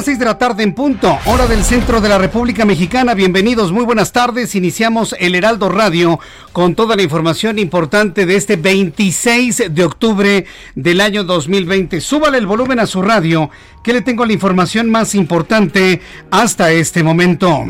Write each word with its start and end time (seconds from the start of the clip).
Las 0.00 0.06
6 0.06 0.18
de 0.18 0.24
la 0.24 0.38
tarde 0.38 0.62
en 0.62 0.72
punto, 0.72 1.18
hora 1.26 1.46
del 1.46 1.62
centro 1.62 2.00
de 2.00 2.08
la 2.08 2.16
República 2.16 2.64
Mexicana. 2.64 3.12
Bienvenidos, 3.12 3.70
muy 3.70 3.84
buenas 3.84 4.12
tardes. 4.12 4.54
Iniciamos 4.54 5.14
el 5.18 5.34
Heraldo 5.34 5.68
Radio 5.68 6.18
con 6.54 6.74
toda 6.74 6.96
la 6.96 7.02
información 7.02 7.58
importante 7.58 8.24
de 8.24 8.36
este 8.36 8.56
26 8.56 9.64
de 9.68 9.84
octubre 9.84 10.46
del 10.74 11.02
año 11.02 11.22
2020. 11.24 12.00
Súbale 12.00 12.38
el 12.38 12.46
volumen 12.46 12.80
a 12.80 12.86
su 12.86 13.02
radio, 13.02 13.50
que 13.84 13.92
le 13.92 14.00
tengo 14.00 14.24
la 14.24 14.32
información 14.32 14.90
más 14.90 15.14
importante 15.14 16.00
hasta 16.30 16.72
este 16.72 17.02
momento. 17.02 17.66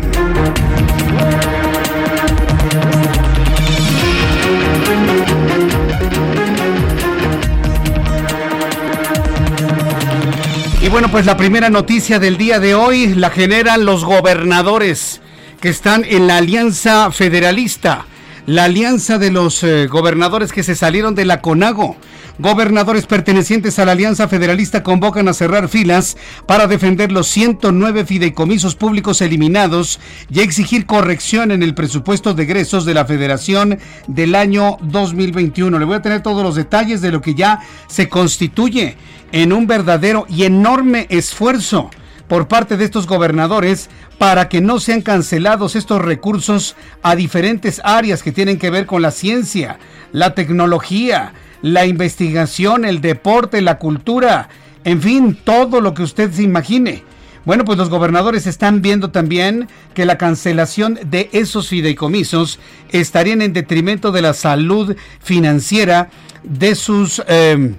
Bueno, 10.91 11.09
pues 11.09 11.25
la 11.25 11.37
primera 11.37 11.71
noticia 11.71 12.19
del 12.19 12.37
día 12.37 12.59
de 12.59 12.75
hoy 12.75 13.15
la 13.15 13.31
generan 13.31 13.85
los 13.85 14.05
gobernadores 14.05 15.21
que 15.61 15.69
están 15.69 16.05
en 16.05 16.27
la 16.27 16.39
Alianza 16.39 17.13
Federalista, 17.13 18.07
la 18.51 18.65
alianza 18.65 19.19
de 19.19 19.31
los 19.31 19.63
eh, 19.63 19.87
gobernadores 19.87 20.51
que 20.51 20.65
se 20.65 20.75
salieron 20.75 21.15
de 21.15 21.25
la 21.25 21.41
CONAGO. 21.41 21.95
Gobernadores 22.41 23.07
pertenecientes 23.07 23.79
a 23.79 23.85
la 23.85 23.93
Alianza 23.93 24.27
Federalista 24.27 24.83
convocan 24.83 25.29
a 25.29 25.35
cerrar 25.35 25.69
filas 25.69 26.17
para 26.47 26.67
defender 26.67 27.13
los 27.13 27.29
109 27.29 28.05
fideicomisos 28.05 28.75
públicos 28.75 29.21
eliminados 29.21 30.01
y 30.29 30.41
exigir 30.41 30.85
corrección 30.85 31.53
en 31.53 31.63
el 31.63 31.77
presupuesto 31.77 32.35
de 32.35 32.43
egresos 32.43 32.85
de 32.85 32.95
la 32.95 33.05
Federación 33.05 33.79
del 34.09 34.35
año 34.35 34.79
2021. 34.83 35.79
Le 35.79 35.85
voy 35.85 35.95
a 35.95 36.03
tener 36.03 36.21
todos 36.21 36.43
los 36.43 36.57
detalles 36.57 37.01
de 37.03 37.13
lo 37.13 37.21
que 37.21 37.37
ya 37.37 37.61
se 37.87 38.09
constituye 38.09 38.97
en 39.31 39.53
un 39.53 39.69
verdadero 39.69 40.27
y 40.29 40.43
enorme 40.43 41.07
esfuerzo 41.09 41.89
por 42.31 42.47
parte 42.47 42.77
de 42.77 42.85
estos 42.85 43.09
gobernadores 43.09 43.91
para 44.17 44.49
que 44.49 44.61
no 44.61 44.79
sean 44.79 45.03
cancelados 45.03 45.75
estos 45.75 46.01
recursos 46.01 46.77
a 47.03 47.17
diferentes 47.17 47.81
áreas 47.83 48.23
que 48.23 48.31
tienen 48.31 48.57
que 48.57 48.71
ver 48.71 48.87
con 48.87 49.03
la 49.03 49.11
ciencia, 49.11 49.81
la 50.13 50.33
tecnología, 50.37 51.33
la 51.61 51.87
investigación, 51.87 52.85
el 52.85 53.01
deporte, 53.01 53.61
la 53.63 53.81
cultura, 53.81 54.49
en 54.85 55.03
fin, 55.03 55.37
todo 55.43 55.81
lo 55.81 55.93
que 55.93 56.05
usted 56.05 56.31
se 56.31 56.45
imagine. 56.45 57.03
Bueno, 57.45 57.65
pues 57.65 57.77
los 57.77 57.91
gobernadores 57.91 58.47
están 58.47 58.81
viendo 58.81 59.11
también 59.11 59.67
que 59.93 60.05
la 60.05 60.17
cancelación 60.17 61.01
de 61.03 61.31
esos 61.33 61.67
fideicomisos 61.67 62.61
estarían 62.91 63.43
en 63.43 63.53
detrimento 63.53 64.13
de 64.13 64.23
la 64.23 64.35
salud 64.35 64.95
financiera 65.21 66.11
de 66.45 66.77
sus... 66.77 67.21
Eh, 67.27 67.75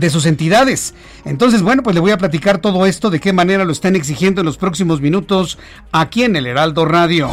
de 0.00 0.10
sus 0.10 0.26
entidades. 0.26 0.94
Entonces, 1.24 1.62
bueno, 1.62 1.82
pues 1.82 1.94
le 1.94 2.00
voy 2.00 2.10
a 2.10 2.18
platicar 2.18 2.58
todo 2.58 2.86
esto, 2.86 3.10
de 3.10 3.20
qué 3.20 3.32
manera 3.32 3.64
lo 3.64 3.72
están 3.72 3.96
exigiendo 3.96 4.40
en 4.40 4.46
los 4.46 4.56
próximos 4.56 5.00
minutos 5.00 5.58
aquí 5.92 6.24
en 6.24 6.36
el 6.36 6.46
Heraldo 6.46 6.84
Radio. 6.84 7.30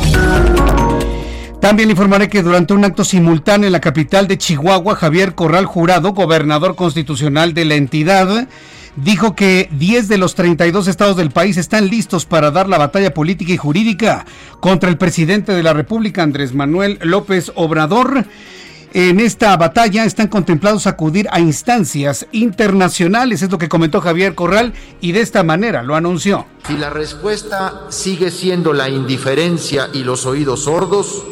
También 1.61 1.87
le 1.87 1.93
informaré 1.93 2.29
que 2.29 2.43
durante 2.43 2.73
un 2.73 2.85
acto 2.85 3.03
simultáneo 3.03 3.65
en 3.65 3.73
la 3.73 3.79
capital 3.79 4.27
de 4.27 4.37
Chihuahua, 4.37 4.95
Javier 4.95 5.33
Corral 5.33 5.65
Jurado, 5.65 6.13
gobernador 6.13 6.75
constitucional 6.75 7.55
de 7.55 7.65
la 7.65 7.75
entidad, 7.75 8.47
dijo 8.95 9.35
que 9.35 9.69
10 9.71 10.07
de 10.07 10.17
los 10.17 10.35
32 10.35 10.87
estados 10.87 11.17
del 11.17 11.31
país 11.31 11.57
están 11.57 11.87
listos 11.89 12.25
para 12.25 12.51
dar 12.51 12.69
la 12.69 12.77
batalla 12.77 13.13
política 13.13 13.53
y 13.53 13.57
jurídica 13.57 14.25
contra 14.59 14.89
el 14.89 14.97
presidente 14.97 15.53
de 15.53 15.63
la 15.63 15.73
República, 15.73 16.23
Andrés 16.23 16.53
Manuel 16.53 16.99
López 17.01 17.51
Obrador. 17.55 18.25
En 18.97 19.19
esta 19.19 19.57
batalla 19.57 20.05
están 20.05 20.29
contemplados 20.29 20.87
acudir 20.87 21.27
a 21.29 21.41
instancias 21.41 22.27
internacionales, 22.31 23.41
es 23.41 23.51
lo 23.51 23.57
que 23.57 23.67
comentó 23.67 23.99
Javier 23.99 24.35
Corral 24.35 24.71
y 25.01 25.11
de 25.11 25.19
esta 25.19 25.43
manera 25.43 25.83
lo 25.83 25.97
anunció. 25.97 26.45
Si 26.65 26.77
la 26.77 26.89
respuesta 26.89 27.87
sigue 27.89 28.31
siendo 28.31 28.71
la 28.71 28.87
indiferencia 28.87 29.89
y 29.91 30.05
los 30.05 30.25
oídos 30.25 30.63
sordos, 30.63 31.25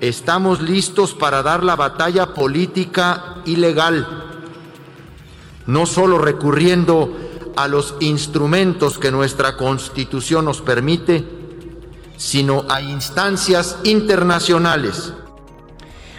estamos 0.00 0.60
listos 0.60 1.14
para 1.14 1.44
dar 1.44 1.62
la 1.62 1.76
batalla 1.76 2.34
política 2.34 3.36
y 3.44 3.54
legal, 3.54 4.24
no 5.66 5.86
solo 5.86 6.18
recurriendo 6.18 7.16
a 7.54 7.68
los 7.68 7.94
instrumentos 8.00 8.98
que 8.98 9.12
nuestra 9.12 9.56
Constitución 9.56 10.46
nos 10.46 10.60
permite, 10.60 11.24
sino 12.16 12.64
a 12.68 12.82
instancias 12.82 13.76
internacionales 13.84 15.12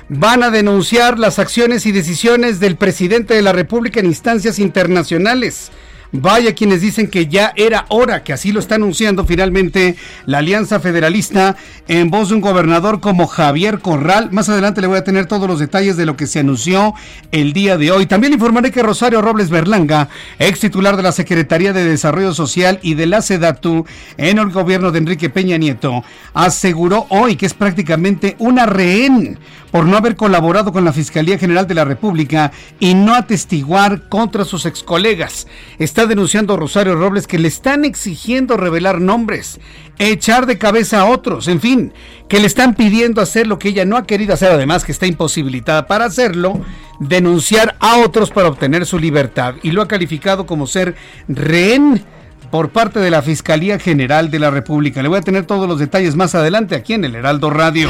van 0.10 0.42
a 0.42 0.50
denunciar 0.50 1.20
las 1.20 1.40
acciones 1.40 1.86
y 1.86 1.92
decisiones 1.92 2.60
del 2.60 2.76
presidente 2.76 3.36
de 3.36 3.44
la 3.44 3.54
República 3.54 4.00
en 4.00 4.08
instancias 4.08 4.60
internacionales. 4.60 5.72
Vaya 6.12 6.56
quienes 6.56 6.82
dicen 6.82 7.08
que 7.08 7.28
ya 7.28 7.54
era 7.56 7.86
hora, 7.90 8.24
que 8.24 8.34
así 8.34 8.52
lo 8.52 8.60
está 8.60 8.76
anunciando 8.76 9.26
finalmente 9.26 9.96
la 10.26 10.40
Alianza 10.40 10.80
Federalista 10.80 11.56
en 11.88 12.10
voz 12.10 12.30
de 12.30 12.36
un 12.36 12.42
gobernador 12.42 13.00
como 13.00 13.28
Javier 13.28 13.78
Corral. 13.78 14.32
Más 14.32 14.50
adelante 14.50 14.82
le 14.82 14.88
voy 14.88 14.98
a 14.98 15.04
tener 15.04 15.28
todos 15.28 15.48
los 15.48 15.60
detalles 15.60 15.98
de 15.98 16.08
lo 16.08 16.18
que 16.18 16.26
se 16.26 16.40
anunció 16.40 16.96
el 17.32 17.54
día 17.54 17.78
de 17.78 17.92
hoy. 17.92 18.08
También 18.08 18.34
informaré 18.34 18.72
que 18.72 18.82
Rosario 18.82 19.22
Robles 19.22 19.52
Berlanga, 19.52 20.10
ex 20.40 20.60
titular 20.60 20.98
de 20.98 21.04
la 21.04 21.12
Secretaría 21.12 21.74
de 21.74 21.86
Desarrollo 21.86 22.34
Social 22.34 22.80
y 22.82 22.96
de 22.96 23.06
la 23.06 23.22
SEDATU 23.22 23.86
en 24.18 24.40
el 24.40 24.50
gobierno 24.50 24.92
de 24.92 24.98
Enrique 24.98 25.30
Peña 25.30 25.58
Nieto, 25.58 26.04
aseguró 26.34 27.06
hoy 27.10 27.36
que 27.36 27.46
es 27.46 27.54
prácticamente 27.54 28.36
una 28.40 28.66
rehén 28.66 29.38
por 29.72 29.86
no 29.86 29.98
haber 29.98 30.16
colaborado 30.16 30.72
con 30.72 30.86
la 30.86 30.94
Fiscalía 30.94 31.38
General 31.38 31.68
de 31.68 31.76
la 31.76 31.86
República 31.86 32.52
y 32.80 32.94
no 32.94 33.14
atestiguar 33.14 34.10
contra 34.10 34.46
sus 34.46 34.66
ex 34.66 34.84
colegas. 34.84 35.48
Está 35.78 36.06
denunciando 36.06 36.58
Rosario 36.58 36.96
Robles 36.96 37.28
que 37.28 37.40
le 37.40 37.48
están 37.48 37.86
exigiendo 37.86 38.58
revelar 38.58 39.02
nombres, 39.02 39.60
echar 39.98 40.46
de 40.46 40.58
cabeza 40.58 41.02
a 41.02 41.06
otros, 41.06 41.48
en 41.48 41.62
fin, 41.62 41.94
que 42.28 42.40
le 42.40 42.48
están 42.48 42.76
pidiendo 42.76 43.22
hacer 43.22 43.48
lo 43.48 43.60
que 43.60 43.70
ella 43.70 43.86
no 43.86 43.98
ha 43.98 44.08
querido 44.08 44.34
hacer, 44.34 44.52
además 44.52 44.86
que 44.86 44.92
está 44.92 45.06
imposibilitada 45.06 45.88
para 45.88 46.06
hacerlo, 46.06 46.62
denunciar 47.00 47.76
a 47.80 47.98
otros 47.98 48.32
para 48.32 48.50
obtener 48.50 48.86
su 48.86 49.00
libertad 49.00 49.56
y 49.64 49.72
lo 49.72 49.82
ha 49.82 49.88
calificado 49.88 50.46
como 50.46 50.68
ser 50.68 50.96
rehén 51.28 52.04
por 52.52 52.70
parte 52.70 53.00
de 53.00 53.12
la 53.12 53.22
Fiscalía 53.22 53.80
General 53.80 54.32
de 54.32 54.40
la 54.40 54.50
República. 54.52 55.02
Le 55.02 55.10
voy 55.10 55.20
a 55.20 55.22
tener 55.22 55.46
todos 55.46 55.68
los 55.68 55.80
detalles 55.80 56.16
más 56.16 56.36
adelante 56.36 56.76
aquí 56.76 56.94
en 56.94 57.06
el 57.06 57.16
Heraldo 57.16 57.50
Radio. 57.50 57.90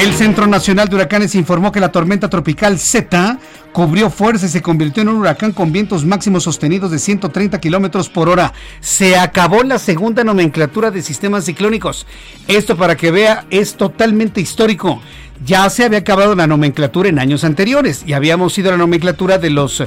El 0.00 0.12
Centro 0.12 0.46
Nacional 0.46 0.88
de 0.88 0.96
Huracanes 0.96 1.34
informó 1.34 1.72
que 1.72 1.80
la 1.80 1.92
tormenta 1.92 2.28
tropical 2.28 2.78
Z 2.78 3.38
cubrió 3.72 4.08
fuerza 4.10 4.46
y 4.46 4.48
se 4.48 4.62
convirtió 4.62 5.02
en 5.02 5.10
un 5.10 5.16
huracán 5.16 5.52
con 5.52 5.72
vientos 5.72 6.04
máximos 6.04 6.44
sostenidos 6.44 6.90
de 6.90 6.98
130 6.98 7.60
kilómetros 7.60 8.08
por 8.08 8.28
hora. 8.28 8.52
Se 8.80 9.16
acabó 9.16 9.62
la 9.62 9.78
segunda 9.78 10.24
nomenclatura 10.24 10.90
de 10.90 11.02
sistemas 11.02 11.44
ciclónicos. 11.44 12.06
Esto 12.48 12.76
para 12.76 12.96
que 12.96 13.10
vea 13.10 13.46
es 13.50 13.74
totalmente 13.74 14.40
histórico. 14.40 15.00
Ya 15.44 15.68
se 15.70 15.84
había 15.84 15.98
acabado 15.98 16.34
la 16.34 16.46
nomenclatura 16.46 17.08
en 17.08 17.18
años 17.18 17.44
anteriores 17.44 18.04
y 18.06 18.14
habíamos 18.14 18.56
ido 18.58 18.68
a 18.68 18.72
la 18.72 18.78
nomenclatura 18.78 19.38
de 19.38 19.50
los 19.50 19.82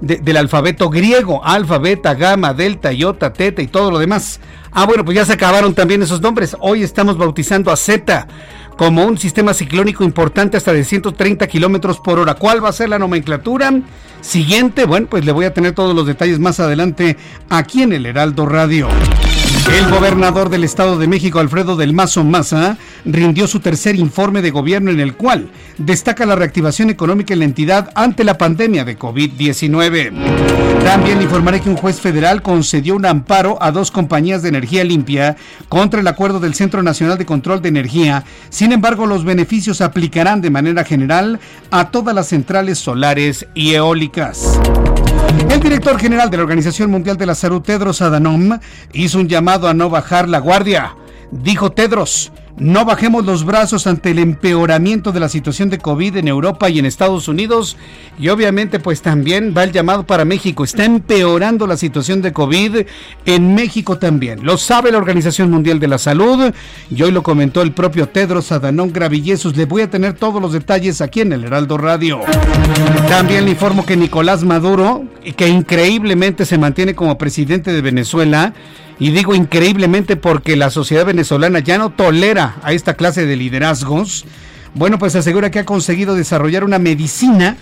del 0.00 0.36
alfabeto 0.38 0.88
griego, 0.88 1.44
alfa, 1.44 1.76
beta, 1.76 2.14
gamma, 2.14 2.54
delta, 2.54 2.90
iota, 2.90 3.32
teta 3.34 3.60
y 3.60 3.66
todo 3.66 3.90
lo 3.90 3.98
demás. 3.98 4.40
Ah, 4.72 4.86
bueno, 4.86 5.04
pues 5.04 5.14
ya 5.14 5.24
se 5.24 5.34
acabaron 5.34 5.74
también 5.74 6.02
esos 6.02 6.22
nombres. 6.22 6.56
Hoy 6.60 6.82
estamos 6.82 7.18
bautizando 7.18 7.70
a 7.70 7.76
Z 7.76 8.26
como 8.78 9.04
un 9.04 9.18
sistema 9.18 9.52
ciclónico 9.52 10.04
importante 10.04 10.56
hasta 10.56 10.72
de 10.72 10.84
130 10.84 11.46
kilómetros 11.48 12.00
por 12.00 12.18
hora. 12.18 12.34
¿Cuál 12.34 12.64
va 12.64 12.70
a 12.70 12.72
ser 12.72 12.88
la 12.88 12.98
nomenclatura? 12.98 13.72
Siguiente, 14.22 14.86
bueno, 14.86 15.06
pues 15.10 15.24
le 15.24 15.32
voy 15.32 15.44
a 15.44 15.52
tener 15.52 15.72
todos 15.72 15.94
los 15.94 16.06
detalles 16.06 16.38
más 16.38 16.60
adelante 16.60 17.18
aquí 17.50 17.82
en 17.82 17.92
el 17.92 18.06
Heraldo 18.06 18.46
Radio. 18.46 18.88
El 19.68 19.90
gobernador 19.90 20.48
del 20.48 20.64
Estado 20.64 20.98
de 20.98 21.06
México, 21.06 21.38
Alfredo 21.38 21.76
del 21.76 21.92
Mazo 21.92 22.24
Maza, 22.24 22.76
rindió 23.04 23.46
su 23.46 23.60
tercer 23.60 23.96
informe 23.96 24.42
de 24.42 24.50
gobierno 24.50 24.90
en 24.90 25.00
el 25.00 25.14
cual 25.14 25.50
destaca 25.78 26.26
la 26.26 26.36
reactivación 26.36 26.90
económica 26.90 27.32
en 27.32 27.40
la 27.40 27.44
entidad 27.44 27.90
ante 27.94 28.24
la 28.24 28.38
pandemia 28.38 28.84
de 28.84 28.98
COVID-19. 28.98 30.12
También 30.84 31.22
informaré 31.22 31.60
que 31.60 31.68
un 31.68 31.76
juez 31.76 32.00
federal 32.00 32.42
concedió 32.42 32.96
un 32.96 33.06
amparo 33.06 33.58
a 33.60 33.70
dos 33.70 33.90
compañías 33.90 34.42
de 34.42 34.48
energía 34.48 34.84
limpia 34.84 35.36
contra 35.68 36.00
el 36.00 36.06
acuerdo 36.06 36.40
del 36.40 36.54
Centro 36.54 36.82
Nacional 36.82 37.18
de 37.18 37.26
Control 37.26 37.62
de 37.62 37.68
Energía. 37.68 38.24
Sin 38.48 38.72
embargo, 38.72 39.06
los 39.06 39.24
beneficios 39.24 39.80
aplicarán 39.80 40.40
de 40.40 40.50
manera 40.50 40.84
general 40.84 41.38
a 41.70 41.90
todas 41.90 42.14
las 42.14 42.28
centrales 42.28 42.78
solares 42.78 43.46
y 43.54 43.74
eólicas. 43.74 44.58
El 45.50 45.60
director 45.60 45.98
general 45.98 46.30
de 46.30 46.36
la 46.36 46.42
Organización 46.42 46.90
Mundial 46.90 47.16
de 47.16 47.26
la 47.26 47.34
Salud, 47.34 47.62
Tedros 47.62 48.02
Adhanom, 48.02 48.58
hizo 48.92 49.18
un 49.18 49.28
llamado 49.28 49.68
a 49.68 49.74
no 49.74 49.90
bajar 49.90 50.28
la 50.28 50.38
guardia. 50.38 50.96
Dijo 51.30 51.72
Tedros, 51.72 52.32
no 52.58 52.84
bajemos 52.84 53.24
los 53.24 53.44
brazos 53.44 53.86
ante 53.86 54.10
el 54.10 54.18
empeoramiento 54.18 55.12
de 55.12 55.20
la 55.20 55.28
situación 55.28 55.70
de 55.70 55.78
COVID 55.78 56.16
en 56.16 56.28
Europa 56.28 56.68
y 56.68 56.78
en 56.78 56.86
Estados 56.86 57.28
Unidos. 57.28 57.76
Y 58.18 58.28
obviamente 58.28 58.78
pues 58.78 59.00
también 59.00 59.54
va 59.56 59.64
el 59.64 59.72
llamado 59.72 60.04
para 60.04 60.24
México. 60.24 60.64
Está 60.64 60.84
empeorando 60.84 61.66
la 61.66 61.76
situación 61.76 62.20
de 62.20 62.32
COVID 62.32 62.86
en 63.24 63.54
México 63.54 63.98
también. 63.98 64.44
Lo 64.44 64.58
sabe 64.58 64.92
la 64.92 64.98
Organización 64.98 65.50
Mundial 65.50 65.80
de 65.80 65.88
la 65.88 65.98
Salud. 65.98 66.52
Y 66.94 67.02
hoy 67.02 67.12
lo 67.12 67.22
comentó 67.22 67.62
el 67.62 67.72
propio 67.72 68.08
Tedros 68.08 68.52
Adhanom 68.52 68.92
Gravillesus. 68.92 69.56
Le 69.56 69.64
voy 69.64 69.82
a 69.82 69.90
tener 69.90 70.14
todos 70.14 70.42
los 70.42 70.52
detalles 70.52 71.00
aquí 71.00 71.20
en 71.22 71.32
el 71.32 71.44
Heraldo 71.44 71.78
Radio. 71.78 72.20
También 73.08 73.44
le 73.44 73.52
informo 73.52 73.86
que 73.86 73.96
Nicolás 73.96 74.44
Maduro, 74.44 75.04
que 75.36 75.48
increíblemente 75.48 76.44
se 76.44 76.58
mantiene 76.58 76.94
como 76.94 77.16
presidente 77.16 77.72
de 77.72 77.80
Venezuela, 77.80 78.52
y 79.00 79.10
digo 79.10 79.34
increíblemente 79.34 80.16
porque 80.16 80.56
la 80.56 80.68
sociedad 80.68 81.06
venezolana 81.06 81.58
ya 81.60 81.78
no 81.78 81.88
tolera 81.90 82.56
a 82.62 82.74
esta 82.74 82.94
clase 82.94 83.24
de 83.24 83.34
liderazgos. 83.34 84.26
Bueno, 84.74 84.98
pues 84.98 85.16
asegura 85.16 85.50
que 85.50 85.58
ha 85.58 85.64
conseguido 85.64 86.14
desarrollar 86.14 86.64
una 86.64 86.78
medicina, 86.78 87.56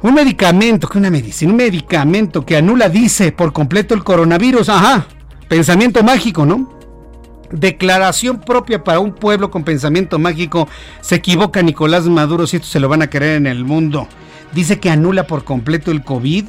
un 0.00 0.14
medicamento, 0.14 0.88
que 0.88 0.96
una 0.96 1.10
medicina, 1.10 1.52
un 1.52 1.58
medicamento 1.58 2.46
que 2.46 2.56
anula, 2.56 2.88
dice, 2.88 3.30
por 3.30 3.52
completo 3.52 3.94
el 3.94 4.02
coronavirus. 4.02 4.70
Ajá, 4.70 5.06
pensamiento 5.48 6.02
mágico, 6.02 6.46
¿no? 6.46 6.72
Declaración 7.50 8.40
propia 8.40 8.82
para 8.82 9.00
un 9.00 9.12
pueblo 9.12 9.50
con 9.50 9.64
pensamiento 9.64 10.18
mágico. 10.18 10.66
Se 11.02 11.16
equivoca 11.16 11.60
Nicolás 11.60 12.06
Maduro 12.06 12.46
si 12.46 12.56
esto 12.56 12.68
se 12.68 12.80
lo 12.80 12.88
van 12.88 13.02
a 13.02 13.10
creer 13.10 13.36
en 13.36 13.46
el 13.46 13.66
mundo. 13.66 14.08
Dice 14.52 14.78
que 14.78 14.90
anula 14.90 15.26
por 15.26 15.44
completo 15.44 15.90
el 15.90 16.02
COVID 16.02 16.44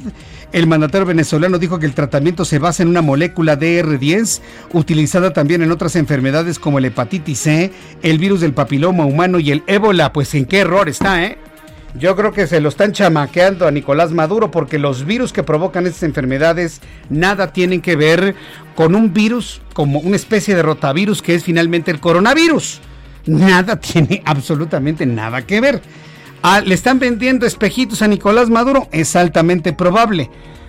el 0.54 0.68
mandatario 0.68 1.04
venezolano 1.04 1.58
dijo 1.58 1.80
que 1.80 1.86
el 1.86 1.94
tratamiento 1.94 2.44
se 2.44 2.60
basa 2.60 2.84
en 2.84 2.88
una 2.88 3.02
molécula 3.02 3.58
DR10 3.58 4.40
utilizada 4.72 5.32
también 5.32 5.62
en 5.62 5.72
otras 5.72 5.96
enfermedades 5.96 6.60
como 6.60 6.78
el 6.78 6.84
hepatitis 6.84 7.40
C, 7.40 7.72
el 8.04 8.18
virus 8.20 8.40
del 8.40 8.52
papiloma 8.52 9.04
humano 9.04 9.40
y 9.40 9.50
el 9.50 9.64
ébola. 9.66 10.12
Pues 10.12 10.32
en 10.36 10.44
qué 10.44 10.60
error 10.60 10.88
está, 10.88 11.24
¿eh? 11.24 11.38
Yo 11.98 12.14
creo 12.14 12.32
que 12.32 12.46
se 12.46 12.60
lo 12.60 12.68
están 12.68 12.92
chamaqueando 12.92 13.66
a 13.66 13.72
Nicolás 13.72 14.12
Maduro 14.12 14.52
porque 14.52 14.78
los 14.78 15.04
virus 15.04 15.32
que 15.32 15.42
provocan 15.42 15.88
estas 15.88 16.04
enfermedades 16.04 16.80
nada 17.10 17.52
tienen 17.52 17.80
que 17.80 17.96
ver 17.96 18.36
con 18.76 18.94
un 18.94 19.12
virus 19.12 19.60
como 19.72 19.98
una 19.98 20.14
especie 20.14 20.54
de 20.54 20.62
rotavirus 20.62 21.20
que 21.20 21.34
es 21.34 21.42
finalmente 21.42 21.90
el 21.90 21.98
coronavirus. 21.98 22.80
Nada 23.26 23.74
tiene 23.80 24.22
absolutamente 24.24 25.04
nada 25.04 25.42
que 25.44 25.60
ver. 25.60 25.82
Ah, 26.46 26.60
¿Le 26.60 26.74
están 26.74 26.98
vendiendo 26.98 27.46
espejitos 27.46 28.02
a 28.02 28.06
Nicolás 28.06 28.50
Maduro? 28.50 28.86
Es 28.92 29.16
altamente 29.16 29.72
probable. 29.72 30.28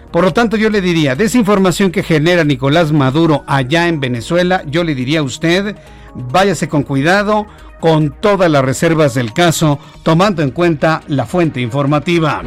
Por 0.09 0.23
lo 0.23 0.31
tanto, 0.31 0.55
yo 0.55 0.69
le 0.69 0.79
diría, 0.79 1.17
de 1.17 1.25
esa 1.25 1.37
información 1.37 1.91
que 1.91 2.01
genera 2.01 2.45
Nicolás 2.45 2.93
Maduro 2.93 3.43
allá 3.45 3.89
en 3.89 3.99
Venezuela, 3.99 4.63
yo 4.67 4.85
le 4.85 4.95
diría 4.95 5.19
a 5.19 5.23
usted, 5.23 5.75
váyase 6.13 6.69
con 6.69 6.83
cuidado, 6.83 7.45
con 7.81 8.11
todas 8.21 8.49
las 8.49 8.63
reservas 8.63 9.15
del 9.15 9.33
caso, 9.33 9.77
tomando 10.01 10.41
en 10.41 10.51
cuenta 10.51 11.01
la 11.09 11.25
fuente 11.25 11.59
informativa. 11.59 12.41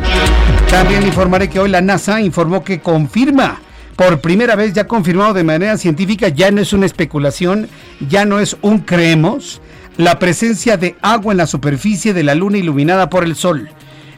También 0.70 1.02
informaré 1.02 1.50
que 1.50 1.60
hoy 1.60 1.68
la 1.68 1.82
NASA 1.82 2.22
informó 2.22 2.64
que 2.64 2.80
confirma, 2.80 3.60
por 3.94 4.22
primera 4.22 4.56
vez 4.56 4.72
ya 4.72 4.86
confirmado 4.86 5.34
de 5.34 5.44
manera 5.44 5.76
científica, 5.76 6.28
ya 6.28 6.50
no 6.50 6.62
es 6.62 6.72
una 6.72 6.86
especulación, 6.86 7.68
ya 8.08 8.24
no 8.24 8.40
es 8.40 8.56
un 8.62 8.78
creemos, 8.78 9.60
la 9.98 10.20
presencia 10.20 10.76
de 10.76 10.96
agua 11.02 11.32
en 11.32 11.38
la 11.38 11.46
superficie 11.46 12.14
de 12.14 12.22
la 12.22 12.36
luna 12.36 12.56
iluminada 12.56 13.10
por 13.10 13.24
el 13.24 13.34
sol. 13.34 13.68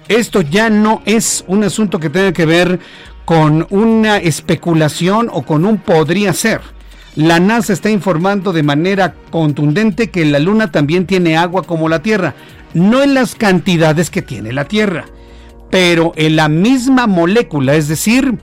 Esto 0.08 0.42
ya 0.42 0.68
no 0.68 1.02
es 1.06 1.42
un 1.48 1.64
asunto 1.64 1.98
que 1.98 2.10
tenga 2.10 2.32
que 2.32 2.44
ver 2.44 2.78
con 3.24 3.66
una 3.70 4.18
especulación 4.18 5.30
o 5.32 5.42
con 5.42 5.64
un 5.64 5.78
podría 5.78 6.34
ser. 6.34 6.60
La 7.16 7.40
NASA 7.40 7.72
está 7.72 7.88
informando 7.90 8.52
de 8.52 8.62
manera 8.62 9.14
contundente 9.30 10.10
que 10.10 10.24
la 10.26 10.38
luna 10.38 10.70
también 10.70 11.06
tiene 11.06 11.38
agua 11.38 11.62
como 11.62 11.88
la 11.88 12.02
Tierra, 12.02 12.34
no 12.74 13.02
en 13.02 13.14
las 13.14 13.34
cantidades 13.34 14.10
que 14.10 14.20
tiene 14.20 14.52
la 14.52 14.66
Tierra, 14.66 15.06
pero 15.70 16.12
en 16.16 16.36
la 16.36 16.48
misma 16.50 17.06
molécula, 17.06 17.74
es 17.74 17.88
decir, 17.88 18.38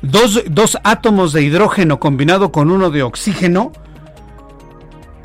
dos, 0.00 0.42
dos 0.48 0.78
átomos 0.82 1.34
de 1.34 1.42
hidrógeno 1.42 2.00
combinado 2.00 2.52
con 2.52 2.70
uno 2.70 2.90
de 2.90 3.02
oxígeno, 3.02 3.72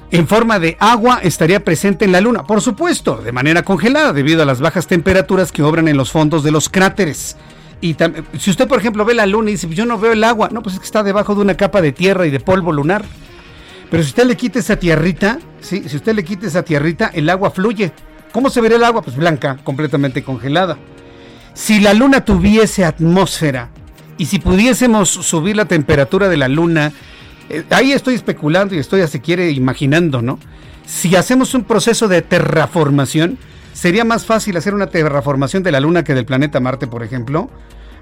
en 0.10 0.28
forma 0.28 0.60
de 0.60 0.78
agua 0.80 1.20
estaría 1.22 1.64
presente 1.64 2.06
en 2.06 2.14
la 2.14 2.22
Luna, 2.22 2.44
por 2.44 2.62
supuesto, 2.62 3.18
de 3.18 3.32
manera 3.32 3.64
congelada 3.64 4.14
debido 4.14 4.42
a 4.42 4.46
las 4.46 4.62
bajas 4.62 4.88
temperaturas 4.88 5.52
que 5.52 5.64
obran 5.64 5.88
en 5.88 5.98
los 5.98 6.12
fondos 6.12 6.44
de 6.44 6.52
los 6.52 6.70
cráteres. 6.70 7.36
Y 7.82 7.96
si 8.40 8.50
usted, 8.50 8.68
por 8.68 8.80
ejemplo, 8.80 9.06
ve 9.06 9.14
la 9.14 9.26
Luna 9.26 9.50
y 9.50 9.54
dice, 9.54 9.68
yo 9.70 9.86
no 9.86 10.00
veo 10.00 10.14
el 10.14 10.24
agua, 10.24 10.50
no, 10.52 10.64
pues 10.64 10.76
es 10.76 10.80
que 10.80 10.86
está 10.86 11.04
debajo 11.04 11.36
de 11.36 11.42
una 11.42 11.58
capa 11.58 11.82
de 11.82 11.92
tierra 11.92 12.26
y 12.26 12.32
de 12.32 12.40
polvo 12.40 12.72
lunar. 12.72 13.04
Pero 13.92 14.02
si 14.02 14.10
usted 14.10 14.26
le 14.26 14.38
quita 14.38 14.60
esa 14.60 14.78
tierrita, 14.78 15.40
¿sí? 15.62 15.84
si 15.88 15.98
usted 15.98 16.16
le 16.16 16.24
quita 16.24 16.48
esa 16.48 16.64
tierrita, 16.64 17.12
el 17.14 17.30
agua 17.30 17.52
fluye. 17.52 17.92
¿Cómo 18.32 18.50
se 18.50 18.62
vería 18.62 18.78
el 18.78 18.84
agua? 18.84 19.02
Pues 19.02 19.16
blanca, 19.16 19.58
completamente 19.64 20.24
congelada. 20.24 20.78
Si 21.54 21.80
la 21.80 21.94
Luna 21.94 22.24
tuviese 22.24 22.86
atmósfera 22.86 23.70
y 24.18 24.26
si 24.26 24.40
pudiésemos 24.40 25.10
subir 25.10 25.56
la 25.56 25.66
temperatura 25.66 26.30
de 26.30 26.38
la 26.38 26.48
Luna 26.48 26.94
eh, 27.50 27.64
ahí 27.70 27.92
estoy 27.92 28.16
especulando 28.16 28.76
y 28.76 28.80
estoy, 28.80 29.06
si 29.08 29.20
quiere, 29.20 29.52
imaginando, 29.52 30.22
¿no? 30.22 30.40
Si 30.86 31.16
hacemos 31.16 31.54
un 31.54 31.64
proceso 31.64 32.08
de 32.08 32.22
terraformación, 32.22 33.38
sería 33.74 34.06
más 34.06 34.26
fácil 34.26 34.58
hacer 34.58 34.74
una 34.74 34.88
terraformación 34.88 35.64
de 35.64 35.72
la 35.72 35.80
Luna 35.80 36.04
que 36.04 36.14
del 36.14 36.26
planeta 36.26 36.60
Marte, 36.60 36.88
por 36.88 37.04
ejemplo. 37.04 37.50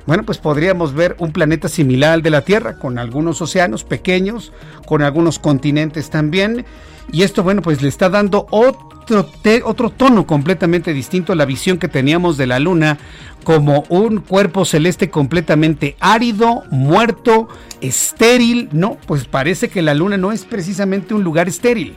Bueno, 0.06 0.24
pues 0.24 0.38
podríamos 0.38 0.94
ver 0.94 1.16
un 1.20 1.32
planeta 1.32 1.68
similar 1.68 2.14
al 2.14 2.22
de 2.22 2.30
la 2.30 2.42
Tierra, 2.42 2.78
con 2.78 3.00
algunos 3.00 3.42
océanos 3.42 3.84
pequeños, 3.84 4.52
con 4.86 5.02
algunos 5.02 5.40
continentes 5.40 6.12
también. 6.12 6.66
Y 7.12 7.24
esto, 7.24 7.44
bueno, 7.44 7.62
pues 7.62 7.82
le 7.82 7.88
está 7.88 8.10
dando 8.10 8.46
otro, 8.52 9.30
otro 9.64 9.90
tono 9.90 10.28
completamente 10.28 10.94
distinto 10.94 11.34
a 11.34 11.36
la 11.36 11.46
visión 11.46 11.78
que 11.78 11.88
teníamos 11.88 12.38
de 12.38 12.48
la 12.48 12.60
Luna 12.60 13.00
como 13.44 13.84
un 13.90 14.22
cuerpo 14.22 14.66
celeste 14.66 15.10
completamente 15.10 15.96
árido, 16.00 16.64
muerto, 16.70 17.48
estéril. 17.82 18.70
No, 18.72 18.98
pues 19.08 19.26
parece 19.26 19.70
que 19.70 19.82
la 19.82 19.94
Luna 19.96 20.18
no 20.18 20.32
es 20.32 20.46
precisamente 20.46 21.14
un 21.14 21.24
lugar 21.24 21.48
estéril. 21.48 21.96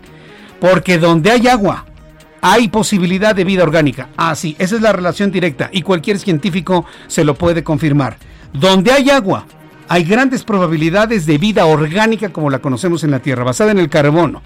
Porque 0.60 0.98
donde 0.98 1.30
hay 1.30 1.46
agua, 1.46 1.86
hay 2.40 2.68
posibilidad 2.68 3.34
de 3.34 3.44
vida 3.44 3.62
orgánica. 3.62 4.08
Ah, 4.16 4.34
sí, 4.34 4.56
esa 4.58 4.76
es 4.76 4.82
la 4.82 4.92
relación 4.92 5.30
directa 5.30 5.70
y 5.72 5.82
cualquier 5.82 6.18
científico 6.18 6.84
se 7.06 7.24
lo 7.24 7.34
puede 7.34 7.64
confirmar. 7.64 8.16
Donde 8.52 8.92
hay 8.92 9.10
agua, 9.10 9.46
hay 9.88 10.04
grandes 10.04 10.44
probabilidades 10.44 11.26
de 11.26 11.38
vida 11.38 11.66
orgánica 11.66 12.30
como 12.30 12.50
la 12.50 12.60
conocemos 12.60 13.04
en 13.04 13.10
la 13.10 13.20
Tierra, 13.20 13.44
basada 13.44 13.70
en 13.70 13.78
el 13.78 13.88
carbono 13.88 14.42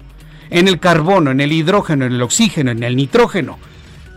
en 0.53 0.67
el 0.67 0.79
carbono, 0.79 1.31
en 1.31 1.41
el 1.41 1.51
hidrógeno, 1.51 2.05
en 2.05 2.13
el 2.13 2.21
oxígeno, 2.21 2.69
en 2.69 2.83
el 2.83 2.95
nitrógeno, 2.95 3.57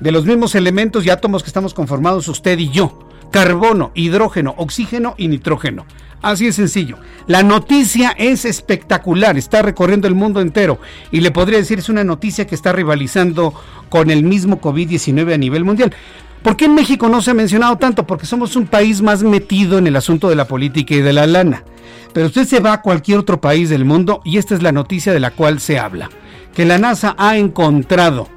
de 0.01 0.13
los 0.13 0.27
mismos 0.27 0.55
elementos 0.55 1.05
y 1.07 1.11
átomos 1.11 1.43
que 1.43 1.49
estamos 1.49 1.73
conformados 1.73 2.29
usted 2.29 2.59
y 2.59 2.69
yo. 2.69 3.09
Carbono, 3.33 3.91
hidrógeno, 3.95 4.55
oxígeno 4.59 5.15
y 5.17 5.29
nitrógeno. 5.29 5.87
Así 6.23 6.47
es 6.47 6.57
sencillo. 6.57 6.99
La 7.27 7.43
noticia 7.43 8.15
es 8.17 8.45
espectacular, 8.45 9.37
está 9.37 9.63
recorriendo 9.63 10.09
el 10.09 10.15
mundo 10.15 10.41
entero 10.41 10.79
y 11.11 11.21
le 11.21 11.31
podría 11.31 11.59
decir 11.59 11.79
es 11.79 11.89
una 11.89 12.05
noticia 12.05 12.47
que 12.47 12.55
está 12.55 12.73
rivalizando 12.73 13.55
con 13.89 14.11
el 14.11 14.23
mismo 14.23 14.61
COVID-19 14.61 15.35
a 15.35 15.39
nivel 15.39 15.65
mundial. 15.65 15.95
¿Por 16.43 16.57
qué 16.57 16.67
en 16.67 16.75
México 16.75 17.09
no 17.09 17.23
se 17.23 17.33
ha 17.33 17.35
mencionado 17.35 17.77
tanto? 17.77 18.07
Porque 18.07 18.27
somos 18.27 18.55
un 18.55 18.67
país 18.67 19.03
más 19.03 19.23
metido 19.23 19.79
en 19.79 19.87
el 19.87 19.97
asunto 19.97 20.29
de 20.29 20.37
la 20.37 20.47
política 20.47 20.95
y 20.95 21.01
de 21.01 21.13
la 21.13 21.27
lana. 21.27 21.65
Pero 22.13 22.27
usted 22.27 22.47
se 22.47 22.61
va 22.61 22.75
a 22.75 22.83
cualquier 22.83 23.19
otro 23.19 23.41
país 23.41 23.69
del 23.69 23.85
mundo 23.85 24.21
y 24.25 24.39
esta 24.39 24.55
es 24.55 24.63
la 24.63 24.73
noticia 24.73 25.13
de 25.13 25.21
la 25.21 25.33
cual 25.33 25.61
se 25.61 25.79
habla. 25.79 26.09
Que 26.55 26.65
la 26.65 26.79
NASA 26.79 27.15
ha 27.19 27.37
encontrado 27.37 28.29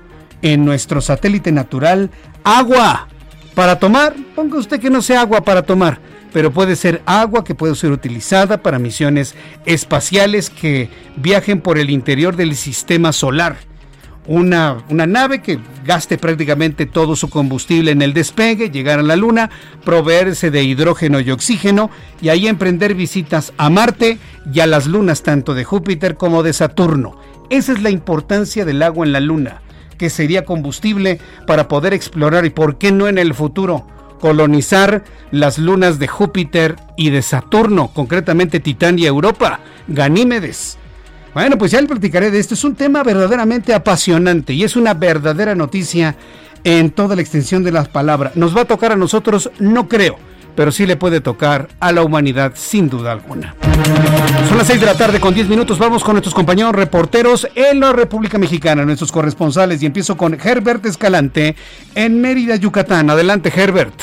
en 0.41 0.65
nuestro 0.65 1.01
satélite 1.01 1.51
natural 1.51 2.09
agua 2.43 3.07
para 3.59 3.77
tomar. 3.77 4.15
Ponga 4.35 4.57
usted 4.57 4.79
que 4.79 4.89
no 4.89 5.01
sea 5.01 5.19
agua 5.19 5.41
para 5.41 5.63
tomar, 5.63 5.99
pero 6.31 6.49
puede 6.49 6.77
ser 6.77 7.01
agua 7.05 7.43
que 7.43 7.55
puede 7.55 7.75
ser 7.75 7.91
utilizada 7.91 8.63
para 8.63 8.79
misiones 8.79 9.35
espaciales 9.65 10.49
que 10.49 10.89
viajen 11.17 11.59
por 11.59 11.77
el 11.77 11.89
interior 11.89 12.37
del 12.37 12.55
sistema 12.55 13.11
solar 13.11 13.57
una, 14.25 14.77
una, 14.87 15.05
nave 15.07 15.41
que 15.41 15.59
gaste 15.85 16.17
prácticamente 16.17 16.85
todo 16.85 17.17
su 17.17 17.29
combustible 17.29 17.91
en 17.91 18.01
el 18.01 18.13
despegue, 18.13 18.69
llegar 18.69 18.99
a 18.99 19.03
la 19.03 19.17
Luna, 19.17 19.49
proveerse 19.83 20.51
de 20.51 20.63
hidrógeno 20.63 21.19
y 21.19 21.29
oxígeno 21.29 21.89
y 22.21 22.29
ahí 22.29 22.47
emprender 22.47 22.95
visitas 22.95 23.51
a 23.57 23.69
Marte 23.69 24.19
y 24.53 24.61
a 24.61 24.67
las 24.67 24.87
lunas 24.87 25.21
tanto 25.21 25.53
de 25.53 25.65
Júpiter 25.65 26.15
como 26.15 26.43
de 26.43 26.53
Saturno. 26.53 27.19
Esa 27.49 27.73
es 27.73 27.81
la 27.81 27.89
importancia 27.89 28.63
del 28.63 28.83
agua 28.83 29.05
en 29.05 29.11
la 29.11 29.19
Luna, 29.19 29.63
que 29.99 30.09
sería 30.09 30.45
combustible 30.45 31.19
para 31.45 31.67
poder 31.67 31.93
explorar 31.93 32.45
y 32.45 32.49
por 32.49 32.79
qué 32.79 32.91
no 32.91 33.07
en 33.07 33.19
el 33.19 33.35
futuro 33.35 33.85
colonizar 34.19 35.03
las 35.31 35.59
lunas 35.59 35.99
de 35.99 36.07
Júpiter 36.07 36.75
y 36.97 37.09
de 37.11 37.21
Saturno, 37.21 37.91
concretamente 37.93 38.59
Titán 38.59 38.97
y 38.97 39.05
Europa, 39.05 39.59
Ganímedes. 39.87 40.77
Bueno, 41.33 41.57
pues 41.57 41.71
ya 41.71 41.81
le 41.81 41.87
platicaré 41.87 42.31
de 42.31 42.39
esto. 42.39 42.55
Es 42.55 42.63
un 42.63 42.75
tema 42.75 43.03
verdaderamente 43.03 43.73
apasionante 43.73 44.53
y 44.53 44.63
es 44.63 44.75
una 44.75 44.93
verdadera 44.93 45.53
noticia 45.53 46.15
en 46.63 46.91
toda 46.91 47.15
la 47.15 47.21
extensión 47.21 47.63
de 47.63 47.71
las 47.71 47.87
palabras. 47.87 48.35
¿Nos 48.35 48.55
va 48.55 48.61
a 48.61 48.65
tocar 48.65 48.91
a 48.91 48.97
nosotros? 48.97 49.51
No 49.59 49.87
creo, 49.87 50.17
pero 50.55 50.71
sí 50.71 50.85
le 50.85 50.95
puede 50.95 51.21
tocar 51.21 51.67
a 51.79 51.91
la 51.91 52.03
humanidad 52.03 52.53
sin 52.55 52.89
duda 52.89 53.11
alguna. 53.11 53.55
Son 54.47 54.57
las 54.57 54.67
6 54.67 54.79
de 54.79 54.85
la 54.85 54.95
tarde 54.95 55.19
con 55.19 55.33
10 55.33 55.47
minutos. 55.47 55.79
Vamos 55.79 56.03
con 56.03 56.13
nuestros 56.13 56.33
compañeros 56.33 56.73
reporteros 56.73 57.47
en 57.55 57.79
la 57.79 57.93
República 57.93 58.37
Mexicana, 58.37 58.85
nuestros 58.85 59.11
corresponsales. 59.11 59.81
Y 59.81 59.85
empiezo 59.85 60.17
con 60.17 60.37
Herbert 60.39 60.85
Escalante 60.85 61.55
en 61.95 62.21
Mérida, 62.21 62.55
Yucatán. 62.55 63.09
Adelante, 63.09 63.51
Herbert. 63.55 63.93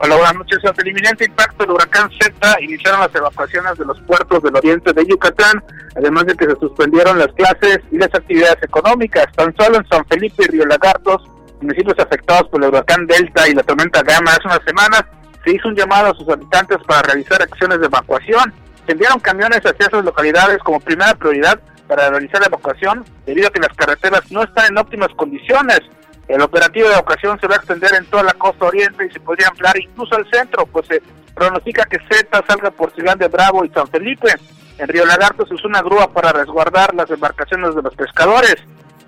Hola, 0.00 0.14
buenas 0.14 0.34
noches. 0.36 0.58
El 0.78 0.88
inminente 0.88 1.24
impacto 1.24 1.64
del 1.64 1.72
huracán 1.72 2.08
Z, 2.20 2.60
iniciaron 2.60 3.00
las 3.00 3.12
evacuaciones 3.12 3.76
de 3.76 3.84
los 3.84 4.00
puertos 4.02 4.40
del 4.44 4.54
oriente 4.54 4.92
de 4.92 5.04
Yucatán, 5.04 5.62
además 5.96 6.24
de 6.26 6.34
que 6.34 6.44
se 6.44 6.54
suspendieron 6.60 7.18
las 7.18 7.32
clases 7.32 7.80
y 7.90 7.98
las 7.98 8.14
actividades 8.14 8.62
económicas. 8.62 9.26
Tan 9.34 9.52
solo 9.56 9.78
en 9.78 9.88
San 9.88 10.04
Felipe 10.06 10.44
y 10.44 10.52
Río 10.52 10.66
Lagartos, 10.66 11.22
municipios 11.60 11.98
afectados 11.98 12.48
por 12.48 12.62
el 12.62 12.68
huracán 12.68 13.06
Delta 13.08 13.48
y 13.48 13.54
la 13.54 13.64
tormenta 13.64 14.02
Gama 14.02 14.30
hace 14.30 14.46
unas 14.46 14.62
semanas, 14.64 15.04
se 15.48 15.54
hizo 15.54 15.68
un 15.68 15.76
llamado 15.76 16.10
a 16.10 16.14
sus 16.14 16.28
habitantes 16.28 16.76
para 16.86 17.00
realizar 17.00 17.40
acciones 17.40 17.80
de 17.80 17.86
evacuación. 17.86 18.52
Se 18.84 18.92
enviaron 18.92 19.18
camiones 19.18 19.60
hacia 19.60 19.86
esas 19.86 20.04
localidades 20.04 20.58
como 20.58 20.78
primera 20.78 21.14
prioridad 21.14 21.58
para 21.86 22.10
realizar 22.10 22.40
la 22.40 22.48
evacuación, 22.48 23.02
debido 23.24 23.48
a 23.48 23.50
que 23.50 23.60
las 23.60 23.74
carreteras 23.74 24.30
no 24.30 24.42
están 24.42 24.66
en 24.66 24.76
óptimas 24.76 25.08
condiciones. 25.16 25.80
El 26.28 26.42
operativo 26.42 26.88
de 26.88 26.92
evacuación 26.92 27.40
se 27.40 27.46
va 27.46 27.54
a 27.54 27.58
extender 27.58 27.94
en 27.94 28.04
toda 28.10 28.24
la 28.24 28.34
costa 28.34 28.66
oriente 28.66 29.06
y 29.06 29.10
se 29.10 29.20
podría 29.20 29.48
ampliar 29.48 29.78
incluso 29.78 30.16
al 30.16 30.28
centro, 30.30 30.66
pues 30.66 30.86
se 30.86 31.02
pronostica 31.34 31.86
que 31.86 31.98
Z 32.10 32.42
salga 32.46 32.70
por 32.70 32.92
Ciudad 32.94 33.16
de 33.16 33.28
Bravo 33.28 33.64
y 33.64 33.70
San 33.70 33.88
Felipe. 33.88 34.28
En 34.76 34.86
Río 34.86 35.06
Lagarto 35.06 35.46
se 35.46 35.54
usa 35.54 35.66
una 35.66 35.80
grúa 35.80 36.12
para 36.12 36.32
resguardar 36.32 36.94
las 36.94 37.10
embarcaciones 37.10 37.74
de 37.74 37.80
los 37.80 37.94
pescadores. 37.94 38.56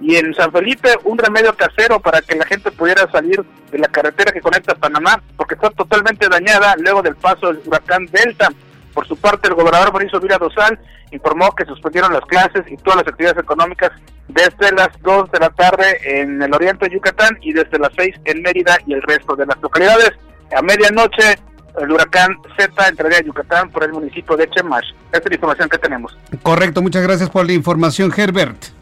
Y 0.00 0.16
en 0.16 0.32
San 0.34 0.50
Felipe 0.50 0.88
un 1.04 1.18
remedio 1.18 1.54
casero 1.54 2.00
para 2.00 2.22
que 2.22 2.36
la 2.36 2.46
gente 2.46 2.70
pudiera 2.70 3.10
salir 3.10 3.44
de 3.70 3.78
la 3.78 3.88
carretera 3.88 4.32
que 4.32 4.40
conecta 4.40 4.74
Panamá, 4.74 5.22
porque 5.36 5.54
está 5.54 5.70
totalmente 5.70 6.28
dañada 6.28 6.74
luego 6.78 7.02
del 7.02 7.16
paso 7.16 7.48
del 7.48 7.60
huracán 7.66 8.06
Delta. 8.06 8.48
Por 8.94 9.06
su 9.06 9.16
parte, 9.16 9.48
el 9.48 9.54
gobernador 9.54 9.92
Mauricio 9.92 10.20
Vila 10.20 10.38
Dosal 10.38 10.78
informó 11.12 11.54
que 11.54 11.64
suspendieron 11.64 12.12
las 12.12 12.22
clases 12.22 12.64
y 12.70 12.76
todas 12.76 12.98
las 12.98 13.08
actividades 13.08 13.42
económicas 13.42 13.90
desde 14.28 14.72
las 14.74 14.88
2 15.02 15.30
de 15.30 15.38
la 15.38 15.50
tarde 15.50 15.98
en 16.04 16.42
el 16.42 16.52
oriente 16.54 16.86
de 16.86 16.94
Yucatán 16.94 17.38
y 17.42 17.52
desde 17.52 17.78
las 17.78 17.90
6 17.96 18.16
en 18.24 18.42
Mérida 18.42 18.78
y 18.86 18.94
el 18.94 19.02
resto 19.02 19.36
de 19.36 19.46
las 19.46 19.60
localidades. 19.60 20.12
A 20.56 20.62
medianoche, 20.62 21.38
el 21.80 21.90
huracán 21.90 22.36
Z 22.58 22.88
entraría 22.88 23.18
a 23.18 23.22
Yucatán 23.22 23.70
por 23.70 23.84
el 23.84 23.92
municipio 23.92 24.36
de 24.36 24.48
Chemash. 24.50 24.86
Esta 25.12 25.18
es 25.18 25.30
la 25.30 25.34
información 25.34 25.68
que 25.68 25.78
tenemos. 25.78 26.16
Correcto, 26.42 26.82
muchas 26.82 27.02
gracias 27.02 27.30
por 27.30 27.46
la 27.46 27.52
información, 27.52 28.12
Herbert. 28.16 28.79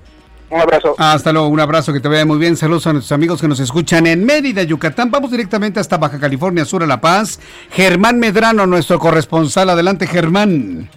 Un 0.51 0.61
abrazo. 0.61 0.95
Hasta 0.99 1.33
luego, 1.33 1.49
un 1.49 1.61
abrazo, 1.61 1.93
que 1.93 2.01
te 2.01 2.09
vaya 2.09 2.25
muy 2.25 2.39
bien. 2.39 2.57
Saludos 2.57 2.87
a 2.87 2.93
nuestros 2.93 3.13
amigos 3.13 3.41
que 3.41 3.49
nos 3.49 3.61
escuchan 3.61 4.07
en 4.07 4.25
Mérida, 4.25 4.63
Yucatán. 4.63 5.11
Vamos 5.11 5.31
directamente 5.31 5.79
hasta 5.79 5.99
Baja 5.99 6.19
California 6.19 6.65
Sur, 6.65 6.83
a 6.83 6.87
La 6.87 7.01
Paz. 7.01 7.39
Germán 7.71 8.19
Medrano, 8.19 8.67
nuestro 8.67 8.99
corresponsal. 8.99 9.69
Adelante, 9.69 10.07
Germán. 10.07 10.89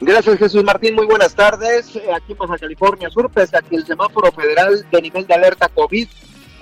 Gracias, 0.00 0.38
Jesús 0.38 0.64
Martín. 0.64 0.94
Muy 0.94 1.06
buenas 1.06 1.34
tardes. 1.34 1.96
Eh, 1.96 2.02
aquí 2.14 2.32
en 2.32 2.38
Baja 2.38 2.56
California 2.58 3.10
Sur, 3.10 3.28
pese 3.30 3.56
a 3.56 3.60
que 3.60 3.76
el 3.76 3.84
semáforo 3.84 4.30
federal 4.32 4.86
de 4.90 5.02
nivel 5.02 5.26
de 5.26 5.34
alerta 5.34 5.68
COVID 5.68 6.08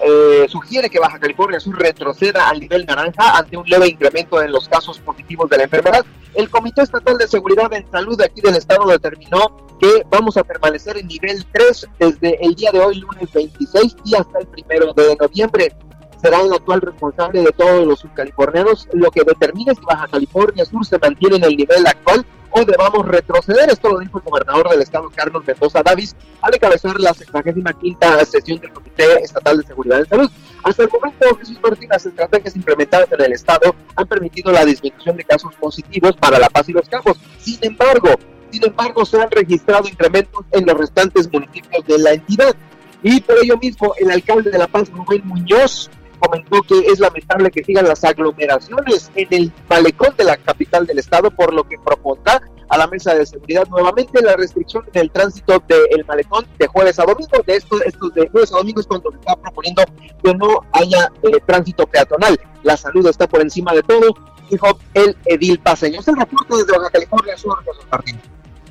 eh, 0.01 0.47
sugiere 0.49 0.89
que 0.89 1.01
Baja 1.01 1.19
California 1.19 1.59
Sur 1.59 1.79
retroceda 1.79 2.49
al 2.49 2.61
nivel 2.61 2.87
naranja 2.87 3.37
ante 3.37 3.57
un 3.57 3.69
leve 3.69 3.89
incremento 3.89 4.41
en 4.41 4.53
los 4.53 4.69
casos 4.69 4.99
positivos 5.01 5.49
de 5.51 5.57
la 5.59 5.65
enfermedad. 5.65 6.05
El 6.35 6.49
Comité 6.51 6.83
Estatal 6.83 7.19
de 7.19 7.27
Seguridad 7.27 7.73
en 7.73 7.91
Salud 7.91 8.17
de 8.17 8.27
aquí 8.27 8.41
del 8.41 8.57
Estado 8.57 8.87
determinó 8.87 9.57
que 9.81 10.05
vamos 10.11 10.37
a 10.37 10.45
permanecer 10.45 10.99
en 10.99 11.09
nivel 11.09 11.45
3 11.53 11.89
desde 11.99 12.45
el 12.45 12.55
día 12.55 12.71
de 12.73 12.81
hoy, 12.81 12.97
lunes 12.97 13.33
26, 13.33 13.97
y 14.05 14.15
hasta 14.15 14.39
el 14.41 14.47
primero 14.47 14.93
de 14.93 15.17
noviembre. 15.17 15.73
Será 16.21 16.41
el 16.41 16.53
actual 16.53 16.81
responsable 16.81 17.43
de 17.43 17.53
todos 17.53 17.87
los 17.87 18.01
subcalifornianos 18.01 18.89
lo 18.93 19.11
que 19.11 19.23
determine 19.23 19.75
si 19.75 19.81
Baja 19.83 20.09
California 20.09 20.65
Sur 20.65 20.85
se 20.85 20.99
mantiene 20.99 21.37
en 21.37 21.45
el 21.45 21.57
nivel 21.57 21.87
actual 21.87 22.27
debamos 22.67 23.07
retroceder. 23.07 23.71
Esto 23.71 23.91
lo 23.91 23.99
dijo 23.99 24.19
el 24.19 24.25
gobernador 24.25 24.69
del 24.71 24.83
estado, 24.83 25.11
Carlos 25.15 25.45
Mendoza 25.47 25.83
Davis, 25.83 26.17
al 26.41 26.55
encabezar 26.55 26.99
la 27.01 27.15
65 27.15 27.99
sesión 28.27 28.61
del 28.61 28.73
Comité 28.73 29.23
Estatal 29.23 29.59
de 29.59 29.67
Seguridad 29.67 29.99
de 29.99 30.07
Salud. 30.07 30.31
Hasta 30.63 30.83
el 30.83 30.89
momento, 30.91 31.37
Jesús 31.37 31.59
Martín, 31.63 31.89
las 31.91 32.05
estrategias 32.05 32.57
implementadas 32.57 33.11
en 33.13 33.21
el 33.21 33.33
estado 33.33 33.75
han 33.97 34.07
permitido 34.07 34.53
la 34.53 34.65
disminución 34.65 35.17
de 35.17 35.25
casos 35.25 35.55
positivos 35.55 36.17
para 36.17 36.39
La 36.39 36.49
Paz 36.49 36.69
y 36.69 36.73
los 36.73 36.89
Campos. 36.89 37.19
Sin 37.39 37.59
embargo, 37.63 38.11
sin 38.51 38.65
embargo, 38.65 39.05
se 39.05 39.21
han 39.21 39.31
registrado 39.31 39.87
incrementos 39.89 40.45
en 40.53 40.67
los 40.67 40.77
restantes 40.77 41.31
municipios 41.33 41.85
de 41.87 41.99
la 41.99 42.13
entidad. 42.13 42.55
Y 43.03 43.21
por 43.21 43.37
ello 43.43 43.57
mismo, 43.59 43.95
el 43.99 44.11
alcalde 44.11 44.51
de 44.51 44.59
La 44.59 44.67
Paz, 44.67 44.91
Rubén 44.91 45.23
Muñoz, 45.25 45.91
comentó 46.19 46.63
que 46.63 46.79
es 46.81 46.99
lamentable 46.99 47.51
que 47.51 47.65
sigan 47.65 47.87
las 47.87 48.05
aglomeraciones 48.05 49.11
en 49.15 49.29
el 49.31 49.53
malecón 49.69 50.15
de 50.17 50.25
la 50.25 50.37
capital 50.37 50.87
del 50.87 50.99
estado, 50.99 51.31
por 51.31 51.53
lo 51.53 51.65
que 51.65 51.79
propondrá 51.79 52.41
a 52.69 52.79
la 52.79 52.87
mesa 52.87 53.15
de 53.15 53.25
seguridad 53.25 53.67
nuevamente 53.69 54.23
la 54.23 54.37
restricción 54.37 54.85
en 54.93 55.03
el 55.03 55.11
tránsito 55.11 55.63
del 55.67 56.05
malecón 56.07 56.47
de 56.59 56.67
jueves 56.67 56.99
a 56.99 57.05
domingo. 57.05 57.43
De 57.47 57.57
estos, 57.57 57.81
estos 57.83 58.15
de 58.15 58.29
jueves 58.29 58.53
a 58.53 58.59
domingo 58.59 58.81
es 58.81 58.87
cuando 58.87 59.11
se 59.11 59.19
está 59.19 59.37
proponiendo 59.37 59.83
que 60.23 60.35
no 60.35 60.61
haya 60.73 61.11
eh, 61.23 61.41
tránsito 61.47 61.87
peatonal. 61.87 62.39
La 62.63 62.77
salud 62.77 63.07
está 63.07 63.27
por 63.27 63.41
encima 63.41 63.73
de 63.73 63.83
todo, 63.83 64.15
dijo 64.51 64.79
el 64.95 65.17
edil 65.25 65.59
paseño. 65.59 66.01
Es 66.01 66.09
el 66.09 66.17
reporte 66.17 66.57
desde 66.57 66.77
Baja 66.77 66.91
California 66.91 67.37
Sur. 67.37 67.59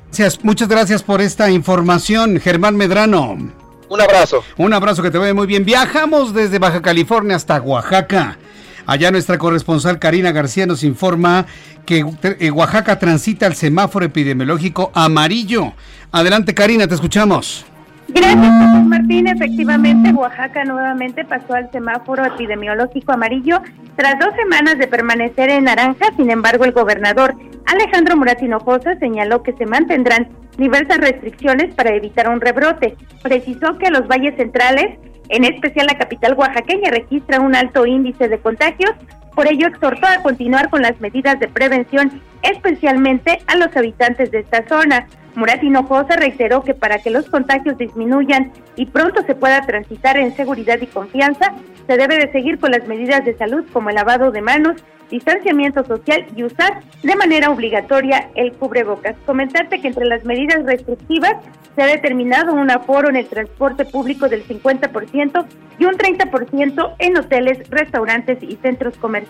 Gracias, 0.06 0.44
muchas 0.44 0.68
gracias 0.68 1.02
por 1.02 1.20
esta 1.20 1.50
información, 1.50 2.40
Germán 2.40 2.76
Medrano. 2.76 3.52
Un 3.88 4.00
abrazo. 4.00 4.44
Un 4.56 4.72
abrazo 4.72 5.02
que 5.02 5.10
te 5.10 5.18
vaya 5.18 5.34
muy 5.34 5.46
bien. 5.46 5.64
Viajamos 5.64 6.34
desde 6.34 6.58
Baja 6.58 6.82
California 6.82 7.36
hasta 7.36 7.60
Oaxaca. 7.60 8.38
Allá 8.86 9.10
nuestra 9.10 9.36
corresponsal 9.36 9.98
Karina 9.98 10.32
García 10.32 10.66
nos 10.66 10.82
informa 10.82 11.46
que 11.84 12.04
eh, 12.22 12.50
Oaxaca 12.50 12.98
transita 12.98 13.46
el 13.46 13.54
semáforo 13.54 14.04
epidemiológico 14.06 14.90
amarillo. 14.94 15.74
Adelante 16.10 16.54
Karina, 16.54 16.86
te 16.86 16.94
escuchamos. 16.94 17.66
Gracias, 18.08 18.58
Jesús 18.58 18.86
Martín. 18.86 19.26
Efectivamente, 19.28 20.10
Oaxaca 20.12 20.64
nuevamente 20.64 21.24
pasó 21.24 21.54
al 21.54 21.70
semáforo 21.70 22.24
epidemiológico 22.24 23.12
amarillo 23.12 23.60
tras 23.96 24.18
dos 24.18 24.30
semanas 24.36 24.78
de 24.78 24.86
permanecer 24.86 25.50
en 25.50 25.64
naranja. 25.64 26.06
Sin 26.16 26.30
embargo, 26.30 26.64
el 26.64 26.72
gobernador 26.72 27.34
Alejandro 27.68 28.16
Murat 28.16 28.42
Hinojosa 28.42 28.98
señaló 28.98 29.42
que 29.42 29.52
se 29.52 29.66
mantendrán 29.66 30.28
diversas 30.56 30.98
restricciones 30.98 31.74
para 31.74 31.94
evitar 31.94 32.30
un 32.30 32.40
rebrote. 32.40 32.96
Precisó 33.22 33.76
que 33.76 33.90
los 33.90 34.08
valles 34.08 34.34
centrales, 34.36 34.98
en 35.28 35.44
especial 35.44 35.86
la 35.86 35.98
capital 35.98 36.32
oaxaqueña, 36.32 36.90
registran 36.90 37.44
un 37.44 37.54
alto 37.54 37.84
índice 37.84 38.26
de 38.28 38.38
contagios. 38.38 38.92
Por 39.38 39.46
ello, 39.46 39.68
exhortó 39.68 40.08
a 40.08 40.20
continuar 40.20 40.68
con 40.68 40.82
las 40.82 41.00
medidas 41.00 41.38
de 41.38 41.46
prevención, 41.46 42.20
especialmente 42.42 43.38
a 43.46 43.54
los 43.54 43.68
habitantes 43.76 44.32
de 44.32 44.40
esta 44.40 44.66
zona. 44.66 45.06
Murat 45.36 45.62
Hinojosa 45.62 46.16
reiteró 46.16 46.64
que 46.64 46.74
para 46.74 46.98
que 46.98 47.10
los 47.10 47.30
contagios 47.30 47.78
disminuyan 47.78 48.50
y 48.74 48.86
pronto 48.86 49.22
se 49.22 49.36
pueda 49.36 49.60
transitar 49.60 50.16
en 50.16 50.34
seguridad 50.34 50.80
y 50.80 50.88
confianza, 50.88 51.54
se 51.86 51.96
debe 51.96 52.18
de 52.18 52.32
seguir 52.32 52.58
con 52.58 52.72
las 52.72 52.88
medidas 52.88 53.24
de 53.24 53.38
salud 53.38 53.64
como 53.72 53.90
el 53.90 53.94
lavado 53.94 54.32
de 54.32 54.42
manos, 54.42 54.82
distanciamiento 55.08 55.84
social 55.84 56.26
y 56.34 56.42
usar 56.42 56.80
de 57.04 57.14
manera 57.14 57.50
obligatoria 57.50 58.30
el 58.34 58.52
cubrebocas. 58.54 59.14
Comentarte 59.24 59.80
que 59.80 59.86
entre 59.86 60.06
las 60.06 60.24
medidas 60.24 60.64
restrictivas 60.64 61.36
se 61.76 61.82
ha 61.84 61.86
determinado 61.86 62.54
un 62.54 62.72
aforo 62.72 63.08
en 63.08 63.14
el 63.14 63.28
transporte 63.28 63.84
público 63.84 64.28
del 64.28 64.44
50% 64.44 65.46
y 65.78 65.84
un 65.84 65.94
30% 65.94 66.94
en 66.98 67.16
hoteles, 67.16 67.70
restaurantes 67.70 68.42
y 68.42 68.56
centros 68.56 68.96
comerciales. 68.96 69.27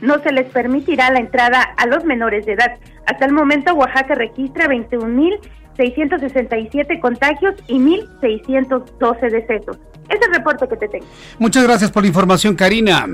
No 0.00 0.22
se 0.22 0.32
les 0.32 0.50
permitirá 0.50 1.10
la 1.10 1.20
entrada 1.20 1.60
a 1.76 1.86
los 1.86 2.04
menores 2.04 2.46
de 2.46 2.52
edad. 2.52 2.78
Hasta 3.06 3.26
el 3.26 3.32
momento 3.32 3.74
Oaxaca 3.74 4.14
registra 4.14 4.66
21.667 4.66 7.00
contagios 7.00 7.54
y 7.68 7.78
1.612 7.78 9.30
decesos. 9.30 9.76
Es 10.08 10.18
el 10.26 10.34
reporte 10.34 10.66
que 10.68 10.76
te 10.76 10.88
tengo. 10.88 11.06
Muchas 11.38 11.64
gracias 11.64 11.90
por 11.90 12.02
la 12.02 12.08
información, 12.08 12.54
Karina. 12.54 13.06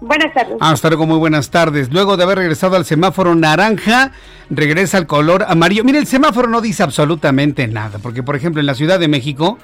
Buenas 0.00 0.32
tardes. 0.32 0.56
Hasta 0.60 0.88
luego, 0.88 1.06
muy 1.06 1.18
buenas 1.18 1.50
tardes. 1.50 1.92
Luego 1.92 2.16
de 2.16 2.22
haber 2.22 2.38
regresado 2.38 2.76
al 2.76 2.86
semáforo 2.86 3.34
naranja, 3.34 4.12
regresa 4.48 4.96
al 4.96 5.06
color 5.06 5.44
amarillo. 5.46 5.84
Mire, 5.84 5.98
el 5.98 6.06
semáforo 6.06 6.48
no 6.48 6.62
dice 6.62 6.82
absolutamente 6.82 7.68
nada, 7.68 7.98
porque 7.98 8.22
por 8.22 8.34
ejemplo 8.34 8.60
en 8.60 8.66
la 8.66 8.74
Ciudad 8.74 8.98
de 8.98 9.08
México 9.08 9.58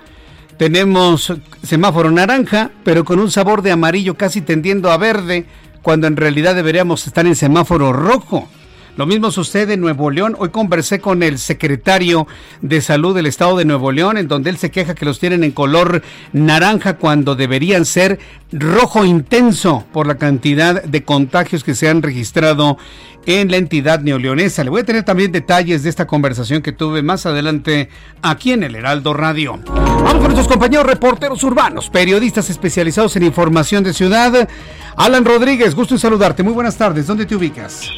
tenemos 0.58 1.32
semáforo 1.62 2.10
naranja, 2.10 2.70
pero 2.84 3.04
con 3.04 3.18
un 3.18 3.30
sabor 3.30 3.62
de 3.62 3.72
amarillo 3.72 4.16
casi 4.16 4.42
tendiendo 4.42 4.90
a 4.90 4.98
verde, 4.98 5.46
cuando 5.86 6.08
en 6.08 6.16
realidad 6.16 6.56
deberíamos 6.56 7.06
estar 7.06 7.24
en 7.26 7.36
semáforo 7.36 7.92
rojo. 7.92 8.48
Lo 8.96 9.04
mismo 9.04 9.30
sucede 9.30 9.74
en 9.74 9.82
Nuevo 9.82 10.10
León. 10.10 10.36
Hoy 10.38 10.48
conversé 10.48 11.00
con 11.00 11.22
el 11.22 11.38
secretario 11.38 12.26
de 12.62 12.80
Salud 12.80 13.14
del 13.14 13.26
Estado 13.26 13.58
de 13.58 13.66
Nuevo 13.66 13.92
León, 13.92 14.16
en 14.16 14.26
donde 14.26 14.48
él 14.48 14.56
se 14.56 14.70
queja 14.70 14.94
que 14.94 15.04
los 15.04 15.18
tienen 15.18 15.44
en 15.44 15.52
color 15.52 16.02
naranja 16.32 16.96
cuando 16.96 17.36
deberían 17.36 17.84
ser 17.84 18.18
rojo 18.52 19.04
intenso 19.04 19.84
por 19.92 20.06
la 20.06 20.16
cantidad 20.16 20.82
de 20.82 21.04
contagios 21.04 21.62
que 21.62 21.74
se 21.74 21.90
han 21.90 22.00
registrado 22.00 22.78
en 23.26 23.50
la 23.50 23.58
entidad 23.58 24.00
neoleonesa. 24.00 24.64
Le 24.64 24.70
voy 24.70 24.80
a 24.80 24.84
tener 24.84 25.02
también 25.02 25.30
detalles 25.30 25.82
de 25.82 25.90
esta 25.90 26.06
conversación 26.06 26.62
que 26.62 26.72
tuve 26.72 27.02
más 27.02 27.26
adelante 27.26 27.90
aquí 28.22 28.52
en 28.52 28.62
el 28.62 28.76
Heraldo 28.76 29.12
Radio. 29.12 29.60
Vamos 29.66 30.14
con 30.14 30.22
nuestros 30.22 30.48
compañeros 30.48 30.86
reporteros 30.86 31.42
urbanos, 31.44 31.90
periodistas 31.90 32.48
especializados 32.48 33.14
en 33.16 33.24
información 33.24 33.84
de 33.84 33.92
ciudad. 33.92 34.48
Alan 34.96 35.24
Rodríguez, 35.26 35.74
gusto 35.74 35.94
en 35.94 36.00
saludarte. 36.00 36.42
Muy 36.42 36.54
buenas 36.54 36.78
tardes. 36.78 37.06
¿Dónde 37.06 37.26
te 37.26 37.36
ubicas? 37.36 37.90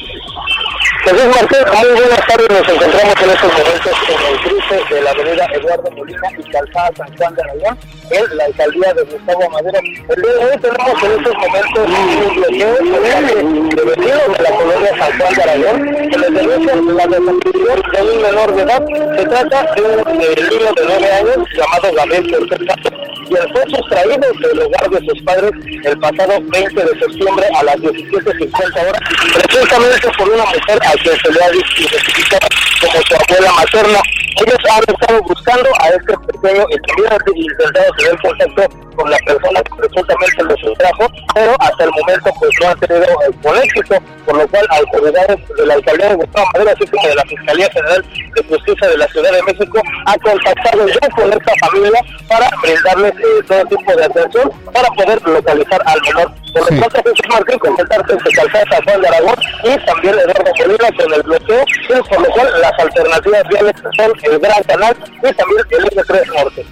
Jesús 1.03 1.25
Martín, 1.25 1.59
muy 1.79 1.99
buenas 1.99 2.27
tardes. 2.27 2.47
Nos 2.49 2.69
encontramos 2.69 3.15
en 3.23 3.29
estos 3.29 3.51
momentos 3.53 3.93
en 4.09 4.19
el 4.27 4.39
cruce 4.41 4.93
de 4.93 5.01
la 5.01 5.11
avenida 5.11 5.45
Eduardo 5.53 5.91
Molina 5.91 6.27
y 6.37 6.43
Calzada 6.51 6.91
San 6.97 7.17
Juan 7.17 7.35
de 7.35 7.41
Aragón, 7.41 7.77
en 8.11 8.37
la 8.37 8.45
alcaldía 8.45 8.93
de 8.93 9.03
Gustavo 9.03 9.49
Madero. 9.49 9.79
El 9.79 10.21
día 10.21 10.33
de 10.33 10.45
hoy 10.45 10.57
tenemos 10.57 11.03
en 11.03 11.11
estos 11.11 11.35
momentos 11.35 11.89
un 11.89 12.35
bloqueo 12.35 12.73
de 12.73 13.83
vecinos 13.85 14.37
de 14.37 14.43
la 14.43 14.51
colonia 14.51 14.89
San 14.97 15.19
Juan 15.19 15.33
de 15.33 15.43
Aragón 15.43 16.09
que 16.09 16.17
les 16.17 16.33
denuncia 16.33 16.75
la 16.75 17.07
desaparición 17.07 17.81
de 17.91 18.01
un 18.01 18.21
menor 18.21 18.55
de 18.55 18.61
edad. 18.61 18.85
Se 19.17 19.25
trata 19.25 19.73
de 19.75 19.81
un 19.81 20.17
niño 20.17 20.73
de 20.75 20.83
9 20.85 21.11
años 21.11 21.47
llamado 21.55 21.93
Gabriel 21.95 22.31
Cortés 22.31 23.08
él 23.35 23.47
fue 23.53 23.63
sustraído 23.69 24.27
del 24.39 24.59
hogar 24.61 24.89
de 24.89 25.05
sus 25.07 25.21
padres 25.23 25.51
el 25.85 25.99
pasado 25.99 26.39
20 26.41 26.81
de 26.81 26.99
septiembre 26.99 27.45
a 27.55 27.63
las 27.63 27.75
17.50 27.77 28.87
horas, 28.87 29.01
precisamente 29.33 30.09
por 30.17 30.29
una 30.29 30.45
mujer 30.45 30.79
a 30.81 30.91
quien 30.93 31.15
se 31.17 31.31
le 31.31 31.43
ha 31.43 31.49
identificado 31.49 32.47
como 32.81 33.01
su 33.01 33.15
abuela 33.15 33.51
materna. 33.53 33.99
Ellos 34.35 34.57
han 34.71 34.95
estado 34.95 35.21
buscando 35.23 35.69
a 35.81 35.87
este 35.89 36.17
pequeño 36.17 36.65
y 36.69 36.77
también 36.87 37.13
han 37.13 37.35
intentado 37.35 37.93
tener 37.97 38.19
contacto 38.21 38.89
con 38.95 39.09
la 39.09 39.17
persona 39.19 39.61
que 39.63 39.75
presuntamente 39.75 40.43
lo 40.43 40.57
sustrajo, 40.57 41.07
pero 41.33 41.55
hasta 41.59 41.83
el 41.85 41.91
momento 41.91 42.31
pues 42.39 42.51
no 42.61 42.69
han 42.69 42.79
tenido 42.79 43.05
con 43.41 43.57
éxito, 43.57 43.95
por 44.25 44.37
lo 44.37 44.47
cual 44.49 44.67
autoridades 44.71 45.37
de 45.57 45.65
la 45.65 45.73
alcaldía 45.75 46.09
de 46.09 46.15
Gustavo 46.15 46.45
Madero, 46.53 46.71
así 46.71 46.87
como 46.87 47.07
de 47.07 47.15
la 47.15 47.23
Fiscalía 47.23 47.69
General 47.71 48.05
de 48.35 48.43
Justicia 48.43 48.87
de 48.89 48.97
la 48.97 49.07
Ciudad 49.07 49.31
de 49.31 49.43
México, 49.43 49.81
ha 50.05 50.17
contactado 50.17 50.87
ya 50.87 51.09
con 51.15 51.31
esta 51.31 51.53
familia 51.65 52.01
para 52.27 52.49
brindarles 52.61 53.13
eh, 53.13 53.43
todo 53.47 53.65
tipo 53.65 53.95
de 53.95 54.05
atención 54.05 54.51
para 54.73 54.87
poder 54.89 55.21
localizar 55.27 55.81
al 55.85 56.01
menor. 56.01 56.31
Por 56.53 56.61
lo 56.63 56.81
tanto, 56.81 57.01
Jesús 57.03 57.29
Martín, 57.29 57.59
completarse 57.59 58.15
este 58.15 58.31
calzada 58.31 58.81
Juan 58.83 59.01
de 59.01 59.07
Aragón 59.07 59.35
y 59.63 59.85
también 59.85 60.15
Eduardo 60.15 60.51
Molina 60.59 60.89
con 60.97 61.13
el 61.13 61.23
bloqueo, 61.23 61.63
y 61.67 62.09
por 62.09 62.21
lo 62.21 62.29
cual 62.31 62.61
las 62.61 62.79
alternativas 62.79 63.43
viales 63.49 63.73
son 63.97 64.18
el 64.23 64.39
Gran 64.39 64.63
Canal 64.63 64.95
y 65.17 65.33
también 65.33 65.61
el 65.69 65.85
M3 65.85 66.27
Norte. 66.27 66.65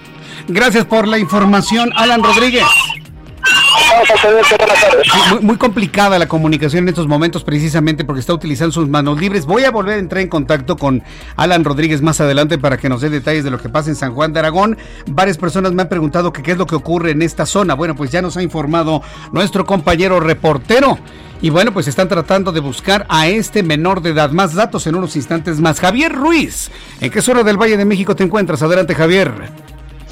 Gracias 0.48 0.86
por 0.86 1.08
la 1.08 1.18
información, 1.18 1.92
Alan 1.96 2.24
Rodríguez. 2.24 2.64
Muy, 5.32 5.42
muy, 5.42 5.58
complicada 5.58 6.20
la 6.20 6.28
comunicación 6.28 6.84
en 6.84 6.90
estos 6.90 7.08
momentos 7.08 7.44
precisamente 7.44 8.04
porque 8.04 8.20
está 8.20 8.34
utilizando 8.34 8.72
sus 8.72 8.90
manos 8.90 9.20
libres. 9.20 9.46
Voy 9.46 9.64
a 9.64 9.72
volver 9.72 9.96
a 9.96 10.00
entrar 10.00 10.22
en 10.22 10.30
contacto 10.30 10.78
con 10.78 11.04
Alan 11.36 11.64
Rodríguez 11.64 12.02
más 12.02 12.20
adelante 12.22 12.58
para 12.58 12.78
que 12.78 12.90
nos 12.90 13.02
dé 13.02 13.10
detalles 13.10 13.44
de 13.44 13.52
lo 13.52 13.60
que 13.60 13.70
pasa 13.70 13.90
en 13.90 13.96
San 13.96 14.14
Juan 14.14 14.34
de 14.34 14.40
Aragón. 14.40 14.78
Varias 15.08 15.38
personas 15.38 15.74
me 15.74 15.82
han 15.82 15.90
preguntado 15.90 16.32
qué 16.34 16.52
es 16.52 16.58
lo 16.58 16.66
que 16.66 16.76
ocurre 16.76 17.12
en 17.12 17.22
esta 17.22 17.46
zona. 17.46 17.74
Bueno, 17.74 17.96
pues 17.96 18.12
ya 18.12 18.22
nos 18.22 18.38
ha 18.38 18.44
informado 18.44 19.02
nuestro 19.32 19.66
compañero 19.66 20.20
reportero. 20.20 20.98
Y 21.42 21.50
bueno, 21.50 21.72
pues 21.72 21.88
están 21.88 22.08
tratando 22.08 22.52
de 22.52 22.60
buscar 22.60 23.06
a 23.10 23.28
este 23.28 23.62
menor 23.64 24.02
de 24.02 24.10
edad. 24.10 24.32
Más 24.32 24.54
datos 24.54 24.88
en 24.88 24.96
unos 24.96 25.16
instantes 25.16 25.60
más. 25.60 25.80
Javier 25.80 26.14
Ruiz, 26.14 26.72
¿en 27.00 27.12
qué 27.12 27.22
zona 27.22 27.44
del 27.44 27.58
Valle 27.58 27.78
de 27.78 27.86
México 27.86 28.16
te 28.16 28.24
encuentras? 28.24 28.62
Adelante, 28.64 28.96
Javier 28.96 29.32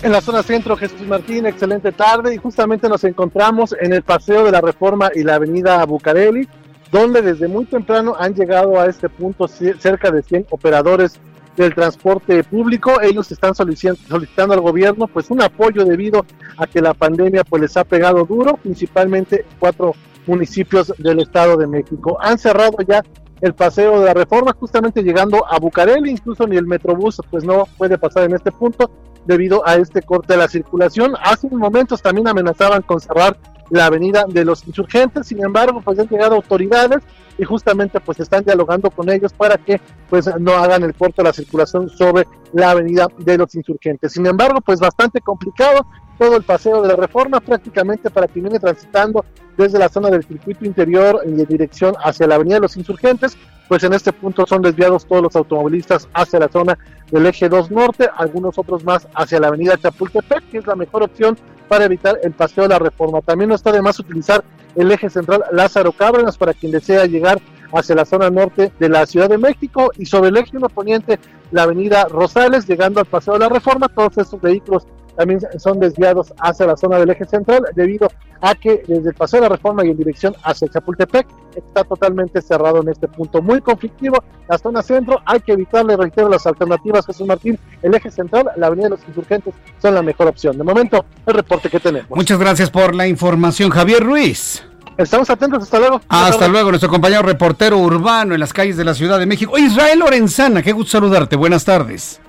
en 0.02 0.12
la 0.12 0.22
zona 0.22 0.44
centro, 0.44 0.76
Jesús 0.76 1.02
Martín, 1.08 1.46
excelente 1.46 1.92
tarde 1.92 2.34
y 2.34 2.38
justamente 2.38 2.90
nos 2.90 3.04
encontramos 3.04 3.76
en 3.80 3.94
el 3.94 4.04
Paseo 4.04 4.46
de 4.46 4.52
la 4.52 4.62
Reforma 4.62 5.10
y 5.14 5.24
la 5.24 5.36
Avenida 5.36 5.84
Bucareli, 5.86 6.48
donde 6.92 7.22
desde 7.22 7.48
muy 7.48 7.66
temprano 7.66 8.16
han 8.18 8.34
llegado 8.34 8.80
a 8.80 8.88
este 8.88 9.10
punto 9.10 9.48
cerca 9.48 10.12
de 10.12 10.22
100 10.22 10.48
operadores 10.50 11.20
del 11.56 11.74
transporte 11.74 12.44
público. 12.44 13.02
Ellos 13.02 13.32
están 13.32 13.56
solicitando 13.56 14.54
al 14.54 14.62
gobierno 14.62 15.08
pues 15.08 15.32
un 15.32 15.42
apoyo 15.42 15.86
debido 15.86 16.26
a 16.58 16.68
que 16.68 16.82
la 16.82 16.94
pandemia 16.94 17.44
pues 17.44 17.62
les 17.62 17.78
ha 17.78 17.84
pegado 17.84 18.26
duro, 18.26 18.58
principalmente 18.58 19.46
cuatro 19.60 19.94
municipios 20.28 20.94
del 20.98 21.22
Estado 21.22 21.58
de 21.58 21.68
México. 21.68 22.18
Han 22.22 22.38
cerrado 22.38 22.78
ya 22.88 23.04
el 23.42 23.54
paseo 23.54 24.00
de 24.00 24.06
la 24.06 24.14
reforma 24.14 24.56
justamente 24.60 25.04
llegando 25.04 25.46
a 25.50 25.60
Bucareli, 25.60 26.10
incluso 26.10 26.48
ni 26.48 26.58
el 26.58 26.66
Metrobús 26.66 27.22
pues 27.30 27.44
no 27.44 27.68
puede 27.78 27.98
pasar 27.98 28.24
en 28.24 28.36
este 28.36 28.52
punto 28.52 28.90
debido 29.26 29.68
a 29.68 29.76
este 29.76 30.02
corte 30.02 30.34
de 30.34 30.40
la 30.40 30.48
circulación. 30.48 31.16
Hace 31.24 31.48
unos 31.48 31.60
momentos 31.60 32.02
también 32.02 32.28
amenazaban 32.28 32.82
con 32.82 33.00
cerrar 33.00 33.38
la 33.70 33.88
avenida 33.88 34.26
de 34.28 34.46
los 34.46 34.66
insurgentes, 34.68 35.28
sin 35.28 35.44
embargo, 35.44 35.82
pues 35.82 35.98
han 35.98 36.08
llegado 36.08 36.36
autoridades 36.36 37.04
y 37.38 37.44
justamente 37.44 38.00
pues 38.00 38.20
están 38.20 38.44
dialogando 38.44 38.90
con 38.90 39.10
ellos 39.10 39.34
para 39.34 39.58
que 39.58 39.82
pues 40.10 40.30
no 40.40 40.54
hagan 40.54 40.84
el 40.84 40.94
corte 40.94 41.16
de 41.18 41.24
la 41.24 41.34
circulación 41.34 41.90
sobre 41.90 42.28
la 42.54 42.72
avenida 42.72 43.08
de 43.18 43.38
los 43.38 43.54
insurgentes. 43.56 44.14
Sin 44.14 44.26
embargo, 44.26 44.62
pues 44.62 44.80
bastante 44.80 45.20
complicado 45.20 45.86
todo 46.18 46.38
el 46.38 46.44
paseo 46.44 46.82
de 46.82 46.90
la 46.90 46.96
reforma 46.96 47.40
prácticamente 47.42 48.10
para 48.10 48.28
quien 48.28 48.46
viene 48.46 48.60
transitando 48.60 49.26
desde 49.58 49.80
la 49.80 49.90
zona 49.90 50.10
del 50.10 50.24
circuito 50.24 50.66
interior 50.66 51.22
en 51.26 51.38
dirección 51.46 51.96
hacia 52.04 52.28
la 52.28 52.36
avenida 52.36 52.56
de 52.56 52.62
los 52.62 52.78
insurgentes, 52.78 53.38
pues 53.68 53.84
en 53.84 53.94
este 53.94 54.14
punto 54.14 54.46
son 54.46 54.62
desviados 54.62 55.06
todos 55.06 55.24
los 55.24 55.36
automovilistas 55.36 56.08
hacia 56.14 56.40
la 56.40 56.50
zona 56.50 56.78
del 57.12 57.26
eje 57.26 57.50
2 57.50 57.72
norte, 57.72 58.10
algunos 58.18 58.58
otros 58.58 58.84
más 58.84 59.08
hacia 59.14 59.40
la 59.40 59.48
avenida 59.48 59.78
Chapultepec, 59.78 60.50
que 60.50 60.58
es 60.60 60.68
la 60.68 60.76
mejor 60.76 61.04
opción 61.04 61.38
para 61.68 61.86
evitar 61.86 62.20
el 62.24 62.34
paseo 62.34 62.64
de 62.64 62.70
la 62.70 62.80
reforma. 62.80 63.22
También 63.22 63.50
no 63.50 63.56
está 63.56 63.72
de 63.72 63.82
más 63.82 64.00
utilizar 64.00 64.44
el 64.76 64.92
eje 64.92 65.10
central 65.10 65.44
Lázaro 65.52 65.92
Cárdenas 65.92 66.38
para 66.38 66.54
quien 66.54 66.72
desea 66.72 67.06
llegar 67.06 67.42
hacia 67.74 67.96
la 67.96 68.06
zona 68.06 68.30
norte 68.30 68.72
de 68.80 68.90
la 68.90 69.06
Ciudad 69.06 69.30
de 69.30 69.38
México 69.38 69.92
y 69.98 70.06
sobre 70.06 70.30
el 70.30 70.38
eje 70.38 70.58
1 70.58 70.70
poniente 70.70 71.20
la 71.52 71.64
avenida 71.64 72.06
Rosales, 72.06 72.68
llegando 72.68 73.00
al 73.00 73.06
paseo 73.06 73.34
de 73.34 73.40
la 73.40 73.50
reforma, 73.50 73.88
todos 73.88 74.18
estos 74.18 74.42
vehículos 74.42 74.88
también 75.16 75.40
son 75.58 75.80
desviados 75.80 76.34
hacia 76.40 76.66
la 76.66 76.78
zona 76.78 76.98
del 76.98 77.10
eje 77.10 77.26
central 77.26 77.66
debido 77.76 78.10
a 78.42 78.54
que 78.56 78.84
desde 78.88 79.10
el 79.10 79.16
paseo 79.16 79.42
de 79.42 79.50
la 79.50 79.56
reforma 79.56 79.86
y 79.86 79.90
en 79.90 79.98
dirección 79.98 80.36
hacia 80.44 80.68
Chapultepec 80.68 81.28
está 81.56 81.84
totalmente 81.84 82.42
cerrado 82.42 82.82
en 82.82 82.90
este 82.90 83.08
punto. 83.08 83.42
Muy 83.42 83.62
conflictivo 83.62 84.24
la 84.48 84.58
zona 84.58 84.82
centro, 84.84 85.22
hay 85.26 85.40
que 85.40 85.54
evitarle, 85.54 85.98
reitero, 85.98 86.30
las 86.30 86.46
alternativas, 86.46 87.06
Jesús 87.06 87.26
Martín, 87.26 87.58
el 87.82 87.94
eje 87.96 88.12
central, 88.12 88.52
la 88.58 88.68
avenida 88.68 88.86
de 88.86 88.90
los 88.92 89.08
insurgentes 89.08 89.54
son 89.82 89.96
la 89.96 90.02
mejor 90.02 90.28
opción. 90.28 90.58
De 90.58 90.64
momento, 90.64 91.06
el 91.26 91.34
reporte 91.34 91.70
que 91.70 91.80
tenemos. 91.80 92.10
Muchas 92.12 92.38
gracias 92.38 92.70
por 92.70 92.94
la 92.94 93.08
información, 93.08 93.70
Javier 93.70 94.04
Ruiz. 94.04 94.64
Estamos 94.98 95.30
atentos, 95.30 95.64
hasta 95.64 95.80
luego. 95.80 96.02
Hasta 96.08 96.48
luego, 96.48 96.70
nuestro 96.70 96.90
compañero 96.90 97.22
reportero 97.22 97.78
urbano 97.80 98.34
en 98.34 98.40
las 98.40 98.54
calles 98.54 98.78
de 98.78 98.86
la 98.86 98.94
Ciudad 98.94 99.20
de 99.20 99.26
México. 99.26 99.58
Israel 99.58 100.00
Lorenzana, 100.00 100.62
qué 100.62 100.72
gusto 100.72 100.92
saludarte, 100.92 101.36
buenas 101.36 101.66
tardes. 101.66 102.22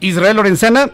Israel 0.00 0.36
Lorenzana. 0.36 0.90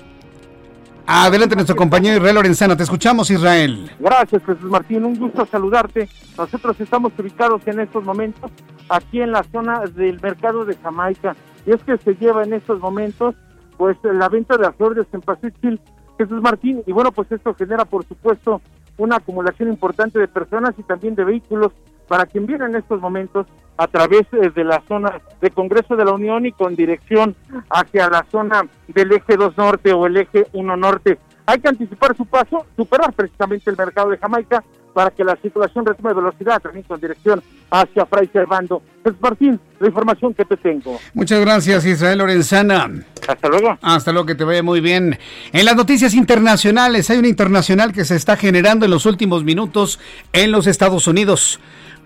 Adelante, 1.07 1.57
nuestro 1.57 1.77
compañero 1.77 2.17
Israel 2.17 2.37
Lorenzana. 2.37 2.77
Te 2.77 2.85
escuchamos, 2.85 3.31
Israel. 3.31 3.91
Gracias, 3.99 4.43
Jesús 4.45 4.71
Martín. 4.71 5.05
Un 5.05 5.19
gusto 5.19 5.47
saludarte. 5.47 6.09
Nosotros 6.39 6.81
estamos 6.81 7.13
ubicados 7.19 7.63
en 7.67 7.81
estos 7.81 8.05
momentos 8.05 8.51
aquí 8.89 9.21
en 9.21 9.33
la 9.33 9.43
zona 9.45 9.81
del 9.95 10.21
mercado 10.21 10.65
de 10.65 10.77
Jamaica. 10.77 11.37
y 11.67 11.73
es 11.73 11.83
que 11.83 11.97
se 11.99 12.15
lleva 12.15 12.45
en 12.45 12.55
estos 12.55 12.81
momentos 12.81 13.35
pues 13.77 13.97
la 14.03 14.29
venta 14.29 14.57
de 14.57 14.71
flores 14.73 15.07
en 15.13 15.21
Pacific 15.23 15.81
Jesús 16.19 16.41
Martín, 16.43 16.83
y 16.87 16.93
bueno, 16.93 17.11
pues 17.13 17.31
esto 17.33 17.55
genera 17.55 17.85
por 17.85 18.07
supuesto 18.07 18.61
una 18.99 19.17
acumulación 19.17 19.71
importante 19.71 20.19
de 20.19 20.29
personas 20.29 20.75
y 20.79 20.83
también 20.83 21.15
de 21.15 21.25
vehículos 21.25 21.73
para 22.09 22.27
quien 22.27 22.47
viene 22.47 22.65
en 22.67 22.77
estos 22.77 23.01
momentos 23.01 23.47
a 23.77 23.87
través 23.87 24.23
eh, 24.33 24.51
de 24.55 24.65
la 24.65 24.83
zona 24.87 25.21
de 25.41 25.51
Congreso 25.51 25.97
de 25.97 26.05
la 26.05 26.13
Unión 26.13 26.47
y 26.47 26.53
con 26.53 26.77
dirección 26.77 27.35
hacia 27.71 28.09
la 28.09 28.25
zona 28.31 28.63
del 28.89 29.13
eje 29.13 29.37
2 29.37 29.57
norte 29.57 29.93
o 29.93 30.07
el 30.07 30.17
eje 30.17 30.47
1 30.53 30.77
norte. 30.77 31.19
Hay 31.47 31.59
que 31.59 31.69
anticipar 31.69 32.17
su 32.17 32.25
paso, 32.27 32.65
superar 32.77 33.13
precisamente 33.13 33.71
el 33.71 33.77
mercado 33.77 34.11
de 34.11 34.19
Jamaica 34.19 34.63
para 34.93 35.11
que 35.11 35.25
la 35.25 35.37
circulación 35.37 35.87
retome 35.87 36.13
velocidad 36.13 36.61
también 36.61 36.85
con 36.85 37.01
dirección 37.01 37.43
hacia 37.71 38.07
Fray 38.07 38.29
Servando. 38.33 38.83
Pues 39.03 39.15
Martín, 39.21 39.59
la 39.81 39.89
información 39.89 40.35
que 40.35 40.45
te 40.45 40.57
tengo. 40.57 40.99
Muchas 41.15 41.41
gracias 41.41 41.85
Israel 41.85 42.19
Lorenzana. 42.19 42.91
Hasta 43.27 43.49
luego. 43.49 43.79
Hasta 43.81 44.13
luego, 44.13 44.27
que 44.27 44.35
te 44.35 44.45
vaya 44.45 44.63
muy 44.63 44.81
bien. 44.81 45.19
En 45.53 45.65
las 45.65 45.77
noticias 45.77 46.15
internacionales, 46.15 47.09
hay 47.11 47.19
una 47.19 47.29
internacional 47.29 47.93
que 47.93 48.05
se 48.05 48.17
está 48.17 48.37
generando 48.37 48.85
en 48.85 48.91
los 48.91 49.07
últimos 49.07 49.45
minutos 49.45 49.99
en 50.33 50.53
los 50.53 50.67
Estados 50.67 51.07
Unidos. 51.07 51.61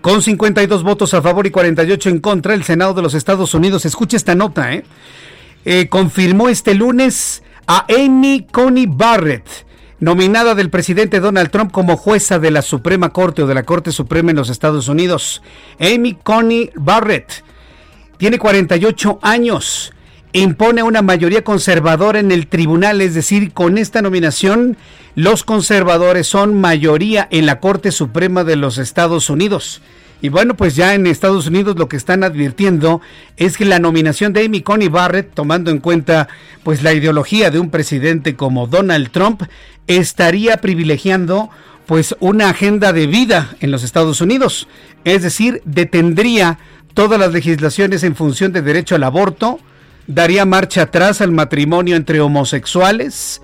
Con 0.07 0.23
52 0.23 0.83
votos 0.83 1.13
a 1.13 1.21
favor 1.21 1.47
y 1.47 1.51
48 1.51 2.07
en 2.07 2.19
contra, 2.19 2.53
el 2.53 2.63
Senado 2.63 2.93
de 2.93 3.01
los 3.01 3.13
Estados 3.13 3.53
Unidos, 3.53 3.83
escucha 3.85 4.15
esta 4.15 4.35
nota, 4.35 4.73
¿eh? 4.73 4.85
eh 5.65 5.89
confirmó 5.89 6.47
este 6.47 6.75
lunes 6.75 7.43
a 7.67 7.85
Amy 7.89 8.47
Coney 8.49 8.85
Barrett, 8.87 9.45
nominada 9.99 10.55
del 10.55 10.69
presidente 10.69 11.19
Donald 11.19 11.51
Trump 11.51 11.73
como 11.73 11.97
jueza 11.97 12.39
de 12.39 12.51
la 12.51 12.61
Suprema 12.61 13.09
Corte 13.09 13.43
o 13.43 13.47
de 13.47 13.53
la 13.53 13.63
Corte 13.63 13.91
Suprema 13.91 14.29
en 14.29 14.37
los 14.37 14.49
Estados 14.49 14.87
Unidos. 14.87 15.41
Amy 15.77 16.13
Coney 16.23 16.71
Barrett 16.75 17.43
tiene 18.17 18.39
48 18.39 19.19
años 19.21 19.91
impone 20.33 20.83
una 20.83 21.01
mayoría 21.01 21.43
conservadora 21.43 22.19
en 22.19 22.31
el 22.31 22.47
tribunal, 22.47 23.01
es 23.01 23.13
decir, 23.13 23.53
con 23.53 23.77
esta 23.77 24.01
nominación 24.01 24.77
los 25.15 25.43
conservadores 25.43 26.27
son 26.27 26.59
mayoría 26.59 27.27
en 27.31 27.45
la 27.45 27.59
Corte 27.59 27.91
Suprema 27.91 28.43
de 28.43 28.55
los 28.55 28.77
Estados 28.77 29.29
Unidos. 29.29 29.81
Y 30.21 30.29
bueno, 30.29 30.55
pues 30.55 30.75
ya 30.75 30.95
en 30.95 31.05
Estados 31.05 31.47
Unidos 31.47 31.77
lo 31.77 31.87
que 31.87 31.97
están 31.97 32.23
advirtiendo 32.23 33.01
es 33.35 33.55
que 33.55 33.65
la 33.65 33.79
nominación 33.79 34.33
de 34.33 34.45
Amy 34.45 34.61
Coney 34.61 34.87
Barrett, 34.87 35.33
tomando 35.33 35.69
en 35.69 35.79
cuenta 35.79 36.27
pues 36.63 36.81
la 36.81 36.93
ideología 36.93 37.51
de 37.51 37.59
un 37.59 37.69
presidente 37.69 38.35
como 38.35 38.67
Donald 38.67 39.11
Trump, 39.11 39.43
estaría 39.85 40.57
privilegiando 40.57 41.49
pues 41.85 42.15
una 42.19 42.49
agenda 42.49 42.93
de 42.93 43.07
vida 43.07 43.55
en 43.59 43.71
los 43.71 43.83
Estados 43.83 44.19
Unidos, 44.19 44.67
es 45.05 45.21
decir, 45.21 45.61
detendría 45.65 46.59
todas 46.93 47.19
las 47.19 47.31
legislaciones 47.31 48.03
en 48.03 48.15
función 48.15 48.51
de 48.51 48.61
derecho 48.61 48.95
al 48.95 49.03
aborto, 49.03 49.59
daría 50.07 50.45
marcha 50.45 50.83
atrás 50.83 51.21
al 51.21 51.31
matrimonio 51.31 51.95
entre 51.95 52.21
homosexuales 52.21 53.41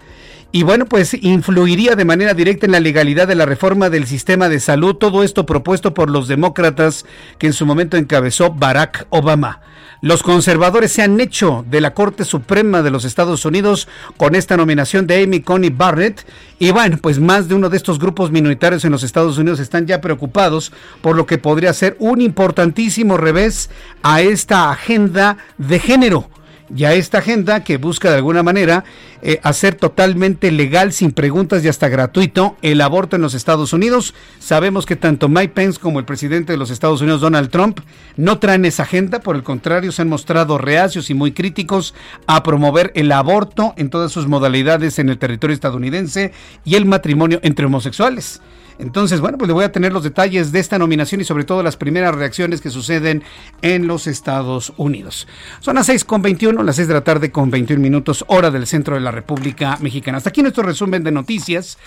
y 0.56 0.62
bueno, 0.62 0.86
pues 0.86 1.16
influiría 1.16 1.96
de 1.96 2.06
manera 2.06 2.36
directa 2.36 2.68
en 2.68 2.74
la 2.74 2.80
legalidad 2.80 3.28
de 3.28 3.34
la 3.34 3.48
reforma 3.48 3.90
del 3.90 4.06
sistema 4.06 4.50
de 4.50 4.60
salud, 4.60 4.94
todo 4.94 5.24
esto 5.24 5.48
propuesto 5.48 5.96
por 5.96 6.12
los 6.12 6.28
demócratas 6.28 7.08
que 7.40 7.48
en 7.48 7.54
su 7.54 7.66
momento 7.66 7.98
encabezó 7.98 8.52
Barack 8.54 9.08
Obama. 9.10 9.62
Los 10.02 10.22
conservadores 10.22 10.92
se 10.92 11.02
han 11.02 11.20
hecho 11.20 11.66
de 11.68 11.82
la 11.82 11.96
Corte 11.96 12.24
Suprema 12.24 12.84
de 12.84 12.92
los 12.92 13.04
Estados 13.04 13.46
Unidos 13.46 13.88
con 14.16 14.36
esta 14.36 14.56
nominación 14.56 15.08
de 15.08 15.24
Amy 15.24 15.42
Coney 15.42 15.72
Barrett. 15.72 16.24
Y 16.60 16.70
bueno, 16.70 17.00
pues 17.02 17.20
más 17.20 17.48
de 17.48 17.56
uno 17.56 17.70
de 17.70 17.78
estos 17.78 17.98
grupos 17.98 18.30
minoritarios 18.30 18.86
en 18.86 18.92
los 18.92 19.02
Estados 19.02 19.40
Unidos 19.40 19.60
están 19.60 19.88
ya 19.88 20.02
preocupados 20.02 20.72
por 21.02 21.16
lo 21.16 21.26
que 21.26 21.40
podría 21.40 21.74
ser 21.74 21.96
un 21.98 22.22
importantísimo 22.22 23.18
revés 23.18 23.72
a 24.04 24.22
esta 24.22 24.70
agenda 24.70 25.38
de 25.58 25.80
género 25.80 26.30
ya 26.76 26.94
esta 26.94 27.20
agenda 27.20 27.64
que 27.64 27.78
busca 27.78 28.10
de 28.10 28.18
alguna 28.18 28.44
manera 28.44 28.84
eh, 29.22 29.40
hacer 29.44 29.76
totalmente 29.76 30.52
legal, 30.52 30.92
sin 30.92 31.12
preguntas 31.12 31.64
y 31.64 31.68
hasta 31.68 31.88
gratuito 31.88 32.58
el 32.62 32.82
aborto 32.82 33.16
en 33.16 33.22
los 33.22 33.34
Estados 33.34 33.74
Unidos. 33.74 34.14
Sabemos 34.40 34.86
que 34.86 34.96
tanto 34.96 35.30
Mike 35.30 35.54
Pence 35.54 35.80
como 35.80 36.00
el 36.00 36.06
presidente 36.06 36.54
de 36.54 36.58
los 36.58 36.72
Estados 36.72 37.02
Unidos, 37.02 37.22
Donald 37.22 37.50
Trump, 37.50 37.80
no 38.18 38.40
traen 38.40 38.66
esa 38.66 38.84
agenda, 38.84 39.20
por 39.20 39.36
el 39.36 39.44
contrario, 39.44 39.92
se 39.92 40.02
han 40.02 40.10
mostrado 40.10 40.58
reacios 40.58 41.10
y 41.10 41.14
muy 41.14 41.32
críticos 41.32 41.94
a 42.28 42.44
promover 42.44 42.92
el 42.96 43.12
aborto 43.12 43.74
en 43.78 43.90
todas 43.90 44.12
sus 44.12 44.28
modalidades 44.28 45.00
en 45.00 45.10
el 45.10 45.18
territorio 45.18 45.54
estadounidense 45.54 46.34
y 46.66 46.76
el 46.76 46.86
matrimonio 46.86 47.40
entre 47.44 47.66
homosexuales. 47.66 48.42
Entonces, 48.80 49.22
bueno, 49.22 49.38
pues 49.38 49.48
le 49.48 49.54
voy 49.54 49.64
a 49.64 49.72
tener 49.72 49.94
los 49.94 50.04
detalles 50.04 50.52
de 50.52 50.60
esta 50.60 50.78
nominación 50.78 51.22
y 51.22 51.24
sobre 51.24 51.44
todo 51.44 51.64
las 51.64 51.78
primeras 51.78 52.16
reacciones 52.16 52.62
que 52.62 52.70
suceden 52.70 53.24
en 53.62 53.88
los 53.88 54.08
Estados 54.08 54.74
Unidos. 54.78 55.28
Son 55.60 55.76
las 55.76 55.86
6 55.88 56.06
con 56.06 56.22
21, 56.22 56.64
las 56.64 56.76
6 56.76 56.88
de 56.88 56.94
la 56.94 57.04
tarde 57.04 57.32
con 57.32 57.52
21 57.52 57.82
minutos, 57.82 58.26
hora 58.28 58.52
del 58.52 58.68
centro 58.68 58.96
de 58.96 59.02
la 59.02 59.12
República 59.12 59.78
Mexicana. 59.82 60.18
Hasta 60.18 60.30
aquí 60.30 60.42
nuestro 60.42 60.64
resumen 60.64 61.04
de 61.04 61.12
noticias. 61.12 61.78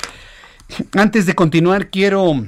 Antes 0.92 1.26
de 1.26 1.34
continuar, 1.34 1.90
quiero 1.90 2.46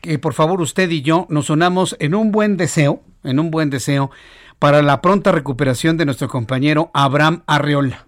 que 0.00 0.18
por 0.18 0.34
favor 0.34 0.60
usted 0.60 0.90
y 0.90 1.02
yo 1.02 1.26
nos 1.30 1.50
unamos 1.50 1.96
en 1.98 2.14
un 2.14 2.30
buen 2.30 2.56
deseo, 2.56 3.02
en 3.24 3.38
un 3.40 3.50
buen 3.50 3.70
deseo 3.70 4.10
para 4.58 4.82
la 4.82 5.02
pronta 5.02 5.32
recuperación 5.32 5.96
de 5.96 6.06
nuestro 6.06 6.28
compañero 6.28 6.90
Abraham 6.94 7.42
Arreola. 7.46 8.05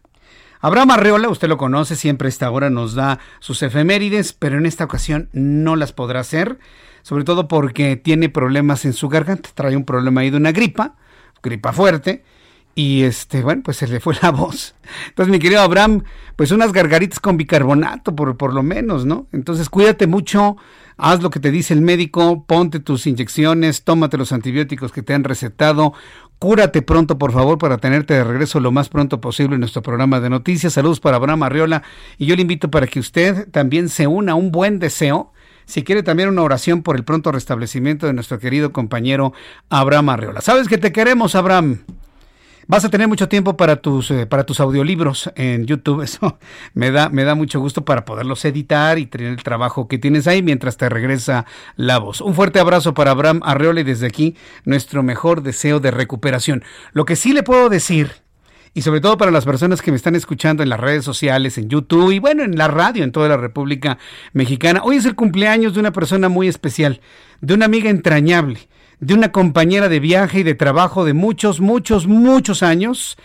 Abraham 0.61 0.91
Arreola, 0.91 1.29
usted 1.29 1.49
lo 1.49 1.57
conoce, 1.57 1.95
siempre 1.95 2.27
a 2.27 2.31
esta 2.31 2.51
hora 2.51 2.69
nos 2.69 2.95
da 2.95 3.21
sus 3.39 3.63
efemérides, 3.63 4.33
pero 4.33 4.59
en 4.59 4.67
esta 4.67 4.85
ocasión 4.85 5.29
no 5.33 5.77
las 5.77 5.93
podrá 5.93 6.21
hacer, 6.21 6.59
sobre 7.03 7.23
todo 7.23 7.47
porque 7.47 7.97
tiene 7.97 8.29
problemas 8.29 8.85
en 8.85 8.93
su 8.93 9.09
garganta, 9.09 9.51
trae 9.55 9.77
un 9.77 9.85
problema 9.85 10.23
ahí 10.23 10.31
de 10.31 10.37
una 10.37 10.51
gripa, 10.51 10.97
gripa 11.43 11.73
fuerte, 11.73 12.25
y 12.79 13.03
este, 13.03 13.43
bueno, 13.43 13.63
pues 13.65 13.79
se 13.79 13.89
le 13.89 13.99
fue 13.99 14.15
la 14.23 14.31
voz. 14.31 14.77
Entonces, 15.09 15.33
mi 15.33 15.41
querido 15.41 15.61
Abraham, 15.63 16.05
pues 16.37 16.53
unas 16.53 16.73
gargaritas 16.73 17.19
con 17.19 17.37
bicarbonato, 17.37 18.15
por, 18.15 18.37
por 18.37 18.55
lo 18.55 18.63
menos, 18.63 19.05
¿no? 19.05 19.27
Entonces, 19.33 19.69
cuídate 19.69 20.07
mucho, 20.07 20.57
haz 20.97 21.21
lo 21.21 21.31
que 21.31 21.41
te 21.41 21.51
dice 21.51 21.75
el 21.75 21.81
médico, 21.81 22.45
ponte 22.47 22.79
tus 22.79 23.09
inyecciones, 23.09 23.83
tómate 23.83 24.17
los 24.17 24.31
antibióticos 24.31 24.93
que 24.93 25.03
te 25.03 25.13
han 25.13 25.25
recetado, 25.25 25.93
Cúrate 26.39 26.83
pronto, 26.83 27.19
por 27.19 27.33
favor, 27.33 27.59
para 27.59 27.79
tenerte 27.79 28.15
de 28.15 28.23
regreso 28.23 28.61
lo 28.61 28.71
más 28.71 28.89
pronto 28.89 29.21
posible 29.21 29.57
en 29.57 29.61
nuestro 29.61 29.83
programa 29.83 30.21
de 30.21 30.31
noticias. 30.31 30.75
Saludos 30.75 31.01
para 31.01 31.17
Abraham 31.17 31.43
Arriola. 31.43 31.83
Y 32.17 32.27
yo 32.27 32.37
le 32.37 32.43
invito 32.43 32.71
para 32.71 32.87
que 32.87 33.01
usted 33.01 33.51
también 33.51 33.89
se 33.89 34.07
una 34.07 34.33
a 34.33 34.35
un 34.37 34.53
buen 34.53 34.79
deseo. 34.79 35.33
Si 35.65 35.83
quiere 35.83 36.05
también 36.05 36.29
una 36.29 36.43
oración 36.43 36.85
por 36.85 36.95
el 36.95 37.03
pronto 37.03 37.33
restablecimiento 37.33 38.07
de 38.07 38.13
nuestro 38.13 38.39
querido 38.39 38.73
compañero 38.73 39.33
Abraham 39.69 40.11
Arriola. 40.11 40.41
Sabes 40.43 40.69
que 40.69 40.79
te 40.79 40.93
queremos, 40.93 41.35
Abraham. 41.35 41.81
Vas 42.71 42.85
a 42.85 42.91
tener 42.91 43.09
mucho 43.09 43.31
tiempo 43.31 43.57
para 43.57 43.77
tus, 43.77 44.11
eh, 44.11 44.27
para 44.27 44.45
tus 44.45 44.61
audiolibros 44.61 45.31
en 45.37 45.65
YouTube. 45.65 46.03
Eso 46.05 46.39
me 46.75 46.91
da, 46.91 47.09
me 47.09 47.25
da 47.25 47.35
mucho 47.35 47.61
gusto 47.61 47.87
para 47.87 48.05
poderlos 48.05 48.45
editar 48.45 48.99
y 48.99 49.07
tener 49.07 49.29
el 49.29 49.43
trabajo 49.43 49.89
que 49.89 49.97
tienes 49.97 50.27
ahí 50.27 50.43
mientras 50.43 50.77
te 50.77 50.87
regresa 50.91 51.47
la 51.77 51.97
voz. 51.97 52.21
Un 52.21 52.35
fuerte 52.35 52.61
abrazo 52.61 52.93
para 52.93 53.13
Abraham 53.13 53.41
Arreola 53.43 53.81
y 53.81 53.85
desde 53.85 54.07
aquí 54.07 54.37
nuestro 54.67 55.03
mejor 55.03 55.43
deseo 55.43 55.81
de 55.81 55.91
recuperación. 55.91 56.63
Lo 56.93 57.07
que 57.07 57.17
sí 57.17 57.33
le 57.33 57.43
puedo 57.43 57.71
decir 57.71 58.11
y 58.75 58.83
sobre 58.83 59.01
todo 59.01 59.17
para 59.17 59.31
las 59.31 59.47
personas 59.47 59.81
que 59.81 59.91
me 59.91 59.97
están 59.97 60.15
escuchando 60.15 60.63
en 60.63 60.69
las 60.69 60.79
redes 60.79 61.07
sociales, 61.07 61.57
en 61.57 61.71
YouTube 61.71 62.11
y 62.11 62.19
bueno, 62.19 62.45
en 62.45 62.59
la 62.59 62.69
radio 62.69 63.03
en 63.03 63.13
toda 63.13 63.31
la 63.31 63.39
República 63.39 63.97
Mexicana. 64.35 64.83
Hoy 64.85 64.97
es 64.97 65.07
el 65.07 65.15
cumpleaños 65.15 65.73
de 65.73 65.81
una 65.81 65.95
persona 65.95 66.29
muy 66.29 66.49
especial, 66.49 67.01
de 67.41 67.55
una 67.55 67.65
amiga 67.65 67.89
entrañable 67.89 68.69
de 69.01 69.15
una 69.15 69.33
compañera 69.33 69.89
de 69.89 70.01
viaje 70.01 70.41
y 70.41 70.43
de 70.43 70.55
trabajo 70.55 71.05
de 71.05 71.13
muchos, 71.13 71.61
muchos, 71.61 72.07
muchos 72.07 72.63
años, 72.63 73.17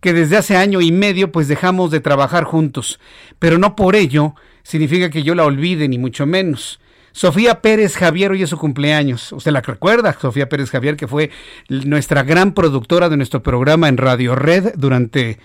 que 0.00 0.12
desde 0.12 0.36
hace 0.36 0.56
año 0.56 0.80
y 0.80 0.92
medio 0.92 1.30
pues 1.30 1.48
dejamos 1.48 1.90
de 1.90 2.00
trabajar 2.00 2.44
juntos. 2.44 2.98
Pero 3.38 3.58
no 3.58 3.76
por 3.76 3.96
ello 3.96 4.34
significa 4.62 5.10
que 5.10 5.22
yo 5.22 5.34
la 5.34 5.44
olvide, 5.44 5.88
ni 5.88 5.98
mucho 5.98 6.26
menos. 6.26 6.80
Sofía 7.12 7.60
Pérez 7.60 7.96
Javier 7.96 8.30
hoy 8.30 8.42
es 8.42 8.50
su 8.50 8.58
cumpleaños. 8.58 9.32
Usted 9.32 9.50
la 9.50 9.60
recuerda, 9.60 10.16
Sofía 10.18 10.48
Pérez 10.48 10.70
Javier, 10.70 10.96
que 10.96 11.08
fue 11.08 11.30
nuestra 11.68 12.22
gran 12.22 12.52
productora 12.52 13.08
de 13.08 13.16
nuestro 13.16 13.42
programa 13.42 13.88
en 13.88 13.96
Radio 13.96 14.34
Red 14.34 14.74
durante... 14.76 15.38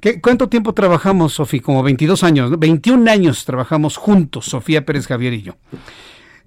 ¿qué, 0.00 0.20
¿Cuánto 0.20 0.48
tiempo 0.48 0.72
trabajamos, 0.72 1.34
Sofía? 1.34 1.60
Como 1.62 1.82
22 1.82 2.24
años, 2.24 2.50
¿no? 2.50 2.56
21 2.56 3.10
años 3.10 3.44
trabajamos 3.44 3.96
juntos, 3.96 4.46
Sofía 4.46 4.86
Pérez 4.86 5.06
Javier 5.06 5.34
y 5.34 5.42
yo. 5.42 5.56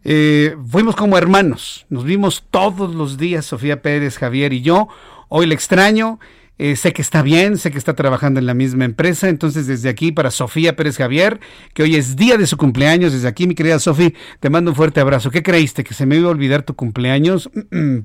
Eh, 0.04 0.56
fuimos 0.70 0.96
como 0.96 1.18
hermanos, 1.18 1.86
nos 1.90 2.04
vimos 2.04 2.44
todos 2.52 2.94
los 2.94 3.18
días, 3.18 3.46
Sofía 3.46 3.82
Pérez, 3.82 4.18
Javier 4.18 4.54
y 4.54 4.62
yo. 4.62 4.90
Hoy 5.30 5.46
le 5.46 5.56
extraño, 5.56 6.20
eh, 6.58 6.76
sé 6.76 6.92
que 6.94 7.02
está 7.02 7.22
bien, 7.22 7.58
sé 7.58 7.72
que 7.72 7.78
está 7.78 7.94
trabajando 7.94 8.40
en 8.40 8.46
la 8.46 8.54
misma 8.54 8.86
empresa, 8.86 9.30
entonces 9.30 9.66
desde 9.66 9.90
aquí 9.90 10.12
para 10.12 10.30
Sofía 10.30 10.76
Pérez 10.76 10.98
Javier, 10.98 11.40
que 11.74 11.84
hoy 11.84 11.96
es 11.96 12.16
día 12.16 12.38
de 12.38 12.48
su 12.48 12.58
cumpleaños, 12.58 13.14
desde 13.14 13.28
aquí 13.28 13.48
mi 13.48 13.56
querida 13.56 13.80
Sofía, 13.80 14.12
te 14.40 14.50
mando 14.50 14.72
un 14.72 14.76
fuerte 14.76 15.00
abrazo. 15.00 15.32
¿Qué 15.32 15.42
creíste? 15.42 15.84
¿Que 15.84 15.94
se 15.94 16.06
me 16.06 16.18
iba 16.18 16.28
a 16.28 16.32
olvidar 16.32 16.64
tu 16.64 16.76
cumpleaños? 16.76 17.50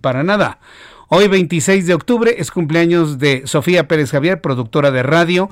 para 0.01 0.23
nada. 0.23 0.61
Hoy 1.09 1.27
26 1.27 1.87
de 1.87 1.95
octubre 1.95 2.37
es 2.39 2.51
cumpleaños 2.51 3.19
de 3.19 3.43
Sofía 3.47 3.89
Pérez 3.89 4.11
Javier, 4.11 4.41
productora 4.41 4.91
de 4.91 5.03
radio. 5.03 5.51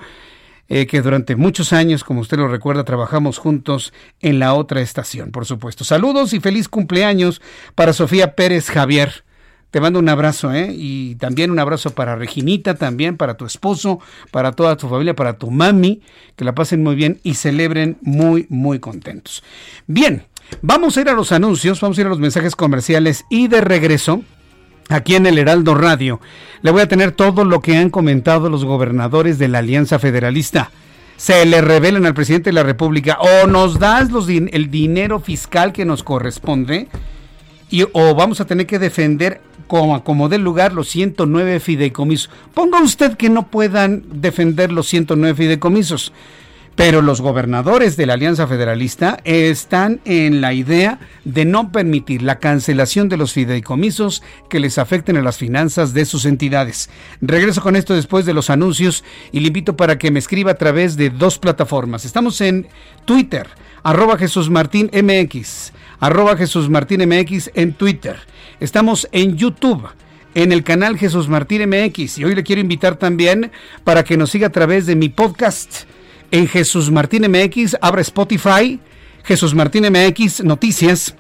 Eh, 0.68 0.86
que 0.86 1.00
durante 1.00 1.36
muchos 1.36 1.72
años, 1.72 2.02
como 2.02 2.20
usted 2.20 2.38
lo 2.38 2.48
recuerda, 2.48 2.84
trabajamos 2.84 3.38
juntos 3.38 3.92
en 4.20 4.40
la 4.40 4.54
otra 4.54 4.80
estación, 4.80 5.30
por 5.30 5.46
supuesto. 5.46 5.84
Saludos 5.84 6.32
y 6.32 6.40
feliz 6.40 6.68
cumpleaños 6.68 7.40
para 7.74 7.92
Sofía 7.92 8.34
Pérez 8.34 8.68
Javier. 8.68 9.24
Te 9.70 9.80
mando 9.80 9.98
un 9.98 10.08
abrazo, 10.08 10.52
¿eh? 10.52 10.72
Y 10.72 11.16
también 11.16 11.50
un 11.50 11.58
abrazo 11.58 11.90
para 11.90 12.16
Reginita, 12.16 12.74
también 12.74 13.16
para 13.16 13.36
tu 13.36 13.44
esposo, 13.44 14.00
para 14.30 14.52
toda 14.52 14.76
tu 14.76 14.88
familia, 14.88 15.14
para 15.14 15.38
tu 15.38 15.50
mami, 15.50 16.02
que 16.34 16.44
la 16.44 16.54
pasen 16.54 16.82
muy 16.82 16.94
bien 16.94 17.20
y 17.22 17.34
celebren 17.34 17.98
muy, 18.00 18.46
muy 18.48 18.78
contentos. 18.78 19.42
Bien, 19.86 20.24
vamos 20.62 20.96
a 20.96 21.00
ir 21.02 21.08
a 21.08 21.14
los 21.14 21.30
anuncios, 21.30 21.80
vamos 21.80 21.98
a 21.98 22.00
ir 22.00 22.06
a 22.06 22.10
los 22.10 22.18
mensajes 22.18 22.56
comerciales 22.56 23.24
y 23.28 23.48
de 23.48 23.60
regreso 23.60 24.22
aquí 24.88 25.14
en 25.14 25.26
el 25.26 25.38
Heraldo 25.38 25.74
Radio. 25.74 26.20
Le 26.62 26.70
voy 26.70 26.82
a 26.82 26.88
tener 26.88 27.12
todo 27.12 27.44
lo 27.44 27.60
que 27.60 27.76
han 27.76 27.90
comentado 27.90 28.48
los 28.48 28.64
gobernadores 28.64 29.38
de 29.38 29.48
la 29.48 29.58
Alianza 29.58 29.98
Federalista. 29.98 30.70
Se 31.16 31.46
le 31.46 31.60
revelan 31.60 32.06
al 32.06 32.14
presidente 32.14 32.50
de 32.50 32.54
la 32.54 32.62
República 32.62 33.18
o 33.20 33.46
nos 33.46 33.78
das 33.78 34.08
el 34.28 34.70
dinero 34.70 35.20
fiscal 35.20 35.72
que 35.72 35.84
nos 35.84 36.02
corresponde 36.02 36.88
y, 37.70 37.84
o 37.92 38.14
vamos 38.14 38.40
a 38.40 38.44
tener 38.44 38.66
que 38.66 38.78
defender 38.78 39.40
como, 39.66 40.04
como 40.04 40.28
del 40.28 40.42
lugar 40.42 40.72
los 40.72 40.88
109 40.88 41.60
fideicomisos. 41.60 42.30
Ponga 42.54 42.80
usted 42.82 43.16
que 43.16 43.30
no 43.30 43.48
puedan 43.48 44.04
defender 44.20 44.70
los 44.72 44.86
109 44.88 45.34
fideicomisos. 45.34 46.12
Pero 46.76 47.00
los 47.00 47.22
gobernadores 47.22 47.96
de 47.96 48.04
la 48.04 48.12
Alianza 48.14 48.46
Federalista 48.46 49.18
están 49.24 50.00
en 50.04 50.42
la 50.42 50.52
idea 50.52 51.00
de 51.24 51.46
no 51.46 51.72
permitir 51.72 52.20
la 52.20 52.38
cancelación 52.38 53.08
de 53.08 53.16
los 53.16 53.32
fideicomisos 53.32 54.22
que 54.50 54.60
les 54.60 54.76
afecten 54.76 55.16
a 55.16 55.22
las 55.22 55.38
finanzas 55.38 55.94
de 55.94 56.04
sus 56.04 56.26
entidades. 56.26 56.90
Regreso 57.22 57.62
con 57.62 57.76
esto 57.76 57.94
después 57.94 58.26
de 58.26 58.34
los 58.34 58.50
anuncios 58.50 59.04
y 59.32 59.40
le 59.40 59.46
invito 59.46 59.74
para 59.74 59.96
que 59.96 60.10
me 60.10 60.18
escriba 60.18 60.50
a 60.50 60.56
través 60.56 60.98
de 60.98 61.08
dos 61.08 61.38
plataformas. 61.38 62.04
Estamos 62.04 62.42
en 62.42 62.68
Twitter, 63.06 63.48
arroba 63.82 64.18
Jesús 64.18 64.50
Martín 64.50 64.90
MX, 64.92 65.72
arroba 65.98 66.36
Jesús 66.36 66.68
en 67.54 67.72
Twitter. 67.72 68.16
Estamos 68.60 69.08
en 69.12 69.38
YouTube 69.38 69.88
en 70.34 70.52
el 70.52 70.62
canal 70.62 70.98
Jesús 70.98 71.26
Martín 71.30 71.66
MX 71.70 72.18
y 72.18 72.24
hoy 72.24 72.34
le 72.34 72.42
quiero 72.42 72.60
invitar 72.60 72.96
también 72.96 73.50
para 73.82 74.04
que 74.04 74.18
nos 74.18 74.30
siga 74.30 74.48
a 74.48 74.52
través 74.52 74.84
de 74.84 74.94
mi 74.94 75.08
podcast 75.08 75.86
en 76.36 76.48
Jesús 76.48 76.90
Martín 76.90 77.30
MX, 77.30 77.76
abra 77.80 78.02
Spotify, 78.02 78.78
Jesús 79.24 79.54
Martín 79.54 79.86
MX 79.90 80.44
Noticias. 80.44 81.14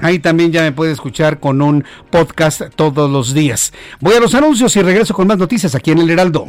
Ahí 0.00 0.18
también 0.18 0.52
ya 0.52 0.62
me 0.62 0.72
puede 0.72 0.92
escuchar 0.92 1.40
con 1.40 1.62
un 1.62 1.84
podcast 2.10 2.62
todos 2.74 3.10
los 3.10 3.34
días. 3.34 3.72
Voy 4.00 4.14
a 4.14 4.20
los 4.20 4.34
anuncios 4.34 4.74
y 4.76 4.82
regreso 4.82 5.14
con 5.14 5.26
más 5.26 5.38
noticias 5.38 5.74
aquí 5.74 5.90
en 5.92 5.98
el 5.98 6.10
Heraldo. 6.10 6.48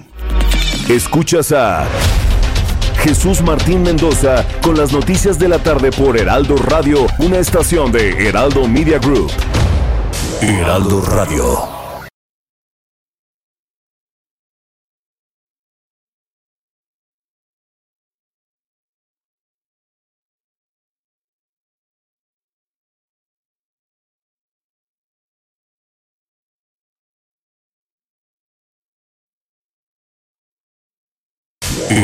Escuchas 0.87 1.51
a 1.51 1.87
Jesús 3.03 3.41
Martín 3.41 3.83
Mendoza 3.83 4.45
con 4.61 4.77
las 4.77 4.91
noticias 4.91 5.39
de 5.39 5.47
la 5.47 5.59
tarde 5.59 5.91
por 5.91 6.17
Heraldo 6.17 6.57
Radio, 6.57 7.05
una 7.19 7.37
estación 7.37 7.91
de 7.91 8.27
Heraldo 8.27 8.67
Media 8.67 8.99
Group. 8.99 9.31
Heraldo 10.41 11.01
Radio. 11.01 11.78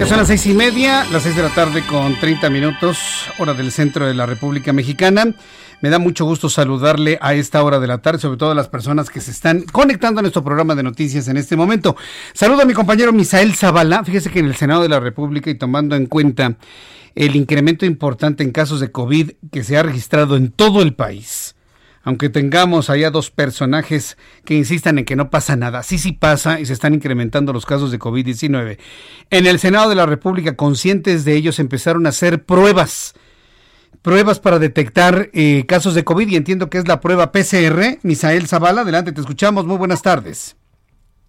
Ya 0.00 0.06
son 0.06 0.16
las 0.16 0.28
seis 0.28 0.46
y 0.46 0.54
media, 0.54 1.04
las 1.12 1.24
seis 1.24 1.36
de 1.36 1.42
la 1.42 1.50
tarde 1.50 1.84
con 1.86 2.18
30 2.18 2.48
minutos, 2.48 3.26
hora 3.36 3.52
del 3.52 3.70
centro 3.70 4.06
de 4.06 4.14
la 4.14 4.24
República 4.24 4.72
Mexicana. 4.72 5.34
Me 5.82 5.90
da 5.90 5.98
mucho 5.98 6.24
gusto 6.24 6.48
saludarle 6.48 7.18
a 7.20 7.34
esta 7.34 7.62
hora 7.62 7.78
de 7.78 7.86
la 7.86 7.98
tarde, 7.98 8.18
sobre 8.18 8.38
todo 8.38 8.52
a 8.52 8.54
las 8.54 8.68
personas 8.68 9.10
que 9.10 9.20
se 9.20 9.30
están 9.30 9.60
conectando 9.64 10.20
a 10.20 10.22
nuestro 10.22 10.42
programa 10.42 10.74
de 10.74 10.84
noticias 10.84 11.28
en 11.28 11.36
este 11.36 11.54
momento. 11.54 11.96
Saludo 12.32 12.62
a 12.62 12.64
mi 12.64 12.72
compañero 12.72 13.12
Misael 13.12 13.54
Zavala. 13.54 14.02
Fíjese 14.02 14.30
que 14.30 14.38
en 14.38 14.46
el 14.46 14.54
Senado 14.54 14.80
de 14.80 14.88
la 14.88 15.00
República 15.00 15.50
y 15.50 15.56
tomando 15.56 15.94
en 15.96 16.06
cuenta 16.06 16.56
el 17.14 17.36
incremento 17.36 17.84
importante 17.84 18.42
en 18.42 18.52
casos 18.52 18.80
de 18.80 18.90
COVID 18.90 19.32
que 19.52 19.64
se 19.64 19.76
ha 19.76 19.82
registrado 19.82 20.34
en 20.34 20.50
todo 20.50 20.80
el 20.80 20.94
país 20.94 21.56
aunque 22.02 22.28
tengamos 22.28 22.90
allá 22.90 23.10
dos 23.10 23.30
personajes 23.30 24.16
que 24.44 24.54
insistan 24.54 24.98
en 24.98 25.04
que 25.04 25.16
no 25.16 25.30
pasa 25.30 25.56
nada, 25.56 25.82
sí 25.82 25.98
sí 25.98 26.12
pasa 26.12 26.60
y 26.60 26.66
se 26.66 26.72
están 26.72 26.94
incrementando 26.94 27.52
los 27.52 27.66
casos 27.66 27.90
de 27.90 27.98
COVID-19. 27.98 28.78
En 29.30 29.46
el 29.46 29.58
Senado 29.58 29.88
de 29.90 29.96
la 29.96 30.06
República, 30.06 30.56
conscientes 30.56 31.24
de 31.24 31.34
ellos, 31.34 31.58
empezaron 31.58 32.06
a 32.06 32.10
hacer 32.10 32.44
pruebas 32.44 33.14
pruebas 34.02 34.40
para 34.40 34.58
detectar 34.58 35.28
eh, 35.32 35.66
casos 35.66 35.94
de 35.94 36.04
COVID 36.04 36.28
y 36.28 36.36
entiendo 36.36 36.70
que 36.70 36.78
es 36.78 36.88
la 36.88 37.00
prueba 37.00 37.32
PCR. 37.32 37.98
Misael 38.02 38.46
Zavala, 38.48 38.82
adelante, 38.82 39.12
te 39.12 39.20
escuchamos. 39.20 39.66
Muy 39.66 39.76
buenas 39.76 40.02
tardes. 40.02 40.56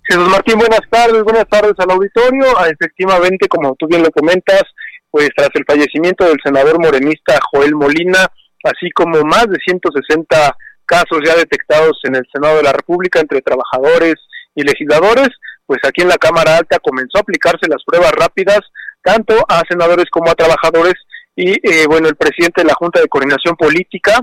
Jesús 0.04 0.28
Martín, 0.30 0.58
buenas 0.58 0.82
tardes, 0.90 1.24
buenas 1.24 1.46
tardes 1.50 1.74
al 1.78 1.92
auditorio. 1.92 2.46
Ah, 2.58 2.68
efectivamente, 2.70 3.48
como 3.48 3.76
tú 3.76 3.88
bien 3.88 4.04
lo 4.04 4.12
comentas, 4.12 4.64
pues 5.10 5.30
tras 5.36 5.50
el 5.54 5.66
fallecimiento 5.66 6.26
del 6.26 6.38
senador 6.44 6.80
morenista 6.80 7.38
Joel 7.52 7.76
Molina, 7.76 8.28
así 8.64 8.92
como 8.92 9.22
más 9.22 9.48
de 9.48 9.58
160 9.66 10.58
casos 10.86 11.20
ya 11.26 11.36
detectados 11.36 12.00
en 12.04 12.16
el 12.16 12.28
Senado 12.32 12.58
de 12.58 12.64
la 12.64 12.74
República 12.74 13.20
entre 13.20 13.42
trabajadores 13.42 14.16
y 14.56 14.64
legisladores, 14.64 15.30
pues 15.66 15.80
aquí 15.88 16.02
en 16.02 16.10
la 16.10 16.18
Cámara 16.18 16.58
Alta 16.58 16.80
comenzó 16.80 17.18
a 17.18 17.22
aplicarse 17.22 17.70
las 17.70 17.84
pruebas 17.86 18.12
rápidas 18.12 18.60
tanto 19.02 19.34
a 19.48 19.62
senadores 19.70 20.06
como 20.12 20.30
a 20.30 20.36
trabajadores. 20.36 20.96
Y 21.36 21.52
eh, 21.52 21.88
bueno, 21.88 22.10
el 22.10 22.16
presidente 22.16 22.62
de 22.62 22.68
la 22.68 22.74
Junta 22.74 23.00
de 23.00 23.08
Coordinación 23.08 23.56
Política 23.56 24.20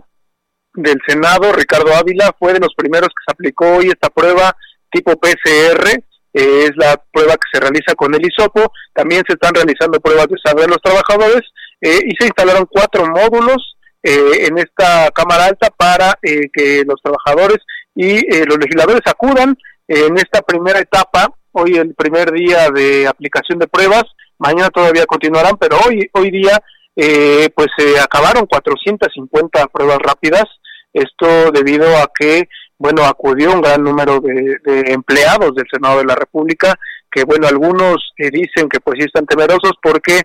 del 0.75 0.99
Senado, 1.07 1.53
Ricardo 1.53 1.95
Ávila, 1.95 2.35
fue 2.39 2.53
de 2.53 2.61
los 2.61 2.75
primeros 2.77 3.09
que 3.09 3.25
se 3.27 3.33
aplicó 3.33 3.77
hoy 3.77 3.89
esta 3.89 4.11
prueba 4.11 4.55
tipo 4.91 5.17
PCR, 5.17 5.89
eh, 5.89 6.65
es 6.65 6.73
la 6.77 7.03
prueba 7.13 7.35
que 7.35 7.49
se 7.53 7.61
realiza 7.61 7.95
con 7.97 8.15
el 8.15 8.21
hisopo, 8.25 8.73
también 8.95 9.23
se 9.27 9.35
están 9.35 9.55
realizando 9.55 10.01
pruebas 10.01 10.27
de 10.29 10.61
de 10.61 10.69
los 10.69 10.83
trabajadores 10.83 11.43
eh, 11.81 11.99
y 12.05 12.15
se 12.19 12.27
instalaron 12.27 12.67
cuatro 12.71 13.07
módulos 13.07 13.77
en 14.03 14.59
esta 14.59 15.11
Cámara 15.11 15.47
Alta 15.47 15.69
para 15.77 16.19
que 16.23 16.85
los 16.87 17.01
trabajadores 17.03 17.59
y 17.95 18.21
los 18.45 18.59
legisladores 18.59 19.03
acudan 19.07 19.57
en 19.89 20.17
esta 20.19 20.43
primera 20.43 20.79
etapa, 20.79 21.29
hoy 21.53 21.77
el 21.77 21.95
primer 21.95 22.31
día 22.31 22.69
de 22.71 23.07
aplicación 23.07 23.59
de 23.59 23.67
pruebas, 23.67 24.05
mañana 24.39 24.71
todavía 24.71 25.07
continuarán, 25.07 25.57
pero 25.57 25.79
hoy, 25.87 26.09
hoy 26.13 26.31
día 26.31 26.61
eh, 26.95 27.49
pues 27.55 27.69
se 27.77 27.99
acabaron 28.01 28.47
450 28.47 29.67
pruebas 29.69 29.99
rápidas, 29.99 30.45
esto 30.93 31.53
debido 31.53 31.87
a 31.97 32.11
que, 32.13 32.49
bueno, 32.77 33.05
acudió 33.05 33.53
un 33.53 33.63
gran 33.63 33.83
número 33.83 34.21
de, 34.21 34.59
empleados 34.93 35.55
del 35.55 35.67
Senado 35.73 35.99
de 35.99 36.07
la 36.07 36.17
República, 36.17 36.75
que, 37.11 37.25
bueno, 37.25 37.47
algunos 37.47 38.13
eh, 38.19 38.31
dicen 38.31 38.69
que 38.69 38.81
pues 38.81 38.99
sí 38.99 39.07
están 39.07 39.27
temerosos 39.27 39.73
porque, 39.83 40.23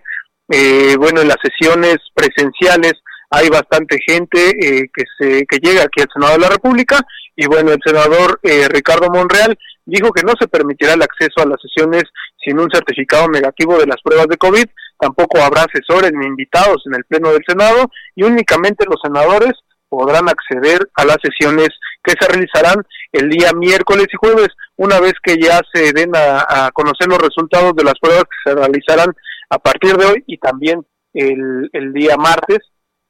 eh, 0.50 0.96
bueno, 0.98 1.22
en 1.22 1.28
las 1.28 1.38
sesiones 1.42 1.98
presenciales 2.12 2.94
hay 3.30 3.48
bastante 3.48 3.98
gente 4.06 4.50
eh, 4.50 4.90
que 4.94 5.04
se 5.18 5.46
que 5.46 5.58
llega 5.58 5.82
aquí 5.82 6.02
al 6.02 6.08
Senado 6.12 6.34
de 6.34 6.40
la 6.40 6.48
República 6.50 7.00
y 7.36 7.46
bueno 7.46 7.72
el 7.72 7.80
senador 7.84 8.38
Ricardo 8.42 9.08
Monreal 9.10 9.58
dijo 9.84 10.12
que 10.12 10.22
no 10.22 10.34
se 10.38 10.46
permitirá 10.46 10.94
el 10.94 11.02
acceso 11.02 11.42
a 11.42 11.46
las 11.46 11.60
sesiones 11.60 12.04
sin 12.44 12.60
un 12.60 12.70
certificado 12.70 13.28
negativo 13.28 13.76
de 13.76 13.86
las 13.86 14.00
pruebas 14.02 14.28
de 14.28 14.36
COVID 14.36 14.64
tampoco 15.00 15.40
habrá 15.40 15.62
asesores 15.62 16.12
ni 16.12 16.26
invitados 16.26 16.82
en 16.86 16.94
el 16.94 17.04
Pleno 17.04 17.32
del 17.32 17.42
Senado 17.46 17.90
y 18.14 18.22
únicamente 18.22 18.86
los 18.86 19.00
senadores 19.02 19.52
podrán 19.88 20.28
acceder 20.28 20.80
a 20.94 21.04
las 21.04 21.18
sesiones 21.22 21.68
que 22.02 22.14
se 22.18 22.28
realizarán 22.28 22.82
el 23.12 23.30
día 23.30 23.52
miércoles 23.52 24.06
y 24.12 24.16
jueves, 24.16 24.48
una 24.76 25.00
vez 25.00 25.12
que 25.22 25.36
ya 25.40 25.60
se 25.72 25.92
den 25.92 26.12
a, 26.14 26.70
conocer 26.72 27.08
los 27.08 27.18
resultados 27.18 27.74
de 27.76 27.84
las 27.84 27.94
pruebas 28.00 28.24
que 28.24 28.50
se 28.50 28.56
realizarán 28.56 29.14
a 29.50 29.58
partir 29.58 29.96
de 29.96 30.06
hoy 30.06 30.24
y 30.26 30.38
también 30.38 30.84
el, 31.12 31.70
el 31.72 31.92
día 31.92 32.16
martes. 32.16 32.58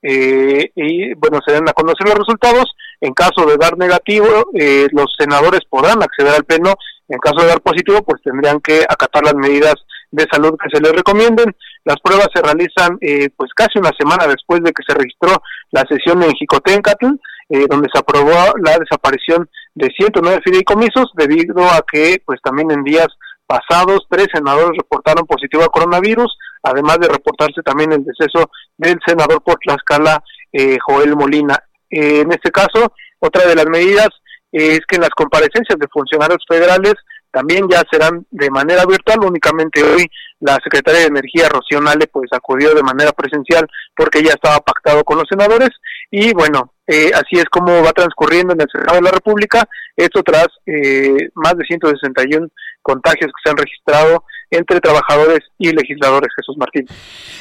Eh, 0.07 0.71
y 0.77 1.15
bueno, 1.15 1.41
se 1.45 1.55
den 1.55 1.69
a 1.69 1.73
conocer 1.73 2.07
los 2.07 2.19
resultados. 2.19 2.67
En 3.01 3.15
caso 3.15 3.47
de 3.47 3.57
dar 3.57 3.79
negativo, 3.79 4.27
eh, 4.55 4.87
los 4.93 5.07
senadores 5.19 5.61
podrán 5.69 6.03
acceder 6.03 6.35
al 6.35 6.45
pleno. 6.45 6.75
En 7.09 7.19
caso 7.19 7.41
de 7.41 7.49
dar 7.49 7.61
positivo, 7.63 8.03
pues 8.03 8.23
tendrían 8.23 8.61
que 8.61 8.85
acatar 8.89 9.25
las 9.25 9.35
medidas 9.35 9.75
de 10.11 10.27
salud 10.31 10.57
que 10.63 10.71
se 10.73 10.81
les 10.81 10.93
recomienden. 10.93 11.57
Las 11.85 11.97
pruebas 12.03 12.29
se 12.33 12.43
realizan 12.43 12.99
eh, 13.01 13.31
pues 13.37 13.51
casi 13.55 13.79
una 13.79 13.91
semana 13.99 14.27
después 14.27 14.63
de 14.63 14.73
que 14.73 14.83
se 14.87 14.95
registró 14.95 15.43
la 15.71 15.85
sesión 15.89 16.23
en 16.23 16.33
Jicotencatl, 16.33 17.07
eh, 17.51 17.67
donde 17.69 17.89
se 17.93 17.99
aprobó 17.99 18.55
la 18.63 18.79
desaparición 18.79 19.49
de 19.75 19.89
109 19.89 20.41
fideicomisos 20.45 21.11
debido 21.15 21.65
a 21.65 21.85
que 21.91 22.23
pues 22.25 22.41
también 22.43 22.71
en 22.71 22.85
días 22.85 23.09
pasados 23.47 24.07
tres 24.09 24.29
senadores 24.33 24.79
reportaron 24.79 25.27
positivo 25.27 25.65
a 25.65 25.69
coronavirus, 25.69 26.33
además 26.65 26.99
de 26.99 27.09
reportarse 27.09 27.63
también 27.63 27.93
el 27.93 28.05
deceso 28.05 28.51
del 28.77 28.99
senador 29.07 29.43
por 29.43 29.59
Tlaxcala, 29.59 30.23
eh, 30.53 30.77
Joel 30.85 31.15
Molina. 31.15 31.63
Eh, 31.91 32.21
en 32.21 32.33
este 32.33 32.51
caso, 32.51 32.93
otra 33.21 33.47
de 33.47 33.55
las 33.55 33.67
medidas 33.67 34.09
es 34.51 34.81
que 34.89 34.99
las 34.99 35.11
comparecencias 35.11 35.79
de 35.79 35.89
funcionarios 35.89 36.43
federales 36.49 36.95
también 37.35 37.69
ya 37.69 37.83
serán 37.91 38.25
de 38.31 38.49
manera 38.49 38.87
virtual, 38.87 39.19
únicamente 39.25 39.83
hoy 39.83 40.07
la 40.39 40.57
secretaria 40.63 41.01
de 41.01 41.07
Energía, 41.07 41.49
Rocío 41.49 41.81
Nale, 41.81 42.07
pues 42.07 42.31
acudió 42.33 42.73
de 42.75 42.83
manera 42.85 43.11
presencial 43.11 43.67
porque 43.97 44.23
ya 44.23 44.35
estaba 44.35 44.61
pactado 44.61 45.03
con 45.03 45.19
los 45.19 45.27
senadores 45.29 45.71
y 46.13 46.33
bueno, 46.33 46.75
eh, 46.87 47.11
así 47.13 47.37
es 47.37 47.47
como 47.47 47.83
va 47.83 47.93
transcurriendo 47.93 48.53
en 48.53 48.61
el 48.61 48.69
Senado 48.71 48.97
de 48.97 49.03
la 49.03 49.11
República, 49.11 49.69
esto 49.97 50.23
tras 50.23 50.47
eh, 50.67 51.29
más 51.35 51.57
de 51.57 51.65
161 51.65 52.49
contagios 52.83 53.33
que 53.33 53.43
se 53.43 53.51
han 53.51 53.57
registrado 53.57 54.25
entre 54.51 54.81
trabajadores 54.81 55.41
y 55.59 55.73
legisladores, 55.73 56.31
Jesús 56.37 56.57
Martín. 56.57 56.87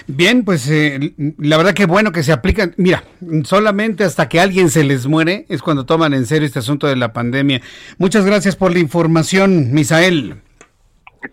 Bien, 0.08 0.44
pues 0.44 0.70
eh, 0.70 1.14
la 1.38 1.58
verdad 1.58 1.74
que 1.74 1.86
bueno 1.86 2.12
que 2.12 2.24
se 2.24 2.32
aplican. 2.32 2.74
Mira, 2.78 3.04
solamente 3.44 4.04
hasta 4.04 4.30
que 4.30 4.40
alguien 4.40 4.70
se 4.70 4.84
les 4.84 5.08
muere 5.08 5.46
es 5.50 5.62
cuando 5.62 5.86
toman 5.86 6.14
en 6.14 6.26
serio 6.26 6.46
este 6.46 6.60
asunto 6.60 6.88
de 6.88 6.96
la 6.96 7.14
pandemia. 7.14 7.62
Muchas 7.98 8.26
gracias 8.26 8.56
por 8.56 8.72
la 8.72 8.80
información, 8.80 9.74
Misael. 9.74 10.42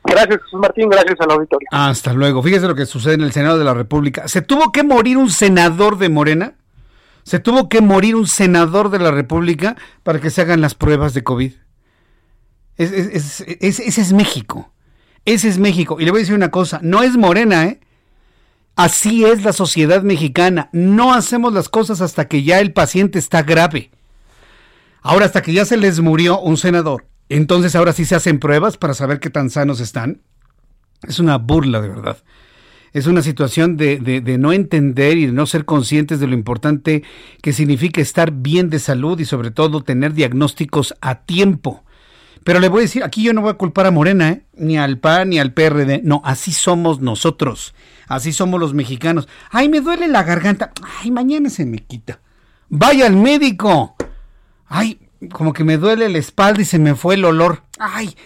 Gracias, 0.04 0.40
Jesús 0.44 0.60
Martín, 0.60 0.88
gracias 0.88 1.16
al 1.20 1.32
auditorio. 1.32 1.68
Hasta 1.72 2.12
luego. 2.12 2.42
Fíjese 2.42 2.68
lo 2.68 2.74
que 2.74 2.86
sucede 2.86 3.14
en 3.14 3.22
el 3.22 3.32
Senado 3.32 3.58
de 3.58 3.64
la 3.64 3.74
República. 3.74 4.28
¿Se 4.28 4.40
tuvo 4.40 4.70
que 4.70 4.84
morir 4.84 5.16
un 5.16 5.30
senador 5.30 5.98
de 5.98 6.08
Morena? 6.08 6.54
¿Se 7.24 7.38
tuvo 7.38 7.68
que 7.68 7.80
morir 7.80 8.16
un 8.16 8.26
senador 8.26 8.90
de 8.90 8.98
la 8.98 9.10
República 9.10 9.76
para 10.02 10.20
que 10.20 10.30
se 10.30 10.40
hagan 10.40 10.60
las 10.60 10.74
pruebas 10.74 11.14
de 11.14 11.24
COVID? 11.24 11.52
ese 12.76 14.00
es 14.00 14.12
México. 14.14 14.72
Ese 15.24 15.48
es 15.48 15.58
México. 15.58 16.00
Y 16.00 16.04
le 16.04 16.10
voy 16.10 16.20
a 16.20 16.22
decir 16.22 16.34
una 16.34 16.50
cosa, 16.50 16.80
no 16.82 17.02
es 17.02 17.16
morena, 17.16 17.66
¿eh? 17.66 17.80
Así 18.76 19.24
es 19.24 19.42
la 19.42 19.52
sociedad 19.52 20.02
mexicana. 20.02 20.70
No 20.72 21.12
hacemos 21.12 21.52
las 21.52 21.68
cosas 21.68 22.00
hasta 22.00 22.28
que 22.28 22.42
ya 22.42 22.60
el 22.60 22.72
paciente 22.72 23.18
está 23.18 23.42
grave. 23.42 23.90
Ahora, 25.02 25.26
hasta 25.26 25.42
que 25.42 25.52
ya 25.52 25.64
se 25.64 25.76
les 25.76 26.00
murió 26.00 26.40
un 26.40 26.56
senador. 26.56 27.06
Entonces 27.28 27.76
ahora 27.76 27.92
sí 27.92 28.04
se 28.04 28.14
hacen 28.14 28.38
pruebas 28.38 28.76
para 28.76 28.94
saber 28.94 29.20
qué 29.20 29.30
tan 29.30 29.50
sanos 29.50 29.80
están. 29.80 30.22
Es 31.06 31.18
una 31.18 31.38
burla, 31.38 31.80
de 31.80 31.88
verdad. 31.88 32.18
Es 32.92 33.06
una 33.06 33.22
situación 33.22 33.76
de, 33.76 33.98
de, 33.98 34.38
no 34.38 34.52
entender 34.52 35.16
y 35.16 35.26
de 35.26 35.32
no 35.32 35.46
ser 35.46 35.64
conscientes 35.64 36.18
de 36.18 36.26
lo 36.26 36.34
importante 36.34 37.04
que 37.40 37.52
significa 37.52 38.00
estar 38.00 38.32
bien 38.32 38.68
de 38.68 38.80
salud 38.80 39.18
y 39.20 39.24
sobre 39.24 39.52
todo 39.52 39.82
tener 39.82 40.12
diagnósticos 40.12 40.94
a 41.00 41.20
tiempo. 41.20 41.84
Pero 42.44 42.58
le 42.58 42.68
voy 42.68 42.80
a 42.80 42.82
decir, 42.82 43.04
aquí 43.04 43.22
yo 43.22 43.32
no 43.32 43.42
voy 43.42 43.50
a 43.50 43.54
culpar 43.54 43.86
a 43.86 43.90
Morena, 43.90 44.30
¿eh? 44.30 44.42
ni 44.56 44.78
al 44.78 44.98
PAN, 44.98 45.30
ni 45.30 45.38
al 45.38 45.52
PRD. 45.52 46.00
No, 46.04 46.22
así 46.24 46.52
somos 46.52 47.00
nosotros. 47.00 47.74
Así 48.08 48.32
somos 48.32 48.58
los 48.58 48.74
mexicanos. 48.74 49.28
Ay, 49.50 49.68
me 49.68 49.80
duele 49.80 50.08
la 50.08 50.22
garganta. 50.22 50.72
Ay, 51.00 51.10
mañana 51.10 51.50
se 51.50 51.66
me 51.66 51.78
quita. 51.78 52.20
Vaya 52.68 53.06
al 53.06 53.16
médico. 53.16 53.94
Ay, 54.66 54.98
como 55.32 55.52
que 55.52 55.64
me 55.64 55.76
duele 55.76 56.08
la 56.08 56.18
espalda 56.18 56.62
y 56.62 56.64
se 56.64 56.78
me 56.78 56.94
fue 56.94 57.14
el 57.14 57.24
olor. 57.24 57.62
Ay, 57.78 58.16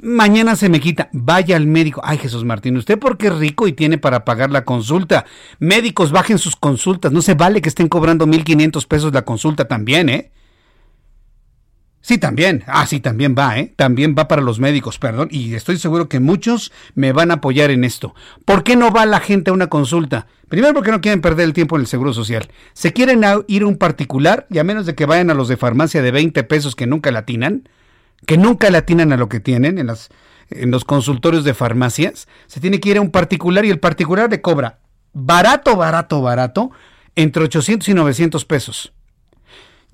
mañana 0.00 0.54
se 0.54 0.68
me 0.68 0.80
quita. 0.80 1.08
Vaya 1.12 1.56
al 1.56 1.66
médico. 1.66 2.00
Ay, 2.04 2.18
Jesús 2.18 2.44
Martín, 2.44 2.76
usted 2.76 2.98
porque 2.98 3.26
es 3.26 3.36
rico 3.36 3.66
y 3.66 3.72
tiene 3.72 3.98
para 3.98 4.24
pagar 4.24 4.50
la 4.50 4.64
consulta. 4.64 5.26
Médicos, 5.58 6.12
bajen 6.12 6.38
sus 6.38 6.54
consultas. 6.54 7.12
No 7.12 7.22
se 7.22 7.34
vale 7.34 7.60
que 7.60 7.68
estén 7.68 7.88
cobrando 7.88 8.26
1.500 8.26 8.86
pesos 8.86 9.12
la 9.12 9.22
consulta 9.22 9.66
también, 9.66 10.08
¿eh? 10.08 10.30
Sí, 12.04 12.18
también. 12.18 12.64
Ah, 12.66 12.86
sí, 12.86 13.00
también 13.00 13.34
va, 13.34 13.58
¿eh? 13.58 13.72
También 13.76 14.14
va 14.14 14.28
para 14.28 14.42
los 14.42 14.60
médicos, 14.60 14.98
perdón. 14.98 15.28
Y 15.30 15.54
estoy 15.54 15.78
seguro 15.78 16.06
que 16.06 16.20
muchos 16.20 16.70
me 16.94 17.12
van 17.12 17.30
a 17.30 17.36
apoyar 17.36 17.70
en 17.70 17.82
esto. 17.82 18.14
¿Por 18.44 18.62
qué 18.62 18.76
no 18.76 18.90
va 18.90 19.06
la 19.06 19.20
gente 19.20 19.48
a 19.48 19.54
una 19.54 19.68
consulta? 19.68 20.26
Primero 20.50 20.74
porque 20.74 20.90
no 20.90 21.00
quieren 21.00 21.22
perder 21.22 21.46
el 21.46 21.54
tiempo 21.54 21.76
en 21.76 21.80
el 21.80 21.86
Seguro 21.86 22.12
Social. 22.12 22.50
Se 22.74 22.92
quieren 22.92 23.22
ir 23.46 23.62
a 23.62 23.66
un 23.66 23.78
particular 23.78 24.46
y 24.50 24.58
a 24.58 24.64
menos 24.64 24.84
de 24.84 24.94
que 24.94 25.06
vayan 25.06 25.30
a 25.30 25.34
los 25.34 25.48
de 25.48 25.56
farmacia 25.56 26.02
de 26.02 26.10
20 26.10 26.44
pesos 26.44 26.76
que 26.76 26.86
nunca 26.86 27.10
latinan, 27.10 27.70
que 28.26 28.36
nunca 28.36 28.68
latinan 28.68 29.14
a 29.14 29.16
lo 29.16 29.30
que 29.30 29.40
tienen 29.40 29.78
en, 29.78 29.86
las, 29.86 30.10
en 30.50 30.70
los 30.70 30.84
consultorios 30.84 31.42
de 31.42 31.54
farmacias, 31.54 32.28
se 32.48 32.60
tiene 32.60 32.80
que 32.80 32.90
ir 32.90 32.98
a 32.98 33.00
un 33.00 33.12
particular 33.12 33.64
y 33.64 33.70
el 33.70 33.80
particular 33.80 34.28
le 34.28 34.42
cobra 34.42 34.80
barato, 35.14 35.74
barato, 35.74 36.20
barato, 36.20 36.70
entre 37.14 37.44
800 37.44 37.88
y 37.88 37.94
900 37.94 38.44
pesos. 38.44 38.92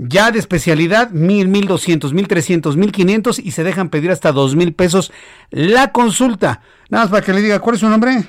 Ya 0.03 0.31
de 0.31 0.39
especialidad, 0.39 1.11
mil, 1.11 1.49
mil 1.49 1.67
doscientos, 1.67 2.15
mil 2.15 2.27
trescientos, 2.27 2.75
mil 2.75 2.91
quinientos 2.91 3.39
y 3.39 3.51
se 3.51 3.65
dejan 3.65 3.91
pedir 3.91 4.11
hasta 4.11 4.33
dos 4.33 4.57
mil 4.57 4.73
pesos 4.73 5.13
la 5.51 5.93
consulta. 5.93 6.63
Nada 6.89 7.05
más 7.05 7.11
para 7.11 7.27
que 7.27 7.35
le 7.35 7.43
diga, 7.43 7.59
¿cuál 7.59 7.75
es 7.75 7.81
su 7.81 7.89
nombre? 7.89 8.25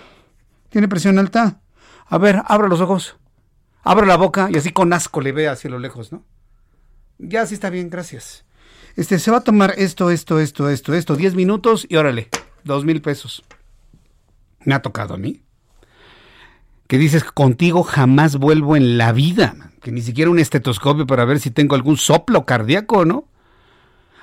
¿Tiene 0.68 0.90
presión 0.90 1.18
alta? 1.18 1.62
A 2.08 2.18
ver, 2.18 2.42
abra 2.46 2.68
los 2.68 2.82
ojos. 2.82 3.16
Abra 3.84 4.06
la 4.06 4.18
boca 4.18 4.50
y 4.52 4.58
así 4.58 4.72
con 4.72 4.92
asco 4.92 5.22
le 5.22 5.32
ve 5.32 5.48
hacia 5.48 5.70
lo 5.70 5.80
lejos, 5.80 6.12
¿no? 6.12 6.26
Ya 7.20 7.46
sí 7.46 7.54
está 7.54 7.70
bien, 7.70 7.90
gracias. 7.90 8.44
Este, 8.98 9.18
se 9.18 9.32
va 9.32 9.38
a 9.38 9.44
tomar 9.46 9.74
esto, 9.78 10.12
esto, 10.12 10.42
esto, 10.42 10.70
esto, 10.70 10.94
esto, 10.94 11.16
diez 11.16 11.36
minutos 11.36 11.86
y 11.88 11.96
órale, 11.96 12.28
dos 12.66 12.84
mil 12.84 13.02
pesos. 13.02 13.46
Me 14.66 14.74
ha 14.74 14.82
tocado 14.82 15.14
a 15.14 15.18
mí. 15.18 15.42
Que 16.92 16.98
dices, 16.98 17.24
contigo 17.24 17.84
jamás 17.84 18.36
vuelvo 18.36 18.76
en 18.76 18.98
la 18.98 19.14
vida 19.14 19.56
que 19.82 19.94
ni 19.94 20.02
siquiera 20.02 20.30
un 20.30 20.40
estetoscopio 20.40 21.08
para 21.08 21.24
ver 21.24 21.40
si 21.40 21.50
tengo 21.50 21.76
algún 21.76 21.96
soplo 21.96 22.46
cardíaco, 22.46 23.06
¿no? 23.06 23.30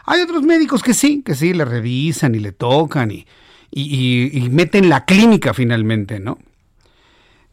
Hay 0.04 0.20
otros 0.20 0.42
médicos 0.42 0.82
que 0.82 0.92
sí, 0.92 1.22
que 1.24 1.34
sí, 1.34 1.54
le 1.54 1.64
revisan 1.64 2.34
y 2.34 2.40
le 2.40 2.52
tocan 2.52 3.10
y, 3.10 3.24
y, 3.70 4.50
meten 4.50 4.90
la 4.90 5.06
clínica 5.06 5.54
finalmente, 5.54 6.20
¿no? 6.20 6.36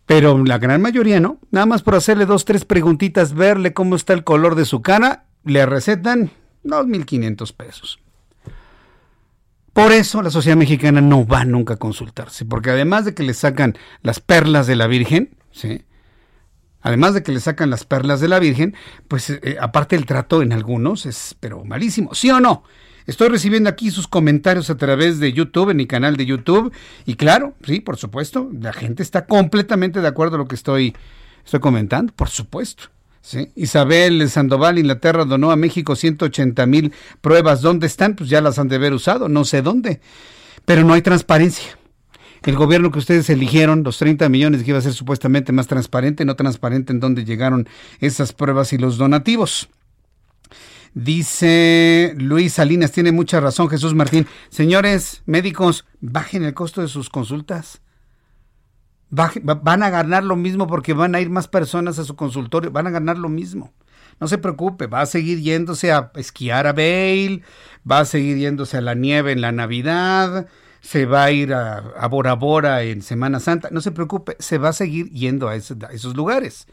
Pero 0.05 0.43
la 0.43 0.57
gran 0.57 0.81
mayoría 0.81 1.21
no. 1.21 1.39
Nada 1.49 1.65
más 1.65 1.81
por 1.81 1.95
hacerle 1.95 2.25
dos, 2.25 2.43
tres 2.43 2.65
preguntitas, 2.65 3.33
verle 3.33 3.71
cómo 3.71 3.95
está 3.95 4.11
el 4.11 4.25
color 4.25 4.55
de 4.55 4.65
su 4.65 4.81
cara, 4.81 5.27
le 5.45 5.65
recetan 5.65 6.29
2.500 6.65 7.53
pesos. 7.53 7.99
Por 9.75 9.91
eso 9.91 10.21
la 10.21 10.29
sociedad 10.29 10.55
mexicana 10.55 11.01
no 11.01 11.27
va 11.27 11.43
nunca 11.43 11.73
a 11.73 11.77
consultarse, 11.77 12.45
porque 12.45 12.69
además 12.69 13.03
de 13.03 13.13
que 13.13 13.23
le 13.23 13.33
sacan 13.33 13.77
las 14.03 14.21
perlas 14.21 14.67
de 14.67 14.77
la 14.77 14.87
Virgen, 14.87 15.35
¿sí? 15.51 15.83
además 16.79 17.13
de 17.13 17.23
que 17.23 17.33
le 17.33 17.41
sacan 17.41 17.69
las 17.69 17.83
perlas 17.83 18.21
de 18.21 18.29
la 18.29 18.39
Virgen, 18.39 18.73
pues 19.09 19.29
eh, 19.29 19.57
aparte 19.59 19.97
el 19.97 20.05
trato 20.05 20.41
en 20.41 20.53
algunos 20.53 21.05
es 21.05 21.35
pero 21.41 21.65
malísimo, 21.65 22.15
¿sí 22.15 22.31
o 22.31 22.39
no? 22.39 22.63
Estoy 23.05 23.27
recibiendo 23.27 23.69
aquí 23.69 23.91
sus 23.91 24.07
comentarios 24.07 24.69
a 24.69 24.77
través 24.77 25.19
de 25.19 25.33
YouTube, 25.33 25.71
en 25.71 25.77
mi 25.77 25.87
canal 25.87 26.15
de 26.15 26.25
YouTube, 26.25 26.71
y 27.05 27.15
claro, 27.15 27.55
sí, 27.65 27.81
por 27.81 27.97
supuesto, 27.97 28.49
la 28.57 28.71
gente 28.71 29.03
está 29.03 29.25
completamente 29.25 29.99
de 29.99 30.07
acuerdo 30.07 30.35
a 30.35 30.39
lo 30.39 30.47
que 30.47 30.55
estoy, 30.55 30.95
estoy 31.43 31.59
comentando, 31.59 32.13
por 32.13 32.29
supuesto. 32.29 32.94
¿Sí? 33.25 33.51
Isabel 33.55 34.29
Sandoval, 34.29 34.77
Inglaterra, 34.77 35.25
donó 35.25 35.51
a 35.51 35.55
México 35.55 35.95
180 35.95 36.65
mil 36.65 36.93
pruebas. 37.21 37.61
¿Dónde 37.61 37.87
están? 37.87 38.15
Pues 38.15 38.29
ya 38.29 38.41
las 38.41 38.59
han 38.59 38.67
de 38.67 38.75
haber 38.75 38.93
usado, 38.93 39.27
no 39.27 39.43
sé 39.43 39.61
dónde. 39.61 39.99
Pero 40.65 40.83
no 40.83 40.93
hay 40.93 41.01
transparencia 41.01 41.77
el 42.45 42.55
gobierno 42.55 42.91
que 42.91 42.99
ustedes 42.99 43.29
eligieron, 43.29 43.83
los 43.83 43.97
30 43.97 44.29
millones 44.29 44.63
que 44.63 44.69
iba 44.69 44.77
a 44.77 44.81
ser 44.81 44.93
supuestamente 44.93 45.51
más 45.51 45.67
transparente, 45.67 46.25
no 46.25 46.35
transparente 46.35 46.93
en 46.93 46.99
dónde 46.99 47.25
llegaron 47.25 47.67
esas 47.99 48.33
pruebas 48.33 48.71
y 48.71 48.77
los 48.77 48.97
donativos. 48.97 49.69
Dice 50.93 52.13
Luis 52.17 52.53
Salinas, 52.53 52.91
tiene 52.91 53.11
mucha 53.11 53.39
razón 53.39 53.67
Jesús 53.67 53.95
Martín. 53.95 54.27
Señores 54.49 55.23
médicos, 55.25 55.85
bajen 55.99 56.43
el 56.43 56.53
costo 56.53 56.81
de 56.81 56.87
sus 56.87 57.09
consultas. 57.09 57.81
Van 59.09 59.83
a 59.83 59.89
ganar 59.89 60.23
lo 60.23 60.35
mismo 60.35 60.67
porque 60.67 60.93
van 60.93 61.15
a 61.15 61.21
ir 61.21 61.29
más 61.29 61.47
personas 61.47 61.99
a 61.99 62.03
su 62.03 62.15
consultorio, 62.15 62.71
van 62.71 62.87
a 62.87 62.91
ganar 62.91 63.17
lo 63.17 63.29
mismo. 63.29 63.73
No 64.19 64.27
se 64.27 64.37
preocupe, 64.37 64.87
va 64.87 65.01
a 65.01 65.05
seguir 65.05 65.41
yéndose 65.41 65.91
a 65.91 66.11
esquiar 66.15 66.67
a 66.67 66.73
Bale, 66.73 67.41
va 67.89 67.99
a 67.99 68.05
seguir 68.05 68.37
yéndose 68.37 68.77
a 68.77 68.81
la 68.81 68.93
nieve 68.95 69.31
en 69.33 69.41
la 69.41 69.51
Navidad, 69.51 70.47
se 70.79 71.05
va 71.05 71.25
a 71.25 71.31
ir 71.31 71.53
a, 71.53 72.07
Bora 72.09 72.33
Bora 72.35 72.83
en 72.83 73.01
Semana 73.01 73.39
Santa. 73.39 73.69
No 73.71 73.81
se 73.81 73.91
preocupe, 73.91 74.37
se 74.39 74.57
va 74.57 74.69
a 74.69 74.73
seguir 74.73 75.09
yendo 75.09 75.49
a 75.49 75.55
esos, 75.55 76.15
lugares. 76.15 76.67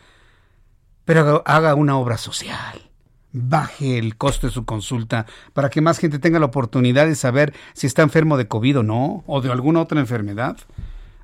Pero 1.05 1.42
haga 1.47 1.75
una 1.75 1.97
obra 1.97 2.16
social. 2.16 2.90
Baje 3.33 3.99
el 3.99 4.16
costo 4.16 4.47
de 4.47 4.53
su 4.53 4.64
consulta 4.64 5.27
para 5.55 5.71
que 5.71 5.81
más 5.81 5.99
gente 5.99 6.18
tenga 6.18 6.38
la 6.38 6.47
oportunidad 6.47 7.07
de 7.07 7.14
saber 7.14 7.55
si 7.73 7.87
está 7.87 8.03
enfermo 8.03 8.37
de 8.37 8.47
COVID 8.47 8.81
o 8.81 8.83
no, 8.83 9.25
o 9.27 9.40
de 9.40 9.51
alguna 9.51 9.81
otra 9.81 9.99
enfermedad. 9.99 10.59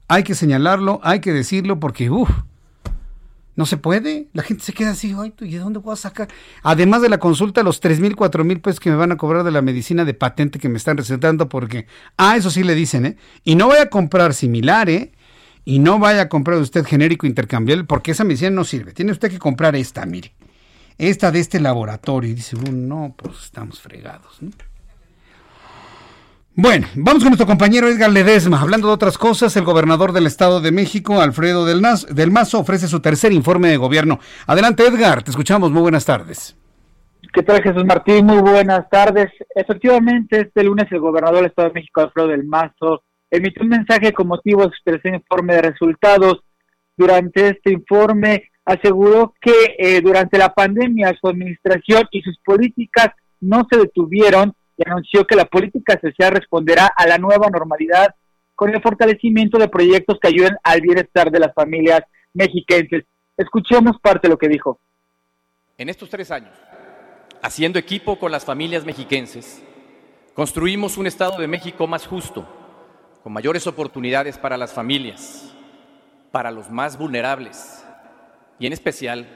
Hay 0.09 0.25
que 0.25 0.35
señalarlo, 0.35 1.01
hay 1.03 1.21
que 1.21 1.33
decirlo 1.33 1.79
porque, 1.79 2.11
uff, 2.11 2.31
no 3.57 3.67
se 3.67 3.77
puede. 3.77 4.29
La 4.33 4.43
gente 4.43 4.65
se 4.65 4.73
queda 4.73 4.91
así, 4.91 5.15
Ay, 5.19 5.35
¿y 5.41 5.51
de 5.51 5.59
dónde 5.59 5.81
voy 5.81 5.93
a 5.93 5.97
sacar? 5.97 6.29
Además 6.63 7.03
de 7.03 7.09
la 7.09 7.19
consulta, 7.19 7.63
los 7.63 7.81
tres 7.81 8.01
mil, 8.01 8.17
cuatro 8.17 8.45
mil 8.45 8.61
pesos 8.61 8.81
que 8.81 8.89
me 8.89 8.97
van 8.97 9.13
a 9.13 9.17
cobrar 9.17 9.45
de 9.45 9.51
la 9.51 9.63
medicina 9.63 10.05
de 10.05 10.15
patente 10.15 10.59
que 10.59 10.69
me 10.69 10.79
están 10.79 10.97
recetando, 10.97 11.49
porque, 11.49 11.87
ah, 12.17 12.37
eso 12.37 12.51
sí 12.51 12.63
le 12.63 12.75
dicen, 12.75 13.05
¿eh? 13.05 13.17
Y 13.43 13.57
no 13.57 13.67
voy 13.67 13.79
a 13.79 13.91
comprar 13.91 14.33
similar, 14.33 14.89
¿eh? 14.89 15.13
Y 15.65 15.81
no 15.81 15.99
vaya 15.99 16.23
a 16.23 16.29
comprar 16.29 16.59
usted 16.59 16.87
genérico 16.87 17.27
intercambiable, 17.27 17.85
porque 17.85 18.13
esa 18.13 18.25
medicina 18.25 18.51
no 18.51 18.65
sirve. 18.65 18.93
Tiene 18.93 19.13
usted 19.13 19.29
que 19.29 19.39
comprar 19.39 19.77
esta, 19.77 20.07
mire. 20.07 20.33
Esta 20.97 21.31
de 21.31 21.41
este 21.41 21.61
laboratorio. 21.61 22.31
Y 22.31 22.35
dice, 22.35 22.57
no, 22.71 23.15
pues 23.17 23.45
estamos 23.45 23.81
fregados, 23.81 24.41
¿no? 24.41 24.51
Bueno, 26.61 26.89
vamos 26.97 27.23
con 27.23 27.31
nuestro 27.31 27.47
compañero 27.47 27.87
Edgar 27.87 28.11
Ledesma. 28.11 28.61
Hablando 28.61 28.89
de 28.89 28.95
otras 28.95 29.17
cosas, 29.17 29.57
el 29.57 29.63
gobernador 29.63 30.11
del 30.11 30.27
Estado 30.27 30.61
de 30.61 30.73
México, 30.73 31.21
Alfredo 31.21 31.65
del, 31.65 31.81
Mazo, 32.33 32.59
ofrece 32.59 32.89
su 32.89 32.99
tercer 32.99 33.31
informe 33.33 33.69
de 33.69 33.77
gobierno. 33.77 34.19
Adelante, 34.45 34.85
Edgar, 34.85 35.23
te 35.23 35.31
escuchamos. 35.31 35.71
Muy 35.71 35.83
buenas 35.83 36.05
tardes. 36.05 36.59
¿Qué 37.33 37.45
tal, 37.45 37.63
Jesús 37.63 37.85
Martín? 37.85 38.27
Muy 38.27 38.41
buenas 38.41 38.91
tardes. 38.91 39.29
Efectivamente, 39.55 40.41
este 40.41 40.65
lunes 40.65 40.91
el 40.91 40.99
gobernador 40.99 41.37
del 41.37 41.47
Estado 41.47 41.69
de 41.69 41.75
México, 41.75 42.01
Alfredo 42.01 42.27
del 42.27 42.43
Mazo, 42.43 43.05
emitió 43.31 43.63
un 43.63 43.69
mensaje 43.69 44.13
con 44.13 44.27
motivo 44.27 44.63
de 44.67 44.73
su 44.77 44.83
tercer 44.83 45.15
informe 45.15 45.55
de 45.55 45.63
resultados. 45.63 46.41
Durante 46.97 47.51
este 47.51 47.73
informe 47.73 48.51
aseguró 48.65 49.33
que 49.41 49.77
eh, 49.79 50.01
durante 50.01 50.37
la 50.37 50.53
pandemia 50.53 51.17
su 51.21 51.29
administración 51.29 52.09
y 52.11 52.21
sus 52.23 52.37
políticas 52.45 53.11
no 53.41 53.65
se 53.71 53.79
detuvieron 53.79 54.55
y 54.79 54.89
anunció 54.89 55.27
que 55.27 55.35
la 55.35 55.45
política 55.45 55.99
social 56.01 56.33
responderá 56.33 56.87
a 56.97 57.07
la 57.07 57.19
nueva 57.19 57.51
normalidad 57.51 58.15
con 58.55 58.75
el 58.75 58.81
fortalecimiento 58.81 59.59
de 59.59 59.69
proyectos 59.69 60.19
que 60.21 60.29
ayuden 60.29 60.57
al 60.63 60.81
bienestar 60.81 61.31
de 61.31 61.41
las 61.41 61.53
familias 61.53 62.03
mexiquenses. 62.33 63.05
Escuchemos 63.37 64.01
parte 64.01 64.29
de 64.29 64.33
lo 64.33 64.39
que 64.39 64.49
dijo. 64.49 64.81
En 65.77 65.89
estos 65.89 66.09
tres 66.09 66.31
años, 66.31 66.57
haciendo 67.43 67.79
equipo 67.79 68.19
con 68.19 68.33
las 68.33 68.45
familias 68.45 68.85
mexiquenses, 68.85 69.63
construimos 70.35 70.97
un 70.97 71.07
Estado 71.07 71.39
de 71.39 71.49
México 71.49 71.87
más 71.87 72.07
justo, 72.07 72.49
con 73.23 73.33
mayores 73.33 73.67
oportunidades 73.67 74.39
para 74.39 74.57
las 74.57 74.73
familias, 74.73 75.55
para 76.31 76.51
los 76.51 76.71
más 76.71 76.97
vulnerables 76.97 77.85
y 78.61 78.67
en 78.67 78.73
especial 78.73 79.27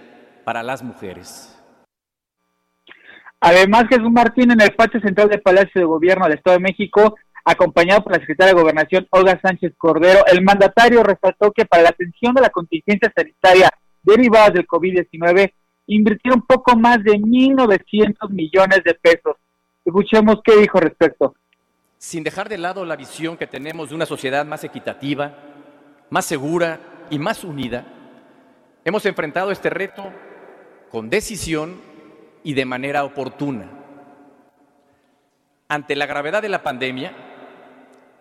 para 0.44 0.62
las 0.62 0.82
mujeres. 0.82 1.61
Además, 3.44 3.86
Jesús 3.88 4.08
Martín 4.08 4.52
en 4.52 4.60
el 4.60 4.72
patio 4.72 5.00
central 5.00 5.28
del 5.28 5.42
Palacio 5.42 5.80
de 5.80 5.84
Gobierno 5.84 6.26
del 6.26 6.38
Estado 6.38 6.58
de 6.58 6.62
México, 6.62 7.16
acompañado 7.44 8.04
por 8.04 8.12
la 8.12 8.20
secretaria 8.20 8.54
de 8.54 8.60
Gobernación 8.60 9.08
Olga 9.10 9.40
Sánchez 9.42 9.72
Cordero, 9.76 10.20
el 10.30 10.42
mandatario 10.42 11.02
resaltó 11.02 11.50
que 11.50 11.64
para 11.64 11.82
la 11.82 11.88
atención 11.88 12.34
de 12.34 12.40
la 12.40 12.50
contingencia 12.50 13.12
sanitaria 13.12 13.68
derivada 14.00 14.50
del 14.50 14.64
COVID-19 14.64 15.52
invirtieron 15.88 16.42
poco 16.42 16.76
más 16.76 17.02
de 17.02 17.14
1.900 17.14 18.30
millones 18.30 18.84
de 18.84 18.94
pesos. 18.94 19.34
Escuchemos 19.84 20.36
qué 20.44 20.58
dijo 20.58 20.78
respecto. 20.78 21.34
Sin 21.98 22.22
dejar 22.22 22.48
de 22.48 22.58
lado 22.58 22.84
la 22.84 22.94
visión 22.94 23.36
que 23.36 23.48
tenemos 23.48 23.88
de 23.88 23.96
una 23.96 24.06
sociedad 24.06 24.46
más 24.46 24.62
equitativa, 24.62 25.36
más 26.10 26.26
segura 26.26 26.78
y 27.10 27.18
más 27.18 27.42
unida, 27.42 27.86
hemos 28.84 29.04
enfrentado 29.04 29.50
este 29.50 29.68
reto 29.68 30.12
con 30.92 31.10
decisión 31.10 31.90
y 32.44 32.54
de 32.54 32.64
manera 32.64 33.04
oportuna. 33.04 33.70
Ante 35.68 35.96
la 35.96 36.06
gravedad 36.06 36.42
de 36.42 36.48
la 36.48 36.62
pandemia, 36.62 37.12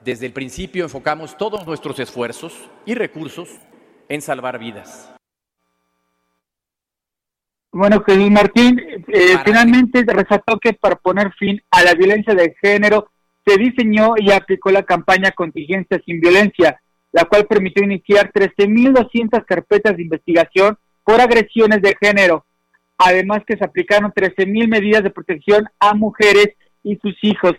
desde 0.03 0.25
el 0.25 0.33
principio 0.33 0.83
enfocamos 0.83 1.37
todos 1.37 1.65
nuestros 1.65 1.99
esfuerzos 1.99 2.69
y 2.85 2.95
recursos 2.95 3.49
en 4.09 4.21
salvar 4.21 4.57
vidas. 4.59 5.13
Bueno, 7.73 8.03
Jesús 8.03 8.29
Martín, 8.29 8.79
eh, 9.07 9.37
finalmente 9.45 10.03
resaltó 10.05 10.59
que 10.59 10.73
para 10.73 10.97
poner 10.97 11.31
fin 11.33 11.61
a 11.71 11.83
la 11.83 11.93
violencia 11.93 12.35
de 12.35 12.53
género 12.61 13.11
se 13.45 13.57
diseñó 13.57 14.13
y 14.17 14.31
aplicó 14.31 14.71
la 14.71 14.83
campaña 14.83 15.31
Contingencia 15.31 16.01
sin 16.05 16.19
Violencia, 16.19 16.81
la 17.13 17.25
cual 17.25 17.47
permitió 17.47 17.83
iniciar 17.83 18.31
13.200 18.33 19.45
carpetas 19.45 19.95
de 19.95 20.03
investigación 20.03 20.77
por 21.03 21.21
agresiones 21.21 21.81
de 21.81 21.95
género, 21.99 22.45
además 23.05 23.41
que 23.45 23.57
se 23.57 23.65
aplicaron 23.65 24.11
13 24.13 24.45
mil 24.45 24.67
medidas 24.67 25.03
de 25.03 25.09
protección 25.09 25.65
a 25.79 25.93
mujeres 25.93 26.49
y 26.83 26.97
sus 26.97 27.15
hijos. 27.21 27.53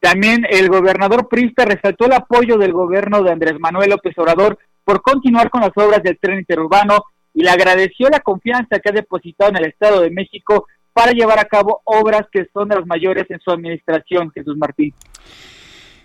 También 0.00 0.46
el 0.48 0.68
gobernador 0.68 1.28
Prista 1.28 1.64
resaltó 1.64 2.06
el 2.06 2.12
apoyo 2.12 2.56
del 2.56 2.72
gobierno 2.72 3.22
de 3.22 3.32
Andrés 3.32 3.54
Manuel 3.58 3.90
López 3.90 4.16
Obrador 4.16 4.58
por 4.84 5.02
continuar 5.02 5.50
con 5.50 5.60
las 5.60 5.72
obras 5.74 6.02
del 6.02 6.18
tren 6.18 6.38
interurbano 6.38 7.02
y 7.34 7.42
le 7.42 7.50
agradeció 7.50 8.08
la 8.08 8.20
confianza 8.20 8.78
que 8.78 8.90
ha 8.90 8.92
depositado 8.92 9.50
en 9.50 9.58
el 9.58 9.66
Estado 9.66 10.00
de 10.00 10.10
México 10.10 10.66
para 10.92 11.12
llevar 11.12 11.38
a 11.38 11.44
cabo 11.44 11.82
obras 11.84 12.22
que 12.32 12.46
son 12.52 12.68
de 12.68 12.76
las 12.76 12.86
mayores 12.86 13.24
en 13.28 13.38
su 13.40 13.50
administración, 13.50 14.30
Jesús 14.34 14.56
Martín. 14.56 14.94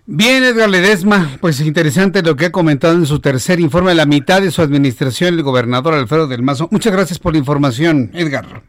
Bien, 0.05 0.43
Edgar 0.43 0.69
Ledesma, 0.69 1.37
pues 1.39 1.61
interesante 1.61 2.21
lo 2.21 2.35
que 2.35 2.47
ha 2.47 2.51
comentado 2.51 2.95
en 2.95 3.05
su 3.05 3.19
tercer 3.19 3.61
informe, 3.61 3.95
la 3.95 4.05
mitad 4.05 4.41
de 4.41 4.51
su 4.51 4.61
administración, 4.61 5.35
el 5.35 5.43
gobernador 5.43 5.93
Alfredo 5.93 6.27
del 6.27 6.43
Mazo. 6.43 6.67
Muchas 6.71 6.91
gracias 6.91 7.19
por 7.19 7.31
la 7.31 7.39
información, 7.39 8.11
Edgar. 8.13 8.63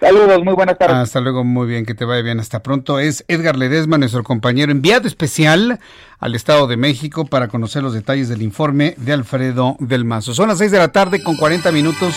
Saludos, 0.00 0.44
muy 0.44 0.54
buenas 0.54 0.78
tardes. 0.78 0.96
Hasta 0.96 1.20
luego, 1.20 1.42
muy 1.42 1.66
bien, 1.66 1.84
que 1.84 1.94
te 1.94 2.04
vaya 2.04 2.22
bien. 2.22 2.38
Hasta 2.38 2.62
pronto. 2.62 3.00
Es 3.00 3.24
Edgar 3.26 3.56
Ledesma, 3.56 3.98
nuestro 3.98 4.22
compañero 4.22 4.70
enviado 4.70 5.08
especial 5.08 5.80
al 6.18 6.34
Estado 6.34 6.68
de 6.68 6.76
México 6.76 7.26
para 7.26 7.48
conocer 7.48 7.82
los 7.82 7.94
detalles 7.94 8.28
del 8.28 8.42
informe 8.42 8.94
de 8.96 9.12
Alfredo 9.12 9.76
del 9.80 10.04
Mazo. 10.04 10.34
Son 10.34 10.48
las 10.48 10.58
seis 10.58 10.70
de 10.70 10.78
la 10.78 10.92
tarde 10.92 11.22
con 11.22 11.36
40 11.36 11.72
minutos. 11.72 12.14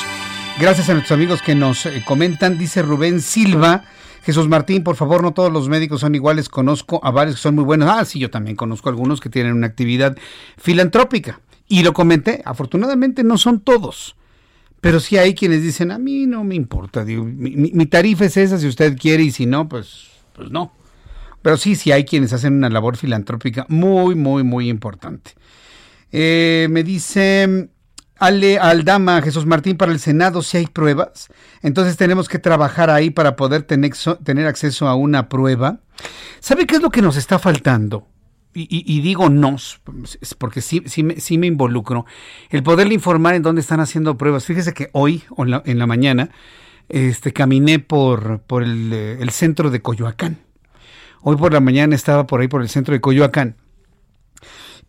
Gracias 0.59 0.89
a 0.89 0.93
nuestros 0.93 1.17
amigos 1.17 1.41
que 1.41 1.55
nos 1.55 1.85
eh, 1.87 2.03
comentan. 2.05 2.57
Dice 2.57 2.83
Rubén 2.83 3.19
Silva. 3.19 3.83
Jesús 4.23 4.47
Martín, 4.47 4.83
por 4.83 4.95
favor, 4.95 5.23
no 5.23 5.33
todos 5.33 5.51
los 5.51 5.67
médicos 5.67 6.01
son 6.01 6.13
iguales. 6.13 6.49
Conozco 6.49 6.99
a 7.03 7.09
varios 7.09 7.37
que 7.37 7.41
son 7.41 7.55
muy 7.55 7.63
buenos. 7.63 7.89
Ah, 7.89 8.05
sí, 8.05 8.19
yo 8.19 8.29
también 8.29 8.55
conozco 8.55 8.89
a 8.89 8.91
algunos 8.91 9.19
que 9.19 9.29
tienen 9.29 9.53
una 9.53 9.65
actividad 9.65 10.15
filantrópica. 10.57 11.41
Y 11.67 11.81
lo 11.81 11.93
comenté, 11.93 12.43
afortunadamente 12.45 13.23
no 13.23 13.39
son 13.39 13.61
todos. 13.61 14.15
Pero 14.81 14.99
sí 14.99 15.17
hay 15.17 15.35
quienes 15.35 15.61
dicen, 15.61 15.91
a 15.91 15.99
mí 15.99 16.25
no 16.25 16.43
me 16.43 16.55
importa, 16.55 17.05
digo, 17.05 17.23
mi, 17.23 17.85
tarifa 17.85 18.25
es 18.25 18.35
esa 18.35 18.57
si 18.57 18.67
usted 18.67 18.97
quiere 18.97 19.23
y 19.23 19.31
si 19.31 19.45
no, 19.45 19.69
pues, 19.69 20.07
pues 20.33 20.49
no. 20.49 20.73
Pero 21.43 21.57
sí, 21.57 21.75
sí 21.75 21.91
hay 21.91 22.03
quienes 22.03 22.33
hacen 22.33 22.53
una 22.53 22.69
labor 22.69 22.97
filantrópica 22.97 23.65
muy, 23.69 24.15
muy, 24.15 24.43
muy 24.43 24.69
importante. 24.69 25.31
Eh, 26.11 26.67
me 26.69 26.83
dice 26.83 27.69
Ale 28.17 28.59
Aldama, 28.59 29.21
Jesús 29.21 29.45
Martín, 29.45 29.77
para 29.77 29.91
el 29.91 29.99
Senado 29.99 30.41
si 30.41 30.57
hay 30.57 30.67
pruebas. 30.67 31.29
Entonces 31.61 31.95
tenemos 31.97 32.27
que 32.27 32.39
trabajar 32.39 32.89
ahí 32.89 33.09
para 33.11 33.35
poder 33.35 33.63
tener, 33.63 33.93
tener 34.23 34.47
acceso 34.47 34.87
a 34.87 34.95
una 34.95 35.29
prueba. 35.29 35.79
¿Sabe 36.39 36.65
qué 36.65 36.75
es 36.75 36.81
lo 36.81 36.89
que 36.89 37.01
nos 37.01 37.17
está 37.17 37.39
faltando? 37.39 38.07
Y, 38.53 39.01
digo 39.01 39.29
nos, 39.29 39.81
porque 40.37 40.61
sí, 40.61 40.83
sí, 40.85 41.03
me, 41.03 41.19
sí 41.19 41.37
me 41.37 41.47
involucro, 41.47 42.05
el 42.49 42.63
poderle 42.63 42.93
informar 42.93 43.35
en 43.35 43.43
dónde 43.43 43.61
están 43.61 43.79
haciendo 43.79 44.17
pruebas. 44.17 44.45
Fíjese 44.45 44.73
que 44.73 44.89
hoy, 44.93 45.23
en 45.37 45.79
la, 45.79 45.87
mañana, 45.87 46.29
este, 46.89 47.33
caminé 47.33 47.79
por, 47.79 48.41
por 48.41 48.63
el, 48.63 48.91
el, 48.91 49.29
centro 49.29 49.69
de 49.69 49.81
Coyoacán. 49.81 50.39
Hoy 51.21 51.37
por 51.37 51.53
la 51.53 51.59
mañana 51.59 51.95
estaba 51.95 52.27
por 52.27 52.41
ahí 52.41 52.47
por 52.47 52.61
el 52.61 52.69
centro 52.69 52.93
de 52.93 53.01
Coyoacán. 53.01 53.55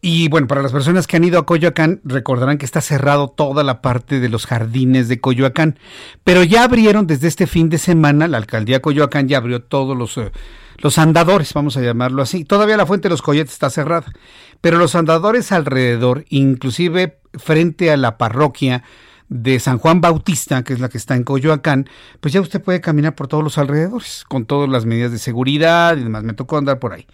Y 0.05 0.29
bueno, 0.29 0.49
para 0.49 0.63
las 0.63 0.73
personas 0.73 1.07
que 1.07 1.17
han 1.17 1.23
ido 1.23 1.39
a 1.39 1.47
Coyoacán, 1.47 2.01
recordarán 2.03 2.59
que 2.59 2.65
está 2.65 2.81
cerrado 2.81 3.29
toda 3.29 3.63
la 3.63 3.81
parte 3.81 4.19
de 4.19 4.29
los 4.29 4.47
jardines 4.47 5.07
de 5.07 5.21
Coyoacán. 5.21 5.79
Pero 6.25 6.43
ya 6.43 6.65
abrieron 6.65 7.07
desde 7.07 7.29
este 7.29 7.47
fin 7.47 7.69
de 7.69 7.79
semana, 7.79 8.27
la 8.27 8.39
alcaldía 8.39 8.79
de 8.79 8.83
Coyoacán 8.83 9.29
ya 9.29 9.39
abrió 9.39 9.63
todos 9.63 9.97
los... 9.97 10.19
Eh, 10.19 10.33
los 10.79 10.99
andadores, 10.99 11.53
vamos 11.55 11.77
a 11.77 11.83
llamarlo 11.83 12.23
así. 12.23 12.45
Todavía 12.45 12.77
la 12.77 12.87
fuente 12.87 13.09
de 13.09 13.11
los 13.11 13.23
coyetes 13.23 13.53
está 13.53 13.71
cerrada, 13.71 14.13
pero 14.61 14.79
los 14.79 14.95
andadores 14.95 15.53
alrededor, 15.53 16.25
inclusive 16.29 17.19
frente 17.35 17.91
a 17.91 17.97
la 17.97 18.19
parroquia 18.19 18.83
de 19.29 19.59
San 19.61 19.79
Juan 19.79 20.01
Bautista, 20.01 20.63
que 20.63 20.75
es 20.75 20.81
la 20.81 20.91
que 20.91 20.99
está 20.99 21.17
en 21.17 21.25
Coyoacán, 21.25 21.89
pues 22.21 22.35
ya 22.35 22.41
usted 22.41 22.61
puede 22.61 22.83
caminar 22.83 23.15
por 23.15 23.29
todos 23.29 23.43
los 23.43 23.57
alrededores, 23.57 24.25
con 24.29 24.45
todas 24.45 24.69
las 24.69 24.85
medidas 24.85 25.11
de 25.11 25.19
seguridad 25.19 25.97
y 25.97 26.03
demás. 26.03 26.23
Me 26.23 26.35
tocó 26.35 26.59
andar 26.59 26.79
por 26.79 26.93
ahí. 26.93 27.07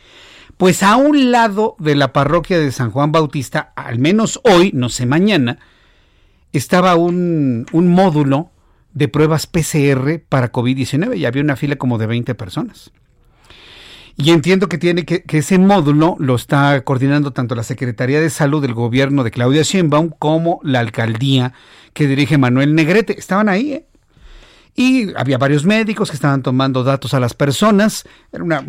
Pues 0.56 0.82
a 0.82 0.96
un 0.96 1.30
lado 1.30 1.76
de 1.78 1.94
la 1.94 2.12
parroquia 2.12 2.58
de 2.58 2.72
San 2.72 2.90
Juan 2.90 3.12
Bautista, 3.12 3.72
al 3.76 4.00
menos 4.00 4.40
hoy, 4.42 4.72
no 4.74 4.88
sé 4.88 5.06
mañana, 5.06 5.60
estaba 6.52 6.96
un, 6.96 7.66
un 7.70 7.88
módulo 7.88 8.50
de 8.94 9.06
pruebas 9.06 9.46
PCR 9.46 10.20
para 10.28 10.50
COVID-19 10.50 11.16
y 11.16 11.26
había 11.26 11.42
una 11.42 11.54
fila 11.54 11.76
como 11.76 11.98
de 11.98 12.08
20 12.08 12.34
personas. 12.34 12.90
Y 14.20 14.32
entiendo 14.32 14.68
que 14.68 14.78
tiene 14.78 15.04
que, 15.04 15.22
ese 15.28 15.58
módulo 15.58 16.16
lo 16.18 16.34
está 16.34 16.80
coordinando 16.82 17.32
tanto 17.32 17.54
la 17.54 17.62
Secretaría 17.62 18.20
de 18.20 18.30
Salud 18.30 18.60
del 18.60 18.74
gobierno 18.74 19.22
de 19.22 19.30
Claudia 19.30 19.62
Sheinbaum 19.62 20.10
como 20.18 20.58
la 20.64 20.80
alcaldía 20.80 21.52
que 21.92 22.08
dirige 22.08 22.36
Manuel 22.36 22.74
Negrete. 22.74 23.16
Estaban 23.16 23.48
ahí, 23.48 23.74
¿eh? 23.74 23.86
Y 24.74 25.14
había 25.16 25.38
varios 25.38 25.64
médicos 25.64 26.10
que 26.10 26.16
estaban 26.16 26.42
tomando 26.42 26.82
datos 26.82 27.14
a 27.14 27.20
las 27.20 27.34
personas. 27.34 28.08
Era 28.32 28.42
una, 28.42 28.64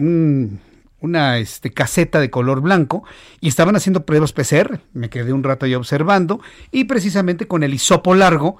una 0.99 1.39
este, 1.39 1.71
caseta 1.71 2.19
de 2.19 2.29
color 2.29 2.61
blanco 2.61 3.03
y 3.41 3.47
estaban 3.47 3.75
haciendo 3.75 4.05
pruebas 4.05 4.33
PCR. 4.33 4.81
Me 4.93 5.09
quedé 5.09 5.33
un 5.33 5.43
rato 5.43 5.65
ahí 5.65 5.73
observando 5.73 6.41
y 6.71 6.83
precisamente 6.83 7.47
con 7.47 7.63
el 7.63 7.73
hisopo 7.73 8.13
largo 8.13 8.57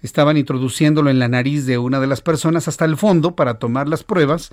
estaban 0.00 0.36
introduciéndolo 0.36 1.08
en 1.08 1.20
la 1.20 1.28
nariz 1.28 1.66
de 1.66 1.78
una 1.78 2.00
de 2.00 2.08
las 2.08 2.20
personas 2.20 2.66
hasta 2.66 2.84
el 2.84 2.96
fondo 2.96 3.36
para 3.36 3.60
tomar 3.60 3.88
las 3.88 4.02
pruebas 4.02 4.50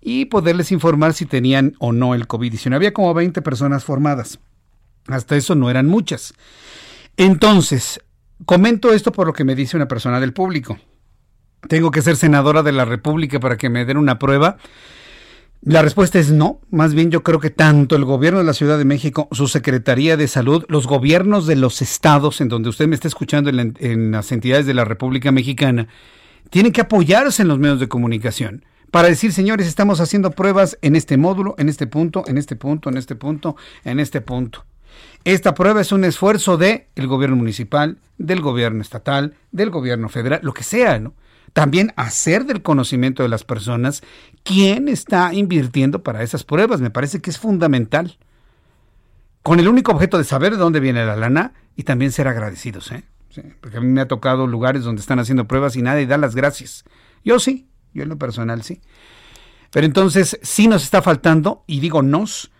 y 0.00 0.26
poderles 0.26 0.72
informar 0.72 1.14
si 1.14 1.26
tenían 1.26 1.74
o 1.78 1.92
no 1.92 2.14
el 2.14 2.28
COVID-19. 2.28 2.74
Había 2.74 2.92
como 2.92 3.14
20 3.14 3.42
personas 3.42 3.84
formadas. 3.84 4.38
Hasta 5.06 5.36
eso 5.36 5.54
no 5.54 5.70
eran 5.70 5.86
muchas. 5.86 6.34
Entonces, 7.16 8.00
comento 8.44 8.92
esto 8.92 9.12
por 9.12 9.26
lo 9.26 9.32
que 9.32 9.44
me 9.44 9.54
dice 9.54 9.76
una 9.76 9.88
persona 9.88 10.20
del 10.20 10.32
público. 10.32 10.78
Tengo 11.68 11.90
que 11.90 12.02
ser 12.02 12.16
senadora 12.16 12.62
de 12.62 12.72
la 12.72 12.84
República 12.84 13.40
para 13.40 13.56
que 13.56 13.68
me 13.68 13.84
den 13.84 13.96
una 13.96 14.18
prueba. 14.18 14.58
La 15.60 15.82
respuesta 15.82 16.20
es 16.20 16.30
no. 16.30 16.60
Más 16.70 16.94
bien 16.94 17.10
yo 17.10 17.24
creo 17.24 17.40
que 17.40 17.50
tanto 17.50 17.96
el 17.96 18.04
gobierno 18.04 18.38
de 18.38 18.44
la 18.44 18.52
Ciudad 18.52 18.78
de 18.78 18.84
México, 18.84 19.28
su 19.32 19.48
Secretaría 19.48 20.16
de 20.16 20.28
Salud, 20.28 20.64
los 20.68 20.86
gobiernos 20.86 21.46
de 21.46 21.56
los 21.56 21.82
estados 21.82 22.40
en 22.40 22.48
donde 22.48 22.68
usted 22.68 22.86
me 22.86 22.94
está 22.94 23.08
escuchando 23.08 23.50
en, 23.50 23.74
en 23.80 24.12
las 24.12 24.30
entidades 24.30 24.66
de 24.66 24.74
la 24.74 24.84
República 24.84 25.32
Mexicana, 25.32 25.88
tienen 26.50 26.72
que 26.72 26.82
apoyarse 26.82 27.42
en 27.42 27.48
los 27.48 27.58
medios 27.58 27.80
de 27.80 27.88
comunicación 27.88 28.64
para 28.90 29.08
decir, 29.08 29.32
señores, 29.32 29.66
estamos 29.66 30.00
haciendo 30.00 30.30
pruebas 30.30 30.78
en 30.82 30.96
este 30.96 31.16
módulo, 31.16 31.54
en 31.58 31.68
este 31.68 31.86
punto, 31.86 32.24
en 32.26 32.38
este 32.38 32.56
punto, 32.56 32.88
en 32.88 32.96
este 32.96 33.14
punto, 33.14 33.56
en 33.84 34.00
este 34.00 34.20
punto. 34.20 34.64
Esta 35.24 35.54
prueba 35.54 35.80
es 35.80 35.92
un 35.92 36.04
esfuerzo 36.04 36.56
de 36.56 36.88
el 36.96 37.06
gobierno 37.06 37.36
municipal, 37.36 37.98
del 38.16 38.40
gobierno 38.40 38.82
estatal, 38.82 39.34
del 39.52 39.70
gobierno 39.70 40.08
federal, 40.08 40.40
lo 40.42 40.54
que 40.54 40.62
sea, 40.62 40.98
¿no? 40.98 41.14
También 41.52 41.92
hacer 41.96 42.44
del 42.44 42.62
conocimiento 42.62 43.22
de 43.22 43.28
las 43.28 43.44
personas 43.44 44.02
quién 44.42 44.88
está 44.88 45.32
invirtiendo 45.34 46.02
para 46.02 46.22
esas 46.22 46.44
pruebas. 46.44 46.80
Me 46.80 46.90
parece 46.90 47.20
que 47.20 47.30
es 47.30 47.38
fundamental. 47.38 48.18
Con 49.42 49.58
el 49.60 49.68
único 49.68 49.92
objeto 49.92 50.18
de 50.18 50.24
saber 50.24 50.52
de 50.52 50.58
dónde 50.58 50.80
viene 50.80 51.06
la 51.06 51.16
lana 51.16 51.54
y 51.74 51.84
también 51.84 52.12
ser 52.12 52.28
agradecidos, 52.28 52.92
¿eh? 52.92 53.04
porque 53.60 53.76
a 53.76 53.80
mí 53.80 53.86
me 53.86 54.00
ha 54.00 54.08
tocado 54.08 54.46
lugares 54.46 54.82
donde 54.82 55.00
están 55.00 55.20
haciendo 55.20 55.46
pruebas 55.46 55.76
y 55.76 55.82
nadie 55.82 56.06
da 56.06 56.18
las 56.18 56.34
gracias. 56.34 56.84
Yo 57.24 57.38
sí, 57.38 57.67
yo 57.94 58.02
en 58.02 58.08
lo 58.08 58.18
personal 58.18 58.62
sí. 58.62 58.80
Pero 59.70 59.86
entonces 59.86 60.38
sí 60.42 60.66
nos 60.66 60.82
está 60.82 61.02
faltando, 61.02 61.62
y 61.66 61.80
digo 61.80 62.02
nos, 62.02 62.50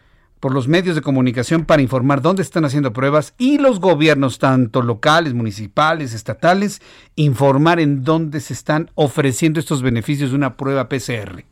por 0.40 0.54
los 0.54 0.68
medios 0.68 0.94
de 0.94 1.02
comunicación 1.02 1.64
para 1.64 1.82
informar 1.82 2.22
dónde 2.22 2.42
están 2.42 2.64
haciendo 2.64 2.92
pruebas 2.92 3.34
y 3.38 3.58
los 3.58 3.80
gobiernos, 3.80 4.38
tanto 4.38 4.82
locales, 4.82 5.34
municipales, 5.34 6.14
estatales, 6.14 6.80
informar 7.16 7.80
en 7.80 8.04
dónde 8.04 8.40
se 8.40 8.52
están 8.52 8.90
ofreciendo 8.94 9.58
estos 9.58 9.82
beneficios 9.82 10.30
de 10.30 10.36
una 10.36 10.56
prueba 10.56 10.88
PCR, 10.88 11.44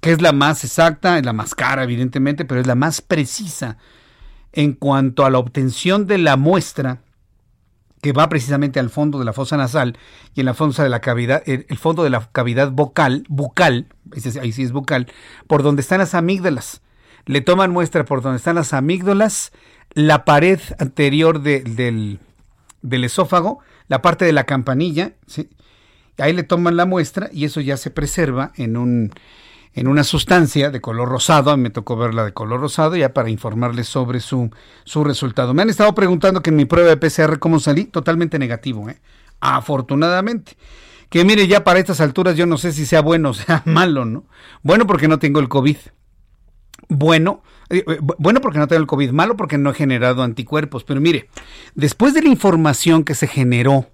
que 0.00 0.12
es 0.12 0.22
la 0.22 0.32
más 0.32 0.64
exacta, 0.64 1.18
es 1.18 1.24
la 1.24 1.32
más 1.32 1.54
cara, 1.54 1.82
evidentemente, 1.82 2.44
pero 2.44 2.60
es 2.60 2.66
la 2.66 2.74
más 2.76 3.00
precisa 3.00 3.76
en 4.52 4.72
cuanto 4.72 5.24
a 5.24 5.30
la 5.30 5.38
obtención 5.38 6.06
de 6.06 6.18
la 6.18 6.36
muestra 6.36 7.00
que 8.00 8.12
va 8.12 8.28
precisamente 8.28 8.80
al 8.80 8.90
fondo 8.90 9.18
de 9.18 9.24
la 9.24 9.32
fosa 9.32 9.56
nasal 9.56 9.98
y 10.34 10.40
en 10.40 10.46
la 10.46 10.54
fosa 10.54 10.82
de 10.82 10.88
la 10.88 11.00
cavidad, 11.00 11.42
el, 11.46 11.64
fondo 11.76 12.02
de 12.02 12.10
la 12.10 12.28
cavidad 12.32 12.70
vocal, 12.70 13.24
bucal, 13.28 13.86
ahí 14.40 14.52
sí 14.52 14.62
es 14.62 14.72
bucal, 14.72 15.06
por 15.46 15.62
donde 15.62 15.82
están 15.82 15.98
las 15.98 16.14
amígdalas. 16.14 16.82
Le 17.26 17.42
toman 17.42 17.70
muestra 17.70 18.04
por 18.04 18.22
donde 18.22 18.38
están 18.38 18.56
las 18.56 18.72
amígdalas, 18.72 19.52
la 19.92 20.24
pared 20.24 20.60
anterior 20.78 21.42
del, 21.42 21.76
del, 22.82 23.04
esófago, 23.04 23.58
la 23.88 24.00
parte 24.00 24.24
de 24.24 24.32
la 24.32 24.44
campanilla, 24.44 25.12
¿sí? 25.26 25.50
ahí 26.18 26.32
le 26.32 26.42
toman 26.42 26.76
la 26.76 26.86
muestra 26.86 27.28
y 27.32 27.44
eso 27.44 27.60
ya 27.60 27.76
se 27.76 27.90
preserva 27.90 28.52
en 28.56 28.76
un 28.76 29.12
en 29.72 29.86
una 29.86 30.04
sustancia 30.04 30.70
de 30.70 30.80
color 30.80 31.08
rosado, 31.08 31.50
a 31.50 31.56
mí 31.56 31.64
me 31.64 31.70
tocó 31.70 31.96
verla 31.96 32.24
de 32.24 32.32
color 32.32 32.60
rosado 32.60 32.96
ya 32.96 33.12
para 33.14 33.30
informarles 33.30 33.88
sobre 33.88 34.20
su, 34.20 34.50
su 34.84 35.04
resultado. 35.04 35.54
Me 35.54 35.62
han 35.62 35.70
estado 35.70 35.94
preguntando 35.94 36.42
que 36.42 36.50
en 36.50 36.56
mi 36.56 36.64
prueba 36.64 36.88
de 36.88 36.96
PCR 36.96 37.38
cómo 37.38 37.60
salí, 37.60 37.84
totalmente 37.84 38.38
negativo, 38.38 38.88
¿eh? 38.88 39.00
afortunadamente. 39.40 40.56
Que 41.08 41.24
mire, 41.24 41.46
ya 41.48 41.64
para 41.64 41.78
estas 41.80 42.00
alturas 42.00 42.36
yo 42.36 42.46
no 42.46 42.56
sé 42.56 42.72
si 42.72 42.86
sea 42.86 43.00
bueno 43.00 43.30
o 43.30 43.34
sea 43.34 43.62
malo, 43.66 44.04
¿no? 44.04 44.24
Bueno 44.62 44.86
porque 44.86 45.08
no 45.08 45.18
tengo 45.18 45.40
el 45.40 45.48
COVID. 45.48 45.76
Bueno, 46.88 47.42
eh, 47.68 47.84
eh, 47.86 47.98
bueno 48.18 48.40
porque 48.40 48.58
no 48.58 48.66
tengo 48.66 48.80
el 48.80 48.86
COVID, 48.88 49.10
malo 49.10 49.36
porque 49.36 49.58
no 49.58 49.70
he 49.70 49.74
generado 49.74 50.22
anticuerpos. 50.22 50.82
Pero 50.84 51.00
mire, 51.00 51.28
después 51.74 52.14
de 52.14 52.22
la 52.22 52.28
información 52.28 53.04
que 53.04 53.14
se 53.14 53.28
generó, 53.28 53.88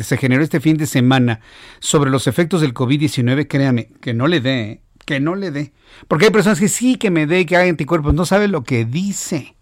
se 0.00 0.16
generó 0.16 0.42
este 0.42 0.60
fin 0.60 0.76
de 0.76 0.86
semana 0.86 1.40
sobre 1.78 2.10
los 2.10 2.26
efectos 2.26 2.62
del 2.62 2.74
COVID-19, 2.74 3.46
créame, 3.48 3.90
que 4.00 4.14
no 4.14 4.26
le 4.26 4.40
dé, 4.40 4.62
¿eh? 4.62 4.82
Que 5.10 5.18
no 5.18 5.34
le 5.34 5.50
dé. 5.50 5.72
Porque 6.06 6.26
hay 6.26 6.30
personas 6.30 6.60
que 6.60 6.68
sí 6.68 6.94
que 6.94 7.10
me 7.10 7.26
dé, 7.26 7.44
que 7.44 7.56
hay 7.56 7.68
anticuerpos, 7.68 8.14
no 8.14 8.24
sabe 8.24 8.46
lo 8.46 8.62
que 8.62 8.84
dice. 8.84 9.56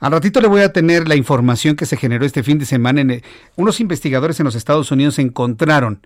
Al 0.00 0.10
ratito 0.10 0.40
le 0.40 0.48
voy 0.48 0.62
a 0.62 0.72
tener 0.72 1.06
la 1.06 1.14
información 1.14 1.76
que 1.76 1.86
se 1.86 1.96
generó 1.96 2.26
este 2.26 2.42
fin 2.42 2.58
de 2.58 2.66
semana. 2.66 3.00
En 3.00 3.22
unos 3.54 3.78
investigadores 3.78 4.40
en 4.40 4.44
los 4.44 4.56
Estados 4.56 4.90
Unidos 4.90 5.20
encontraron 5.20 6.04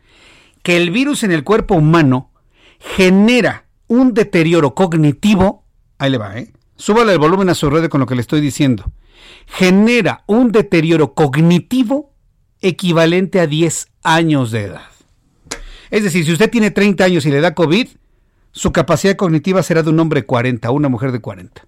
que 0.62 0.76
el 0.76 0.90
virus 0.90 1.22
en 1.22 1.32
el 1.32 1.42
cuerpo 1.42 1.74
humano 1.74 2.32
genera 2.78 3.64
un 3.86 4.12
deterioro 4.12 4.74
cognitivo. 4.74 5.64
Ahí 5.96 6.10
le 6.10 6.18
va, 6.18 6.38
¿eh? 6.38 6.52
Súbale 6.76 7.12
el 7.12 7.18
volumen 7.18 7.48
a 7.48 7.54
su 7.54 7.70
red 7.70 7.88
con 7.88 8.00
lo 8.00 8.06
que 8.06 8.14
le 8.14 8.20
estoy 8.20 8.42
diciendo. 8.42 8.92
Genera 9.46 10.22
un 10.26 10.52
deterioro 10.52 11.14
cognitivo 11.14 12.12
equivalente 12.60 13.40
a 13.40 13.46
10 13.46 13.88
años 14.02 14.50
de 14.50 14.64
edad. 14.64 14.82
Es 15.90 16.02
decir, 16.02 16.26
si 16.26 16.32
usted 16.32 16.50
tiene 16.50 16.70
30 16.70 17.04
años 17.04 17.24
y 17.24 17.30
le 17.30 17.40
da 17.40 17.54
COVID, 17.54 17.88
su 18.52 18.72
capacidad 18.72 19.16
cognitiva 19.16 19.62
será 19.62 19.82
de 19.82 19.90
un 19.90 19.98
hombre 19.98 20.20
de 20.20 20.26
40, 20.26 20.70
una 20.70 20.88
mujer 20.88 21.10
de 21.10 21.20
40. 21.20 21.66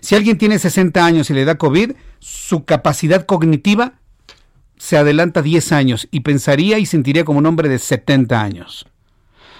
Si 0.00 0.14
alguien 0.14 0.38
tiene 0.38 0.58
60 0.58 1.04
años 1.04 1.30
y 1.30 1.34
le 1.34 1.44
da 1.44 1.56
COVID, 1.56 1.92
su 2.18 2.64
capacidad 2.64 3.24
cognitiva 3.24 3.94
se 4.76 4.96
adelanta 4.96 5.42
10 5.42 5.72
años 5.72 6.08
y 6.10 6.20
pensaría 6.20 6.78
y 6.78 6.86
sentiría 6.86 7.24
como 7.24 7.38
un 7.38 7.46
hombre 7.46 7.68
de 7.68 7.78
70 7.78 8.40
años. 8.40 8.86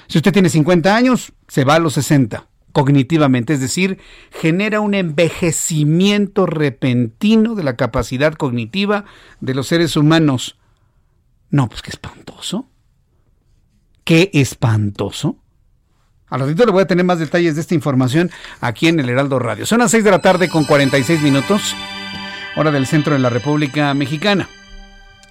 Si 0.06 0.18
usted 0.18 0.32
tiene 0.32 0.48
50 0.48 0.94
años, 0.94 1.32
se 1.48 1.64
va 1.64 1.74
a 1.74 1.78
los 1.78 1.94
60 1.94 2.46
cognitivamente, 2.72 3.52
es 3.52 3.60
decir, 3.60 3.98
genera 4.30 4.80
un 4.80 4.94
envejecimiento 4.94 6.46
repentino 6.46 7.54
de 7.54 7.64
la 7.64 7.76
capacidad 7.76 8.34
cognitiva 8.34 9.04
de 9.40 9.54
los 9.54 9.66
seres 9.66 9.96
humanos. 9.96 10.58
No, 11.50 11.68
pues 11.68 11.82
qué 11.82 11.90
espantoso. 11.90 12.68
Qué 14.04 14.30
espantoso. 14.34 15.36
Al 16.30 16.40
ratito 16.40 16.64
le 16.64 16.70
voy 16.70 16.82
a 16.82 16.86
tener 16.86 17.04
más 17.04 17.18
detalles 17.18 17.56
de 17.56 17.60
esta 17.60 17.74
información 17.74 18.30
aquí 18.60 18.86
en 18.86 19.00
el 19.00 19.08
Heraldo 19.08 19.40
Radio. 19.40 19.66
Son 19.66 19.80
las 19.80 19.90
6 19.90 20.04
de 20.04 20.10
la 20.12 20.20
tarde 20.20 20.48
con 20.48 20.64
46 20.64 21.22
minutos, 21.22 21.74
hora 22.56 22.70
del 22.70 22.86
centro 22.86 23.14
de 23.14 23.18
la 23.18 23.30
República 23.30 23.92
Mexicana. 23.94 24.48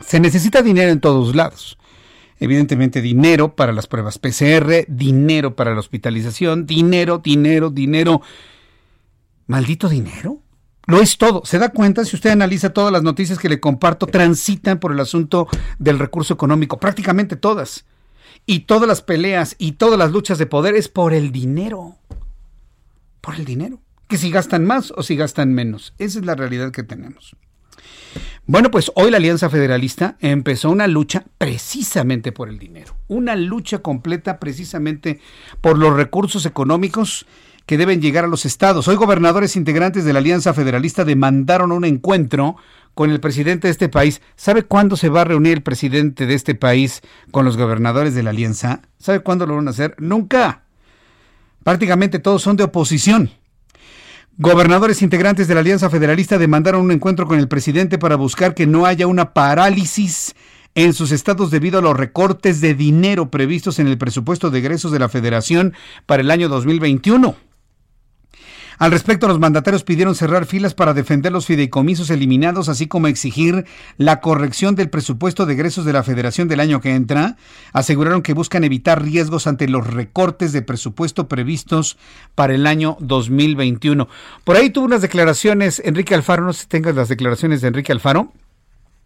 Se 0.06 0.20
necesita 0.20 0.62
dinero 0.62 0.92
en 0.92 1.00
todos 1.00 1.36
lados. 1.36 1.78
Evidentemente 2.38 3.02
dinero 3.02 3.56
para 3.56 3.72
las 3.72 3.88
pruebas 3.88 4.20
PCR, 4.20 4.86
dinero 4.90 5.56
para 5.56 5.74
la 5.74 5.80
hospitalización, 5.80 6.66
dinero, 6.66 7.20
dinero, 7.20 7.70
dinero. 7.70 8.22
Maldito 9.48 9.88
dinero. 9.88 10.42
Lo 10.86 11.02
es 11.02 11.18
todo. 11.18 11.44
¿Se 11.46 11.60
da 11.60 11.70
cuenta? 11.70 12.04
Si 12.04 12.16
usted 12.16 12.32
analiza 12.32 12.74
todas 12.74 12.92
las 12.92 13.04
noticias 13.04 13.40
que 13.40 13.48
le 13.48 13.60
comparto, 13.62 14.06
transitan 14.06 14.80
por 14.80 14.92
el 14.92 15.00
asunto 15.00 15.48
del 15.78 16.00
recurso 16.00 16.34
económico, 16.34 16.78
prácticamente 16.78 17.38
todas 17.38 17.86
y 18.50 18.62
todas 18.62 18.88
las 18.88 19.04
peleas 19.04 19.56
y 19.60 19.74
todas 19.74 20.00
las 20.00 20.12
luchas 20.12 20.40
de 20.40 20.48
poder 20.48 20.74
es 20.74 20.90
por 20.90 21.14
el 21.14 21.32
dinero. 21.32 21.98
Por 23.22 23.36
el 23.36 23.46
dinero. 23.46 23.80
Que 24.08 24.18
si 24.18 24.32
gastan 24.32 24.66
más 24.66 24.92
o 24.98 25.04
si 25.04 25.16
gastan 25.16 25.54
menos. 25.54 25.94
Esa 26.00 26.18
es 26.18 26.26
la 26.26 26.34
realidad 26.34 26.72
que 26.72 26.82
tenemos. 26.82 27.36
Bueno, 28.48 28.72
pues 28.72 28.92
hoy 28.96 29.12
la 29.12 29.18
Alianza 29.18 29.52
Federalista 29.52 30.18
empezó 30.20 30.72
una 30.72 30.88
lucha 30.88 31.26
precisamente 31.38 32.32
por 32.32 32.50
el 32.50 32.58
dinero. 32.58 32.96
Una 33.08 33.36
lucha 33.36 33.84
completa 33.84 34.40
precisamente 34.40 35.20
por 35.62 35.78
los 35.78 35.94
recursos 35.94 36.48
económicos 36.48 37.28
que 37.68 37.78
deben 37.78 38.02
llegar 38.02 38.26
a 38.26 38.30
los 38.30 38.48
estados. 38.48 38.88
Hoy 38.88 38.96
gobernadores 38.96 39.56
integrantes 39.58 40.06
de 40.06 40.14
la 40.14 40.18
Alianza 40.18 40.56
Federalista 40.56 41.06
demandaron 41.06 41.72
un 41.72 41.86
encuentro 41.86 42.56
con 42.94 43.12
el 43.12 43.20
presidente 43.20 43.68
de 43.68 43.72
este 43.72 43.90
país. 43.90 44.22
¿Sabe 44.36 44.64
cuándo 44.64 44.98
se 44.98 45.10
va 45.10 45.22
a 45.22 45.26
reunir 45.26 45.54
el 45.54 45.64
presidente 45.64 46.26
de 46.26 46.34
este 46.34 46.56
país 46.56 47.02
con 47.32 47.46
los 47.46 47.58
gobernadores 47.58 48.16
de 48.16 48.24
la 48.24 48.32
alianza? 48.32 48.82
¿Sabe 49.00 49.22
cuándo 49.22 49.46
lo 49.46 49.56
van 49.56 49.68
a 49.68 49.72
hacer? 49.72 49.96
Nunca. 50.00 50.64
Prácticamente 51.64 52.20
todos 52.20 52.42
son 52.42 52.56
de 52.56 52.64
oposición. 52.64 53.32
Gobernadores 54.38 55.02
integrantes 55.02 55.50
de 55.50 55.54
la 55.54 55.60
Alianza 55.60 55.90
Federalista 55.90 56.38
demandaron 56.38 56.82
un 56.82 56.92
encuentro 56.92 57.28
con 57.28 57.40
el 57.40 57.50
presidente 57.50 57.98
para 57.98 58.16
buscar 58.16 58.56
que 58.56 58.66
no 58.66 58.86
haya 58.86 59.06
una 59.06 59.34
parálisis 59.34 60.34
en 60.76 60.94
sus 60.94 61.12
estados 61.12 61.52
debido 61.52 61.80
a 61.80 61.82
los 61.82 61.98
recortes 61.98 62.62
de 62.62 62.74
dinero 62.74 63.30
previstos 63.32 63.80
en 63.80 63.88
el 63.88 63.98
presupuesto 63.98 64.50
de 64.50 64.60
egresos 64.60 64.94
de 64.94 65.00
la 65.00 65.10
Federación 65.10 65.74
para 66.06 66.22
el 66.22 66.32
año 66.32 66.48
2021. 66.48 67.36
Al 68.80 68.92
respecto, 68.92 69.28
los 69.28 69.40
mandatarios 69.40 69.84
pidieron 69.84 70.16
cerrar 70.16 70.46
filas 70.46 70.74
para 70.74 70.94
defender 70.94 71.34
los 71.34 71.46
fideicomisos 71.46 72.10
eliminados, 72.12 72.70
así 72.70 72.88
como 72.88 73.08
exigir 73.08 73.66
la 73.98 74.22
corrección 74.22 74.76
del 74.76 74.90
presupuesto 74.90 75.46
de 75.46 75.54
egresos 75.54 75.84
de 75.84 75.92
la 75.92 76.02
Federación 76.02 76.48
del 76.48 76.62
año 76.62 76.80
que 76.80 76.96
entra. 76.96 77.36
Aseguraron 77.74 78.22
que 78.22 78.34
buscan 78.34 78.64
evitar 78.64 79.04
riesgos 79.04 79.48
ante 79.48 79.68
los 79.68 79.86
recortes 79.86 80.54
de 80.54 80.62
presupuesto 80.62 81.28
previstos 81.28 81.98
para 82.36 82.56
el 82.56 82.66
año 82.66 82.96
2021. 83.02 84.08
Por 84.46 84.56
ahí 84.56 84.70
tuvo 84.70 84.86
unas 84.86 85.02
declaraciones 85.02 85.82
Enrique 85.84 86.16
Alfaro, 86.16 86.46
no 86.46 86.54
sé 86.54 86.62
si 86.62 86.68
tengas 86.68 86.96
las 86.96 87.10
declaraciones 87.10 87.60
de 87.60 87.68
Enrique 87.68 87.92
Alfaro. 87.92 88.32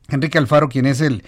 Enrique 0.10 0.38
Alfaro, 0.38 0.70
quien 0.70 0.86
es 0.86 1.02
el 1.02 1.24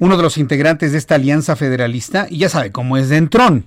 uno 0.00 0.16
de 0.16 0.24
los 0.24 0.38
integrantes 0.38 0.90
de 0.90 0.98
esta 0.98 1.14
alianza 1.14 1.54
federalista, 1.54 2.26
y 2.28 2.38
ya 2.38 2.48
sabe 2.48 2.72
cómo 2.72 2.96
es 2.96 3.08
de 3.08 3.18
entrón. 3.18 3.66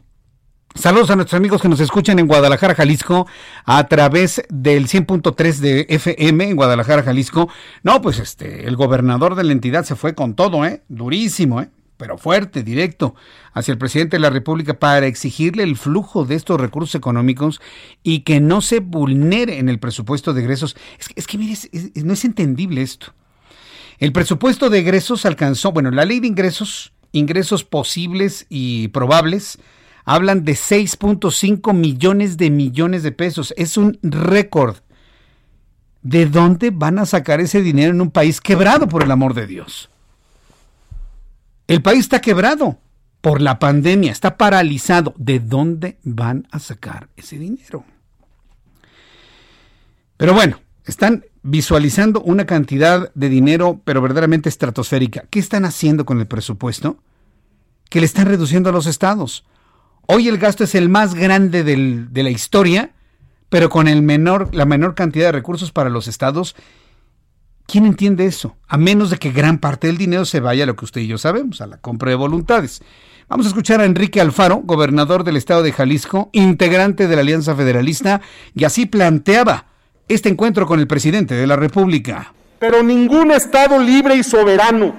Saludos 0.75 1.09
a 1.09 1.15
nuestros 1.15 1.37
amigos 1.37 1.61
que 1.61 1.67
nos 1.67 1.79
escuchan 1.79 2.19
en 2.19 2.27
Guadalajara, 2.27 2.75
Jalisco, 2.75 3.27
a 3.65 3.87
través 3.87 4.43
del 4.49 4.87
100.3 4.87 5.57
de 5.57 5.85
FM 5.89 6.49
en 6.51 6.55
Guadalajara, 6.55 7.03
Jalisco. 7.03 7.49
No, 7.83 8.01
pues 8.01 8.19
este, 8.19 8.67
el 8.67 8.75
gobernador 8.75 9.35
de 9.35 9.43
la 9.43 9.51
entidad 9.51 9.83
se 9.83 9.95
fue 9.95 10.15
con 10.15 10.35
todo, 10.35 10.63
¿eh? 10.65 10.83
Durísimo, 10.87 11.61
¿eh? 11.61 11.69
pero 11.99 12.17
fuerte, 12.17 12.63
directo, 12.63 13.13
hacia 13.51 13.73
el 13.73 13.77
presidente 13.77 14.15
de 14.15 14.21
la 14.21 14.29
República 14.29 14.79
para 14.79 15.05
exigirle 15.05 15.63
el 15.63 15.75
flujo 15.75 16.23
de 16.23 16.35
estos 16.35 16.61
recursos 16.61 16.95
económicos 16.95 17.59
y 18.03 18.21
que 18.21 18.39
no 18.39 18.61
se 18.61 18.79
vulnere 18.79 19.59
en 19.59 19.67
el 19.67 19.79
presupuesto 19.79 20.33
de 20.33 20.41
egresos. 20.41 20.77
Es, 21.15 21.27
que, 21.27 21.37
mire, 21.37 21.57
no 21.95 22.13
es 22.13 22.23
entendible 22.23 22.83
esto. 22.83 23.13
El 23.97 24.13
presupuesto 24.13 24.69
de 24.69 24.79
egresos 24.79 25.25
alcanzó, 25.25 25.73
bueno, 25.73 25.91
la 25.91 26.05
ley 26.05 26.21
de 26.21 26.27
ingresos, 26.27 26.93
ingresos 27.11 27.65
posibles 27.65 28.45
y 28.47 28.87
probables, 28.89 29.59
hablan 30.09 30.43
de 30.43 30.53
6.5 30.53 31.71
millones 31.71 32.37
de 32.37 32.49
millones 32.49 33.03
de 33.03 33.11
pesos. 33.11 33.53
Es 33.57 33.77
un 33.77 33.99
récord. 34.01 34.77
¿De 36.01 36.25
dónde 36.25 36.71
van 36.71 36.97
a 36.97 37.05
sacar 37.05 37.39
ese 37.41 37.61
dinero 37.61 37.91
en 37.91 38.01
un 38.01 38.09
país 38.09 38.41
quebrado, 38.41 38.87
por 38.87 39.03
el 39.03 39.11
amor 39.11 39.35
de 39.35 39.45
Dios? 39.45 39.91
El 41.67 41.83
país 41.83 41.99
está 41.99 42.21
quebrado 42.21 42.79
por 43.21 43.39
la 43.39 43.59
pandemia, 43.59 44.11
está 44.11 44.35
paralizado. 44.35 45.13
¿De 45.15 45.39
dónde 45.39 45.99
van 46.03 46.47
a 46.49 46.57
sacar 46.57 47.09
ese 47.15 47.37
dinero? 47.37 47.85
Pero 50.17 50.33
bueno, 50.33 50.59
están 50.85 51.23
visualizando 51.43 52.21
una 52.23 52.47
cantidad 52.47 53.13
de 53.13 53.29
dinero, 53.29 53.79
pero 53.83 54.01
verdaderamente 54.01 54.49
estratosférica. 54.49 55.25
¿Qué 55.29 55.37
están 55.37 55.65
haciendo 55.65 56.03
con 56.03 56.19
el 56.19 56.25
presupuesto? 56.25 56.97
Que 57.91 57.99
le 57.99 58.07
están 58.07 58.25
reduciendo 58.25 58.71
a 58.71 58.73
los 58.73 58.87
estados. 58.87 59.45
Hoy 60.11 60.27
el 60.27 60.39
gasto 60.39 60.63
es 60.63 60.73
el 60.73 60.89
más 60.89 61.13
grande 61.13 61.63
de 61.63 62.23
la 62.23 62.31
historia, 62.31 62.89
pero 63.47 63.69
con 63.69 63.87
el 63.87 64.01
menor, 64.01 64.55
la 64.55 64.65
menor 64.65 64.95
cantidad 64.95 65.27
de 65.27 65.33
recursos 65.33 65.71
para 65.71 65.91
los 65.91 66.07
estados. 66.07 66.55
¿Quién 67.67 67.85
entiende 67.85 68.25
eso? 68.25 68.55
A 68.67 68.79
menos 68.79 69.11
de 69.11 69.17
que 69.17 69.29
gran 69.31 69.59
parte 69.59 69.85
del 69.85 69.99
dinero 69.99 70.25
se 70.25 70.39
vaya 70.39 70.63
a 70.63 70.65
lo 70.65 70.75
que 70.75 70.85
usted 70.85 71.01
y 71.01 71.07
yo 71.07 71.19
sabemos, 71.19 71.61
a 71.61 71.67
la 71.67 71.77
compra 71.77 72.09
de 72.09 72.15
voluntades. 72.15 72.81
Vamos 73.27 73.45
a 73.45 73.49
escuchar 73.49 73.81
a 73.81 73.85
Enrique 73.85 74.19
Alfaro, 74.19 74.61
gobernador 74.63 75.23
del 75.23 75.37
estado 75.37 75.61
de 75.61 75.73
Jalisco, 75.73 76.31
integrante 76.33 77.07
de 77.07 77.15
la 77.15 77.21
Alianza 77.21 77.53
Federalista, 77.55 78.19
y 78.55 78.63
así 78.63 78.87
planteaba 78.87 79.67
este 80.07 80.27
encuentro 80.27 80.65
con 80.65 80.79
el 80.79 80.87
presidente 80.87 81.35
de 81.35 81.45
la 81.45 81.55
República. 81.55 82.33
Pero 82.57 82.81
ningún 82.81 83.29
estado 83.29 83.77
libre 83.77 84.15
y 84.15 84.23
soberano 84.23 84.91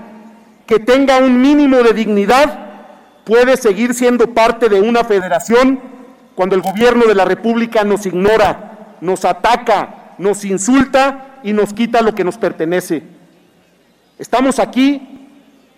que 0.69 0.79
tenga 0.79 1.19
un 1.19 1.43
mínimo 1.43 1.79
de 1.79 1.95
dignidad 1.95 2.70
puede 3.25 3.57
seguir 3.57 3.95
siendo 3.95 4.35
parte 4.35 4.69
de 4.69 4.81
una 4.81 5.05
federación 5.05 5.81
cuando 6.35 6.57
el 6.57 6.63
gobierno 6.63 7.07
de 7.07 7.15
la 7.15 7.25
República 7.25 7.85
nos 7.85 8.07
ignora, 8.07 8.97
nos 9.01 9.25
ataca, 9.25 10.15
nos 10.19 10.45
insulta 10.45 11.39
y 11.43 11.53
nos 11.53 11.73
quita 11.73 12.03
lo 12.03 12.15
que 12.15 12.25
nos 12.25 12.39
pertenece. 12.39 13.03
Estamos 14.19 14.59
aquí 14.59 15.29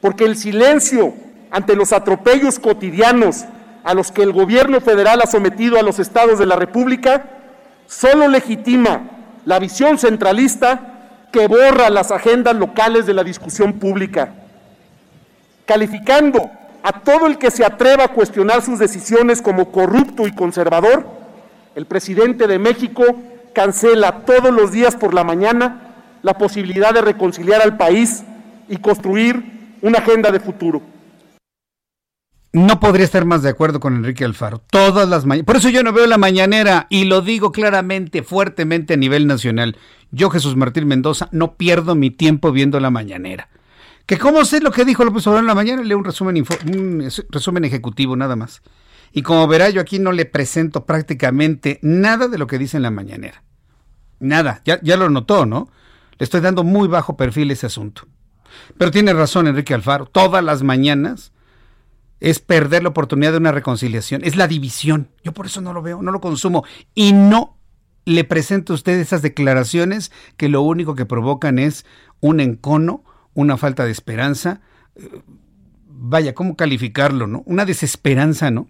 porque 0.01 0.25
el 0.25 0.37
silencio 0.37 1.15
ante 1.51 1.77
los 1.77 1.93
atropellos 1.93 2.59
cotidianos 2.59 3.45
a 3.85 3.95
los 3.95 4.11
que 4.11 4.23
el 4.23 4.33
gobierno 4.33 4.81
federal 4.81 5.21
ha 5.23 5.27
sometido 5.27 5.79
a 5.79 5.83
los 5.83 5.99
estados 5.99 6.39
de 6.39 6.47
la 6.47 6.57
República 6.57 7.25
solo 7.87 8.27
legitima 8.29 9.03
la 9.45 9.59
visión 9.59 9.99
centralista 9.99 11.29
que 11.33 11.47
borra 11.47 11.91
las 11.91 12.11
agendas 12.11 12.55
locales 12.55 13.07
de 13.07 13.15
la 13.15 13.25
discusión 13.25 13.75
pública, 13.75 14.33
calificando 15.67 16.51
a 16.83 17.01
todo 17.01 17.27
el 17.27 17.39
que 17.39 17.51
se 17.51 17.65
atreva 17.65 18.05
a 18.05 18.09
cuestionar 18.09 18.63
sus 18.63 18.79
decisiones 18.79 19.41
como 19.41 19.71
corrupto 19.71 20.27
y 20.27 20.35
conservador, 20.35 21.07
el 21.75 21.87
presidente 21.87 22.47
de 22.47 22.59
México 22.59 23.05
cancela 23.55 24.25
todos 24.25 24.53
los 24.53 24.73
días 24.73 24.97
por 24.97 25.15
la 25.15 25.25
mañana 25.25 25.93
la 26.23 26.35
posibilidad 26.35 26.93
de 26.95 27.03
reconciliar 27.03 27.63
al 27.63 27.77
país 27.77 28.25
y 28.69 28.77
construir 28.77 29.77
una 29.83 29.99
agenda 29.99 30.31
de 30.31 30.41
futuro. 30.41 30.83
No 32.55 32.81
podría 32.81 33.07
estar 33.07 33.25
más 33.25 33.43
de 33.43 33.49
acuerdo 33.49 33.81
con 33.81 33.97
Enrique 33.97 34.25
Alfaro. 34.25 34.61
Todas 34.71 35.09
las 35.09 35.25
mañanas. 35.25 35.47
Por 35.47 35.57
eso 35.57 35.71
yo 35.71 35.83
no 35.83 35.93
veo 35.93 36.07
la 36.07 36.19
mañanera 36.19 36.87
y 36.91 37.05
lo 37.05 37.23
digo 37.23 37.51
claramente, 37.51 38.23
fuertemente 38.23 38.95
a 38.95 38.99
nivel 38.99 39.27
nacional. 39.27 39.79
Yo, 40.11 40.29
Jesús 40.29 40.55
Martín 40.55 40.87
Mendoza, 40.87 41.29
no 41.33 41.55
pierdo 41.55 41.95
mi 41.95 42.11
tiempo 42.11 42.53
viendo 42.53 42.79
la 42.79 42.91
mañanera. 42.91 43.49
Que 44.07 44.19
cómo 44.19 44.45
sé 44.45 44.61
lo 44.61 44.71
que 44.71 44.85
dijo 44.85 45.05
López 45.05 45.27
Obrador 45.27 45.45
en 45.45 45.47
la 45.49 45.55
mañana, 45.55 45.83
leo 45.83 45.99
un 45.99 46.05
resumen, 46.05 46.45
resumen 47.31 47.65
ejecutivo 47.65 48.17
nada 48.17 48.37
más. 48.37 48.63
Y 49.13 49.23
como 49.23 49.47
verá, 49.47 49.71
yo 49.71 49.81
aquí 49.81 49.99
no 49.99 50.13
le 50.13 50.25
presento 50.25 50.87
prácticamente 50.87 51.79
nada 51.83 52.29
de 52.29 52.39
lo 52.39 52.47
que 52.47 52.59
dice 52.59 52.79
en 52.79 52.83
la 52.83 52.91
mañanera. 52.91 53.43
Nada, 54.21 54.63
ya, 54.65 54.81
ya 54.83 54.97
lo 54.97 55.11
notó, 55.11 55.47
¿no? 55.47 55.69
Le 56.19 56.25
estoy 56.25 56.41
dando 56.41 56.65
muy 56.65 56.89
bajo 56.89 57.17
perfil 57.17 57.51
ese 57.51 57.67
asunto. 57.67 58.07
Pero 58.79 58.91
tiene 58.91 59.13
razón 59.13 59.47
Enrique 59.47 59.75
Alfaro, 59.75 60.07
todas 60.07 60.43
las 60.43 60.63
mañanas 60.63 61.33
es 62.21 62.39
perder 62.39 62.85
la 62.85 62.91
oportunidad 62.91 63.33
de 63.33 63.39
una 63.39 63.53
reconciliación, 63.53 64.23
es 64.25 64.37
la 64.37 64.47
división. 64.47 65.09
Yo 65.25 65.33
por 65.33 65.47
eso 65.47 65.61
no 65.61 65.73
lo 65.73 65.83
veo, 65.83 66.03
no 66.03 66.13
lo 66.13 66.21
consumo 66.21 66.65
y 66.95 67.13
no 67.13 67.59
le 68.05 68.25
presento 68.25 68.73
a 68.73 68.77
usted 68.77 68.99
esas 68.99 69.23
declaraciones 69.23 70.13
que 70.37 70.49
lo 70.49 70.63
único 70.63 70.95
que 70.95 71.07
provocan 71.07 71.59
es 71.59 71.85
un 72.21 72.41
encono, 72.41 73.05
una 73.35 73.57
falta 73.57 73.85
de 73.85 73.91
esperanza, 73.91 74.61
vaya, 75.87 76.35
¿cómo 76.35 76.57
calificarlo, 76.57 77.27
no? 77.27 77.43
Una 77.47 77.65
desesperanza, 77.65 78.51
¿no? 78.51 78.69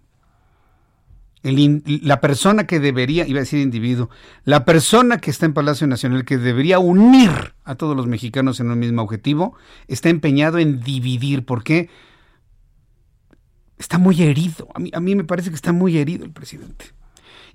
la 1.43 2.21
persona 2.21 2.69
que 2.69 2.79
debería, 2.79 3.27
iba 3.27 3.39
a 3.39 3.43
decir 3.43 3.61
individuo, 3.61 4.11
la 4.45 4.65
persona 4.65 5.19
que 5.19 5.31
está 5.31 5.45
en 5.45 5.55
Palacio 5.55 5.89
Nacional, 5.89 6.25
que 6.25 6.39
debería 6.39 6.79
unir 6.79 7.55
a 7.65 7.75
todos 7.75 7.97
los 7.97 8.07
mexicanos 8.07 8.61
en 8.61 8.71
un 8.71 8.79
mismo 8.79 9.03
objetivo, 9.03 9.57
está 9.89 10.09
empeñado 10.09 10.59
en 10.59 10.81
dividir. 10.81 11.45
¿Por 11.45 11.65
qué? 11.65 11.91
Está 13.77 13.99
muy 13.99 14.23
herido. 14.23 14.69
A 14.73 14.79
mí, 14.79 14.93
a 14.95 15.01
mí 15.01 15.17
me 15.17 15.25
parece 15.25 15.49
que 15.49 15.57
está 15.57 15.73
muy 15.73 15.99
herido 15.99 16.25
el 16.25 16.31
presidente. 16.31 16.93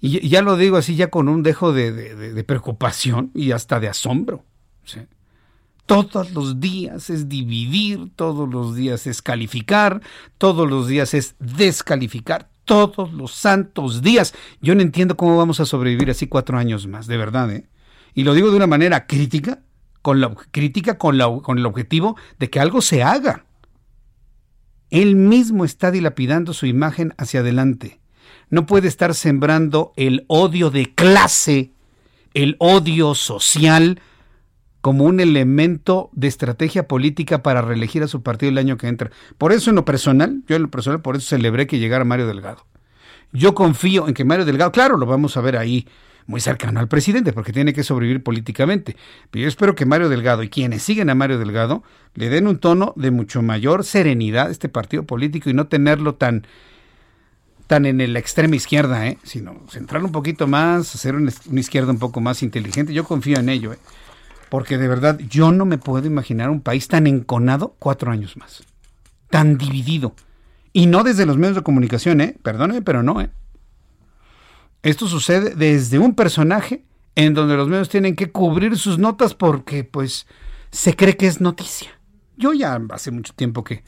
Y, 0.01 0.27
ya 0.27 0.41
lo 0.41 0.57
digo 0.57 0.75
así, 0.75 0.95
ya 0.95 1.09
con 1.09 1.29
un 1.29 1.41
dejo 1.41 1.71
de, 1.71 2.43
preocupación 2.45 3.31
y 3.33 3.51
hasta 3.51 3.79
de 3.79 3.87
asombro. 3.87 4.43
¿sí? 4.83 4.99
Todos 5.87 6.31
los 6.31 6.59
días 6.59 7.09
es 7.09 7.29
dividir, 7.29 8.11
todos 8.17 8.47
los 8.49 8.75
días 8.75 9.07
es 9.07 9.21
calificar, 9.21 10.01
todos 10.37 10.69
los 10.69 10.89
días 10.89 11.13
es 11.13 11.35
descalificar, 11.39 12.49
todos 12.65 13.13
los 13.13 13.31
santos 13.31 14.01
días. 14.01 14.33
Yo 14.61 14.75
no 14.75 14.81
entiendo 14.81 15.15
cómo 15.15 15.37
vamos 15.37 15.61
a 15.61 15.65
sobrevivir 15.65 16.09
así 16.09 16.27
cuatro 16.27 16.57
años 16.57 16.87
más, 16.87 17.07
de 17.07 17.15
verdad, 17.15 17.49
¿eh? 17.51 17.69
Y 18.13 18.23
lo 18.23 18.33
digo 18.33 18.51
de 18.51 18.57
una 18.57 18.67
manera 18.67 19.07
crítica, 19.07 19.61
con 20.01 20.19
la 20.19 20.35
crítica 20.51 20.97
con, 20.97 21.17
la, 21.17 21.31
con 21.41 21.57
el 21.57 21.65
objetivo 21.65 22.17
de 22.37 22.49
que 22.49 22.59
algo 22.59 22.81
se 22.81 23.01
haga. 23.01 23.45
Él 24.89 25.15
mismo 25.15 25.63
está 25.63 25.89
dilapidando 25.89 26.53
su 26.53 26.65
imagen 26.65 27.13
hacia 27.17 27.39
adelante. 27.39 28.01
No 28.49 28.65
puede 28.65 28.89
estar 28.89 29.15
sembrando 29.15 29.93
el 29.95 30.25
odio 30.27 30.69
de 30.69 30.93
clase, 30.93 31.71
el 32.33 32.57
odio 32.59 33.15
social, 33.15 34.01
como 34.87 35.03
un 35.03 35.19
elemento 35.19 36.09
de 36.13 36.29
estrategia 36.29 36.87
política 36.87 37.43
para 37.43 37.61
reelegir 37.61 38.03
a 38.03 38.07
su 38.07 38.23
partido 38.23 38.51
el 38.51 38.57
año 38.57 38.77
que 38.77 38.87
entra. 38.87 39.11
Por 39.37 39.51
eso 39.51 39.69
en 39.69 39.75
lo 39.75 39.83
personal, 39.83 40.43
yo 40.47 40.55
en 40.55 40.61
lo 40.61 40.71
personal, 40.71 41.01
por 41.01 41.17
eso 41.17 41.27
celebré 41.27 41.67
que 41.67 41.77
llegara 41.77 42.05
Mario 42.05 42.25
Delgado. 42.25 42.65
Yo 43.33 43.53
confío 43.53 44.07
en 44.07 44.13
que 44.13 44.23
Mario 44.23 44.45
Delgado, 44.45 44.71
claro, 44.71 44.95
lo 44.95 45.05
vamos 45.05 45.35
a 45.35 45.41
ver 45.41 45.57
ahí 45.57 45.85
muy 46.25 46.39
cercano 46.39 46.79
al 46.79 46.87
presidente, 46.87 47.33
porque 47.33 47.51
tiene 47.51 47.73
que 47.73 47.83
sobrevivir 47.83 48.23
políticamente. 48.23 48.95
Pero 49.29 49.41
yo 49.43 49.49
espero 49.49 49.75
que 49.75 49.85
Mario 49.85 50.07
Delgado 50.07 50.41
y 50.41 50.47
quienes 50.47 50.83
siguen 50.83 51.09
a 51.09 51.15
Mario 51.15 51.37
Delgado 51.37 51.83
le 52.13 52.29
den 52.29 52.47
un 52.47 52.57
tono 52.57 52.93
de 52.95 53.11
mucho 53.11 53.41
mayor 53.41 53.83
serenidad 53.83 54.47
a 54.47 54.51
este 54.51 54.69
partido 54.69 55.03
político 55.03 55.49
y 55.49 55.53
no 55.53 55.67
tenerlo 55.67 56.15
tan 56.15 56.47
tan 57.67 57.85
en 57.85 58.13
la 58.13 58.19
extrema 58.19 58.55
izquierda, 58.55 59.05
¿eh? 59.05 59.17
sino 59.23 59.65
centrar 59.69 60.01
un 60.01 60.13
poquito 60.13 60.47
más, 60.47 60.95
hacer 60.95 61.13
una, 61.15 61.33
izquierda 61.59 61.91
un 61.91 61.99
poco 61.99 62.21
más 62.21 62.41
inteligente. 62.41 62.93
Yo 62.93 63.03
confío 63.03 63.37
en 63.37 63.49
ello. 63.49 63.73
¿eh? 63.73 63.77
Porque 64.49 64.77
de 64.77 64.87
verdad 64.87 65.19
yo 65.19 65.51
no 65.51 65.65
me 65.65 65.77
puedo 65.77 66.07
imaginar 66.07 66.49
un 66.49 66.61
país 66.61 66.87
tan 66.87 67.07
enconado 67.07 67.75
cuatro 67.79 68.11
años 68.11 68.37
más. 68.37 68.63
Tan 69.29 69.57
dividido. 69.57 70.15
Y 70.73 70.85
no 70.85 71.03
desde 71.03 71.25
los 71.25 71.37
medios 71.37 71.55
de 71.55 71.63
comunicación, 71.63 72.21
¿eh? 72.21 72.37
Perdóneme, 72.41 72.81
pero 72.81 73.03
no, 73.03 73.19
¿eh? 73.21 73.29
Esto 74.83 75.07
sucede 75.07 75.55
desde 75.55 75.99
un 75.99 76.13
personaje 76.13 76.85
en 77.15 77.33
donde 77.33 77.57
los 77.57 77.67
medios 77.67 77.89
tienen 77.89 78.15
que 78.15 78.31
cubrir 78.31 78.77
sus 78.77 78.99
notas 78.99 79.33
porque, 79.33 79.83
pues, 79.83 80.27
se 80.71 80.95
cree 80.95 81.17
que 81.17 81.27
es 81.27 81.41
noticia. 81.41 81.89
Yo 82.37 82.53
ya 82.53 82.79
hace 82.91 83.11
mucho 83.11 83.33
tiempo 83.33 83.63
que 83.63 83.83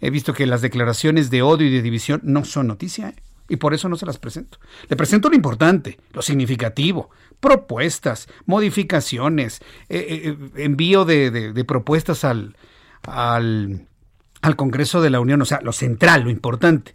he 0.00 0.10
visto 0.10 0.32
que 0.32 0.46
las 0.46 0.62
declaraciones 0.62 1.30
de 1.30 1.42
odio 1.42 1.66
y 1.68 1.70
de 1.70 1.82
división 1.82 2.20
no 2.24 2.44
son 2.44 2.68
noticia. 2.68 3.10
¿eh? 3.10 3.14
Y 3.50 3.56
por 3.56 3.74
eso 3.74 3.88
no 3.88 3.96
se 3.96 4.06
las 4.06 4.18
presento. 4.18 4.58
Le 4.88 4.96
presento 4.96 5.28
lo 5.28 5.34
importante, 5.34 5.98
lo 6.12 6.22
significativo, 6.22 7.10
propuestas, 7.40 8.28
modificaciones, 8.46 9.60
eh, 9.88 9.98
eh, 9.98 10.36
eh, 10.54 10.64
envío 10.64 11.04
de, 11.04 11.64
propuestas 11.66 12.22
al, 12.22 12.56
al, 13.02 13.88
al, 14.40 14.56
Congreso 14.56 15.02
de 15.02 15.10
la 15.10 15.18
Unión, 15.18 15.42
o 15.42 15.44
sea, 15.44 15.60
lo 15.62 15.72
central, 15.72 16.22
lo 16.22 16.30
importante. 16.30 16.94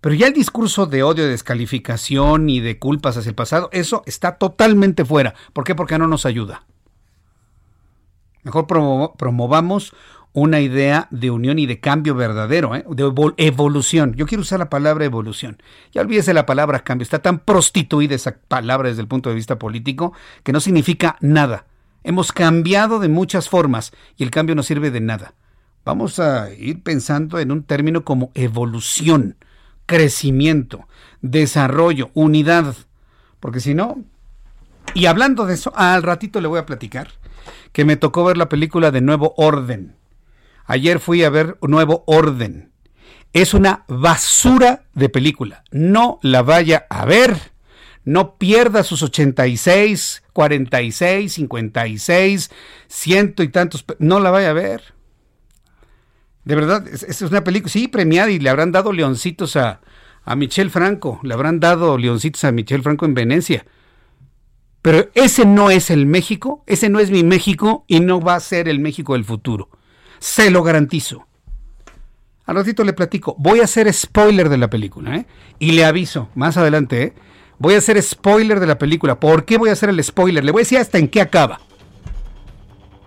Pero 0.00 0.14
ya 0.14 0.26
el 0.26 0.32
discurso 0.32 0.86
de 0.86 1.02
odio, 1.02 1.24
de 1.24 1.30
descalificación 1.30 2.48
y 2.48 2.60
de 2.60 2.78
culpas 2.78 3.18
hacia 3.18 3.28
el 3.28 3.36
pasado, 3.36 3.68
eso 3.70 4.02
está 4.06 4.38
totalmente 4.38 5.04
fuera. 5.04 5.34
¿Por 5.52 5.64
qué? 5.64 5.74
Porque 5.74 5.98
no 5.98 6.08
nos 6.08 6.24
ayuda. 6.24 6.64
Mejor 8.44 8.66
promovamos 8.66 9.92
una 10.32 10.60
idea 10.60 11.08
de 11.10 11.30
unión 11.30 11.58
y 11.58 11.66
de 11.66 11.80
cambio 11.80 12.14
verdadero, 12.14 12.74
¿eh? 12.74 12.84
de 12.88 13.12
evolución. 13.36 14.14
Yo 14.14 14.26
quiero 14.26 14.42
usar 14.42 14.58
la 14.58 14.70
palabra 14.70 15.04
evolución. 15.04 15.62
Ya 15.92 16.00
olvídese 16.00 16.32
la 16.32 16.46
palabra 16.46 16.84
cambio. 16.84 17.02
Está 17.02 17.18
tan 17.20 17.38
prostituida 17.40 18.14
esa 18.14 18.36
palabra 18.48 18.88
desde 18.88 19.02
el 19.02 19.08
punto 19.08 19.28
de 19.28 19.34
vista 19.34 19.58
político 19.58 20.12
que 20.42 20.52
no 20.52 20.60
significa 20.60 21.16
nada. 21.20 21.66
Hemos 22.02 22.32
cambiado 22.32 22.98
de 22.98 23.08
muchas 23.08 23.48
formas 23.48 23.92
y 24.16 24.24
el 24.24 24.30
cambio 24.30 24.54
no 24.54 24.62
sirve 24.62 24.90
de 24.90 25.00
nada. 25.00 25.34
Vamos 25.84 26.18
a 26.18 26.52
ir 26.52 26.82
pensando 26.82 27.38
en 27.38 27.52
un 27.52 27.64
término 27.64 28.04
como 28.04 28.30
evolución, 28.34 29.36
crecimiento, 29.86 30.88
desarrollo, 31.20 32.10
unidad. 32.14 32.74
Porque 33.40 33.60
si 33.60 33.74
no, 33.74 34.02
y 34.94 35.06
hablando 35.06 35.46
de 35.46 35.54
eso, 35.54 35.72
al 35.74 36.02
ratito 36.02 36.40
le 36.40 36.48
voy 36.48 36.58
a 36.58 36.66
platicar 36.66 37.08
que 37.72 37.84
me 37.84 37.96
tocó 37.96 38.24
ver 38.24 38.36
la 38.36 38.48
película 38.48 38.90
de 38.90 39.00
Nuevo 39.00 39.34
Orden. 39.36 39.96
Ayer 40.66 41.00
fui 41.00 41.24
a 41.24 41.30
ver 41.30 41.58
Nuevo 41.62 42.04
Orden. 42.06 42.72
Es 43.32 43.54
una 43.54 43.84
basura 43.88 44.84
de 44.94 45.08
película. 45.08 45.64
No 45.70 46.18
la 46.22 46.42
vaya 46.42 46.86
a 46.90 47.04
ver. 47.04 47.52
No 48.04 48.36
pierda 48.36 48.82
sus 48.82 49.02
86, 49.02 50.24
46, 50.32 51.32
56, 51.32 52.50
ciento 52.88 53.42
y 53.42 53.48
tantos. 53.48 53.84
No 53.98 54.20
la 54.20 54.30
vaya 54.30 54.50
a 54.50 54.54
ver. 54.54 54.94
De 56.44 56.56
verdad, 56.56 56.86
es, 56.88 57.22
una 57.22 57.44
película, 57.44 57.70
sí, 57.70 57.86
premiada 57.86 58.30
y 58.30 58.40
le 58.40 58.50
habrán 58.50 58.72
dado 58.72 58.92
leoncitos 58.92 59.54
a, 59.56 59.80
a 60.24 60.36
Michel 60.36 60.70
Franco. 60.70 61.20
Le 61.22 61.34
habrán 61.34 61.60
dado 61.60 61.96
leoncitos 61.96 62.42
a 62.44 62.52
Michel 62.52 62.82
Franco 62.82 63.04
en 63.06 63.14
Venecia. 63.14 63.64
Pero 64.82 65.08
ese 65.14 65.46
no 65.46 65.70
es 65.70 65.90
el 65.90 66.06
México, 66.06 66.64
ese 66.66 66.88
no 66.88 66.98
es 66.98 67.12
mi 67.12 67.22
México 67.22 67.84
y 67.86 68.00
no 68.00 68.20
va 68.20 68.34
a 68.34 68.40
ser 68.40 68.68
el 68.68 68.80
México 68.80 69.12
del 69.12 69.24
futuro. 69.24 69.70
Se 70.22 70.52
lo 70.52 70.62
garantizo. 70.62 71.26
Al 72.46 72.54
ratito 72.54 72.84
le 72.84 72.92
platico. 72.92 73.34
Voy 73.40 73.58
a 73.58 73.64
hacer 73.64 73.92
spoiler 73.92 74.48
de 74.48 74.56
la 74.56 74.70
película, 74.70 75.16
¿eh? 75.16 75.26
Y 75.58 75.72
le 75.72 75.84
aviso, 75.84 76.28
más 76.36 76.56
adelante, 76.56 77.02
¿eh? 77.02 77.12
Voy 77.58 77.74
a 77.74 77.78
hacer 77.78 78.00
spoiler 78.00 78.60
de 78.60 78.68
la 78.68 78.78
película. 78.78 79.18
¿Por 79.18 79.44
qué 79.44 79.58
voy 79.58 79.70
a 79.70 79.72
hacer 79.72 79.88
el 79.88 80.02
spoiler? 80.04 80.44
Le 80.44 80.52
voy 80.52 80.60
a 80.60 80.62
decir 80.62 80.78
hasta 80.78 80.98
en 80.98 81.08
qué 81.08 81.20
acaba. 81.20 81.60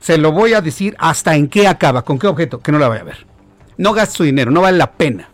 Se 0.01 0.17
lo 0.17 0.33
voy 0.33 0.55
a 0.55 0.61
decir 0.61 0.93
hasta 0.99 1.37
en 1.37 1.47
qué 1.47 1.69
acaba. 1.69 2.03
¿Con 2.03 2.19
qué 2.19 2.27
objeto? 2.27 2.59
Que 2.59 2.73
no 2.73 2.79
la 2.79 2.89
vaya 2.89 3.03
a 3.03 3.05
ver. 3.05 3.25
No 3.77 3.93
gaste 3.93 4.17
su 4.17 4.23
dinero, 4.25 4.51
no 4.51 4.59
vale 4.59 4.77
la 4.77 4.91
pena. 4.91 5.29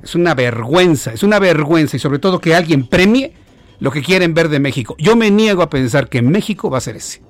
Es 0.00 0.14
una 0.14 0.34
vergüenza, 0.34 1.12
es 1.12 1.24
una 1.24 1.40
vergüenza. 1.40 1.96
Y 1.96 1.98
sobre 1.98 2.20
todo 2.20 2.40
que 2.40 2.54
alguien 2.54 2.86
premie 2.86 3.34
lo 3.80 3.90
que 3.90 4.00
quieren 4.00 4.32
ver 4.32 4.48
de 4.48 4.60
México. 4.60 4.94
Yo 5.00 5.16
me 5.16 5.32
niego 5.32 5.60
a 5.62 5.70
pensar 5.70 6.08
que 6.08 6.22
México 6.22 6.70
va 6.70 6.78
a 6.78 6.82
ser 6.82 6.94
ese. 6.94 7.20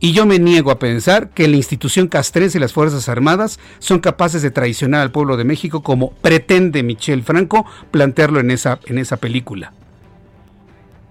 Y 0.00 0.12
yo 0.12 0.26
me 0.26 0.38
niego 0.38 0.70
a 0.70 0.78
pensar 0.78 1.30
que 1.30 1.48
la 1.48 1.56
institución 1.56 2.08
castrense 2.08 2.58
y 2.58 2.60
las 2.60 2.72
Fuerzas 2.72 3.08
Armadas 3.08 3.58
son 3.78 4.00
capaces 4.00 4.42
de 4.42 4.50
traicionar 4.50 5.00
al 5.00 5.12
pueblo 5.12 5.36
de 5.36 5.44
México 5.44 5.82
como 5.82 6.12
pretende 6.12 6.82
Michel 6.82 7.22
Franco 7.22 7.64
plantearlo 7.90 8.40
en 8.40 8.50
esa, 8.50 8.80
en 8.86 8.98
esa 8.98 9.16
película. 9.16 9.72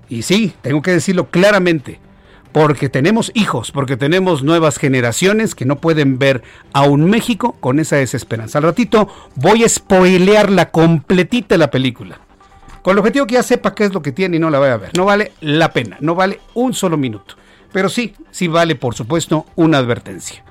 Y 0.09 0.23
sí, 0.23 0.53
tengo 0.61 0.81
que 0.81 0.91
decirlo 0.91 1.29
claramente, 1.29 1.99
porque 2.51 2.87
tenemos 2.87 3.31
hijos, 3.33 3.71
porque 3.71 3.97
tenemos 3.97 4.43
nuevas 4.43 4.77
generaciones 4.77 5.55
que 5.55 5.65
no 5.65 5.77
pueden 5.77 6.19
ver 6.19 6.43
a 6.71 6.83
un 6.83 7.09
México 7.09 7.57
con 7.59 7.79
esa 7.79 7.95
desesperanza. 7.95 8.59
Al 8.59 8.65
ratito 8.65 9.07
voy 9.35 9.63
a 9.63 9.69
spoilear 9.69 10.51
la 10.51 10.69
completita 10.69 11.57
la 11.57 11.71
película. 11.71 12.19
Con 12.83 12.91
el 12.91 12.99
objetivo 12.99 13.25
que 13.25 13.35
ya 13.35 13.43
sepa 13.43 13.73
qué 13.73 13.85
es 13.85 13.93
lo 13.93 14.01
que 14.01 14.11
tiene 14.11 14.37
y 14.37 14.39
no 14.39 14.49
la 14.49 14.59
vaya 14.59 14.73
a 14.73 14.77
ver. 14.77 14.91
No 14.95 15.05
vale 15.05 15.31
la 15.41 15.71
pena, 15.71 15.97
no 15.99 16.15
vale 16.15 16.41
un 16.53 16.73
solo 16.73 16.97
minuto. 16.97 17.35
Pero 17.73 17.89
sí, 17.89 18.15
sí 18.31 18.47
vale, 18.47 18.75
por 18.75 18.95
supuesto, 18.95 19.45
una 19.55 19.79
advertencia. 19.79 20.43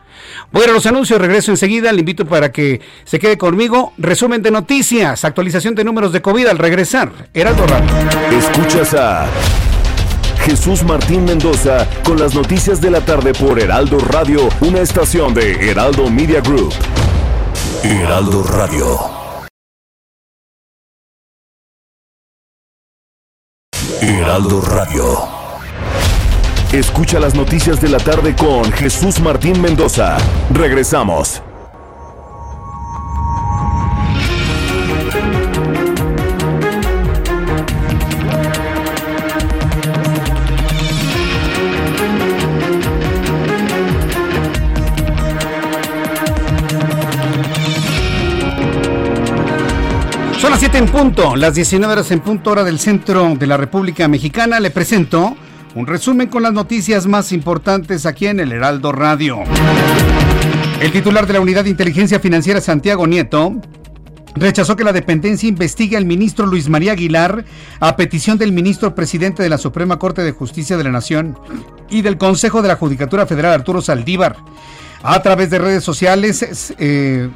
Voy 0.50 0.66
los 0.66 0.86
anuncios, 0.86 1.20
regreso 1.20 1.50
enseguida. 1.50 1.92
Le 1.92 2.00
invito 2.00 2.26
para 2.26 2.52
que 2.52 2.80
se 3.04 3.18
quede 3.18 3.38
conmigo. 3.38 3.92
Resumen 3.98 4.42
de 4.42 4.50
noticias, 4.50 5.24
actualización 5.24 5.74
de 5.74 5.84
números 5.84 6.12
de 6.12 6.20
COVID 6.20 6.46
al 6.46 6.58
regresar. 6.58 7.10
Heraldo 7.32 7.66
Radio. 7.66 7.90
Escuchas 8.36 8.94
a 8.94 9.26
Jesús 10.44 10.82
Martín 10.82 11.24
Mendoza 11.24 11.86
con 12.04 12.18
las 12.18 12.34
noticias 12.34 12.80
de 12.80 12.90
la 12.90 13.00
tarde 13.00 13.32
por 13.32 13.60
Heraldo 13.60 13.98
Radio, 13.98 14.48
una 14.60 14.80
estación 14.80 15.34
de 15.34 15.70
Heraldo 15.70 16.10
Media 16.10 16.40
Group. 16.40 16.72
Heraldo 17.84 18.42
Radio. 18.42 18.98
Heraldo 24.00 24.60
Radio. 24.62 25.41
Escucha 26.72 27.20
las 27.20 27.34
noticias 27.34 27.82
de 27.82 27.90
la 27.90 27.98
tarde 27.98 28.34
con 28.34 28.64
Jesús 28.72 29.20
Martín 29.20 29.60
Mendoza. 29.60 30.16
Regresamos. 30.54 31.42
Son 50.40 50.50
las 50.50 50.58
7 50.58 50.78
en 50.78 50.86
punto, 50.86 51.36
las 51.36 51.54
19 51.54 51.92
horas 51.92 52.10
en 52.12 52.20
punto 52.20 52.50
hora 52.50 52.64
del 52.64 52.78
centro 52.78 53.34
de 53.34 53.46
la 53.46 53.58
República 53.58 54.08
Mexicana. 54.08 54.58
Le 54.58 54.70
presento 54.70 55.36
un 55.74 55.86
resumen 55.86 56.28
con 56.28 56.42
las 56.42 56.52
noticias 56.52 57.06
más 57.06 57.32
importantes 57.32 58.04
aquí 58.04 58.26
en 58.26 58.40
el 58.40 58.52
Heraldo 58.52 58.92
Radio. 58.92 59.38
El 60.80 60.92
titular 60.92 61.26
de 61.26 61.32
la 61.32 61.40
Unidad 61.40 61.64
de 61.64 61.70
Inteligencia 61.70 62.20
Financiera, 62.20 62.60
Santiago 62.60 63.06
Nieto, 63.06 63.54
rechazó 64.34 64.76
que 64.76 64.84
la 64.84 64.92
dependencia 64.92 65.48
investigue 65.48 65.96
al 65.96 66.04
ministro 66.04 66.46
Luis 66.46 66.68
María 66.68 66.92
Aguilar 66.92 67.44
a 67.80 67.96
petición 67.96 68.36
del 68.36 68.52
ministro 68.52 68.94
presidente 68.94 69.42
de 69.42 69.48
la 69.48 69.58
Suprema 69.58 69.98
Corte 69.98 70.22
de 70.22 70.32
Justicia 70.32 70.76
de 70.76 70.84
la 70.84 70.90
Nación 70.90 71.38
y 71.88 72.02
del 72.02 72.18
Consejo 72.18 72.60
de 72.60 72.68
la 72.68 72.76
Judicatura 72.76 73.26
Federal 73.26 73.52
Arturo 73.52 73.80
Saldívar. 73.80 74.36
A 75.02 75.20
través 75.22 75.50
de 75.50 75.58
redes 75.58 75.82
sociales, 75.82 76.74
eh, 76.78 77.28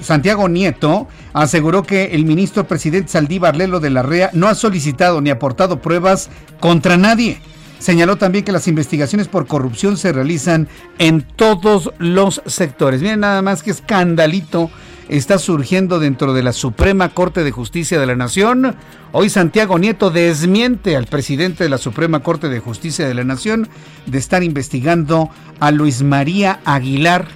Santiago 0.00 0.48
Nieto 0.48 1.06
aseguró 1.32 1.82
que 1.82 2.06
el 2.06 2.24
ministro 2.24 2.66
presidente 2.66 3.12
Saldívar 3.12 3.56
Lelo 3.56 3.78
de 3.78 3.90
la 3.90 4.02
REA 4.02 4.30
no 4.32 4.48
ha 4.48 4.54
solicitado 4.54 5.20
ni 5.20 5.30
aportado 5.30 5.80
pruebas 5.80 6.30
contra 6.60 6.96
nadie 6.96 7.40
Señaló 7.84 8.16
también 8.16 8.46
que 8.46 8.52
las 8.52 8.66
investigaciones 8.66 9.28
por 9.28 9.46
corrupción 9.46 9.98
se 9.98 10.10
realizan 10.10 10.68
en 10.96 11.20
todos 11.20 11.92
los 11.98 12.40
sectores. 12.46 13.02
Miren 13.02 13.20
nada 13.20 13.42
más 13.42 13.62
que 13.62 13.72
escandalito 13.72 14.70
está 15.10 15.36
surgiendo 15.36 15.98
dentro 15.98 16.32
de 16.32 16.42
la 16.42 16.54
Suprema 16.54 17.10
Corte 17.10 17.44
de 17.44 17.50
Justicia 17.50 18.00
de 18.00 18.06
la 18.06 18.16
Nación. 18.16 18.74
Hoy 19.12 19.28
Santiago 19.28 19.78
Nieto 19.78 20.08
desmiente 20.08 20.96
al 20.96 21.04
presidente 21.04 21.62
de 21.62 21.68
la 21.68 21.76
Suprema 21.76 22.20
Corte 22.20 22.48
de 22.48 22.58
Justicia 22.58 23.06
de 23.06 23.12
la 23.12 23.24
Nación 23.24 23.68
de 24.06 24.16
estar 24.16 24.42
investigando 24.42 25.28
a 25.60 25.70
Luis 25.70 26.02
María 26.02 26.60
Aguilar. 26.64 27.26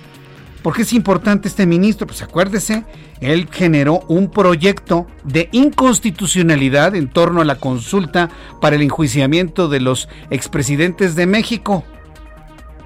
¿Por 0.63 0.75
qué 0.75 0.83
es 0.83 0.93
importante 0.93 1.47
este 1.49 1.67
ministro? 1.67 2.07
Pues 2.07 2.23
acuérdese, 2.23 2.85
él 3.21 3.49
generó 3.51 4.01
un 4.09 4.31
proyecto 4.31 5.07
de 5.25 5.49
inconstitucionalidad 5.53 6.97
en 6.97 7.09
torno 7.09 7.41
a 7.41 7.45
la 7.45 7.57
consulta 7.57 8.29
para 8.61 8.77
el 8.77 8.83
enjuiciamiento 8.83 9.69
de 9.69 9.81
los 9.81 10.09
expresidentes 10.31 11.15
de 11.15 11.27
México. 11.27 11.85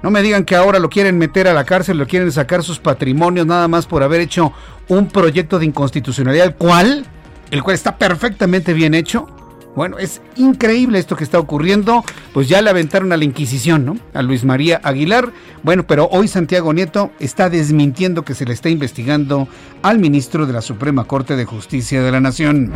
No 0.03 0.11
me 0.11 0.21
digan 0.21 0.43
que 0.43 0.55
ahora 0.55 0.79
lo 0.79 0.89
quieren 0.89 1.17
meter 1.17 1.47
a 1.47 1.53
la 1.53 1.63
cárcel, 1.63 1.97
lo 1.97 2.07
quieren 2.07 2.31
sacar 2.31 2.61
sus 2.61 2.77
patrimonios 2.77 3.47
nada 3.47 3.67
más 3.67 3.85
por 3.87 4.03
haber 4.03 4.21
hecho 4.21 4.51
un 4.89 5.07
proyecto 5.07 5.59
de 5.59 5.65
inconstitucionalidad, 5.65 6.45
el 6.47 6.55
cual, 6.55 7.05
el 7.51 7.63
cual 7.63 7.73
está 7.73 7.97
perfectamente 7.97 8.73
bien 8.73 8.93
hecho, 8.93 9.27
bueno, 9.75 9.97
es 9.97 10.21
increíble 10.35 10.99
esto 10.99 11.15
que 11.15 11.23
está 11.23 11.39
ocurriendo. 11.39 12.03
Pues 12.33 12.47
ya 12.47 12.61
le 12.61 12.69
aventaron 12.69 13.11
a 13.11 13.17
la 13.17 13.23
Inquisición, 13.23 13.85
¿no? 13.85 13.97
A 14.13 14.21
Luis 14.21 14.43
María 14.43 14.79
Aguilar. 14.83 15.31
Bueno, 15.63 15.85
pero 15.87 16.07
hoy 16.11 16.27
Santiago 16.27 16.73
Nieto 16.73 17.11
está 17.19 17.49
desmintiendo 17.49 18.23
que 18.23 18.35
se 18.35 18.45
le 18.45 18.53
está 18.53 18.69
investigando 18.69 19.47
al 19.81 19.99
ministro 19.99 20.45
de 20.45 20.53
la 20.53 20.61
Suprema 20.61 21.05
Corte 21.05 21.35
de 21.35 21.45
Justicia 21.45 22.01
de 22.01 22.11
la 22.11 22.19
Nación. 22.19 22.71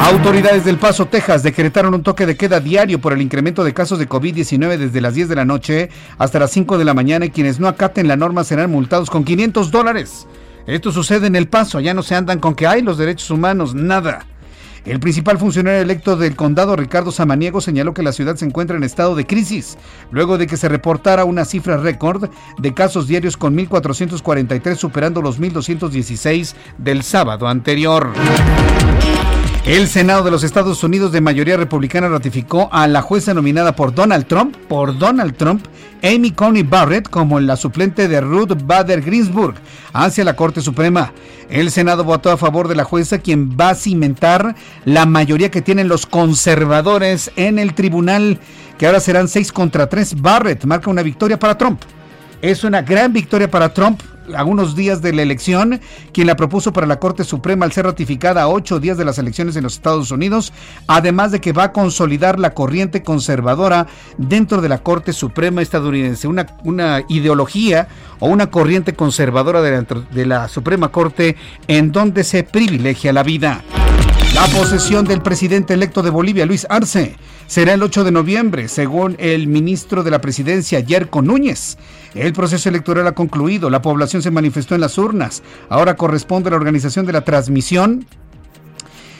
Autoridades 0.00 0.64
del 0.64 0.76
Paso, 0.76 1.06
Texas, 1.06 1.42
decretaron 1.42 1.94
un 1.94 2.02
toque 2.02 2.26
de 2.26 2.36
queda 2.36 2.60
diario 2.60 3.00
por 3.00 3.12
el 3.12 3.22
incremento 3.22 3.64
de 3.64 3.74
casos 3.74 3.98
de 3.98 4.08
COVID-19 4.08 4.76
desde 4.76 5.00
las 5.00 5.14
10 5.14 5.28
de 5.28 5.36
la 5.36 5.44
noche 5.44 5.90
hasta 6.18 6.38
las 6.38 6.50
5 6.50 6.78
de 6.78 6.84
la 6.84 6.94
mañana 6.94 7.26
y 7.26 7.30
quienes 7.30 7.60
no 7.60 7.68
acaten 7.68 8.08
la 8.08 8.16
norma 8.16 8.44
serán 8.44 8.70
multados 8.70 9.10
con 9.10 9.24
500 9.24 9.70
dólares. 9.70 10.26
Esto 10.66 10.90
sucede 10.90 11.28
en 11.28 11.36
El 11.36 11.48
Paso, 11.48 11.80
ya 11.80 11.94
no 11.94 12.02
se 12.02 12.16
andan 12.16 12.40
con 12.40 12.54
que 12.54 12.66
hay 12.66 12.82
los 12.82 12.98
derechos 12.98 13.30
humanos, 13.30 13.74
nada. 13.74 14.26
El 14.86 15.00
principal 15.00 15.36
funcionario 15.36 15.80
electo 15.80 16.16
del 16.16 16.36
condado, 16.36 16.76
Ricardo 16.76 17.10
Samaniego, 17.10 17.60
señaló 17.60 17.92
que 17.92 18.04
la 18.04 18.12
ciudad 18.12 18.36
se 18.36 18.44
encuentra 18.44 18.76
en 18.76 18.84
estado 18.84 19.16
de 19.16 19.26
crisis, 19.26 19.76
luego 20.12 20.38
de 20.38 20.46
que 20.46 20.56
se 20.56 20.68
reportara 20.68 21.24
una 21.24 21.44
cifra 21.44 21.76
récord 21.76 22.30
de 22.58 22.72
casos 22.72 23.08
diarios 23.08 23.36
con 23.36 23.56
1.443 23.56 24.76
superando 24.76 25.22
los 25.22 25.40
1.216 25.40 26.54
del 26.78 27.02
sábado 27.02 27.48
anterior. 27.48 28.12
El 29.66 29.88
Senado 29.88 30.22
de 30.22 30.30
los 30.30 30.44
Estados 30.44 30.84
Unidos 30.84 31.10
de 31.10 31.20
mayoría 31.20 31.56
republicana 31.56 32.08
ratificó 32.08 32.68
a 32.70 32.86
la 32.86 33.02
jueza 33.02 33.34
nominada 33.34 33.74
por 33.74 33.92
Donald 33.92 34.28
Trump, 34.28 34.54
por 34.68 34.96
Donald 34.96 35.36
Trump, 35.36 35.66
Amy 36.04 36.30
Coney 36.30 36.62
Barrett, 36.62 37.10
como 37.10 37.40
la 37.40 37.56
suplente 37.56 38.06
de 38.06 38.20
Ruth 38.20 38.56
Bader 38.64 39.02
Ginsburg 39.02 39.56
hacia 39.92 40.22
la 40.22 40.36
Corte 40.36 40.60
Suprema. 40.60 41.12
El 41.50 41.72
Senado 41.72 42.04
votó 42.04 42.30
a 42.30 42.36
favor 42.36 42.68
de 42.68 42.76
la 42.76 42.84
jueza, 42.84 43.18
quien 43.18 43.56
va 43.60 43.70
a 43.70 43.74
cimentar 43.74 44.54
la 44.84 45.04
mayoría 45.04 45.50
que 45.50 45.62
tienen 45.62 45.88
los 45.88 46.06
conservadores 46.06 47.32
en 47.34 47.58
el 47.58 47.74
tribunal, 47.74 48.38
que 48.78 48.86
ahora 48.86 49.00
serán 49.00 49.26
seis 49.26 49.50
contra 49.50 49.88
tres. 49.88 50.22
Barrett 50.22 50.64
marca 50.64 50.90
una 50.90 51.02
victoria 51.02 51.40
para 51.40 51.58
Trump. 51.58 51.82
Es 52.40 52.62
una 52.62 52.82
gran 52.82 53.12
victoria 53.12 53.50
para 53.50 53.74
Trump 53.74 54.00
a 54.34 54.44
unos 54.44 54.74
días 54.74 55.02
de 55.02 55.12
la 55.12 55.22
elección, 55.22 55.80
quien 56.12 56.26
la 56.26 56.36
propuso 56.36 56.72
para 56.72 56.86
la 56.86 56.98
Corte 56.98 57.24
Suprema 57.24 57.64
al 57.64 57.72
ser 57.72 57.86
ratificada 57.86 58.42
a 58.42 58.48
ocho 58.48 58.80
días 58.80 58.98
de 58.98 59.04
las 59.04 59.18
elecciones 59.18 59.56
en 59.56 59.62
los 59.62 59.74
Estados 59.74 60.10
Unidos, 60.10 60.52
además 60.86 61.32
de 61.32 61.40
que 61.40 61.52
va 61.52 61.64
a 61.64 61.72
consolidar 61.72 62.38
la 62.38 62.54
corriente 62.54 63.02
conservadora 63.02 63.86
dentro 64.18 64.60
de 64.60 64.68
la 64.68 64.78
Corte 64.78 65.12
Suprema 65.12 65.62
estadounidense, 65.62 66.28
una, 66.28 66.46
una 66.64 67.02
ideología 67.08 67.88
o 68.18 68.28
una 68.28 68.50
corriente 68.50 68.94
conservadora 68.94 69.62
de 69.62 70.26
la 70.26 70.48
Suprema 70.48 70.88
Corte 70.88 71.36
en 71.68 71.92
donde 71.92 72.24
se 72.24 72.42
privilegia 72.42 73.12
la 73.12 73.22
vida. 73.22 73.62
La 74.36 74.46
posesión 74.48 75.06
del 75.06 75.22
presidente 75.22 75.72
electo 75.72 76.02
de 76.02 76.10
Bolivia, 76.10 76.44
Luis 76.44 76.66
Arce, 76.68 77.16
será 77.46 77.72
el 77.72 77.82
8 77.82 78.04
de 78.04 78.10
noviembre, 78.10 78.68
según 78.68 79.16
el 79.18 79.46
ministro 79.46 80.02
de 80.02 80.10
la 80.10 80.20
presidencia, 80.20 80.78
Yerko 80.80 81.22
Núñez. 81.22 81.78
El 82.14 82.34
proceso 82.34 82.68
electoral 82.68 83.06
ha 83.06 83.14
concluido, 83.14 83.70
la 83.70 83.80
población 83.80 84.20
se 84.20 84.30
manifestó 84.30 84.74
en 84.74 84.82
las 84.82 84.98
urnas. 84.98 85.42
Ahora 85.70 85.96
corresponde 85.96 86.50
la 86.50 86.56
organización 86.56 87.06
de 87.06 87.14
la 87.14 87.22
transmisión 87.22 88.04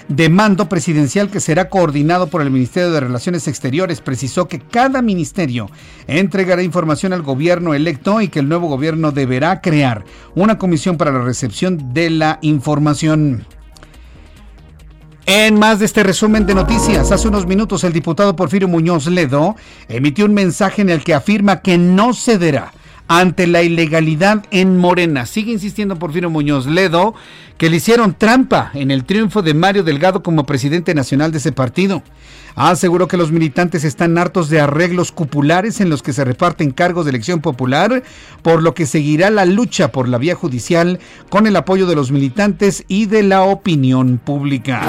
de 0.09 0.29
mando 0.29 0.69
presidencial 0.69 1.31
que 1.31 1.41
será 1.41 1.71
coordinado 1.71 2.27
por 2.27 2.43
el 2.43 2.51
Ministerio 2.51 2.91
de 2.91 3.01
Relaciones 3.01 3.49
Exteriores. 3.49 4.03
Precisó 4.03 4.49
que 4.49 4.61
cada 4.61 5.01
ministerio 5.01 5.71
entregará 6.09 6.63
información 6.63 7.15
al 7.15 7.23
gobierno 7.23 7.73
electo 7.73 8.21
y 8.21 8.29
que 8.29 8.41
el 8.41 8.51
nuevo 8.51 8.69
gobierno 8.69 9.13
deberá 9.13 9.63
crear 9.63 10.05
una 10.35 10.59
comisión 10.59 10.99
para 10.99 11.11
la 11.11 11.25
recepción 11.25 11.95
de 11.95 12.11
la 12.11 12.39
información. 12.43 13.47
En 15.29 15.59
más 15.59 15.81
de 15.81 15.87
este 15.87 16.05
resumen 16.05 16.47
de 16.47 16.55
noticias, 16.55 17.11
hace 17.11 17.27
unos 17.27 17.49
minutos 17.49 17.83
el 17.83 17.93
diputado 17.93 18.37
Porfirio 18.37 18.69
Muñoz 18.69 19.09
Ledo 19.09 19.57
emitió 19.89 20.25
un 20.25 20.35
mensaje 20.35 20.83
en 20.83 20.89
el 20.89 21.03
que 21.03 21.15
afirma 21.15 21.63
que 21.63 21.79
no 21.79 22.15
cederá 22.15 22.73
ante 23.09 23.47
la 23.47 23.63
ilegalidad 23.63 24.45
en 24.51 24.77
Morena. 24.79 25.27
Sigue 25.27 25.53
insistiendo 25.53 25.99
Porfirio 25.99 26.31
Muñoz 26.31 26.67
Ledo 26.67 27.15
que 27.59 27.71
le 27.71 27.77
hicieron 27.77 28.15
trampa 28.15 28.71
en 28.75 28.91
el 28.91 29.05
triunfo 29.05 29.43
de 29.43 29.55
Mario 29.55 29.83
Delgado 29.83 30.23
como 30.23 30.45
presidente 30.45 30.95
nacional 30.95 31.33
de 31.33 31.39
ese 31.39 31.53
partido. 31.53 32.03
Aseguró 32.55 33.07
que 33.07 33.19
los 33.19 33.33
militantes 33.33 33.85
están 33.85 34.17
hartos 34.17 34.49
de 34.49 34.61
arreglos 34.61 35.13
cupulares 35.13 35.81
en 35.81 35.91
los 35.91 36.03
que 36.03 36.15
se 36.15 36.25
reparten 36.25 36.71
cargos 36.71 37.05
de 37.05 37.11
elección 37.11 37.41
popular, 37.41 38.03
por 38.43 38.63
lo 38.63 38.75
que 38.75 38.87
seguirá 38.87 39.29
la 39.31 39.45
lucha 39.45 39.93
por 39.93 40.09
la 40.09 40.17
vía 40.17 40.35
judicial 40.35 40.99
con 41.29 41.47
el 41.47 41.57
apoyo 41.57 41.87
de 41.87 41.97
los 41.97 42.11
militantes 42.11 42.85
y 42.89 43.07
de 43.07 43.23
la 43.23 43.43
opinión 43.43 44.19
pública. 44.19 44.83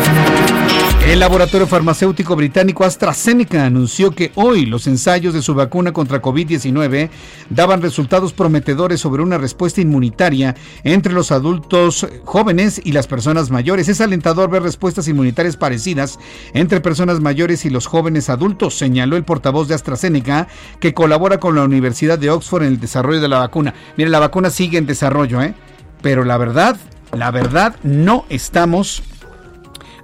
El 1.08 1.22
laboratorio 1.22 1.68
farmacéutico 1.68 2.36
británico 2.36 2.84
AstraZeneca 2.84 3.66
anunció 3.66 4.12
que 4.12 4.34
hoy 4.36 4.66
los 4.66 4.88
ensayos 4.88 5.34
de 5.34 5.42
su 5.42 5.54
vacuna 5.56 5.94
contra 5.94 6.22
COVID-19 6.22 7.10
daban 7.50 7.82
resultados 7.82 8.34
prometedores 8.34 9.00
sobre 9.00 9.24
una 9.24 9.38
respuesta 9.38 9.80
inmunitaria 9.80 10.54
entre 10.84 11.14
los 11.14 11.32
adultos 11.32 12.06
jóvenes 12.26 12.82
y 12.84 12.92
las 12.92 13.08
personas 13.08 13.50
mayores. 13.52 13.88
Es 13.88 14.02
alentador 14.02 14.50
ver 14.50 14.64
respuestas 14.64 15.08
inmunitarias 15.08 15.56
parecidas 15.56 16.20
entre 16.54 16.82
personas 16.82 17.22
mayores 17.22 17.64
y 17.64 17.70
los 17.70 17.88
jóvenes 17.88 18.30
adultos, 18.30 18.78
señaló 18.78 19.16
el 19.16 19.24
portavoz 19.24 19.70
de 19.70 19.76
AstraZeneca, 19.76 20.50
que 20.82 20.94
colabora 20.94 21.40
con 21.40 21.56
la 21.56 21.64
Universidad 21.64 22.20
de 22.20 22.32
Oxford 22.32 22.64
en 22.64 22.74
el 22.74 22.80
desarrollo 22.82 23.22
de 23.22 23.30
la 23.30 23.40
vacuna. 23.40 23.74
Mire, 23.96 24.10
la 24.10 24.20
vacuna 24.20 24.50
sigue 24.50 24.78
en 24.78 24.86
desarrollo, 24.86 25.42
¿eh? 25.42 25.56
Pero 26.02 26.26
la 26.26 26.38
verdad, 26.38 26.78
la 27.14 27.32
verdad, 27.32 27.78
no 27.82 28.26
estamos 28.28 29.04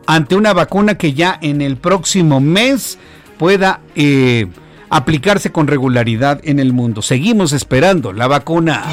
ante 0.08 0.36
una 0.36 0.54
vacuna 0.54 0.96
que 0.98 1.14
ya 1.14 1.38
en 1.42 1.62
el 1.62 1.78
próximo 1.78 2.40
mes 2.40 2.98
pueda 3.38 3.82
eh, 3.96 4.48
aplicarse 4.90 5.52
con 5.52 5.68
regularidad 5.68 6.40
en 6.44 6.60
el 6.60 6.74
mundo. 6.74 7.02
Seguimos 7.02 7.54
esperando 7.54 8.14
la 8.14 8.28
vacuna. 8.28 8.84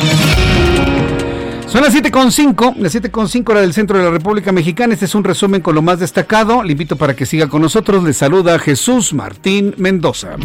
Son 1.66 1.82
las 1.82 1.94
7.5, 1.94 2.76
las 2.78 2.94
7.5 2.94 3.48
hora 3.48 3.60
del 3.60 3.72
centro 3.72 3.96
de 3.96 4.04
la 4.04 4.10
República 4.10 4.50
Mexicana. 4.50 4.92
Este 4.92 5.04
es 5.04 5.14
un 5.14 5.22
resumen 5.22 5.60
con 5.60 5.76
lo 5.76 5.82
más 5.82 6.00
destacado. 6.00 6.64
Le 6.64 6.72
invito 6.72 6.96
para 6.96 7.14
que 7.14 7.26
siga 7.26 7.48
con 7.48 7.62
nosotros. 7.62 8.02
Le 8.02 8.12
saluda 8.12 8.58
Jesús 8.58 9.14
Martín 9.14 9.74
Mendoza. 9.76 10.36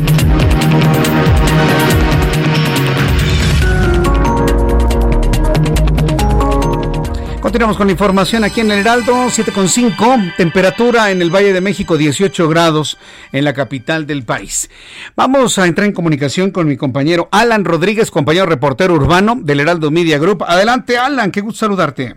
Continuamos 7.55 7.77
con 7.77 7.87
la 7.87 7.93
información 7.93 8.43
aquí 8.43 8.59
en 8.59 8.69
el 8.69 8.79
Heraldo, 8.79 9.13
7.5, 9.27 10.35
temperatura 10.35 11.09
en 11.11 11.21
el 11.21 11.33
Valle 11.33 11.53
de 11.53 11.61
México 11.61 11.97
18 11.97 12.49
grados 12.49 12.97
en 13.31 13.45
la 13.45 13.53
capital 13.53 14.05
del 14.05 14.25
país. 14.25 14.69
Vamos 15.15 15.57
a 15.57 15.65
entrar 15.65 15.87
en 15.87 15.93
comunicación 15.93 16.51
con 16.51 16.67
mi 16.67 16.75
compañero 16.75 17.29
Alan 17.31 17.63
Rodríguez, 17.63 18.11
compañero 18.11 18.45
reportero 18.45 18.93
urbano 18.93 19.37
del 19.39 19.61
Heraldo 19.61 19.89
Media 19.89 20.17
Group. 20.17 20.43
Adelante 20.45 20.97
Alan, 20.97 21.31
qué 21.31 21.39
gusto 21.39 21.59
saludarte. 21.59 22.15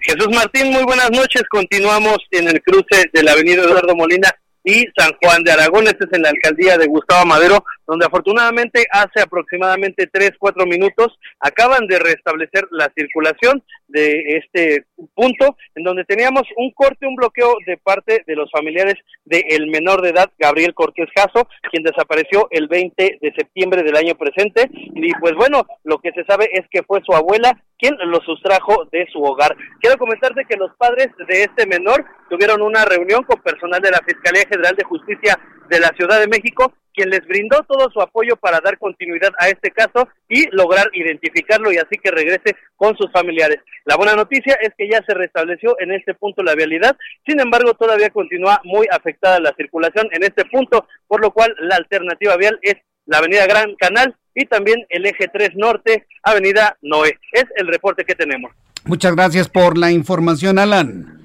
Jesús 0.00 0.28
Martín, 0.34 0.72
muy 0.72 0.82
buenas 0.82 1.12
noches. 1.12 1.42
Continuamos 1.48 2.16
en 2.32 2.48
el 2.48 2.60
cruce 2.60 3.04
de 3.12 3.22
la 3.22 3.34
avenida 3.34 3.62
Eduardo 3.62 3.94
Molina 3.94 4.28
y 4.64 4.84
San 4.96 5.12
Juan 5.22 5.42
de 5.44 5.52
Aragón. 5.52 5.84
Este 5.84 6.04
es 6.04 6.12
en 6.12 6.22
la 6.22 6.30
alcaldía 6.30 6.76
de 6.76 6.86
Gustavo 6.88 7.24
Madero, 7.24 7.64
donde 7.86 8.06
afortunadamente 8.06 8.86
hace 8.90 9.22
aproximadamente 9.22 10.08
tres, 10.12 10.32
cuatro 10.38 10.66
minutos 10.66 11.16
acaban 11.40 11.86
de 11.86 11.98
restablecer 11.98 12.66
la 12.72 12.92
circulación 12.94 13.62
de 13.88 14.38
este 14.38 14.84
punto, 15.14 15.56
en 15.74 15.82
donde 15.82 16.04
teníamos 16.04 16.42
un 16.56 16.70
corte, 16.72 17.06
un 17.06 17.16
bloqueo 17.16 17.54
de 17.66 17.76
parte 17.78 18.22
de 18.26 18.36
los 18.36 18.50
familiares 18.50 18.94
del 19.24 19.66
menor 19.68 20.02
de 20.02 20.10
edad, 20.10 20.30
Gabriel 20.38 20.74
Cortés 20.74 21.08
Jasso, 21.14 21.48
quien 21.70 21.82
desapareció 21.82 22.48
el 22.50 22.68
20 22.68 23.18
de 23.20 23.32
septiembre 23.32 23.82
del 23.82 23.96
año 23.96 24.14
presente. 24.14 24.70
Y 24.72 25.12
pues 25.14 25.34
bueno, 25.34 25.66
lo 25.84 25.98
que 25.98 26.12
se 26.12 26.24
sabe 26.24 26.48
es 26.52 26.66
que 26.70 26.82
fue 26.82 27.00
su 27.04 27.12
abuela 27.12 27.60
quien 27.78 27.96
lo 28.06 28.20
sustrajo 28.20 28.86
de 28.90 29.06
su 29.12 29.22
hogar. 29.22 29.56
Quiero 29.80 29.98
comentarte 29.98 30.44
que 30.44 30.56
los 30.56 30.74
padres 30.76 31.08
de 31.28 31.42
este 31.42 31.66
menor 31.66 32.04
tuvieron 32.28 32.60
una 32.60 32.84
reunión 32.84 33.22
con 33.22 33.40
personal 33.40 33.80
de 33.80 33.90
la 33.90 34.02
Fiscalía 34.04 34.44
General 34.48 34.74
de 34.76 34.84
Justicia 34.84 35.38
de 35.68 35.80
la 35.80 35.88
Ciudad 35.96 36.18
de 36.20 36.28
México, 36.28 36.72
quien 36.98 37.10
les 37.10 37.24
brindó 37.28 37.62
todo 37.68 37.88
su 37.92 38.00
apoyo 38.00 38.34
para 38.34 38.60
dar 38.60 38.76
continuidad 38.76 39.30
a 39.38 39.48
este 39.48 39.70
caso 39.70 40.08
y 40.28 40.50
lograr 40.50 40.90
identificarlo 40.92 41.72
y 41.72 41.76
así 41.76 41.96
que 42.02 42.10
regrese 42.10 42.56
con 42.74 42.96
sus 42.96 43.10
familiares. 43.12 43.58
La 43.84 43.96
buena 43.96 44.14
noticia 44.14 44.58
es 44.60 44.70
que 44.76 44.90
ya 44.90 45.00
se 45.06 45.14
restableció 45.14 45.76
en 45.78 45.92
este 45.92 46.14
punto 46.14 46.42
la 46.42 46.56
vialidad, 46.56 46.96
sin 47.24 47.38
embargo 47.38 47.74
todavía 47.74 48.10
continúa 48.10 48.60
muy 48.64 48.88
afectada 48.90 49.38
la 49.38 49.54
circulación 49.56 50.08
en 50.10 50.24
este 50.24 50.44
punto, 50.46 50.88
por 51.06 51.20
lo 51.20 51.30
cual 51.30 51.54
la 51.60 51.76
alternativa 51.76 52.36
vial 52.36 52.58
es 52.62 52.74
la 53.06 53.18
avenida 53.18 53.46
Gran 53.46 53.76
Canal 53.76 54.16
y 54.34 54.44
también 54.46 54.84
el 54.88 55.06
eje 55.06 55.28
3 55.32 55.50
Norte, 55.54 56.06
avenida 56.24 56.76
Noé. 56.82 57.16
Es 57.32 57.44
el 57.56 57.68
reporte 57.68 58.04
que 58.04 58.16
tenemos. 58.16 58.50
Muchas 58.84 59.14
gracias 59.14 59.48
por 59.48 59.78
la 59.78 59.92
información, 59.92 60.58
Alan. 60.58 61.17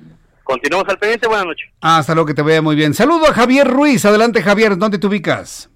Continuamos 0.44 0.90
al 0.90 0.98
pendiente, 1.00 1.28
buenas 1.28 1.46
noches. 1.46 1.70
Hasta 1.82 2.14
luego, 2.14 2.28
que 2.28 2.34
te 2.34 2.42
vea 2.42 2.62
muy 2.62 2.76
bien. 2.76 2.94
Saludo 2.94 3.28
a 3.28 3.34
Javier 3.34 3.68
Ruiz. 3.68 4.04
Adelante, 4.06 4.42
Javier, 4.42 4.78
¿dónde 4.78 5.00
te 5.00 5.08
ubicas? 5.08 5.70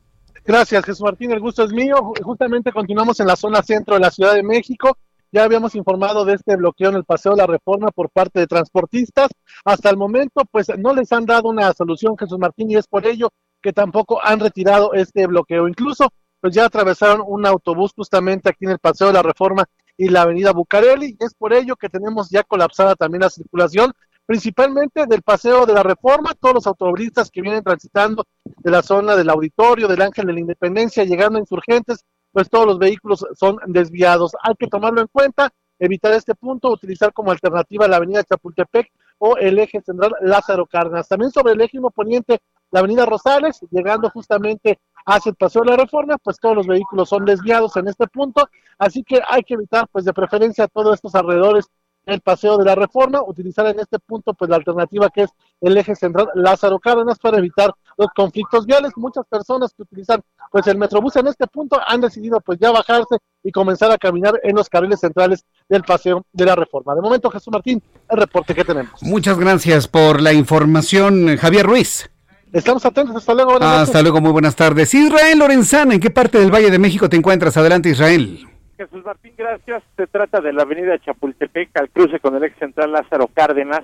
Gracias, 0.46 0.86
Jesús 0.86 1.02
Martín, 1.02 1.32
el 1.32 1.40
gusto 1.40 1.64
es 1.64 1.72
mío. 1.72 2.14
Justamente 2.22 2.72
continuamos 2.72 3.20
en 3.20 3.28
la 3.28 3.36
zona 3.36 3.62
centro 3.62 3.96
de 3.96 4.02
la 4.02 4.12
Ciudad 4.12 4.34
de 4.34 4.44
México. 4.44 4.98
Ya 5.32 5.44
habíamos 5.44 5.76
informado 5.76 6.24
de 6.24 6.36
este 6.36 6.56
bloqueo 6.56 6.90
en 6.90 6.96
el 6.96 7.04
Paseo 7.04 7.34
de 7.34 7.40
la 7.40 7.48
Reforma 7.48 7.92
por 7.92 8.10
parte 8.10 8.40
de 8.40 8.48
transportistas. 8.48 9.30
Hasta 9.66 9.90
el 9.90 9.98
momento, 9.98 10.44
pues 10.50 10.68
no 10.78 10.94
les 10.94 11.12
han 11.12 11.26
dado 11.26 11.50
una 11.50 11.74
solución, 11.74 12.18
Jesús 12.18 12.40
Martín, 12.40 12.72
y 12.72 12.76
es 12.76 12.88
por 12.88 13.06
ello 13.06 13.30
que 13.62 13.74
tampoco 13.74 14.24
han 14.24 14.40
retirado 14.40 14.94
este 14.94 15.28
bloqueo. 15.28 15.68
Incluso, 15.68 16.10
pues 16.40 16.54
ya 16.54 16.66
atravesaron 16.66 17.24
un 17.26 17.46
autobús 17.46 17.92
justamente 17.94 18.50
aquí 18.50 18.66
en 18.66 18.72
el 18.72 18.80
Paseo 18.80 19.08
de 19.08 19.14
la 19.14 19.24
Reforma 19.24 19.66
y 19.98 20.08
la 20.10 20.22
Avenida 20.22 20.52
Bucareli. 20.52 21.18
Es 21.20 21.34
por 21.34 21.54
ello 21.54 21.76
que 21.76 21.90
tenemos 21.90 22.30
ya 22.30 22.44
colapsada 22.44 22.96
también 22.96 23.24
la 23.24 23.30
circulación 23.30 23.92
principalmente 24.28 25.06
del 25.08 25.24
Paseo 25.24 25.66
de 25.66 25.74
la 25.74 25.84
Reforma, 25.84 26.34
todos 26.40 26.56
los 26.56 26.68
automovilistas 26.68 27.32
que 27.32 27.42
vienen 27.42 27.64
transitando 27.64 28.26
de 28.44 28.70
la 28.72 28.84
zona 28.84 29.16
del 29.16 29.30
auditorio, 29.30 29.88
del 29.88 30.02
Ángel 30.02 30.26
de 30.26 30.34
la 30.34 30.42
Independencia, 30.42 31.06
llegando 31.06 31.38
a 31.38 31.42
insurgentes, 31.42 32.06
pues 32.34 32.50
todos 32.50 32.68
los 32.68 32.78
vehículos 32.78 33.26
son 33.36 33.58
desviados. 33.68 34.34
Hay 34.44 34.54
que 34.60 34.68
tomarlo 34.68 35.00
en 35.00 35.08
cuenta, 35.08 35.50
evitar 35.80 36.12
este 36.12 36.36
punto, 36.36 36.70
utilizar 36.70 37.14
como 37.14 37.32
alternativa 37.32 37.88
la 37.88 37.96
avenida 37.96 38.22
Chapultepec 38.26 38.92
o 39.20 39.38
el 39.38 39.60
eje 39.60 39.82
central 39.82 40.12
Lázaro 40.22 40.66
Cárdenas. 40.66 41.08
También 41.08 41.32
sobre 41.32 41.54
el 41.54 41.62
eje 41.62 41.80
poniente, 41.96 42.40
la 42.72 42.82
avenida 42.82 43.06
Rosales, 43.06 43.62
llegando 43.72 44.10
justamente 44.10 44.78
hacia 45.06 45.30
el 45.30 45.36
Paseo 45.38 45.62
de 45.64 45.72
la 45.72 45.78
Reforma, 45.78 46.18
pues 46.18 46.38
todos 46.38 46.54
los 46.54 46.68
vehículos 46.68 47.08
son 47.08 47.24
desviados 47.24 47.78
en 47.78 47.88
este 47.88 48.08
punto, 48.08 48.50
así 48.78 49.04
que 49.04 49.22
hay 49.26 49.42
que 49.44 49.54
evitar, 49.54 49.88
pues 49.90 50.04
de 50.04 50.12
preferencia, 50.12 50.68
todos 50.68 50.96
estos 50.96 51.16
alrededores 51.16 51.70
el 52.08 52.22
paseo 52.22 52.58
de 52.58 52.66
la 52.66 52.74
reforma, 52.74 53.22
utilizar 53.22 53.68
en 53.68 53.80
este 53.80 54.00
punto 54.00 54.34
pues 54.34 54.50
la 54.50 54.56
alternativa 54.56 55.10
que 55.10 55.24
es 55.24 55.30
el 55.62 55.78
eje 55.78 55.96
central 55.96 56.30
Lázaro 56.36 56.80
Cárdenas 56.80 57.20
para 57.20 57.38
evitar 57.38 57.74
los 57.98 58.08
conflictos 58.16 58.66
viales. 58.66 58.94
Muchas 58.96 59.26
personas 59.28 59.74
que 59.74 59.84
utilizan 59.84 60.22
pues 60.52 60.66
el 60.68 60.78
metrobús 60.78 61.16
en 61.18 61.28
este 61.28 61.46
punto 61.48 61.80
han 61.86 62.02
decidido 62.02 62.40
pues 62.40 62.58
ya 62.60 62.72
bajarse 62.72 63.18
y 63.44 63.52
comenzar 63.52 63.92
a 63.92 63.98
caminar 63.98 64.40
en 64.44 64.56
los 64.56 64.70
carriles 64.70 65.02
centrales 65.02 65.46
del 65.68 65.84
paseo 65.84 66.26
de 66.32 66.46
la 66.46 66.56
reforma. 66.56 66.96
De 66.96 67.02
momento, 67.02 67.30
Jesús 67.30 67.52
Martín, 67.52 67.84
el 68.10 68.18
reporte 68.18 68.56
que 68.56 68.64
tenemos. 68.64 69.04
Muchas 69.04 69.38
gracias 69.38 69.88
por 69.88 70.22
la 70.22 70.34
información, 70.34 71.38
Javier 71.38 71.66
Ruiz. 71.66 72.10
Estamos 72.54 72.86
atentos, 72.86 73.16
hasta 73.18 73.34
luego. 73.34 73.62
Hasta 73.62 74.02
luego, 74.02 74.22
muy 74.22 74.32
buenas 74.32 74.56
tardes. 74.56 74.94
Israel 74.94 75.38
Lorenzana, 75.38 75.94
¿en 75.94 76.00
qué 76.00 76.10
parte 76.10 76.40
del 76.40 76.54
Valle 76.54 76.72
de 76.72 76.80
México 76.80 77.10
te 77.10 77.18
encuentras? 77.18 77.58
Adelante, 77.58 77.90
Israel. 77.90 78.48
Jesús 78.78 79.04
Martín, 79.04 79.34
gracias. 79.36 79.82
Se 79.96 80.06
trata 80.06 80.40
de 80.40 80.54
la 80.54 80.62
avenida 80.62 81.00
Chapultepec 81.00 81.76
al 81.80 81.90
cruce 81.90 82.20
con 82.20 82.36
el 82.36 82.44
ex 82.44 82.58
central 82.60 82.92
Lázaro 82.92 83.28
Cárdenas. 83.34 83.82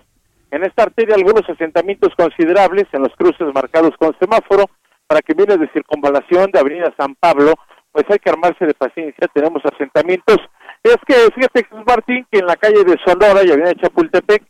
En 0.52 0.64
esta 0.64 0.84
arteria 0.84 1.16
algunos 1.16 1.50
asentamientos 1.50 2.14
considerables 2.16 2.86
en 2.92 3.02
los 3.02 3.16
cruces 3.16 3.48
marcados 3.56 3.98
con 3.98 4.16
semáforo 4.20 4.66
para 5.08 5.22
que 5.24 5.34
viene 5.34 5.58
de 5.58 5.68
circunvalación 5.70 6.52
de 6.52 6.60
avenida 6.60 6.94
San 6.96 7.16
Pablo, 7.16 7.56
pues 7.92 8.06
hay 8.08 8.20
que 8.20 8.30
armarse 8.30 8.68
de 8.68 8.76
paciencia, 8.76 9.28
tenemos 9.34 9.64
asentamientos. 9.66 10.38
Es 10.84 10.98
que 11.08 11.16
fíjate 11.34 11.64
Jesús 11.64 11.84
Martín 11.88 12.28
que 12.32 12.40
en 12.40 12.46
la 12.46 12.56
calle 12.56 12.84
de 12.84 12.96
Sonora 13.04 13.44
y 13.44 13.50
avenida 13.50 13.74
Chapultepec 13.74 14.44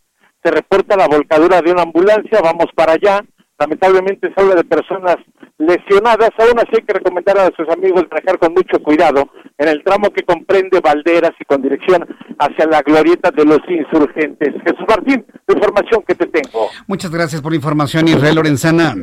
se 0.43 0.51
reporta 0.51 0.97
la 0.97 1.07
volcadura 1.07 1.61
de 1.61 1.71
una 1.71 1.83
ambulancia, 1.83 2.41
vamos 2.43 2.67
para 2.75 2.93
allá, 2.93 3.21
Lamentablemente 3.64 4.30
se 4.36 4.41
habla 4.41 4.55
de 4.55 4.66
personas 4.66 5.16
lesionadas, 5.57 6.32
aún 6.38 6.59
así 6.59 6.72
hay 6.74 6.82
que 6.82 6.91
recomendar 6.91 7.38
a 7.38 7.49
sus 7.55 7.70
amigos 7.70 8.03
manejar 8.11 8.38
con 8.38 8.53
mucho 8.53 8.78
cuidado 8.84 9.30
en 9.57 9.70
el 9.70 9.82
tramo 9.86 10.09
que 10.09 10.22
comprende 10.24 10.82
Valderas 10.82 11.32
y 11.39 11.45
con 11.45 11.61
dirección 11.61 12.05
hacia 12.39 12.66
la 12.66 12.82
glorieta 12.82 13.32
de 13.32 13.45
los 13.45 13.59
insurgentes. 13.70 14.49
Jesús 14.66 14.86
Martín, 14.86 15.26
la 15.47 15.55
información 15.55 16.03
que 16.05 16.14
te 16.14 16.28
tengo. 16.28 16.68
Muchas 16.88 17.09
gracias 17.09 17.41
por 17.41 17.53
la 17.53 17.55
información, 17.55 18.05
Israel 18.09 18.36
Lorenzana. 18.36 18.95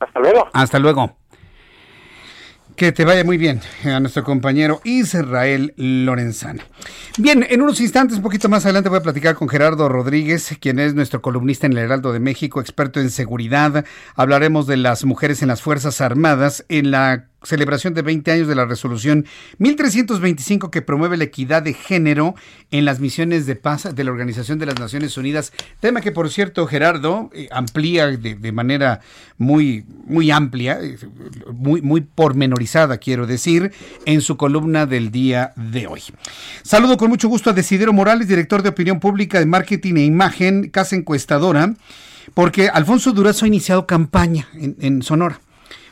Hasta 0.00 0.18
luego. 0.18 0.48
Hasta 0.52 0.78
luego. 0.80 1.16
Que 2.78 2.92
te 2.92 3.04
vaya 3.04 3.24
muy 3.24 3.38
bien 3.38 3.60
a 3.82 3.98
nuestro 3.98 4.22
compañero 4.22 4.80
Israel 4.84 5.74
Lorenzana. 5.76 6.62
Bien, 7.16 7.44
en 7.50 7.60
unos 7.60 7.80
instantes, 7.80 8.18
un 8.18 8.22
poquito 8.22 8.48
más 8.48 8.64
adelante, 8.66 8.88
voy 8.88 9.00
a 9.00 9.02
platicar 9.02 9.34
con 9.34 9.48
Gerardo 9.48 9.88
Rodríguez, 9.88 10.56
quien 10.60 10.78
es 10.78 10.94
nuestro 10.94 11.20
columnista 11.20 11.66
en 11.66 11.72
el 11.72 11.78
Heraldo 11.78 12.12
de 12.12 12.20
México, 12.20 12.60
experto 12.60 13.00
en 13.00 13.10
seguridad. 13.10 13.84
Hablaremos 14.14 14.68
de 14.68 14.76
las 14.76 15.04
mujeres 15.04 15.42
en 15.42 15.48
las 15.48 15.60
Fuerzas 15.60 16.00
Armadas, 16.00 16.64
en 16.68 16.92
la 16.92 17.26
celebración 17.42 17.94
de 17.94 18.02
20 18.02 18.32
años 18.32 18.48
de 18.48 18.54
la 18.54 18.64
resolución 18.64 19.24
1325 19.58 20.70
que 20.70 20.82
promueve 20.82 21.16
la 21.16 21.24
equidad 21.24 21.62
de 21.62 21.72
género 21.72 22.34
en 22.70 22.84
las 22.84 22.98
misiones 22.98 23.46
de 23.46 23.54
paz 23.54 23.94
de 23.94 24.04
la 24.04 24.10
Organización 24.10 24.58
de 24.58 24.66
las 24.66 24.78
Naciones 24.78 25.16
Unidas. 25.16 25.52
Tema 25.80 26.00
que, 26.00 26.10
por 26.10 26.30
cierto, 26.30 26.66
Gerardo 26.66 27.30
eh, 27.32 27.48
amplía 27.52 28.08
de, 28.08 28.52
manera 28.52 29.00
muy, 29.36 29.84
muy 30.06 30.30
amplia, 30.30 30.80
eh, 30.80 30.98
muy, 31.52 31.80
muy 31.80 32.00
pormenorizada, 32.00 32.98
quiero 32.98 33.26
decir, 33.26 33.72
en 34.04 34.20
su 34.20 34.36
columna 34.36 34.86
del 34.86 35.12
día 35.12 35.52
de 35.54 35.86
hoy. 35.86 36.02
Saludo 36.62 36.96
con 36.96 37.08
mucho 37.08 37.28
gusto 37.28 37.50
a 37.50 37.52
Desidero 37.52 37.92
Morales, 37.92 38.26
director 38.26 38.62
de 38.62 38.70
Opinión 38.70 38.98
Pública 38.98 39.38
de 39.38 39.46
Marketing 39.46 39.94
e 39.94 40.04
Imagen, 40.04 40.70
Casa 40.70 40.96
Encuestadora, 40.96 41.74
porque 42.34 42.68
Alfonso 42.68 43.12
Durazo 43.12 43.44
ha 43.44 43.48
iniciado 43.48 43.86
campaña 43.86 44.48
en 44.54 45.02
Sonora. 45.02 45.40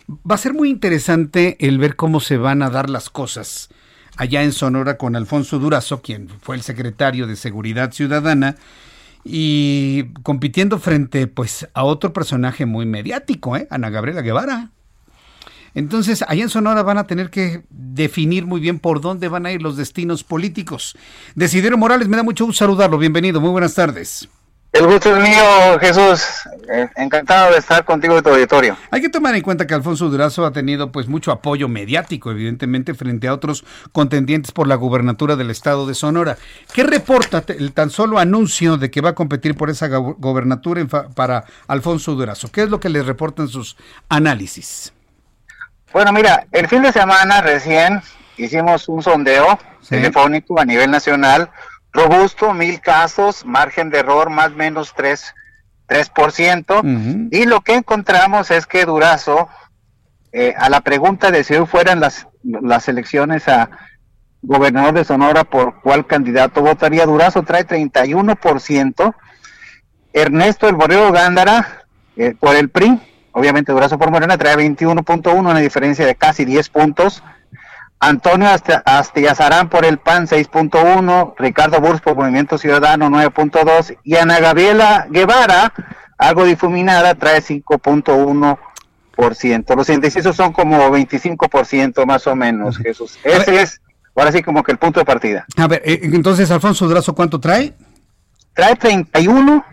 Va 0.09 0.37
a 0.37 0.39
ser 0.39 0.55
muy 0.55 0.71
interesante 0.71 1.57
el 1.67 1.79
ver 1.79 1.97
cómo 1.97 2.21
se 2.21 2.37
van 2.37 2.63
a 2.63 2.71
dar 2.71 2.91
las 2.91 3.11
cosas 3.11 3.69
allá 4.17 4.43
en 4.43 4.53
Sonora 4.53 4.97
con 4.99 5.17
Alfonso 5.17 5.59
Durazo, 5.59 6.01
quien 6.01 6.29
fue 6.29 6.57
el 6.57 6.63
secretario 6.63 7.27
de 7.27 7.37
Seguridad 7.37 7.93
Ciudadana, 7.93 8.57
y 9.25 10.05
compitiendo 10.23 10.79
frente 10.79 11.27
pues 11.27 11.69
a 11.75 11.83
otro 11.83 12.13
personaje 12.13 12.67
muy 12.67 12.87
mediático, 12.87 13.57
¿eh? 13.57 13.67
Ana 13.71 13.91
Gabriela 13.91 14.23
Guevara. 14.23 14.71
Entonces, 15.75 16.25
allá 16.27 16.45
en 16.45 16.49
Sonora 16.49 16.83
van 16.83 16.99
a 16.99 17.07
tener 17.07 17.29
que 17.29 17.65
definir 17.69 18.47
muy 18.47 18.61
bien 18.61 18.79
por 18.79 19.01
dónde 19.01 19.29
van 19.29 19.45
a 19.45 19.53
ir 19.53 19.61
los 19.61 19.77
destinos 19.77 20.25
políticos. 20.25 20.97
Decidieron 21.35 21.81
Morales, 21.81 22.09
me 22.09 22.17
da 22.17 22.23
mucho 22.23 22.47
gusto 22.47 22.61
saludarlo. 22.61 22.97
Bienvenido, 22.97 23.41
muy 23.41 23.51
buenas 23.51 23.75
tardes. 23.75 24.29
El 24.79 24.87
gusto 24.87 25.17
es 25.17 25.23
mío, 25.23 25.79
Jesús. 25.81 26.23
Eh, 26.69 26.87
encantado 26.97 27.53
de 27.53 27.59
estar 27.59 27.85
contigo 27.85 28.17
de 28.17 28.23
tu 28.23 28.29
auditorio. 28.29 28.77
Hay 28.91 29.01
que 29.01 29.09
tomar 29.09 29.35
en 29.35 29.41
cuenta 29.41 29.67
que 29.67 29.73
Alfonso 29.73 30.11
Durazo 30.11 30.45
ha 30.45 30.51
tenido 30.51 30.93
pues 30.93 31.07
mucho 31.07 31.33
apoyo 31.33 31.69
mediático, 31.69 32.31
evidentemente, 32.31 32.93
frente 32.93 33.29
a 33.29 33.33
otros 33.33 33.65
contendientes 33.93 34.53
por 34.53 34.67
la 34.67 34.75
gubernatura 34.75 35.37
del 35.37 35.51
estado 35.51 35.87
de 35.87 35.95
Sonora. 35.95 36.37
¿Qué 36.75 36.83
reporta 36.83 37.43
el 37.49 37.73
tan 37.73 37.89
solo 37.91 38.19
anuncio 38.19 38.77
de 38.77 38.91
que 38.91 39.01
va 39.01 39.11
a 39.11 39.15
competir 39.15 39.57
por 39.57 39.71
esa 39.71 39.87
gobernatura 39.87 40.85
para 41.15 41.45
Alfonso 41.69 42.15
Durazo? 42.15 42.51
¿Qué 42.53 42.65
es 42.65 42.69
lo 42.69 42.81
que 42.81 42.91
le 42.91 43.03
reportan 43.03 43.49
sus 43.49 43.77
análisis? 44.09 44.93
Bueno, 45.93 46.13
mira, 46.13 46.47
el 46.53 46.69
fin 46.69 46.83
de 46.83 46.93
semana 46.93 47.41
recién 47.41 48.03
hicimos 48.37 48.89
un 48.89 49.03
sondeo 49.03 49.59
telefónico 49.89 50.61
a 50.61 50.65
nivel 50.65 50.91
nacional 50.91 51.49
robusto, 51.97 52.53
mil 52.53 52.81
casos, 52.81 53.45
margen 53.45 53.91
de 53.91 53.99
error 53.99 54.31
más 54.31 54.53
o 54.53 54.57
menos 54.57 54.93
3, 54.95 55.35
3%. 55.89 57.29
Y 57.33 57.47
lo 57.47 57.63
que 57.63 57.75
encontramos 57.75 58.51
es 58.51 58.67
que 58.67 58.85
Durazo, 58.85 59.49
eh, 60.33 60.55
a 60.57 60.69
la 60.69 60.83
pregunta 60.83 61.31
de 61.31 61.43
si 61.43 61.55
hoy 61.55 61.67
fueran 61.67 61.99
las, 62.01 62.29
las 62.43 62.89
elecciones 62.89 63.49
a 63.49 63.71
gobernador 64.43 64.95
de 64.95 65.05
Sonora, 65.05 65.45
por 65.45 65.81
cuál 65.81 66.07
candidato 66.07 66.61
votaría, 66.63 67.07
Durazo 67.07 67.43
trae 67.43 67.67
31%, 67.67 69.15
Ernesto 70.13 70.69
El 70.69 70.77
Borrego 70.77 71.11
Gándara 71.11 71.85
eh, 72.17 72.35
por 72.39 72.55
el 72.55 72.69
PRI, 72.69 73.01
obviamente 73.33 73.73
Durazo 73.73 73.99
por 73.99 74.11
Morena 74.11 74.39
trae 74.39 74.57
21.1, 74.57 75.35
una 75.35 75.59
diferencia 75.59 76.07
de 76.07 76.15
casi 76.15 76.45
10 76.45 76.69
puntos. 76.69 77.23
Antonio 77.99 78.49
Astiazarán 78.85 79.71
por 79.71 79.85
el 79.85 79.99
PAN 79.99 80.27
6.1, 80.27 81.35
Ricardo 81.39 81.81
Burs 81.81 82.01
por 82.01 82.17
Movimiento 82.17 82.59
Ciudadano 82.59 83.09
9.2 83.09 83.97
y 84.05 84.17
Ana 84.17 84.39
Gabriela 84.39 85.07
Guevara, 85.11 85.73
algo 86.19 86.45
difuminada, 86.45 87.15
trae 87.15 87.41
5.1%. 87.41 89.77
Los 89.77 89.89
indecisos 89.89 90.37
son 90.37 90.53
como 90.53 90.91
25% 90.91 92.05
más 92.05 92.27
o 92.27 92.37
menos, 92.37 92.77
Jesús. 92.79 93.19
Ese 93.25 93.63
es, 93.63 93.81
ahora 94.15 94.31
sí, 94.31 94.43
como 94.43 94.63
que 94.63 94.73
el 94.73 94.79
punto 94.79 95.01
de 95.01 95.07
partida. 95.07 95.47
A 95.57 95.67
ver, 95.67 95.81
eh, 95.85 96.01
entonces, 96.03 96.51
Alfonso 96.51 96.87
Durazo, 96.87 97.15
¿cuánto 97.15 97.41
trae? 97.41 97.73
Trae 98.53 98.77
31 98.77 99.65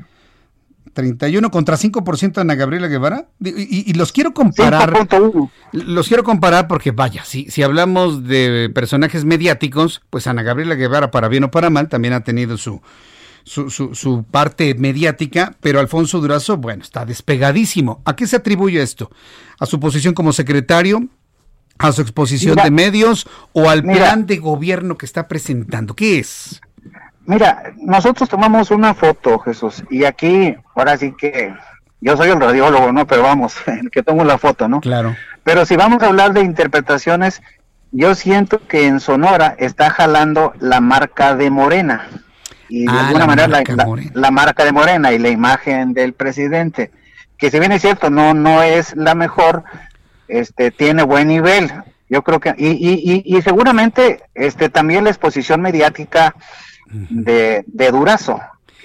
31 0.93 1.51
contra 1.51 1.77
5% 1.77 2.37
Ana 2.37 2.55
Gabriela 2.55 2.87
Guevara. 2.87 3.27
Y, 3.39 3.93
los 3.93 4.11
quiero 4.11 4.33
comparar. 4.33 5.07
Los 5.71 6.07
quiero 6.07 6.23
comparar 6.23 6.67
porque, 6.67 6.91
vaya, 6.91 7.25
si, 7.25 7.49
si 7.49 7.63
hablamos 7.63 8.23
de 8.25 8.71
personajes 8.73 9.25
mediáticos, 9.25 10.01
pues 10.09 10.27
Ana 10.27 10.43
Gabriela 10.43 10.75
Guevara, 10.75 11.11
para 11.11 11.27
bien 11.27 11.43
o 11.43 11.51
para 11.51 11.69
mal, 11.69 11.89
también 11.89 12.13
ha 12.13 12.23
tenido 12.23 12.57
su, 12.57 12.81
su, 13.43 13.69
su, 13.69 14.23
parte 14.29 14.73
mediática, 14.75 15.55
pero 15.59 15.79
Alfonso 15.79 16.19
Durazo, 16.21 16.57
bueno, 16.57 16.83
está 16.83 17.05
despegadísimo. 17.05 18.01
¿A 18.05 18.15
qué 18.15 18.27
se 18.27 18.37
atribuye 18.37 18.81
esto? 18.81 19.11
¿A 19.59 19.65
su 19.65 19.79
posición 19.79 20.13
como 20.13 20.31
secretario? 20.31 21.07
¿A 21.79 21.91
su 21.91 22.01
exposición 22.01 22.55
de 22.55 22.71
medios? 22.71 23.27
¿O 23.51 23.69
al 23.69 23.83
plan 23.83 24.25
de 24.25 24.37
gobierno 24.37 24.97
que 24.97 25.05
está 25.05 25.27
presentando? 25.27 25.95
¿Qué 25.95 26.19
es? 26.19 26.61
Mira, 27.25 27.73
nosotros 27.77 28.27
tomamos 28.27 28.71
una 28.71 28.93
foto, 28.93 29.39
Jesús, 29.39 29.83
y 29.89 30.03
aquí, 30.03 30.55
ahora 30.75 30.97
sí 30.97 31.13
que 31.17 31.53
yo 32.01 32.17
soy 32.17 32.29
el 32.29 32.41
radiólogo, 32.41 32.91
¿no? 32.91 33.07
Pero 33.07 33.23
vamos, 33.23 33.55
el 33.67 33.89
que 33.89 34.03
tomo 34.03 34.25
la 34.25 34.37
foto, 34.37 34.67
¿no? 34.67 34.81
Claro. 34.81 35.15
Pero 35.43 35.65
si 35.65 35.75
vamos 35.75 36.03
a 36.03 36.07
hablar 36.07 36.33
de 36.33 36.41
interpretaciones, 36.41 37.41
yo 37.91 38.15
siento 38.15 38.67
que 38.67 38.87
en 38.87 38.99
Sonora 38.99 39.55
está 39.57 39.89
jalando 39.89 40.53
la 40.59 40.81
marca 40.81 41.35
de 41.35 41.49
Morena. 41.49 42.07
Y 42.67 42.85
de 42.85 42.91
ah, 42.91 43.07
alguna 43.07 43.27
manera 43.27 43.47
la, 44.13 44.31
marca 44.31 44.65
de 44.65 44.71
Morena 44.71 45.13
y 45.13 45.19
la 45.19 45.29
imagen 45.29 45.93
del 45.93 46.13
presidente, 46.13 46.91
que 47.37 47.51
si 47.51 47.59
bien 47.59 47.71
es 47.71 47.81
cierto, 47.81 48.09
no, 48.09 48.33
no 48.33 48.63
es 48.63 48.95
la 48.95 49.15
mejor, 49.15 49.63
este, 50.27 50.71
tiene 50.71 51.03
buen 51.03 51.27
nivel. 51.27 51.71
Yo 52.09 52.23
creo 52.23 52.39
que, 52.39 52.55
y, 52.57 52.69
y, 52.69 53.23
y, 53.25 53.37
y 53.37 53.41
seguramente 53.43 54.23
este, 54.33 54.69
también 54.69 55.03
la 55.03 55.11
exposición 55.11 55.61
mediática 55.61 56.35
de, 56.93 57.63
de 57.67 57.91
Durazo, 57.91 58.39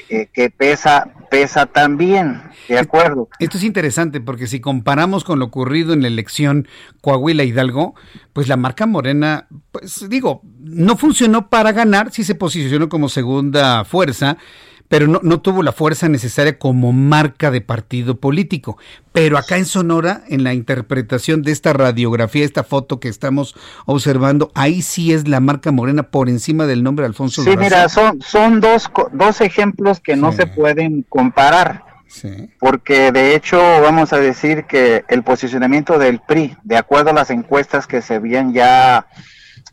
eh, 0.08 0.28
que 0.32 0.50
pesa, 0.50 1.10
pesa 1.30 1.66
también, 1.66 2.40
de 2.68 2.78
acuerdo. 2.78 3.28
Esto 3.38 3.58
es 3.58 3.64
interesante 3.64 4.20
porque 4.20 4.46
si 4.46 4.60
comparamos 4.60 5.22
con 5.22 5.38
lo 5.38 5.44
ocurrido 5.44 5.92
en 5.92 6.00
la 6.00 6.08
elección 6.08 6.66
Coahuila-Hidalgo, 7.02 7.94
pues 8.32 8.48
la 8.48 8.56
marca 8.56 8.86
Morena, 8.86 9.48
pues 9.70 10.08
digo, 10.08 10.40
no 10.60 10.96
funcionó 10.96 11.50
para 11.50 11.72
ganar, 11.72 12.10
sí 12.10 12.24
se 12.24 12.34
posicionó 12.34 12.88
como 12.88 13.10
segunda 13.10 13.84
fuerza, 13.84 14.38
pero 14.88 15.06
no, 15.06 15.20
no 15.22 15.40
tuvo 15.40 15.62
la 15.62 15.72
fuerza 15.72 16.08
necesaria 16.08 16.58
como 16.58 16.92
marca 16.92 17.50
de 17.50 17.60
partido 17.60 18.16
político. 18.16 18.78
Pero 19.12 19.36
acá 19.36 19.56
en 19.56 19.66
Sonora, 19.66 20.22
en 20.28 20.44
la 20.44 20.54
interpretación 20.54 21.42
de 21.42 21.52
esta 21.52 21.72
radiografía, 21.72 22.44
esta 22.44 22.64
foto 22.64 23.00
que 23.00 23.08
estamos 23.08 23.54
observando, 23.86 24.50
ahí 24.54 24.82
sí 24.82 25.12
es 25.12 25.28
la 25.28 25.40
marca 25.40 25.72
morena 25.72 26.04
por 26.04 26.28
encima 26.28 26.66
del 26.66 26.82
nombre 26.82 27.02
de 27.02 27.08
Alfonso 27.08 27.42
Sí, 27.42 27.56
mira, 27.56 27.88
son, 27.88 28.20
son 28.22 28.60
dos, 28.60 28.90
dos 29.12 29.40
ejemplos 29.40 30.00
que 30.00 30.16
no 30.16 30.32
se 30.32 30.46
pueden 30.46 31.04
comparar. 31.08 31.84
Porque 32.58 33.12
de 33.12 33.34
hecho 33.34 33.58
vamos 33.82 34.12
a 34.12 34.18
decir 34.18 34.64
que 34.64 35.04
el 35.08 35.22
posicionamiento 35.22 35.98
del 35.98 36.20
PRI, 36.20 36.56
de 36.64 36.76
acuerdo 36.76 37.10
a 37.10 37.12
las 37.12 37.30
encuestas 37.30 37.86
que 37.86 38.00
se 38.00 38.14
habían 38.14 38.54
ya, 38.54 39.06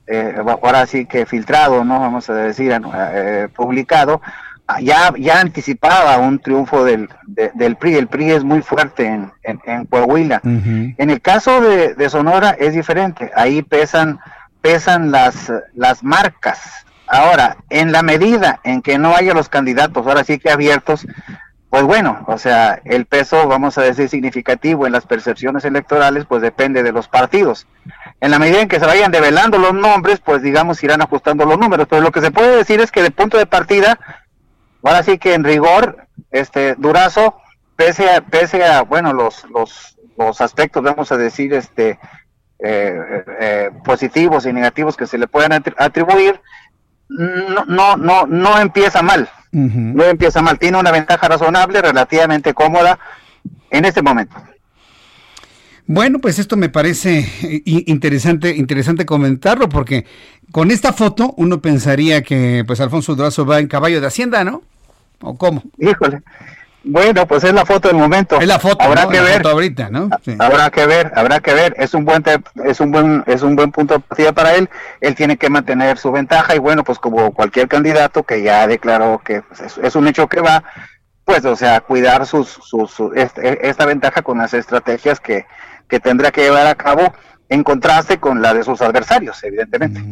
eh, 0.06 0.36
ahora 0.62 0.86
sí 0.86 1.06
que 1.06 1.26
filtrado, 1.26 1.86
no 1.86 2.00
vamos 2.00 2.30
a 2.30 2.34
decir 2.34 2.74
eh, 2.74 3.48
publicado, 3.56 4.22
ya, 4.82 5.14
ya 5.18 5.40
anticipaba 5.40 6.18
un 6.18 6.40
triunfo 6.40 6.84
del, 6.84 7.10
del 7.26 7.76
PRI. 7.76 7.96
El 7.96 8.08
PRI 8.08 8.32
es 8.32 8.44
muy 8.44 8.62
fuerte 8.62 9.06
en, 9.06 9.32
en, 9.44 9.86
Coahuila. 9.86 10.42
En 10.44 11.10
el 11.10 11.22
caso 11.22 11.62
de, 11.62 12.10
Sonora 12.10 12.56
es 12.60 12.74
diferente. 12.74 13.32
Ahí 13.36 13.62
pesan, 13.62 14.20
pesan 14.62 15.12
las, 15.12 15.52
las 15.74 16.04
marcas. 16.04 16.86
Ahora, 17.08 17.58
en 17.70 17.92
la 17.92 18.02
medida 18.02 18.60
en 18.64 18.82
que 18.82 18.98
no 18.98 19.16
haya 19.16 19.36
los 19.36 19.50
candidatos, 19.50 20.08
ahora 20.08 20.24
sí 20.24 20.40
que 20.40 20.50
abiertos, 20.50 21.06
pues 21.70 21.84
bueno, 21.84 22.24
o 22.28 22.38
sea, 22.38 22.80
el 22.86 23.06
peso, 23.06 23.48
vamos 23.48 23.78
a 23.78 23.84
decir, 23.84 24.10
significativo 24.10 24.88
en 24.88 24.94
las 24.94 25.06
percepciones 25.06 25.66
electorales, 25.66 26.26
pues 26.26 26.42
depende 26.42 26.82
de 26.82 26.92
los 26.92 27.08
partidos. 27.08 27.68
En 28.22 28.32
la 28.32 28.40
medida 28.40 28.62
en 28.62 28.68
que 28.68 28.80
se 28.80 28.86
vayan 28.86 29.12
develando 29.12 29.60
los 29.60 29.74
nombres, 29.74 30.20
pues 30.20 30.42
digamos, 30.42 30.84
irán 30.84 31.02
ajustando 31.02 31.46
los 31.46 31.60
números. 31.60 31.86
Pero 31.88 32.02
lo 32.02 32.12
que 32.12 32.22
se 32.22 32.32
puede 32.32 32.56
decir 32.56 32.80
es 32.80 32.92
que 32.92 33.04
de 33.04 33.12
punto 33.12 33.38
de 33.38 33.46
partida, 33.46 34.00
ahora 34.86 35.04
sí 35.04 35.18
que 35.18 35.34
en 35.34 35.44
rigor, 35.44 36.08
este 36.32 36.76
Durazo, 36.76 37.36
pese 37.76 38.10
a, 38.10 38.22
pese 38.22 38.64
a 38.64 38.84
bueno, 38.84 39.14
los, 39.14 39.46
los, 39.50 39.98
los 40.18 40.42
aspectos, 40.42 40.84
vamos 40.84 41.12
a 41.12 41.18
decir, 41.18 41.54
este, 41.54 42.00
eh, 42.60 43.24
eh, 43.40 43.70
positivos 43.84 44.46
y 44.46 44.54
negativos 44.54 44.96
que 44.96 45.08
se 45.08 45.18
le 45.18 45.28
puedan 45.28 45.52
atribuir, 45.78 46.40
no, 47.10 47.66
no, 47.66 47.98
no, 47.98 48.26
no 48.26 48.60
empieza 48.60 49.02
mal. 49.02 49.30
No 49.52 50.04
empieza 50.04 50.42
mal. 50.42 50.60
Tiene 50.60 50.78
una 50.78 50.92
ventaja 50.92 51.30
razonable, 51.30 51.82
relativamente 51.82 52.54
cómoda 52.54 53.00
en 53.70 53.86
este 53.86 54.02
momento. 54.02 54.36
Bueno, 55.88 56.20
pues 56.20 56.40
esto 56.40 56.58
me 56.58 56.68
parece 56.68 57.20
eh, 57.44 57.62
interesante, 57.64 58.56
interesante 58.56 59.06
comentarlo, 59.06 59.70
porque 59.70 60.06
con 60.52 60.72
esta 60.72 60.92
foto 60.92 61.34
uno 61.38 61.62
pensaría 61.62 62.22
que 62.22 62.64
pues 62.68 62.82
Alfonso 62.82 63.16
Durazo 63.16 63.46
va 63.46 63.60
en 63.60 63.68
caballo 63.68 64.02
de 64.02 64.08
Hacienda, 64.08 64.44
¿no? 64.44 64.62
¿O 65.22 65.38
cómo? 65.38 65.64
Híjole. 65.78 66.22
Bueno, 66.88 67.26
pues 67.26 67.44
es 67.44 67.54
la 67.54 67.66
foto 67.66 67.88
del 67.88 67.98
momento. 67.98 68.40
Es 68.40 68.48
la 68.48 68.60
foto, 68.60 68.84
habrá 68.84 69.08
que 69.08 69.20
ver. 69.20 69.46
ahorita, 69.46 69.90
¿no? 69.90 70.08
Habrá 70.38 70.70
que 70.70 70.86
ver, 70.86 71.12
habrá 71.16 71.40
que 71.40 71.54
ver. 71.54 71.74
Es 71.78 71.96
un 71.96 72.06
buen 72.06 72.24
es 72.64 72.80
un 72.80 72.92
buen 72.92 73.24
es 73.26 73.42
un 73.42 73.56
buen 73.56 73.72
punto 73.72 73.96
de 73.96 74.00
partida 74.02 74.34
para 74.34 74.54
él. 74.54 74.70
Él 75.02 75.16
tiene 75.16 75.38
que 75.38 75.50
mantener 75.50 75.98
su 75.98 76.12
ventaja 76.12 76.56
y 76.56 76.60
bueno, 76.60 76.84
pues 76.84 77.00
como 77.00 77.34
cualquier 77.34 77.68
candidato 77.68 78.22
que 78.22 78.44
ya 78.44 78.68
declaró 78.68 79.20
que 79.26 79.42
pues, 79.42 79.78
es, 79.82 79.96
un 79.96 80.08
hecho 80.08 80.28
que 80.28 80.42
va, 80.42 80.64
pues 81.24 81.44
o 81.46 81.56
sea, 81.56 81.82
cuidar 81.82 82.28
sus, 82.28 82.50
sus, 82.50 82.94
este, 83.16 83.68
esta 83.68 83.88
ventaja 83.88 84.22
con 84.22 84.38
las 84.38 84.54
estrategias 84.54 85.20
que, 85.20 85.48
que 85.88 86.00
tendrá 86.00 86.30
que 86.30 86.42
llevar 86.42 86.68
a 86.68 86.76
cabo 86.76 87.16
en 87.50 87.64
contraste 87.64 88.20
con 88.20 88.44
la 88.44 88.54
de 88.54 88.64
sus 88.64 88.82
adversarios, 88.82 89.44
evidentemente. 89.44 90.04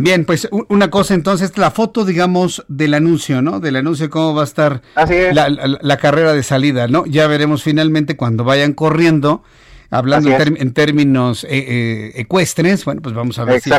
Bien, 0.00 0.24
pues 0.24 0.48
una 0.68 0.90
cosa 0.90 1.14
entonces, 1.14 1.58
la 1.58 1.72
foto, 1.72 2.04
digamos, 2.04 2.64
del 2.68 2.94
anuncio, 2.94 3.42
¿no? 3.42 3.58
Del 3.58 3.74
anuncio 3.74 4.06
de 4.06 4.10
cómo 4.10 4.32
va 4.32 4.42
a 4.42 4.44
estar 4.44 4.82
la, 4.94 5.96
carrera 5.96 6.32
de 6.34 6.42
salida, 6.44 6.86
¿no? 6.86 7.04
Ya 7.04 7.26
veremos 7.26 7.64
finalmente 7.64 8.16
cuando 8.16 8.44
vayan 8.44 8.74
corriendo, 8.74 9.42
hablando 9.90 10.30
en, 10.30 10.72
términos 10.72 11.44
eh, 11.44 11.48
eh, 11.50 12.12
ecuestres, 12.16 12.84
bueno, 12.84 13.00
pues 13.00 13.14
vamos 13.14 13.38
a 13.38 13.44
ver 13.44 13.60
si, 13.60 13.70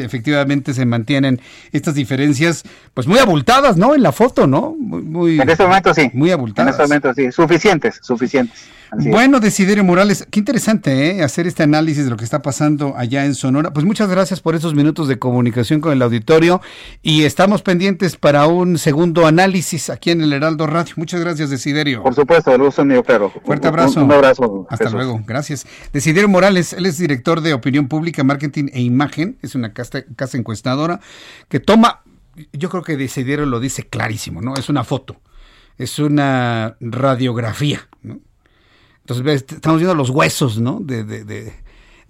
efectivamente 0.00 0.74
se 0.74 0.84
mantienen 0.84 1.40
estas 1.72 1.94
diferencias, 1.94 2.64
pues 2.92 3.06
muy 3.06 3.18
abultadas, 3.18 3.76
¿no? 3.76 3.94
En 3.94 4.02
la 4.02 4.12
foto, 4.12 4.46
¿no? 4.46 4.74
Muy, 4.78 5.40
en 5.40 5.48
este 5.48 5.64
momento 5.64 5.94
sí. 5.94 6.10
Muy 6.12 6.30
abultadas. 6.32 6.68
En 6.68 6.72
este 6.72 6.82
momento 6.82 7.14
sí, 7.14 7.30
suficientes, 7.30 8.00
suficientes. 8.02 8.66
bueno, 8.96 9.38
Desiderio 9.38 9.84
Morales, 9.84 10.26
qué 10.30 10.40
interesante 10.40 11.10
¿eh? 11.10 11.22
hacer 11.22 11.46
este 11.46 11.62
análisis 11.62 12.04
de 12.04 12.10
lo 12.10 12.16
que 12.16 12.24
está 12.24 12.42
pasando 12.42 12.94
allá 12.96 13.24
en 13.24 13.34
Sonora. 13.34 13.72
Pues 13.72 13.86
muchas 13.86 14.08
gracias 14.08 14.40
por 14.40 14.56
esos 14.56 14.74
minutos 14.74 15.06
de 15.06 15.18
comunicación 15.18 15.80
con 15.80 15.92
el 15.92 16.02
auditorio 16.02 16.60
y 17.02 17.22
estamos 17.22 17.62
pendientes 17.62 18.16
para 18.16 18.46
un 18.46 18.76
segundo 18.78 19.26
análisis 19.26 19.88
aquí 19.88 20.10
en 20.10 20.20
el 20.20 20.32
Heraldo 20.32 20.66
Radio. 20.66 20.94
Muchas 20.96 21.20
gracias, 21.20 21.50
Desiderio. 21.50 22.02
Por 22.02 22.14
supuesto, 22.14 22.52
el 22.52 22.62
gusto 22.62 22.84
mío, 22.84 23.04
Fuerte 23.44 23.68
abrazo. 23.68 24.02
Un, 24.02 24.10
abrazo. 24.10 24.66
Hasta 24.68 24.90
luego, 24.90 25.20
gracias. 25.24 25.43
Desiderio 25.92 26.28
Morales, 26.28 26.72
él 26.72 26.86
es 26.86 26.98
director 26.98 27.40
de 27.40 27.54
Opinión 27.54 27.88
Pública, 27.88 28.24
Marketing 28.24 28.68
e 28.72 28.80
Imagen, 28.82 29.38
es 29.42 29.54
una 29.54 29.72
casa, 29.72 30.04
encuestadora 30.34 31.00
que 31.48 31.60
toma, 31.60 32.02
yo 32.52 32.68
creo 32.70 32.82
que 32.82 32.96
Desiderio 32.96 33.46
lo 33.46 33.60
dice 33.60 33.86
clarísimo, 33.86 34.40
¿no? 34.40 34.54
Es 34.54 34.68
una 34.68 34.84
foto, 34.84 35.20
es 35.78 35.98
una 35.98 36.76
radiografía. 36.80 37.88
Entonces 39.00 39.44
estamos 39.52 39.80
viendo 39.80 39.94
los 39.94 40.10
huesos, 40.10 40.58
¿no? 40.58 40.80
De, 40.80 41.52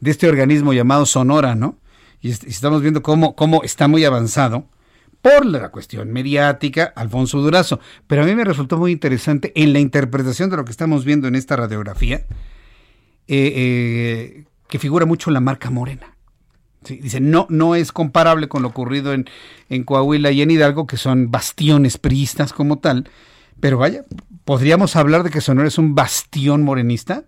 este 0.04 0.28
organismo 0.28 0.72
llamado 0.72 1.06
Sonora, 1.06 1.54
¿no? 1.54 1.78
Y, 2.20 2.30
estamos 2.30 2.82
viendo 2.82 3.02
cómo, 3.02 3.34
cómo 3.34 3.62
está 3.64 3.88
muy 3.88 4.04
avanzado 4.04 4.68
por 5.24 5.46
la 5.46 5.70
cuestión 5.70 6.12
mediática, 6.12 6.92
Alfonso 6.94 7.40
Durazo. 7.40 7.80
Pero 8.06 8.22
a 8.22 8.26
mí 8.26 8.34
me 8.34 8.44
resultó 8.44 8.76
muy 8.76 8.92
interesante 8.92 9.52
en 9.54 9.72
la 9.72 9.80
interpretación 9.80 10.50
de 10.50 10.58
lo 10.58 10.66
que 10.66 10.70
estamos 10.70 11.06
viendo 11.06 11.26
en 11.28 11.34
esta 11.34 11.56
radiografía, 11.56 12.26
eh, 13.28 13.52
eh, 13.56 14.44
que 14.68 14.78
figura 14.78 15.06
mucho 15.06 15.30
la 15.30 15.40
marca 15.40 15.70
morena. 15.70 16.16
dice, 16.82 17.20
no, 17.20 17.46
no 17.48 17.74
es 17.74 17.92
comparable 17.92 18.48
con 18.48 18.62
lo 18.62 18.68
ocurrido 18.68 19.12
en, 19.12 19.28
en 19.68 19.84
Coahuila 19.84 20.30
y 20.30 20.42
en 20.42 20.50
Hidalgo, 20.50 20.86
que 20.86 20.96
son 20.96 21.30
bastiones 21.30 21.98
priistas 21.98 22.52
como 22.52 22.78
tal, 22.78 23.08
pero 23.60 23.78
vaya, 23.78 24.04
¿podríamos 24.44 24.96
hablar 24.96 25.22
de 25.22 25.30
que 25.30 25.40
Sonora 25.40 25.68
es 25.68 25.78
un 25.78 25.94
bastión 25.94 26.62
morenista? 26.62 27.24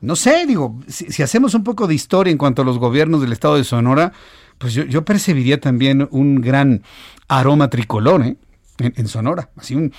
No 0.00 0.16
sé, 0.16 0.46
digo, 0.46 0.80
si, 0.88 1.22
hacemos 1.22 1.54
un 1.54 1.62
poco 1.62 1.86
de 1.86 1.94
historia 1.94 2.30
en 2.30 2.38
cuanto 2.38 2.62
a 2.62 2.64
los 2.64 2.78
gobiernos 2.78 3.20
del 3.20 3.32
estado 3.32 3.56
de 3.56 3.64
Sonora, 3.64 4.12
pues 4.56 4.74
yo, 4.74 5.04
percibiría 5.04 5.60
también 5.60 6.08
un 6.10 6.40
gran 6.40 6.82
aroma 7.28 7.68
tricolor 7.68 8.22
¿eh? 8.22 8.36
en, 8.78 9.08
Sonora, 9.08 9.50
así 9.56 9.74
un, 9.74 9.92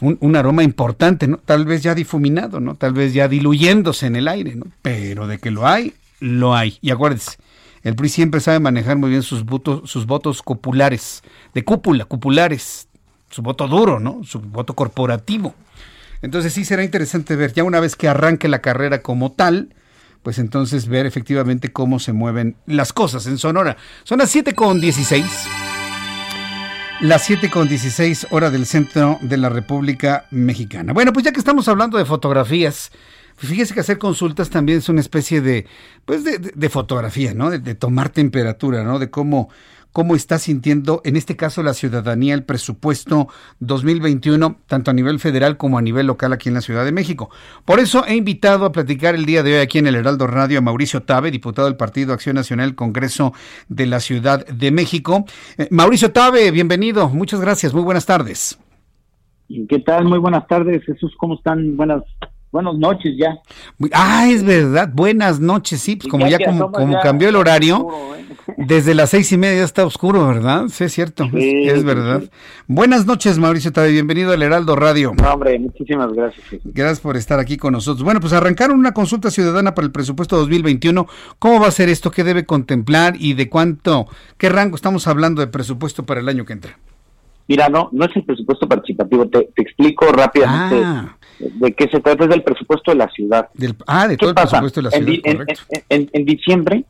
un, 0.00 0.36
aroma 0.36 0.62
importante, 0.62 1.26
¿no? 1.26 1.38
Tal 1.38 1.64
vez 1.64 1.82
ya 1.82 1.94
difuminado, 1.94 2.60
¿no? 2.60 2.74
Tal 2.74 2.92
vez 2.92 3.14
ya 3.14 3.28
diluyéndose 3.28 4.06
en 4.06 4.16
el 4.16 4.28
aire, 4.28 4.54
¿no? 4.54 4.66
Pero 4.82 5.26
de 5.26 5.38
que 5.38 5.50
lo 5.50 5.66
hay, 5.66 5.94
lo 6.20 6.54
hay. 6.54 6.78
Y 6.80 6.90
acuérdense, 6.90 7.36
el 7.82 7.94
PRI 7.94 8.08
siempre 8.08 8.40
sabe 8.40 8.60
manejar 8.60 8.96
muy 8.96 9.10
bien 9.10 9.22
sus 9.22 9.44
votos, 9.44 9.90
sus 9.90 10.06
votos 10.06 10.42
cupulares, 10.42 11.22
de 11.54 11.64
cúpula, 11.64 12.04
cupulares, 12.04 12.88
su 13.30 13.42
voto 13.42 13.68
duro, 13.68 14.00
¿no? 14.00 14.22
Su 14.24 14.40
voto 14.40 14.74
corporativo. 14.74 15.54
Entonces 16.22 16.52
sí 16.52 16.64
será 16.64 16.82
interesante 16.82 17.36
ver, 17.36 17.52
ya 17.52 17.64
una 17.64 17.80
vez 17.80 17.94
que 17.94 18.08
arranque 18.08 18.48
la 18.48 18.60
carrera 18.60 19.02
como 19.02 19.32
tal, 19.32 19.74
pues 20.22 20.38
entonces 20.38 20.88
ver 20.88 21.06
efectivamente 21.06 21.72
cómo 21.72 22.00
se 22.00 22.12
mueven 22.12 22.56
las 22.66 22.92
cosas 22.92 23.26
en 23.26 23.38
Sonora. 23.38 23.76
Son 24.04 24.18
las 24.18 24.30
7 24.30 24.52
con 24.54 24.80
16. 24.80 25.77
Las 27.00 27.22
7 27.26 27.48
con 27.48 27.68
16 27.68 28.26
hora 28.30 28.50
del 28.50 28.66
centro 28.66 29.18
de 29.20 29.36
la 29.36 29.48
República 29.48 30.26
Mexicana. 30.32 30.92
Bueno, 30.92 31.12
pues 31.12 31.24
ya 31.24 31.30
que 31.30 31.38
estamos 31.38 31.68
hablando 31.68 31.96
de 31.96 32.04
fotografías, 32.04 32.90
fíjese 33.36 33.72
que 33.72 33.78
hacer 33.78 33.98
consultas 33.98 34.50
también 34.50 34.78
es 34.78 34.88
una 34.88 35.00
especie 35.00 35.40
de, 35.40 35.66
pues 36.04 36.24
de, 36.24 36.68
fotografía, 36.68 37.34
¿no? 37.34 37.50
De, 37.50 37.60
de, 37.60 37.76
tomar 37.76 38.08
temperatura, 38.08 38.82
¿no? 38.82 38.98
De 38.98 39.10
cómo, 39.10 39.48
cómo 39.98 40.14
está 40.14 40.38
sintiendo, 40.38 41.00
en 41.02 41.16
este 41.16 41.34
caso, 41.34 41.60
la 41.64 41.74
ciudadanía, 41.74 42.32
el 42.32 42.44
presupuesto 42.44 43.26
2021, 43.58 44.58
tanto 44.68 44.92
a 44.92 44.94
nivel 44.94 45.18
federal 45.18 45.56
como 45.56 45.76
a 45.76 45.82
nivel 45.82 46.06
local 46.06 46.32
aquí 46.32 46.48
en 46.48 46.54
la 46.54 46.60
Ciudad 46.60 46.84
de 46.84 46.92
México. 46.92 47.30
Por 47.64 47.80
eso 47.80 48.06
he 48.06 48.14
invitado 48.14 48.64
a 48.64 48.70
platicar 48.70 49.16
el 49.16 49.26
día 49.26 49.42
de 49.42 49.54
hoy 49.54 49.58
aquí 49.58 49.78
en 49.78 49.88
el 49.88 49.96
Heraldo 49.96 50.28
Radio 50.28 50.58
a 50.58 50.60
Mauricio 50.60 51.02
Tabe, 51.02 51.32
diputado 51.32 51.66
del 51.66 51.76
Partido 51.76 52.12
Acción 52.12 52.36
Nacional, 52.36 52.76
Congreso 52.76 53.32
de 53.68 53.86
la 53.86 53.98
Ciudad 53.98 54.46
de 54.46 54.70
México. 54.70 55.24
Eh, 55.56 55.66
Mauricio 55.72 56.12
Tabe, 56.12 56.48
bienvenido. 56.52 57.08
Muchas 57.08 57.40
gracias. 57.40 57.74
Muy 57.74 57.82
buenas 57.82 58.06
tardes. 58.06 58.56
¿Qué 59.68 59.80
tal? 59.80 60.04
Muy 60.04 60.20
buenas 60.20 60.46
tardes, 60.46 60.84
Jesús. 60.84 61.12
¿Cómo 61.18 61.34
están? 61.34 61.76
Buenas 61.76 62.04
buenas 62.50 62.74
noches 62.76 63.14
ya. 63.18 63.38
Ah, 63.92 64.28
es 64.28 64.42
verdad, 64.42 64.90
buenas 64.92 65.40
noches, 65.40 65.80
sí, 65.80 65.96
pues 65.96 66.08
como 66.08 66.26
ya, 66.26 66.38
como, 66.38 66.72
cambió 67.02 67.28
el 67.28 67.36
horario, 67.36 67.88
¿eh? 68.16 68.26
desde 68.56 68.94
las 68.94 69.10
seis 69.10 69.30
y 69.32 69.36
media 69.36 69.64
está 69.64 69.84
oscuro, 69.84 70.26
¿verdad? 70.26 70.66
Sí, 70.68 70.84
es 70.84 70.92
cierto, 70.92 71.28
es, 71.34 71.84
verdad. 71.84 72.22
Buenas 72.66 73.06
noches, 73.06 73.38
Mauricio 73.38 73.72
Tabe, 73.72 73.90
bienvenido 73.90 74.32
al 74.32 74.42
Heraldo 74.42 74.76
Radio. 74.76 75.12
No, 75.20 75.32
hombre, 75.32 75.58
muchísimas 75.58 76.12
gracias. 76.12 76.44
Gracias 76.64 77.00
por 77.00 77.16
estar 77.16 77.38
aquí 77.38 77.56
con 77.56 77.72
nosotros. 77.72 78.02
Bueno, 78.04 78.20
pues 78.20 78.32
arrancaron 78.32 78.78
una 78.78 78.92
consulta 78.92 79.30
ciudadana 79.30 79.74
para 79.74 79.86
el 79.86 79.92
presupuesto 79.92 80.36
2021. 80.36 81.06
¿Cómo 81.38 81.60
va 81.60 81.68
a 81.68 81.72
ser 81.72 81.88
esto? 81.88 82.10
¿Qué 82.10 82.24
debe 82.24 82.46
contemplar 82.46 83.14
y 83.18 83.34
de 83.34 83.48
cuánto, 83.48 84.06
qué 84.36 84.48
rango 84.48 84.76
estamos 84.76 85.06
hablando 85.06 85.40
de 85.40 85.48
presupuesto 85.48 86.04
para 86.04 86.20
el 86.20 86.28
año 86.28 86.44
que 86.44 86.54
entra? 86.54 86.78
Mira, 87.48 87.70
no, 87.70 87.88
no 87.92 88.04
es 88.04 88.14
el 88.14 88.24
presupuesto 88.24 88.68
participativo. 88.68 89.26
Te, 89.28 89.48
explico 89.56 90.06
rápidamente 90.12 90.82
ah. 90.84 91.17
De 91.38 91.72
qué 91.72 91.88
se 91.88 92.00
trata. 92.00 92.24
Es 92.24 92.30
del 92.30 92.42
presupuesto 92.42 92.90
de 92.90 92.96
la 92.96 93.08
ciudad. 93.08 93.48
ah, 93.86 94.08
de 94.08 94.16
todo 94.16 94.30
el 94.30 94.36
presupuesto 94.36 94.80
de 94.80 94.84
la 94.84 94.90
ciudad. 94.90 95.46
En, 95.88 96.24
diciembre, 96.24 96.84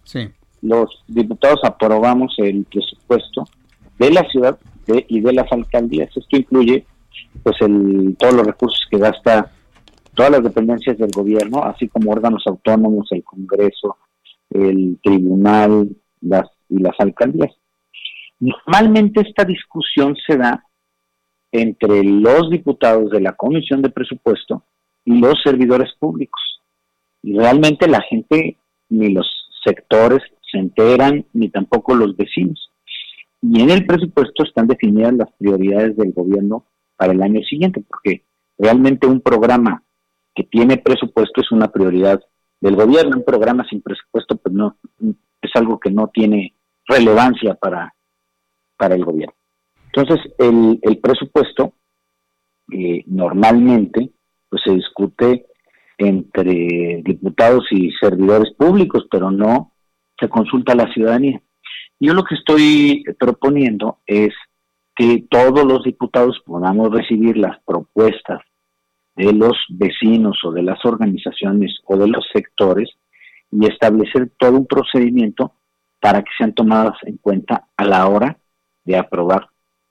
los 0.62 1.04
diputados 1.06 1.60
aprobamos 1.64 2.34
el 2.38 2.64
presupuesto 2.64 3.48
de 3.98 4.10
la 4.10 4.22
ciudad 4.30 4.58
y 4.86 5.20
de 5.20 5.32
las 5.32 5.50
alcaldías. 5.52 6.08
Esto 6.16 6.36
incluye 6.36 6.86
pues 7.42 7.56
el, 7.60 8.16
todos 8.18 8.34
los 8.34 8.46
recursos 8.46 8.80
que 8.90 8.98
gasta 8.98 9.52
todas 10.14 10.32
las 10.32 10.42
dependencias 10.42 10.98
del 10.98 11.10
gobierno, 11.10 11.62
así 11.62 11.88
como 11.88 12.10
órganos 12.10 12.42
autónomos, 12.46 13.06
el 13.12 13.22
Congreso, 13.22 13.96
el 14.50 14.98
Tribunal 15.02 15.90
las, 16.20 16.48
y 16.68 16.78
las 16.78 16.94
alcaldías. 16.98 17.52
Normalmente 18.40 19.20
esta 19.20 19.44
discusión 19.44 20.16
se 20.26 20.36
da 20.36 20.64
entre 21.52 22.04
los 22.04 22.50
diputados 22.50 23.10
de 23.10 23.20
la 23.20 23.32
Comisión 23.32 23.82
de 23.82 23.90
Presupuesto 23.90 24.64
y 25.04 25.18
los 25.18 25.34
servidores 25.42 25.92
públicos. 25.98 26.40
Y 27.22 27.36
realmente 27.36 27.88
la 27.88 28.00
gente, 28.02 28.58
ni 28.88 29.12
los 29.12 29.26
sectores 29.64 30.20
se 30.50 30.58
enteran, 30.58 31.24
ni 31.32 31.48
tampoco 31.48 31.94
los 31.94 32.16
vecinos. 32.16 32.70
Y 33.40 33.60
en 33.62 33.70
el 33.70 33.86
presupuesto 33.86 34.44
están 34.44 34.66
definidas 34.66 35.14
las 35.14 35.32
prioridades 35.38 35.96
del 35.96 36.12
gobierno 36.12 36.64
para 36.96 37.12
el 37.12 37.22
año 37.22 37.40
siguiente, 37.42 37.82
porque 37.86 38.24
realmente 38.58 39.06
un 39.06 39.20
programa 39.20 39.82
que 40.34 40.44
tiene 40.44 40.76
presupuesto 40.76 41.40
es 41.40 41.50
una 41.52 41.68
prioridad 41.68 42.20
del 42.60 42.76
gobierno. 42.76 43.16
Un 43.16 43.24
programa 43.24 43.64
sin 43.68 43.80
presupuesto 43.82 44.36
pues 44.36 44.54
no 44.54 44.76
es 45.40 45.50
algo 45.54 45.78
que 45.78 45.90
no 45.90 46.08
tiene 46.08 46.54
relevancia 46.86 47.54
para 47.54 47.94
para 48.76 48.94
el 48.94 49.04
gobierno. 49.04 49.37
Entonces, 49.92 50.32
el, 50.38 50.78
el 50.82 50.98
presupuesto 50.98 51.74
eh, 52.72 53.02
normalmente 53.06 54.10
pues 54.48 54.62
se 54.64 54.72
discute 54.72 55.46
entre 55.96 57.02
diputados 57.04 57.64
y 57.70 57.90
servidores 58.00 58.52
públicos, 58.54 59.06
pero 59.10 59.30
no 59.30 59.72
se 60.18 60.28
consulta 60.28 60.72
a 60.72 60.76
la 60.76 60.92
ciudadanía. 60.92 61.40
Yo 61.98 62.14
lo 62.14 62.24
que 62.24 62.36
estoy 62.36 63.04
proponiendo 63.18 63.98
es 64.06 64.32
que 64.94 65.24
todos 65.30 65.64
los 65.64 65.82
diputados 65.84 66.40
podamos 66.44 66.90
recibir 66.92 67.36
las 67.36 67.58
propuestas 67.64 68.40
de 69.16 69.32
los 69.32 69.56
vecinos 69.70 70.38
o 70.44 70.52
de 70.52 70.62
las 70.62 70.84
organizaciones 70.84 71.76
o 71.84 71.96
de 71.96 72.08
los 72.08 72.24
sectores 72.32 72.90
y 73.50 73.66
establecer 73.66 74.30
todo 74.38 74.52
un 74.52 74.66
procedimiento 74.66 75.52
para 76.00 76.22
que 76.22 76.30
sean 76.38 76.54
tomadas 76.54 76.96
en 77.02 77.16
cuenta 77.16 77.66
a 77.76 77.84
la 77.84 78.06
hora 78.06 78.38
de 78.84 78.96
aprobar 78.96 79.48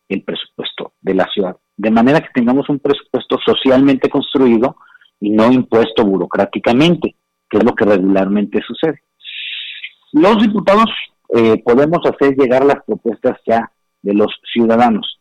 el 0.10 0.24
presupuesto 0.24 0.94
de 1.02 1.14
la 1.14 1.28
ciudad. 1.34 1.58
De 1.76 1.92
manera 1.92 2.22
que 2.22 2.30
tengamos 2.34 2.70
un 2.70 2.80
presupuesto 2.80 3.38
socialmente 3.46 4.10
construido 4.10 4.78
y 5.20 5.30
no 5.30 5.52
impuesto 5.52 6.06
burocráticamente, 6.06 7.16
que 7.50 7.58
es 7.58 7.64
lo 7.64 7.74
que 7.74 7.86
regularmente 7.86 8.62
sucede. 8.66 9.02
Los 10.14 10.42
diputados 10.42 10.90
eh, 11.36 11.62
podemos 11.64 12.00
hacer 12.06 12.36
llegar 12.36 12.66
las 12.66 12.84
propuestas 12.86 13.38
ya 13.46 13.72
de 14.02 14.14
los 14.14 14.34
ciudadanos, 14.54 15.20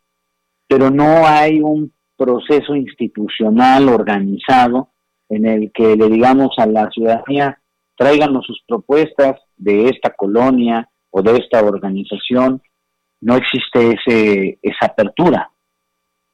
pero 0.68 0.90
no 0.90 1.26
hay 1.26 1.60
un 1.60 1.92
proceso 2.16 2.74
institucional 2.74 3.88
organizado 3.88 4.90
en 5.28 5.46
el 5.46 5.72
que 5.72 5.96
le 5.96 6.08
digamos 6.08 6.50
a 6.58 6.66
la 6.66 6.88
ciudadanía, 6.90 7.60
tráiganos 7.96 8.46
sus 8.46 8.62
propuestas 8.66 9.40
de 9.56 9.88
esta 9.88 10.10
colonia 10.10 10.88
o 11.10 11.22
de 11.22 11.36
esta 11.36 11.62
organización 11.62 12.62
no 13.20 13.36
existe 13.36 13.94
ese, 13.94 14.58
esa 14.62 14.86
apertura. 14.86 15.50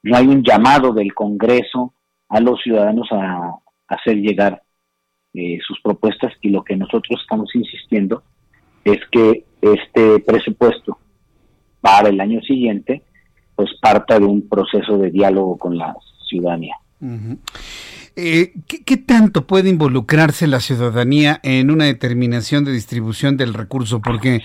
No 0.02 0.16
hay 0.16 0.26
un 0.26 0.42
llamado 0.42 0.92
del 0.92 1.14
Congreso 1.14 1.94
a 2.28 2.40
los 2.40 2.60
ciudadanos 2.62 3.08
a, 3.12 3.54
hacer 3.88 4.16
llegar 4.16 4.62
eh, 5.34 5.58
sus 5.66 5.78
propuestas 5.82 6.32
y 6.40 6.48
lo 6.48 6.64
que 6.64 6.76
nosotros 6.76 7.20
estamos 7.20 7.54
insistiendo 7.54 8.22
es 8.84 8.98
que 9.10 9.44
este 9.60 10.18
presupuesto 10.20 10.98
para 11.82 12.08
el 12.08 12.18
año 12.20 12.40
siguiente 12.40 13.02
pues 13.54 13.68
parta 13.82 14.18
de 14.18 14.24
un 14.24 14.48
proceso 14.48 14.96
de 14.96 15.10
diálogo 15.10 15.58
con 15.58 15.76
la 15.76 15.94
ciudadanía. 16.26 16.76
Eh, 18.14 18.52
¿qué, 18.66 18.96
tanto 18.98 19.46
puede 19.46 19.70
involucrarse 19.70 20.46
la 20.46 20.60
ciudadanía 20.60 21.40
en 21.42 21.70
una 21.70 21.86
determinación 21.86 22.64
de 22.64 22.72
distribución 22.72 23.36
del 23.36 23.54
recurso? 23.54 24.00
Porque, 24.00 24.42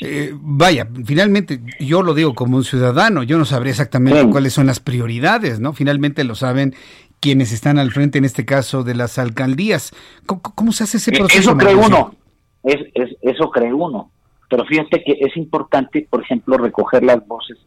eh, 0.00 0.32
vaya, 0.34 0.88
finalmente 1.04 1.60
yo 1.78 2.02
lo 2.02 2.14
digo 2.14 2.34
como 2.34 2.56
un 2.56 2.64
ciudadano, 2.64 3.22
yo 3.22 3.36
no 3.36 3.44
sabría 3.44 3.72
exactamente 3.72 4.26
cuáles 4.30 4.54
son 4.54 4.66
las 4.66 4.80
prioridades, 4.80 5.60
¿no? 5.60 5.74
Finalmente 5.74 6.24
lo 6.24 6.34
saben 6.34 6.74
quienes 7.20 7.52
están 7.52 7.78
al 7.78 7.92
frente, 7.92 8.18
en 8.18 8.24
este 8.24 8.46
caso, 8.46 8.82
de 8.82 8.94
las 8.94 9.18
alcaldías. 9.18 9.92
¿Cómo, 10.26 10.72
se 10.72 10.84
hace 10.84 10.96
ese 10.96 11.10
eh, 11.10 11.18
proceso? 11.18 11.50
Eso 11.50 11.56
cree 11.56 11.74
uno, 11.74 12.14
es, 12.62 12.80
eso 13.20 13.50
cree 13.50 13.72
uno. 13.72 14.10
Pero 14.48 14.64
fíjate 14.64 15.02
que 15.04 15.18
es 15.20 15.36
importante, 15.36 16.06
por 16.08 16.22
ejemplo, 16.22 16.56
recoger 16.56 17.04
las 17.04 17.26
voces 17.26 17.58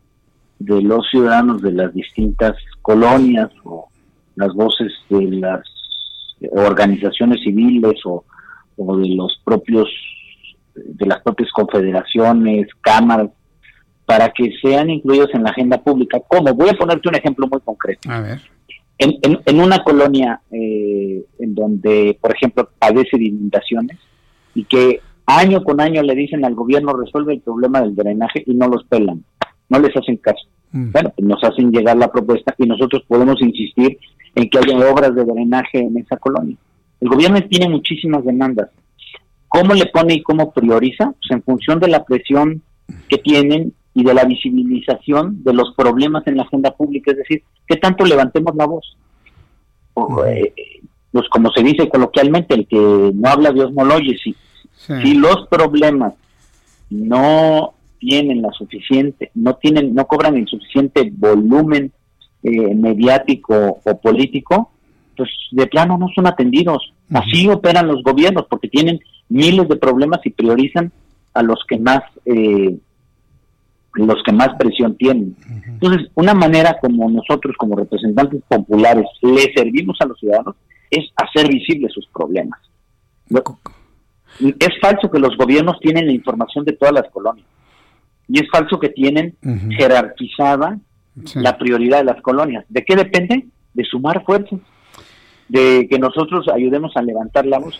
de 0.59 0.81
los 0.81 1.07
ciudadanos 1.09 1.61
de 1.61 1.71
las 1.71 1.93
distintas 1.93 2.55
colonias 2.81 3.49
o 3.63 3.89
las 4.35 4.53
voces 4.53 4.91
de 5.09 5.23
las 5.31 5.61
organizaciones 6.51 7.41
civiles 7.43 7.99
o, 8.05 8.23
de 8.77 9.15
los 9.15 9.41
propios 9.43 9.87
de 10.75 11.05
las 11.05 11.21
propias 11.21 11.49
confederaciones, 11.51 12.67
cámaras, 12.81 13.29
para 14.05 14.29
que 14.29 14.51
sean 14.61 14.89
incluidos 14.89 15.29
en 15.33 15.43
la 15.43 15.51
agenda 15.51 15.81
pública. 15.81 16.19
¿Cómo? 16.27 16.53
Voy 16.53 16.69
a 16.69 16.73
ponerte 16.73 17.07
un 17.07 17.15
ejemplo 17.15 17.47
muy 17.47 17.61
concreto. 17.61 18.11
A 18.11 18.21
ver. 18.21 18.41
En, 18.97 19.17
en, 19.45 19.59
una 19.59 19.83
colonia 19.83 20.41
eh, 20.51 21.25
en 21.39 21.55
donde, 21.55 22.17
por 22.21 22.33
ejemplo, 22.35 22.69
padece 22.77 23.17
de 23.17 23.25
inundaciones 23.25 23.97
y 24.53 24.63
que 24.65 25.01
año 25.25 25.63
con 25.63 25.81
año 25.81 26.01
le 26.01 26.15
dicen 26.15 26.45
al 26.45 26.55
gobierno 26.55 26.93
resuelve 26.93 27.33
el 27.33 27.41
problema 27.41 27.81
del 27.81 27.95
drenaje 27.95 28.43
y 28.45 28.53
no 28.53 28.67
los 28.67 28.83
pelan, 28.85 29.23
no 29.69 29.79
les 29.79 29.95
hacen 29.95 30.17
caso. 30.17 30.47
Mm. 30.71 30.91
Bueno, 30.91 31.13
pues 31.15 31.27
nos 31.27 31.43
hacen 31.43 31.71
llegar 31.71 31.97
la 31.97 32.11
propuesta 32.11 32.53
y 32.57 32.65
nosotros 32.65 33.03
podemos 33.07 33.41
insistir 33.41 33.97
en 34.35 34.49
que 34.49 34.57
haya 34.57 34.91
obras 34.91 35.15
de 35.15 35.23
drenaje 35.23 35.79
en 35.79 35.97
esa 35.97 36.17
colonia. 36.17 36.57
El 36.99 37.09
gobierno 37.09 37.41
tiene 37.49 37.69
muchísimas 37.69 38.23
demandas. 38.25 38.69
¿Cómo 39.47 39.73
le 39.73 39.85
pone 39.85 40.15
y 40.15 40.23
cómo 40.23 40.51
prioriza? 40.51 41.05
Pues 41.05 41.31
en 41.31 41.43
función 41.43 41.79
de 41.79 41.87
la 41.87 42.03
presión 42.03 42.61
que 43.09 43.17
tienen 43.17 43.73
y 43.93 44.03
de 44.03 44.13
la 44.13 44.25
visibilización 44.25 45.43
de 45.43 45.53
los 45.53 45.73
problemas 45.75 46.27
en 46.27 46.37
la 46.37 46.43
agenda 46.43 46.71
pública, 46.71 47.11
es 47.11 47.17
decir, 47.17 47.43
¿qué 47.65 47.77
tanto 47.77 48.05
levantemos 48.05 48.53
la 48.55 48.65
voz? 48.65 48.97
Eh, 50.27 50.53
pues 51.11 51.29
como 51.29 51.49
se 51.51 51.63
dice 51.63 51.87
coloquialmente, 51.87 52.53
el 52.55 52.67
que 52.67 53.11
no 53.13 53.29
habla 53.29 53.51
Dios 53.51 53.71
no 53.71 53.85
lo 53.85 53.95
oye. 53.95 54.17
Si, 54.21 54.35
si 54.75 55.13
los 55.13 55.47
problemas 55.47 56.13
no 56.89 57.73
tienen 57.99 58.41
la 58.41 58.51
suficiente, 58.51 59.31
no 59.33 59.55
tienen, 59.55 59.93
no 59.93 60.05
cobran 60.05 60.35
el 60.35 60.47
suficiente 60.47 61.11
volumen 61.15 61.91
eh, 62.43 62.75
mediático 62.75 63.79
o 63.83 64.01
político, 64.01 64.71
pues 65.17 65.29
de 65.51 65.67
plano 65.67 65.97
no 65.97 66.09
son 66.13 66.27
atendidos. 66.27 66.93
Así 67.11 67.47
operan 67.47 67.87
los 67.87 68.03
gobiernos 68.03 68.45
porque 68.49 68.67
tienen 68.67 68.99
miles 69.29 69.67
de 69.67 69.75
problemas 69.75 70.19
y 70.25 70.29
priorizan 70.29 70.91
a 71.33 71.41
los 71.41 71.59
que 71.67 71.77
más 71.77 72.01
eh, 72.25 72.77
los 73.93 74.21
que 74.23 74.33
más 74.33 74.49
presión 74.59 74.95
tienen. 74.97 75.35
Entonces, 75.65 76.09
una 76.15 76.33
manera 76.33 76.77
como 76.81 77.09
nosotros 77.09 77.55
como 77.57 77.77
representantes 77.77 78.41
populares 78.47 79.05
le 79.21 79.53
servimos 79.53 79.97
a 80.01 80.05
los 80.05 80.19
ciudadanos 80.19 80.55
es 80.91 81.05
hacer 81.15 81.47
visibles 81.47 81.93
sus 81.93 82.05
problemas. 82.07 82.59
Es 84.39 84.79
falso 84.81 85.09
que 85.09 85.19
los 85.19 85.37
gobiernos 85.37 85.79
tienen 85.79 86.07
la 86.07 86.13
información 86.13 86.65
de 86.65 86.73
todas 86.73 86.93
las 86.93 87.09
colonias 87.09 87.47
y 88.27 88.39
es 88.39 88.49
falso 88.49 88.79
que 88.79 88.89
tienen 88.89 89.35
jerarquizada 89.77 90.79
la 91.35 91.57
prioridad 91.57 91.99
de 91.99 92.05
las 92.05 92.21
colonias. 92.21 92.65
¿De 92.69 92.83
qué 92.83 92.95
depende? 92.95 93.45
De 93.73 93.83
sumar 93.83 94.23
fuerzas, 94.25 94.59
de 95.47 95.87
que 95.89 95.99
nosotros 95.99 96.47
ayudemos 96.53 96.95
a 96.95 97.01
levantar 97.01 97.45
la 97.45 97.59
voz. 97.59 97.79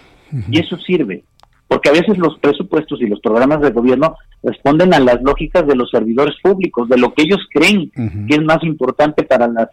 Y 0.49 0.59
eso 0.59 0.77
sirve, 0.77 1.23
porque 1.67 1.89
a 1.89 1.93
veces 1.93 2.17
los 2.17 2.37
presupuestos 2.39 3.01
y 3.01 3.07
los 3.07 3.19
programas 3.19 3.61
de 3.61 3.71
gobierno 3.71 4.15
responden 4.43 4.93
a 4.93 4.99
las 4.99 5.21
lógicas 5.21 5.65
de 5.67 5.75
los 5.75 5.89
servidores 5.89 6.35
públicos, 6.41 6.89
de 6.89 6.97
lo 6.97 7.13
que 7.13 7.23
ellos 7.23 7.39
creen 7.51 7.89
que 8.27 8.35
es 8.35 8.43
más 8.43 8.63
importante 8.63 9.23
para 9.23 9.47
las 9.47 9.69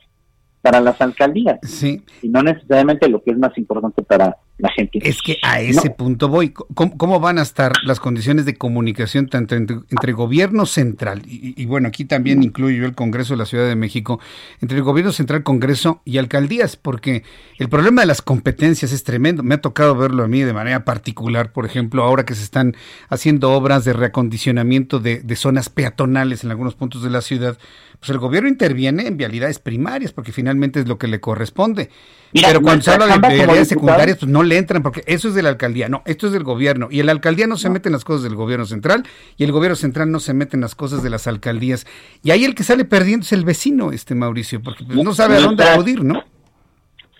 para 0.62 0.80
las 0.80 1.00
alcaldías 1.00 1.58
sí. 1.64 2.04
y 2.22 2.28
no 2.28 2.40
necesariamente 2.40 3.08
lo 3.08 3.20
que 3.22 3.32
es 3.32 3.36
más 3.36 3.58
importante 3.58 4.02
para 4.02 4.36
la 4.62 4.70
gente. 4.70 5.00
Es 5.02 5.20
que 5.22 5.38
a 5.42 5.60
ese 5.60 5.90
punto 5.90 6.28
voy. 6.28 6.50
¿Cómo, 6.50 7.18
van 7.18 7.38
a 7.38 7.42
estar 7.42 7.72
las 7.84 7.98
condiciones 7.98 8.46
de 8.46 8.54
comunicación 8.54 9.26
tanto 9.26 9.56
entre, 9.56 10.12
gobierno 10.12 10.66
central, 10.66 11.22
y, 11.26 11.64
bueno, 11.66 11.88
aquí 11.88 12.04
también 12.04 12.42
incluyo 12.42 12.86
el 12.86 12.94
Congreso 12.94 13.34
de 13.34 13.38
la 13.38 13.46
Ciudad 13.46 13.66
de 13.66 13.74
México, 13.74 14.20
entre 14.60 14.78
el 14.78 14.84
gobierno 14.84 15.10
central, 15.10 15.42
Congreso 15.42 16.00
y 16.04 16.18
alcaldías? 16.18 16.76
Porque 16.76 17.24
el 17.58 17.68
problema 17.68 18.02
de 18.02 18.06
las 18.06 18.22
competencias 18.22 18.92
es 18.92 19.02
tremendo. 19.02 19.42
Me 19.42 19.56
ha 19.56 19.60
tocado 19.60 19.96
verlo 19.96 20.22
a 20.22 20.28
mí 20.28 20.42
de 20.42 20.52
manera 20.52 20.84
particular, 20.84 21.52
por 21.52 21.66
ejemplo, 21.66 22.04
ahora 22.04 22.24
que 22.24 22.36
se 22.36 22.44
están 22.44 22.76
haciendo 23.08 23.50
obras 23.52 23.84
de 23.84 23.94
reacondicionamiento 23.94 25.00
de, 25.00 25.20
de 25.20 25.36
zonas 25.36 25.70
peatonales 25.70 26.44
en 26.44 26.52
algunos 26.52 26.76
puntos 26.76 27.02
de 27.02 27.10
la 27.10 27.20
ciudad 27.20 27.58
pues 28.02 28.10
el 28.10 28.18
gobierno 28.18 28.48
interviene 28.48 29.06
en 29.06 29.16
vialidades 29.16 29.60
primarias 29.60 30.12
porque 30.12 30.32
finalmente 30.32 30.80
es 30.80 30.88
lo 30.88 30.98
que 30.98 31.06
le 31.06 31.20
corresponde. 31.20 31.88
Pero 32.32 32.62
cuando 32.62 32.82
se 32.82 32.90
habla 32.90 33.06
de 33.06 33.18
vialidades 33.18 33.68
secundarias, 33.68 34.18
pues 34.18 34.30
no 34.30 34.42
le 34.42 34.56
entran 34.56 34.82
porque 34.82 35.02
eso 35.06 35.28
es 35.28 35.34
de 35.34 35.42
la 35.42 35.50
alcaldía. 35.50 35.88
No, 35.88 36.02
esto 36.06 36.26
es 36.26 36.32
del 36.32 36.44
gobierno. 36.44 36.88
Y 36.90 37.02
la 37.02 37.12
alcaldía 37.12 37.46
no 37.46 37.56
se 37.56 37.68
mete 37.68 37.88
en 37.88 37.92
las 37.92 38.04
cosas 38.04 38.22
del 38.22 38.34
gobierno 38.34 38.64
central 38.64 39.04
y 39.36 39.44
el 39.44 39.52
gobierno 39.52 39.76
central 39.76 40.10
no 40.10 40.20
se 40.20 40.32
mete 40.32 40.56
en 40.56 40.62
las 40.62 40.74
cosas 40.74 41.02
de 41.02 41.10
las 41.10 41.26
alcaldías. 41.26 41.86
Y 42.22 42.30
ahí 42.30 42.44
el 42.44 42.54
que 42.54 42.64
sale 42.64 42.84
perdiendo 42.84 43.24
es 43.24 43.32
el 43.32 43.44
vecino, 43.44 43.92
este 43.92 44.14
Mauricio, 44.14 44.62
porque 44.62 44.84
pues, 44.84 45.02
no 45.02 45.14
sabe 45.14 45.36
a 45.36 45.40
dónde 45.40 45.64
acudir, 45.64 46.02
¿no? 46.02 46.22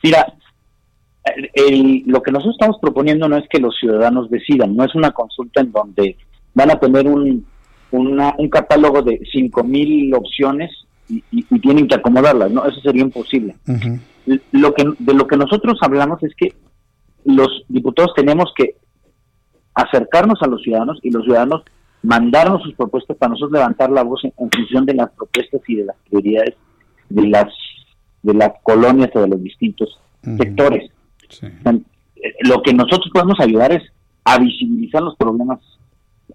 Mira, 0.03 0.33
lo 2.07 2.23
que 2.23 2.33
nosotros 2.33 2.57
estamos 2.59 2.79
proponiendo 2.81 3.29
no 3.29 3.37
es 3.37 3.45
que 3.49 3.61
los 3.61 3.77
ciudadanos 3.79 4.31
decidan, 4.31 4.75
no 4.75 4.85
es 4.85 4.95
una 4.95 5.13
consulta 5.13 5.61
en 5.61 5.71
donde 5.71 6.17
van 6.55 6.71
a 6.71 6.81
tener 6.81 7.07
un 7.07 7.47
un 7.93 8.49
catálogo 8.49 9.03
de 9.03 9.21
5.000 9.21 10.17
opciones 10.17 10.71
y, 11.09 11.43
tienen 11.61 11.87
que 11.87 11.95
acomodarlas, 11.95 12.51
¿no? 12.51 12.65
Eso 12.67 12.81
sería 12.81 13.03
imposible. 13.03 13.55
Lo 14.27 14.75
que, 14.75 14.85
de 14.99 15.15
lo 15.15 15.27
que 15.27 15.37
nosotros 15.37 15.79
hablamos 15.81 16.23
es 16.23 16.35
que 16.35 16.55
los 17.25 17.65
diputados 17.69 18.13
tenemos 18.15 18.53
que 18.57 18.77
acercarnos 19.75 20.41
a 20.43 20.47
los 20.47 20.63
ciudadanos 20.63 20.99
y 21.03 21.11
los 21.11 21.25
ciudadanos 21.25 21.63
mandarnos 22.03 22.63
sus 22.63 22.75
propuestas 22.75 23.17
para 23.17 23.31
nosotros 23.31 23.53
levantar 23.53 23.91
la 23.91 24.03
voz 24.03 24.25
en, 24.25 24.33
función 24.51 24.85
de 24.87 24.95
las 24.95 25.11
propuestas 25.13 25.61
y 25.69 25.77
de 25.77 25.85
las 25.85 25.97
prioridades 26.09 26.57
de 27.09 27.29
las 27.29 27.47
de 28.23 28.35
las 28.35 28.53
colonias 28.63 29.11
o 29.15 29.21
de 29.21 29.29
los 29.29 29.43
distintos 29.43 30.01
sectores. 30.37 30.91
Lo 32.45 32.63
que 32.63 32.73
nosotros 32.73 33.11
podemos 33.13 33.41
ayudar 33.41 33.73
es 33.73 33.83
a 34.25 34.39
visibilizar 34.39 35.03
los 35.03 35.17
problemas 35.17 35.59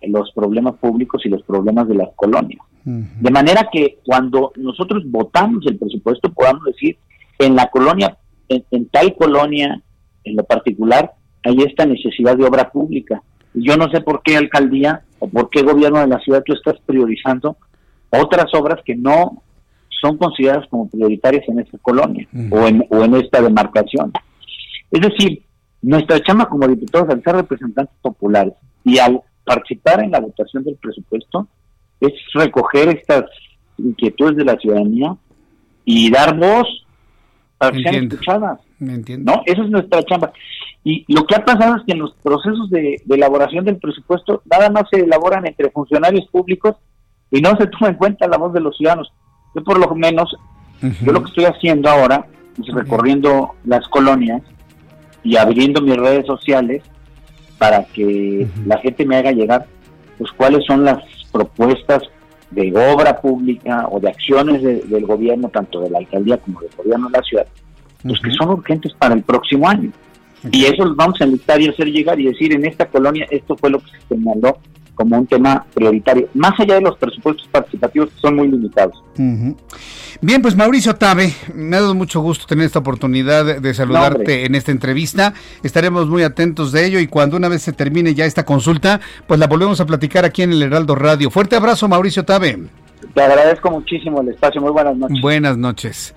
los 0.01 0.31
problemas 0.31 0.75
públicos 0.75 1.25
y 1.25 1.29
los 1.29 1.41
problemas 1.43 1.87
de 1.87 1.95
las 1.95 2.09
colonias. 2.15 2.61
De 2.83 3.31
manera 3.31 3.67
que 3.69 3.99
cuando 4.05 4.53
nosotros 4.55 5.03
votamos 5.07 5.65
el 5.67 5.77
presupuesto 5.77 6.31
podamos 6.31 6.63
decir, 6.63 6.97
en 7.39 7.55
la 7.55 7.67
colonia, 7.67 8.17
en, 8.49 8.89
tal 8.89 9.15
colonia 9.15 9.81
en 10.23 10.35
lo 10.35 10.43
particular, 10.43 11.13
hay 11.43 11.57
esta 11.61 11.85
necesidad 11.85 12.37
de 12.37 12.45
obra 12.45 12.69
pública. 12.71 13.21
Yo 13.53 13.77
no 13.77 13.89
sé 13.89 14.01
por 14.01 14.21
qué 14.21 14.37
alcaldía 14.37 15.03
o 15.19 15.27
por 15.27 15.49
qué 15.49 15.61
gobierno 15.61 15.99
de 15.99 16.07
la 16.07 16.19
ciudad 16.19 16.43
tú 16.45 16.53
estás 16.53 16.75
priorizando 16.85 17.57
otras 18.09 18.53
obras 18.53 18.79
que 18.85 18.95
no 18.95 19.43
son 20.01 20.17
consideradas 20.17 20.67
como 20.69 20.89
prioritarias 20.89 21.47
en 21.47 21.59
esta 21.59 21.77
colonia 21.79 22.27
o, 22.51 22.67
en, 22.67 22.85
o 22.89 23.03
en 23.03 23.15
esta 23.15 23.41
demarcación. 23.41 24.11
Es 24.91 25.01
decir, 25.01 25.43
nuestra 25.81 26.21
chama 26.21 26.47
como 26.47 26.67
diputados 26.67 27.09
al 27.09 27.23
ser 27.23 27.35
representantes 27.35 27.95
populares 28.01 28.53
y 28.83 28.99
al 28.99 29.21
participar 29.43 30.03
en 30.03 30.11
la 30.11 30.19
votación 30.19 30.63
del 30.63 30.75
presupuesto 30.75 31.47
es 31.99 32.13
recoger 32.33 32.89
estas 32.89 33.25
inquietudes 33.77 34.37
de 34.37 34.45
la 34.45 34.57
ciudadanía 34.57 35.15
y 35.85 36.11
dar 36.11 36.37
voz 36.37 36.67
para 37.57 37.71
que 37.71 37.83
sean 37.83 37.95
escuchadas. 37.95 38.59
¿No? 38.79 39.41
Esa 39.45 39.63
es 39.63 39.69
nuestra 39.69 40.03
chamba. 40.03 40.31
Y 40.83 41.03
lo 41.13 41.25
que 41.25 41.35
ha 41.35 41.43
pasado 41.43 41.75
es 41.75 41.83
que 41.85 41.93
en 41.93 41.99
los 41.99 42.13
procesos 42.23 42.69
de, 42.69 43.01
elaboración 43.09 43.65
del 43.65 43.77
presupuesto 43.77 44.41
nada 44.49 44.69
más 44.69 44.83
se 44.89 45.01
elaboran 45.01 45.45
entre 45.45 45.69
funcionarios 45.71 46.25
públicos 46.27 46.75
y 47.31 47.41
no 47.41 47.57
se 47.57 47.67
toma 47.67 47.89
en 47.89 47.95
cuenta 47.95 48.27
la 48.27 48.37
voz 48.37 48.53
de 48.53 48.61
los 48.61 48.77
ciudadanos. 48.77 49.11
Yo 49.55 49.63
por 49.63 49.79
lo 49.79 49.93
menos, 49.95 50.33
yo 50.81 51.11
lo 51.11 51.23
que 51.23 51.29
estoy 51.29 51.45
haciendo 51.45 51.89
ahora 51.89 52.27
es 52.57 52.73
recorriendo 52.73 53.55
las 53.65 53.87
colonias 53.89 54.41
y 55.23 55.35
abriendo 55.35 55.81
mis 55.81 55.97
redes 55.97 56.25
sociales 56.25 56.83
para 57.57 57.83
que 57.85 58.47
la 58.65 58.77
gente 58.77 59.05
me 59.05 59.17
haga 59.17 59.31
llegar 59.31 59.65
pues 60.17 60.31
cuáles 60.31 60.65
son 60.65 60.85
las 60.85 61.03
propuestas 61.31 62.03
de 62.51 62.73
obra 62.93 63.19
pública 63.19 63.87
o 63.91 63.99
de 63.99 64.09
acciones 64.09 64.61
del 64.63 65.05
gobierno, 65.05 65.49
tanto 65.49 65.81
de 65.81 65.89
la 65.89 65.99
alcaldía 65.99 66.37
como 66.37 66.61
del 66.61 66.69
gobierno 66.77 67.09
de 67.09 67.17
la 67.17 67.23
ciudad, 67.23 67.47
pues 68.03 68.19
que 68.19 68.31
son 68.31 68.49
urgentes 68.49 68.93
para 68.93 69.15
el 69.15 69.23
próximo 69.23 69.67
año. 69.67 69.91
Y 70.51 70.65
eso 70.65 70.85
los 70.85 70.95
vamos 70.95 71.19
a 71.19 71.25
enlistar 71.25 71.59
y 71.59 71.67
hacer 71.67 71.87
llegar 71.87 72.19
y 72.19 72.25
decir, 72.25 72.53
en 72.53 72.65
esta 72.65 72.85
colonia 72.85 73.27
esto 73.31 73.57
fue 73.57 73.69
lo 73.69 73.79
que 73.79 73.91
se 73.91 74.15
señaló 74.15 74.57
como 74.97 75.17
un 75.17 75.27
tema 75.27 75.63
prioritario, 75.73 76.27
más 76.33 76.59
allá 76.59 76.75
de 76.75 76.81
los 76.81 76.97
presupuestos 76.97 77.47
participativos 77.51 78.09
que 78.09 78.19
son 78.19 78.35
muy 78.35 78.47
limitados. 78.47 79.01
Bien, 80.19 80.41
pues 80.41 80.55
Mauricio 80.55 80.95
Tabe, 80.95 81.33
me 81.53 81.77
ha 81.77 81.81
dado 81.81 81.93
mucho 81.93 82.19
gusto 82.21 82.47
tener 82.47 82.65
esta 82.65 82.79
oportunidad 82.79 83.61
de 83.61 83.73
saludarte 83.75 84.45
en 84.45 84.55
esta 84.55 84.71
entrevista. 84.71 85.33
Estaremos 85.61 86.07
muy 86.07 86.23
atentos 86.23 86.71
de 86.71 86.85
ello 86.87 86.99
y 86.99 87.07
cuando 87.07 87.37
una 87.37 87.47
vez 87.47 87.61
se 87.61 87.73
termine 87.73 88.15
ya 88.15 88.25
esta 88.25 88.43
consulta, 88.43 88.99
pues 89.27 89.39
la 89.39 89.45
volvemos 89.45 89.79
a 89.79 89.85
platicar 89.85 90.25
aquí 90.25 90.41
en 90.41 90.51
el 90.51 90.63
Heraldo 90.63 90.95
Radio. 90.95 91.29
Fuerte 91.29 91.55
abrazo, 91.55 91.87
Mauricio 91.87 92.25
Tabe. 92.25 92.57
Te 93.13 93.21
agradezco 93.21 93.69
muchísimo 93.69 94.21
el 94.21 94.29
espacio. 94.29 94.59
Muy 94.59 94.71
buenas 94.71 94.97
noches. 94.97 95.21
Buenas 95.21 95.57
noches. 95.57 96.15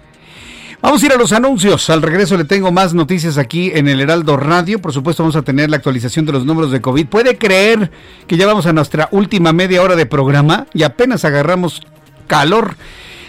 Vamos 0.82 1.02
a 1.02 1.06
ir 1.06 1.12
a 1.12 1.16
los 1.16 1.32
anuncios. 1.32 1.90
Al 1.90 2.00
regreso 2.00 2.36
le 2.36 2.44
tengo 2.44 2.72
más 2.72 2.94
noticias 2.94 3.36
aquí 3.36 3.70
en 3.74 3.86
el 3.86 4.00
Heraldo 4.00 4.36
Radio. 4.36 4.80
Por 4.80 4.92
supuesto 4.92 5.22
vamos 5.22 5.36
a 5.36 5.42
tener 5.42 5.68
la 5.68 5.76
actualización 5.76 6.24
de 6.24 6.32
los 6.32 6.46
números 6.46 6.72
de 6.72 6.80
COVID. 6.80 7.06
¿Puede 7.06 7.36
creer 7.36 7.90
que 8.26 8.36
ya 8.36 8.46
vamos 8.46 8.66
a 8.66 8.72
nuestra 8.72 9.08
última 9.12 9.52
media 9.52 9.82
hora 9.82 9.94
de 9.94 10.06
programa 10.06 10.66
y 10.72 10.82
apenas 10.82 11.24
agarramos 11.24 11.82
calor? 12.26 12.76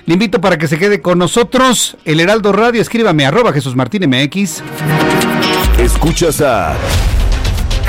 Le 0.06 0.14
invito 0.14 0.40
para 0.40 0.58
que 0.58 0.68
se 0.68 0.80
quede 0.80 1.02
con 1.02 1.20
nosotros. 1.20 1.98
El 2.06 2.22
Heraldo 2.22 2.54
Radio, 2.54 2.82
escríbame 2.82 3.26
arroba 3.26 3.52
Jesús 3.52 3.76
Martín 3.76 4.10
MX. 4.10 4.64
Escuchas 5.78 6.42
a 6.42 6.76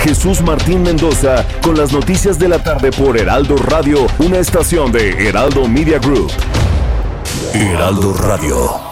Jesús 0.02 0.42
Martín 0.42 0.82
Mendoza 0.82 1.46
con 1.62 1.76
las 1.76 1.92
noticias 1.92 2.38
de 2.38 2.48
la 2.48 2.62
tarde 2.62 2.90
por 2.90 3.16
Heraldo 3.16 3.56
Radio, 3.56 4.06
una 4.18 4.38
estación 4.38 4.90
de 4.90 5.28
Heraldo 5.28 5.68
Media 5.68 6.00
Group. 6.00 6.32
Heraldo 7.54 8.12
Radio. 8.14 8.91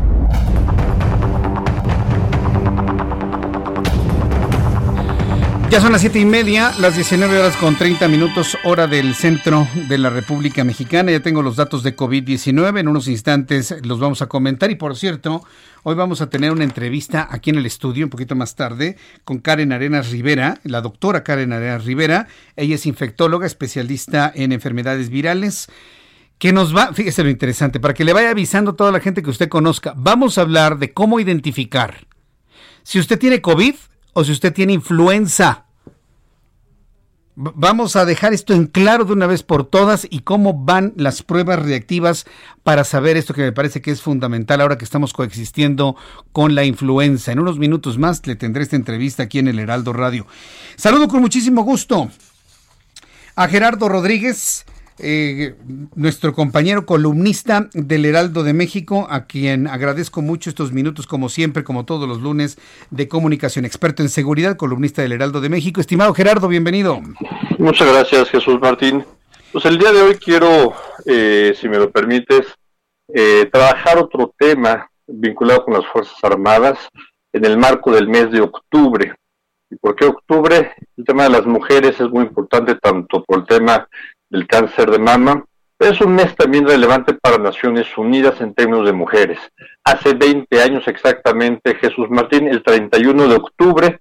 Ya 5.71 5.79
son 5.79 5.93
las 5.93 6.01
siete 6.01 6.19
y 6.19 6.25
media, 6.25 6.73
las 6.79 6.95
19 6.95 7.39
horas 7.39 7.55
con 7.55 7.77
30 7.77 8.09
minutos, 8.09 8.57
hora 8.65 8.87
del 8.87 9.15
centro 9.15 9.65
de 9.87 9.97
la 9.97 10.09
República 10.09 10.65
Mexicana. 10.65 11.11
Ya 11.11 11.21
tengo 11.21 11.41
los 11.41 11.55
datos 11.55 11.81
de 11.81 11.95
COVID-19. 11.95 12.77
En 12.77 12.89
unos 12.89 13.07
instantes 13.07 13.73
los 13.85 13.97
vamos 13.97 14.21
a 14.21 14.27
comentar. 14.27 14.69
Y 14.69 14.75
por 14.75 14.97
cierto, 14.97 15.45
Hoy 15.83 15.95
vamos 15.95 16.21
a 16.21 16.29
tener 16.29 16.51
una 16.51 16.63
entrevista 16.63 17.27
aquí 17.31 17.49
en 17.49 17.55
el 17.55 17.65
estudio, 17.65 18.05
un 18.05 18.11
poquito 18.11 18.35
más 18.35 18.53
tarde, 18.53 18.97
con 19.23 19.39
Karen 19.39 19.71
Arenas 19.71 20.11
Rivera, 20.11 20.59
la 20.63 20.79
doctora 20.81 21.23
Karen 21.23 21.53
Arenas 21.53 21.85
Rivera. 21.85 22.27
Ella 22.55 22.75
es 22.75 22.85
infectóloga, 22.85 23.47
especialista 23.47 24.31
en 24.35 24.51
enfermedades 24.51 25.09
virales 25.09 25.69
que 26.37 26.53
nos 26.53 26.75
va, 26.75 26.93
fíjese 26.93 27.23
lo 27.23 27.29
interesante, 27.31 27.79
para 27.79 27.95
que 27.95 28.03
le 28.03 28.13
vaya 28.13 28.29
avisando 28.29 28.71
a 28.71 28.75
toda 28.75 28.91
la 28.91 28.99
gente 28.99 29.23
que 29.23 29.29
usted 29.29 29.47
conozca, 29.47 29.93
vamos 29.95 30.37
a 30.37 30.41
hablar 30.41 30.77
de 30.77 30.91
cómo 30.91 31.19
identificar 31.19 32.07
si 32.83 32.99
usted 32.99 33.19
tiene 33.19 33.41
COVID 33.41 33.75
o 34.13 34.23
si 34.23 34.31
usted 34.31 34.53
tiene 34.53 34.73
influenza. 34.73 35.65
Vamos 37.35 37.95
a 37.95 38.05
dejar 38.05 38.33
esto 38.33 38.53
en 38.53 38.67
claro 38.67 39.05
de 39.05 39.13
una 39.13 39.25
vez 39.25 39.41
por 39.41 39.65
todas 39.65 40.05
y 40.09 40.19
cómo 40.19 40.53
van 40.53 40.93
las 40.97 41.23
pruebas 41.23 41.63
reactivas 41.63 42.25
para 42.61 42.83
saber 42.83 43.15
esto 43.15 43.33
que 43.33 43.41
me 43.41 43.53
parece 43.53 43.81
que 43.81 43.89
es 43.89 44.01
fundamental 44.01 44.59
ahora 44.59 44.77
que 44.77 44.83
estamos 44.83 45.13
coexistiendo 45.13 45.95
con 46.33 46.55
la 46.55 46.65
influenza. 46.65 47.31
En 47.31 47.39
unos 47.39 47.57
minutos 47.57 47.97
más 47.97 48.27
le 48.27 48.35
tendré 48.35 48.63
esta 48.63 48.75
entrevista 48.75 49.23
aquí 49.23 49.39
en 49.39 49.47
el 49.47 49.59
Heraldo 49.59 49.93
Radio. 49.93 50.27
Saludo 50.75 51.07
con 51.07 51.21
muchísimo 51.21 51.63
gusto 51.63 52.11
a 53.35 53.47
Gerardo 53.47 53.87
Rodríguez, 53.87 54.65
eh, 55.01 55.55
nuestro 55.95 56.33
compañero 56.33 56.85
columnista 56.85 57.69
del 57.73 58.05
Heraldo 58.05 58.43
de 58.43 58.53
México, 58.53 59.07
a 59.09 59.25
quien 59.25 59.67
agradezco 59.67 60.21
mucho 60.21 60.49
estos 60.49 60.71
minutos, 60.71 61.07
como 61.07 61.29
siempre, 61.29 61.63
como 61.63 61.85
todos 61.85 62.07
los 62.07 62.21
lunes, 62.21 62.57
de 62.91 63.07
comunicación, 63.07 63.65
experto 63.65 64.03
en 64.03 64.09
seguridad, 64.09 64.57
columnista 64.57 65.01
del 65.01 65.13
Heraldo 65.13 65.41
de 65.41 65.49
México. 65.49 65.81
Estimado 65.81 66.13
Gerardo, 66.13 66.47
bienvenido. 66.47 67.01
Muchas 67.57 67.91
gracias, 67.91 68.29
Jesús 68.29 68.59
Martín. 68.61 69.03
Pues 69.51 69.65
el 69.65 69.77
día 69.77 69.91
de 69.91 70.01
hoy 70.01 70.15
quiero, 70.15 70.73
eh, 71.05 71.53
si 71.59 71.67
me 71.67 71.77
lo 71.77 71.91
permites, 71.91 72.47
eh, 73.13 73.49
trabajar 73.51 73.97
otro 73.97 74.33
tema 74.37 74.89
vinculado 75.07 75.65
con 75.65 75.73
las 75.73 75.85
Fuerzas 75.87 76.15
Armadas 76.23 76.79
en 77.33 77.45
el 77.45 77.57
marco 77.57 77.91
del 77.91 78.07
mes 78.07 78.31
de 78.31 78.41
octubre. 78.41 79.13
¿Y 79.69 79.75
por 79.75 79.95
qué 79.95 80.05
octubre? 80.05 80.73
El 80.97 81.05
tema 81.05 81.23
de 81.23 81.29
las 81.29 81.45
mujeres 81.45 81.99
es 81.99 82.09
muy 82.09 82.25
importante 82.25 82.75
tanto 82.75 83.23
por 83.23 83.39
el 83.39 83.45
tema 83.45 83.87
del 84.31 84.47
cáncer 84.47 84.89
de 84.89 84.97
mama, 84.97 85.45
es 85.77 85.99
un 85.99 86.13
mes 86.13 86.35
también 86.35 86.67
relevante 86.67 87.13
para 87.13 87.37
Naciones 87.37 87.97
Unidas 87.97 88.39
en 88.39 88.53
términos 88.53 88.85
de 88.85 88.93
mujeres. 88.93 89.39
Hace 89.83 90.13
20 90.13 90.61
años 90.61 90.87
exactamente, 90.87 91.75
Jesús 91.75 92.07
Martín, 92.09 92.47
el 92.47 92.63
31 92.63 93.27
de 93.27 93.35
octubre, 93.35 93.99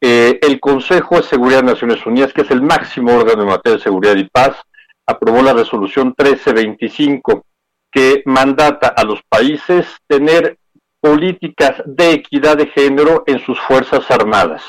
eh, 0.00 0.38
el 0.42 0.58
Consejo 0.60 1.16
de 1.16 1.22
Seguridad 1.22 1.60
de 1.60 1.72
Naciones 1.72 2.04
Unidas, 2.04 2.32
que 2.32 2.42
es 2.42 2.50
el 2.50 2.62
máximo 2.62 3.14
órgano 3.14 3.42
en 3.42 3.48
materia 3.48 3.78
de 3.78 3.82
seguridad 3.82 4.16
y 4.16 4.24
paz, 4.24 4.56
aprobó 5.06 5.42
la 5.42 5.52
resolución 5.52 6.08
1325 6.08 7.44
que 7.92 8.22
mandata 8.26 8.88
a 8.88 9.04
los 9.04 9.20
países 9.28 9.86
tener 10.06 10.58
políticas 11.00 11.82
de 11.86 12.12
equidad 12.12 12.56
de 12.56 12.66
género 12.66 13.24
en 13.26 13.38
sus 13.40 13.58
Fuerzas 13.60 14.10
Armadas. 14.10 14.62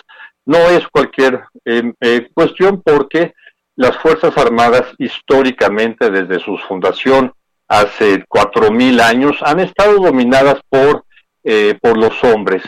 No 0.46 0.58
es 0.58 0.88
cualquier 0.88 1.44
em, 1.66 1.94
eh, 2.00 2.30
cuestión 2.34 2.82
porque 2.84 3.34
las 3.76 3.98
Fuerzas 3.98 4.38
Armadas 4.38 4.84
históricamente 4.98 6.10
desde 6.10 6.40
su 6.40 6.58
fundación 6.58 7.34
hace 7.68 8.26
cuatro 8.28 8.70
mil 8.72 9.00
años 9.00 9.38
han 9.42 9.60
estado 9.62 9.96
dominadas 10.00 10.60
por, 10.70 11.06
eh, 11.44 11.78
por 11.82 11.98
los 11.98 12.24
hombres. 12.24 12.64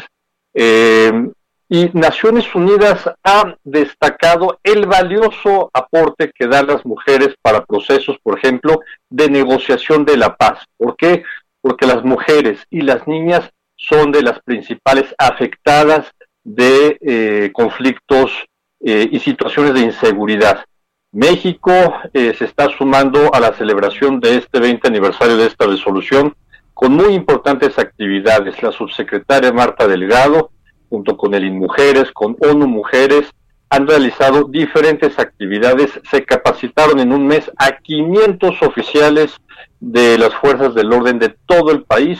Em, 0.54 1.32
y 1.68 1.90
Naciones 1.94 2.54
Unidas 2.54 3.10
ha 3.24 3.56
destacado 3.64 4.60
el 4.64 4.86
valioso 4.86 5.72
aporte 5.74 6.32
que 6.34 6.48
dan 6.48 6.68
las 6.68 6.86
mujeres 6.86 7.36
para 7.42 7.66
procesos, 7.66 8.18
por 8.22 8.38
ejemplo, 8.38 8.80
de 9.10 9.30
negociación 9.30 10.06
de 10.06 10.18
la 10.18 10.36
paz. 10.36 10.60
¿Por 10.78 10.96
qué? 10.96 11.24
Porque 11.62 11.88
las 11.88 12.04
mujeres 12.04 12.60
y 12.70 12.82
las 12.82 13.08
niñas 13.08 13.50
son 13.76 14.12
de 14.12 14.22
las 14.22 14.40
principales 14.44 15.14
afectadas 15.18 16.12
de 16.44 16.98
eh, 17.02 17.52
conflictos 17.54 18.32
eh, 18.80 19.10
y 19.12 19.20
situaciones 19.20 19.74
de 19.74 19.82
inseguridad. 19.82 20.64
México 21.14 21.72
eh, 22.14 22.34
se 22.38 22.45
está 22.45 22.68
sumando 22.69 23.34
a 23.34 23.40
la 23.40 23.53
celebración 23.53 24.19
de 24.19 24.38
este 24.38 24.60
20 24.60 24.88
aniversario 24.88 25.38
de 25.38 25.45
esta 25.45 25.68
resolución 25.68 26.35
con 26.73 26.94
muy 26.94 27.14
importantes 27.14 27.77
actividades. 27.80 28.61
La 28.61 28.72
subsecretaria 28.72 29.53
Marta 29.53 29.88
Delgado 29.88 30.49
junto 30.94 31.18
con 31.18 31.34
el 31.34 31.44
INMujeres, 31.44 32.11
con 32.11 32.38
ONU 32.40 32.68
Mujeres, 32.68 33.31
han 33.72 33.88
realizado 33.88 34.44
diferentes 34.44 35.18
actividades, 35.18 35.90
se 36.11 36.23
capacitaron 36.23 36.99
en 36.99 37.11
un 37.11 37.26
mes 37.26 37.49
a 37.57 37.77
500 37.77 38.61
oficiales 38.61 39.35
de 39.80 40.19
las 40.19 40.35
fuerzas 40.35 40.76
del 40.76 40.94
orden 40.94 41.18
de 41.18 41.35
todo 41.48 41.72
el 41.72 41.81
país 41.81 42.19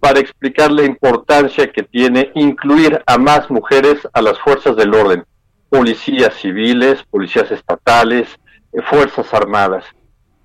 para 0.00 0.20
explicar 0.20 0.70
la 0.70 0.84
importancia 0.84 1.72
que 1.72 1.82
tiene 1.82 2.30
incluir 2.34 3.02
a 3.06 3.16
más 3.16 3.50
mujeres 3.50 4.06
a 4.12 4.20
las 4.20 4.38
fuerzas 4.38 4.76
del 4.76 4.92
orden, 4.92 5.24
policías 5.70 6.34
civiles, 6.34 7.02
policías 7.04 7.50
estatales, 7.50 8.28
eh, 8.72 8.82
fuerzas 8.82 9.32
armadas. 9.32 9.84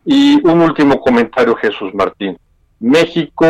Y 0.06 0.36
un 0.48 0.62
último 0.62 1.02
comentario, 1.02 1.56
Jesús 1.56 1.94
Martín. 1.94 2.38
México 2.80 3.46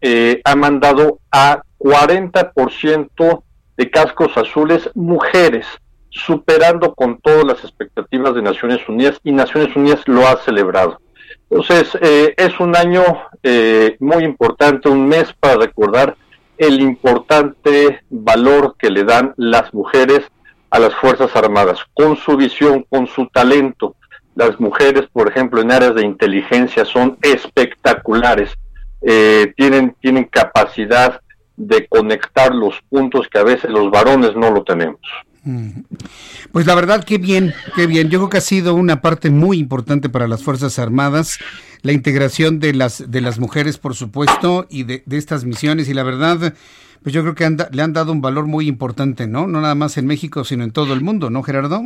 eh, 0.00 0.40
ha 0.44 0.56
mandado 0.56 1.20
a 1.30 1.62
40% 1.78 3.42
de 3.76 3.90
cascos 3.90 4.36
azules 4.36 4.90
mujeres, 4.94 5.66
superando 6.10 6.94
con 6.94 7.18
todas 7.20 7.44
las 7.44 7.64
expectativas 7.64 8.34
de 8.34 8.42
Naciones 8.42 8.86
Unidas 8.88 9.20
y 9.22 9.32
Naciones 9.32 9.74
Unidas 9.76 10.02
lo 10.06 10.26
ha 10.26 10.36
celebrado. 10.38 11.00
Entonces, 11.48 11.96
eh, 12.00 12.34
es 12.36 12.58
un 12.60 12.76
año 12.76 13.02
eh, 13.42 13.96
muy 14.00 14.24
importante, 14.24 14.88
un 14.88 15.08
mes 15.08 15.32
para 15.38 15.56
recordar 15.56 16.16
el 16.58 16.80
importante 16.80 18.02
valor 18.10 18.76
que 18.78 18.90
le 18.90 19.04
dan 19.04 19.32
las 19.36 19.72
mujeres 19.72 20.30
a 20.70 20.78
las 20.78 20.94
Fuerzas 20.94 21.34
Armadas, 21.34 21.78
con 21.94 22.16
su 22.16 22.36
visión, 22.36 22.84
con 22.88 23.06
su 23.06 23.26
talento. 23.26 23.96
Las 24.34 24.58
mujeres, 24.60 25.06
por 25.12 25.28
ejemplo, 25.28 25.60
en 25.60 25.72
áreas 25.72 25.94
de 25.94 26.04
inteligencia 26.04 26.84
son 26.84 27.18
espectaculares, 27.22 28.50
eh, 29.02 29.52
tienen, 29.56 29.94
tienen 30.00 30.24
capacidad 30.24 31.20
de 31.56 31.86
conectar 31.88 32.54
los 32.54 32.74
puntos 32.88 33.28
que 33.28 33.38
a 33.38 33.44
veces 33.44 33.70
los 33.70 33.90
varones 33.90 34.34
no 34.34 34.50
lo 34.50 34.62
tenemos. 34.62 35.00
Pues 36.52 36.66
la 36.66 36.74
verdad, 36.74 37.04
qué 37.04 37.18
bien, 37.18 37.54
qué 37.74 37.86
bien. 37.86 38.10
Yo 38.10 38.18
creo 38.18 38.30
que 38.30 38.38
ha 38.38 38.42
sido 38.42 38.74
una 38.74 39.00
parte 39.00 39.30
muy 39.30 39.58
importante 39.58 40.08
para 40.08 40.28
las 40.28 40.42
Fuerzas 40.42 40.78
Armadas, 40.78 41.38
la 41.82 41.92
integración 41.92 42.60
de 42.60 42.74
las, 42.74 43.10
de 43.10 43.20
las 43.20 43.38
mujeres, 43.38 43.78
por 43.78 43.94
supuesto, 43.94 44.66
y 44.68 44.82
de, 44.84 45.02
estas 45.10 45.44
misiones. 45.44 45.88
Y 45.88 45.94
la 45.94 46.02
verdad, 46.02 46.54
pues 47.02 47.14
yo 47.14 47.22
creo 47.22 47.34
que 47.34 47.48
le 47.72 47.82
han 47.82 47.92
dado 47.92 48.12
un 48.12 48.20
valor 48.20 48.46
muy 48.46 48.68
importante, 48.68 49.26
¿no? 49.26 49.46
No 49.46 49.60
nada 49.60 49.74
más 49.74 49.96
en 49.96 50.06
México, 50.06 50.44
sino 50.44 50.64
en 50.64 50.72
todo 50.72 50.92
el 50.94 51.00
mundo, 51.00 51.30
¿no, 51.30 51.42
Gerardo? 51.42 51.82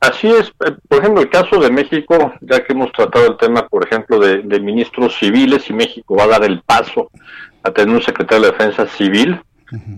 Así 0.00 0.28
es. 0.28 0.52
Eh, 0.64 0.76
por 0.88 1.00
ejemplo, 1.00 1.22
el 1.22 1.30
caso 1.30 1.58
de 1.58 1.70
México, 1.70 2.32
ya 2.40 2.64
que 2.64 2.72
hemos 2.72 2.92
tratado 2.92 3.26
el 3.26 3.36
tema, 3.36 3.66
por 3.66 3.84
ejemplo, 3.84 4.18
de, 4.18 4.42
de 4.42 4.60
ministros 4.60 5.18
civiles, 5.18 5.68
y 5.68 5.72
México 5.72 6.16
va 6.16 6.24
a 6.24 6.28
dar 6.28 6.44
el 6.44 6.62
paso 6.62 7.10
a 7.62 7.72
tener 7.72 7.94
un 7.94 8.02
secretario 8.02 8.44
de 8.44 8.52
Defensa 8.52 8.86
civil, 8.86 9.40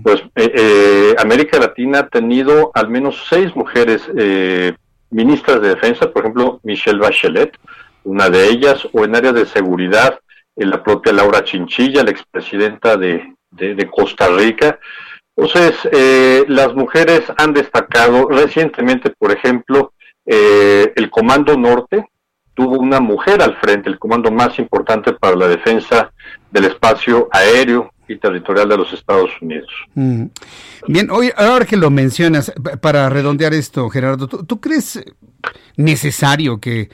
pues 0.02 0.22
eh, 0.34 0.52
eh, 0.54 1.14
América 1.18 1.58
Latina 1.58 2.00
ha 2.00 2.08
tenido 2.08 2.70
al 2.74 2.88
menos 2.88 3.26
seis 3.28 3.54
mujeres 3.54 4.02
eh, 4.16 4.74
ministras 5.10 5.60
de 5.60 5.68
defensa, 5.68 6.10
por 6.10 6.22
ejemplo, 6.22 6.60
Michelle 6.62 6.98
Bachelet, 6.98 7.56
una 8.04 8.30
de 8.30 8.48
ellas, 8.48 8.88
o 8.92 9.04
en 9.04 9.14
áreas 9.14 9.34
de 9.34 9.46
seguridad, 9.46 10.18
la 10.56 10.82
propia 10.82 11.12
Laura 11.12 11.44
Chinchilla, 11.44 12.02
la 12.02 12.10
expresidenta 12.10 12.96
de, 12.96 13.34
de, 13.50 13.88
Costa 13.90 14.28
Rica. 14.28 14.78
Entonces, 15.36 15.76
las 16.48 16.74
mujeres 16.74 17.22
han 17.36 17.52
destacado 17.52 18.28
recientemente, 18.28 19.10
por 19.18 19.32
ejemplo, 19.32 19.92
el 20.24 21.10
Comando 21.10 21.56
Norte, 21.56 22.04
tuvo 22.58 22.76
una 22.80 22.98
mujer 22.98 23.40
al 23.40 23.56
frente, 23.58 23.88
el 23.88 24.00
comando 24.00 24.32
más 24.32 24.58
importante 24.58 25.12
para 25.12 25.36
la 25.36 25.46
defensa 25.46 26.12
del 26.50 26.64
espacio 26.64 27.28
aéreo 27.30 27.92
y 28.08 28.16
territorial 28.16 28.68
de 28.68 28.76
los 28.76 28.92
Estados 28.92 29.30
Unidos. 29.40 29.70
Mm. 29.94 30.24
Bien, 30.88 31.08
hoy, 31.12 31.30
ahora 31.36 31.64
que 31.64 31.76
lo 31.76 31.88
mencionas, 31.90 32.52
para 32.80 33.08
redondear 33.08 33.54
esto, 33.54 33.88
Gerardo, 33.88 34.26
¿tú 34.26 34.60
crees 34.60 35.00
necesario 35.76 36.58
que 36.58 36.90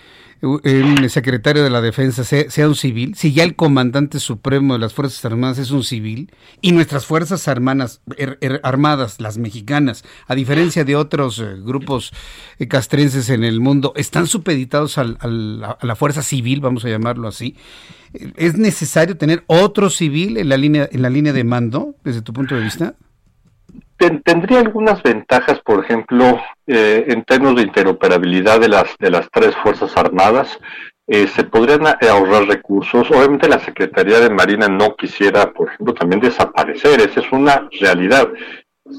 el 0.62 1.10
secretario 1.10 1.62
de 1.62 1.70
la 1.70 1.80
Defensa 1.80 2.24
sea, 2.24 2.68
un 2.68 2.74
civil, 2.74 3.14
si 3.14 3.32
ya 3.32 3.44
el 3.44 3.56
comandante 3.56 4.20
supremo 4.20 4.74
de 4.74 4.80
las 4.80 4.94
Fuerzas 4.94 5.24
Armadas 5.24 5.58
es 5.58 5.70
un 5.70 5.84
civil 5.84 6.30
y 6.60 6.72
nuestras 6.72 7.06
Fuerzas 7.06 7.48
Armadas, 7.48 8.00
er, 8.16 8.38
er, 8.40 8.60
armadas 8.62 9.20
las 9.20 9.38
mexicanas, 9.38 10.04
a 10.26 10.34
diferencia 10.34 10.84
de 10.84 10.96
otros 10.96 11.38
eh, 11.38 11.56
grupos 11.64 12.12
eh, 12.58 12.68
castrenses 12.68 13.30
en 13.30 13.44
el 13.44 13.60
mundo, 13.60 13.92
están 13.96 14.26
supeditados 14.26 14.98
a 14.98 15.04
la 15.04 15.96
fuerza 15.96 16.22
civil, 16.22 16.60
vamos 16.60 16.84
a 16.84 16.88
llamarlo 16.88 17.28
así, 17.28 17.56
¿es 18.36 18.56
necesario 18.56 19.16
tener 19.16 19.44
otro 19.46 19.90
civil 19.90 20.36
en 20.36 20.48
la 20.48 20.56
línea, 20.56 20.88
en 20.90 21.02
la 21.02 21.10
línea 21.10 21.32
de 21.32 21.44
mando, 21.44 21.96
desde 22.04 22.22
tu 22.22 22.32
punto 22.32 22.54
de 22.54 22.62
vista? 22.62 22.94
Tendría 24.10 24.60
algunas 24.60 25.02
ventajas, 25.02 25.60
por 25.60 25.84
ejemplo, 25.84 26.40
eh, 26.66 27.04
en 27.08 27.24
términos 27.24 27.56
de 27.56 27.62
interoperabilidad 27.62 28.60
de 28.60 28.68
las, 28.68 28.96
de 28.98 29.10
las 29.10 29.28
tres 29.30 29.54
Fuerzas 29.56 29.96
Armadas. 29.96 30.58
Eh, 31.06 31.26
se 31.26 31.44
podrían 31.44 31.86
ahorrar 31.86 32.46
recursos. 32.46 33.10
Obviamente 33.10 33.48
la 33.48 33.58
Secretaría 33.58 34.20
de 34.20 34.30
Marina 34.30 34.68
no 34.68 34.96
quisiera, 34.96 35.52
por 35.52 35.68
ejemplo, 35.68 35.94
también 35.94 36.20
desaparecer. 36.20 37.00
Esa 37.00 37.20
es 37.20 37.32
una 37.32 37.68
realidad. 37.80 38.28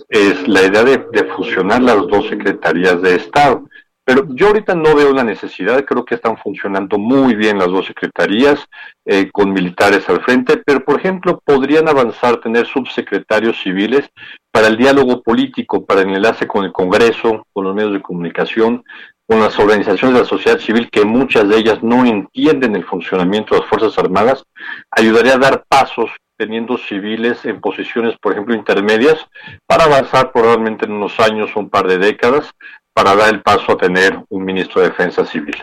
Es 0.10 0.48
la 0.48 0.64
idea 0.64 0.84
de, 0.84 1.06
de 1.12 1.24
fusionar 1.36 1.82
las 1.82 1.98
dos 2.08 2.28
secretarías 2.28 3.02
de 3.02 3.16
Estado. 3.16 3.68
Pero 4.06 4.28
yo 4.30 4.48
ahorita 4.48 4.76
no 4.76 4.96
veo 4.96 5.12
la 5.12 5.24
necesidad, 5.24 5.84
creo 5.84 6.06
que 6.06 6.14
están 6.14 6.38
funcionando 6.38 7.00
muy 7.00 7.36
bien 7.36 7.58
las 7.58 7.70
dos 7.70 7.88
secretarías 7.88 8.64
eh, 9.04 9.32
con 9.32 9.52
militares 9.52 10.08
al 10.08 10.22
frente, 10.22 10.58
pero 10.64 10.86
por 10.86 11.00
ejemplo 11.00 11.42
podrían 11.44 11.90
avanzar, 11.90 12.40
tener 12.40 12.68
subsecretarios 12.68 13.60
civiles 13.64 14.08
para 14.52 14.68
el 14.68 14.78
diálogo 14.78 15.24
político, 15.24 15.86
para 15.86 16.02
el 16.02 16.10
enlace 16.10 16.48
con 16.48 16.64
el 16.66 16.72
Congreso, 16.72 17.48
con 17.52 17.66
los 17.66 17.74
medios 17.74 17.94
de 17.94 18.02
comunicación, 18.04 18.84
con 19.28 19.40
las 19.40 19.58
organizaciones 19.58 20.14
de 20.14 20.22
la 20.22 20.30
sociedad 20.30 20.60
civil, 20.60 20.88
que 20.92 21.04
muchas 21.04 21.50
de 21.50 21.58
ellas 21.58 21.82
no 21.82 22.06
entienden 22.06 22.76
el 22.76 22.86
funcionamiento 22.86 23.56
de 23.56 23.62
las 23.62 23.70
Fuerzas 23.70 23.98
Armadas, 23.98 24.44
ayudaría 24.92 25.34
a 25.34 25.40
dar 25.40 25.66
pasos 25.68 26.12
teniendo 26.38 26.78
civiles 26.78 27.44
en 27.46 27.62
posiciones, 27.62 28.16
por 28.22 28.34
ejemplo, 28.34 28.56
intermedias, 28.56 29.18
para 29.66 29.86
avanzar 29.86 30.32
probablemente 30.32 30.86
en 30.86 30.94
unos 30.94 31.20
años 31.20 31.52
o 31.56 31.60
un 31.60 31.70
par 31.70 31.88
de 31.88 31.98
décadas 31.98 32.52
para 32.94 33.16
dar 33.16 33.34
el 33.34 33.42
paso 33.42 33.74
a 33.74 33.78
tener 33.78 34.20
un 34.30 34.46
ministro 34.46 34.82
de 34.82 34.90
Defensa 34.90 35.26
Civil. 35.26 35.56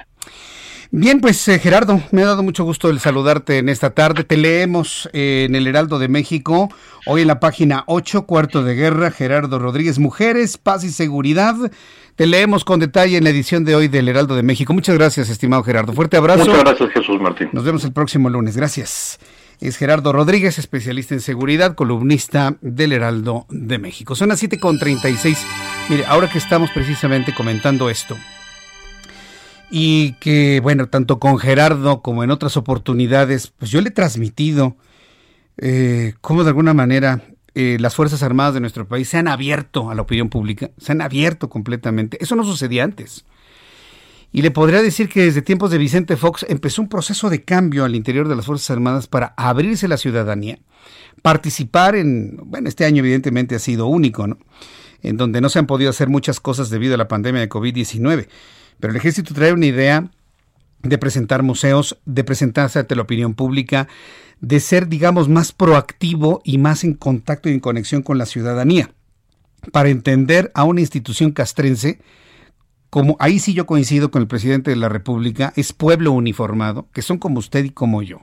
Bien, 0.95 1.23
pues 1.23 1.49
eh, 1.49 1.59
Gerardo, 1.59 2.03
me 2.11 2.23
ha 2.23 2.27
dado 2.27 2.43
mucho 2.43 2.65
gusto 2.65 2.91
el 2.91 3.01
saludarte 3.01 3.57
en 3.57 3.71
esta 3.71 3.95
tarde. 3.95 4.25
Te 4.25 4.37
leemos 4.37 5.09
eh, 5.15 5.47
en 5.49 5.55
el 5.55 5.67
Heraldo 5.67 5.99
de 5.99 6.09
México, 6.09 6.69
hoy 7.07 7.23
en 7.23 7.29
la 7.29 7.41
página 7.41 7.85
8, 7.87 8.27
cuarto 8.27 8.63
de 8.63 8.75
guerra, 8.75 9.11
Gerardo 9.11 9.59
Rodríguez, 9.59 9.99
Mujeres, 9.99 10.59
Paz 10.59 10.85
y 10.85 10.91
Seguridad. 10.91 11.55
Te 12.15 12.27
leemos 12.27 12.67
con 12.67 12.79
detalle 12.79 13.17
en 13.17 13.25
la 13.25 13.31
edición 13.31 13.65
de 13.65 13.75
hoy 13.75 13.89
del 13.89 14.07
Heraldo 14.07 14.37
de 14.37 14.43
México. 14.43 14.75
Muchas 14.75 14.99
gracias, 14.99 15.31
estimado 15.31 15.63
Gerardo. 15.63 15.95
Fuerte 15.95 16.19
abrazo. 16.19 16.45
Muchas 16.45 16.63
gracias, 16.63 16.91
Jesús 16.91 17.19
Martín. 17.19 17.49
Nos 17.53 17.65
vemos 17.65 17.85
el 17.85 17.95
próximo 17.95 18.29
lunes. 18.29 18.55
Gracias. 18.55 19.19
Es 19.63 19.77
Gerardo 19.77 20.13
Rodríguez, 20.13 20.59
especialista 20.59 21.15
en 21.15 21.21
seguridad, 21.21 21.77
columnista 21.77 22.57
del 22.63 22.91
Heraldo 22.91 23.47
de 23.49 23.79
México. 23.79 24.17
Son 24.17 24.31
las 24.31 24.43
7.36. 24.43 25.39
Mire, 25.89 26.05
ahora 26.07 26.29
que 26.29 26.39
estamos 26.39 26.69
precisamente 26.73 27.33
comentando 27.33 27.89
esto, 27.89 28.17
y 29.71 30.15
que, 30.15 30.59
bueno, 30.59 30.89
tanto 30.89 31.21
con 31.21 31.39
Gerardo 31.39 32.03
como 32.03 32.25
en 32.25 32.33
otras 32.33 32.57
oportunidades, 32.57 33.53
pues 33.57 33.71
yo 33.71 33.81
le 33.81 33.91
he 33.91 33.93
transmitido 33.93 34.77
eh, 35.59 36.15
cómo 36.21 36.43
de 36.43 36.49
alguna 36.49 36.75
manera 36.75 37.23
eh, 37.55 37.77
las 37.79 37.95
Fuerzas 37.95 38.25
Armadas 38.25 38.55
de 38.55 38.61
nuestro 38.61 38.89
país 38.89 39.09
se 39.09 39.19
han 39.19 39.29
abierto 39.29 39.91
a 39.91 39.95
la 39.95 40.03
opinión 40.03 40.29
pública, 40.29 40.73
se 40.77 40.91
han 40.91 41.01
abierto 41.01 41.49
completamente. 41.49 42.19
Eso 42.21 42.35
no 42.35 42.43
sucedía 42.43 42.83
antes. 42.83 43.25
Y 44.33 44.43
le 44.43 44.51
podría 44.51 44.83
decir 44.83 45.09
que 45.09 45.25
desde 45.25 45.43
tiempos 45.43 45.71
de 45.71 45.79
Vicente 45.79 46.17
Fox 46.17 46.47
empezó 46.49 46.83
un 46.83 46.89
proceso 46.89 47.29
de 47.29 47.45
cambio 47.45 47.85
al 47.85 47.95
interior 47.95 48.29
de 48.29 48.37
las 48.37 48.47
Fuerzas 48.47 48.71
Armadas 48.71 49.07
para 49.07 49.35
abrirse 49.37 49.89
la 49.89 49.99
ciudadanía, 49.99 50.59
participar 51.21 51.95
en, 51.97 52.39
bueno, 52.45 52.69
este 52.69 52.87
año 52.87 53.01
evidentemente 53.01 53.55
ha 53.55 53.59
sido 53.59 53.87
único, 53.87 54.27
¿no? 54.27 54.39
En 55.03 55.17
donde 55.17 55.41
no 55.41 55.49
se 55.49 55.59
han 55.59 55.67
podido 55.67 55.91
hacer 55.91 56.09
muchas 56.09 56.41
cosas 56.41 56.71
debido 56.71 56.95
a 56.95 56.99
la 56.99 57.09
pandemia 57.09 57.41
de 57.41 57.49
COVID-19 57.49 58.29
pero 58.83 58.91
el 58.91 58.97
ejército 58.97 59.33
trae 59.33 59.53
una 59.53 59.67
idea 59.67 60.11
de 60.83 60.99
presentar 60.99 61.45
museos, 61.45 61.99
de 62.05 62.25
presentarse 62.25 62.81
ante 62.81 62.97
la 62.97 63.03
opinión 63.03 63.35
pública, 63.35 63.87
de 64.41 64.59
ser, 64.59 64.89
digamos, 64.89 65.29
más 65.29 65.53
proactivo 65.53 66.43
y 66.45 66.59
más 66.59 66.83
en 66.83 66.95
contacto 66.95 67.49
y 67.49 67.53
en 67.53 67.61
conexión 67.61 68.03
con 68.03 68.19
la 68.19 68.27
ciudadanía, 68.27 68.91
para 69.71 69.89
entender 69.89 70.51
a 70.57 70.65
una 70.65 70.81
institución 70.81 71.31
castrense 71.31 72.01
como 72.93 73.17
ahí 73.21 73.39
sí 73.39 73.55
yo 73.55 73.65
coincido 73.65 74.11
con 74.11 74.21
el 74.21 74.29
presidente 74.29 74.69
de 74.69 74.77
la 74.77 74.91
República, 74.91 75.55
es 75.57 75.73
pueblo 75.73 76.13
uniformado, 76.13 76.89
que 76.93 77.01
son 77.01 77.17
como 77.17 77.39
usted 77.39 77.65
y 77.65 77.71
como 77.71 78.03
yo, 78.03 78.19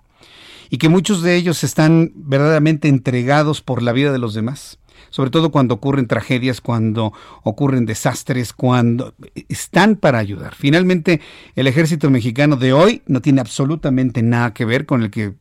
y 0.69 0.77
que 0.77 0.89
muchos 0.89 1.23
de 1.23 1.35
ellos 1.35 1.63
están 1.63 2.11
verdaderamente 2.13 2.87
entregados 2.87 3.63
por 3.63 3.81
la 3.81 3.93
vida 3.93 4.11
de 4.11 4.19
los 4.19 4.35
demás 4.35 4.77
sobre 5.11 5.31
todo 5.31 5.49
cuando 5.49 5.73
ocurren 5.73 6.05
tragedias, 6.05 6.61
cuando 6.61 7.13
ocurren 7.41 7.87
desastres, 7.87 8.53
cuando 8.53 9.15
están 9.47 9.95
para 9.95 10.19
ayudar. 10.19 10.53
Finalmente, 10.53 11.19
el 11.55 11.65
ejército 11.65 12.11
mexicano 12.11 12.57
de 12.57 12.73
hoy 12.73 13.01
no 13.07 13.19
tiene 13.19 13.41
absolutamente 13.41 14.21
nada 14.21 14.53
que 14.53 14.65
ver 14.65 14.85
con 14.85 15.01
el 15.01 15.09
que 15.09 15.33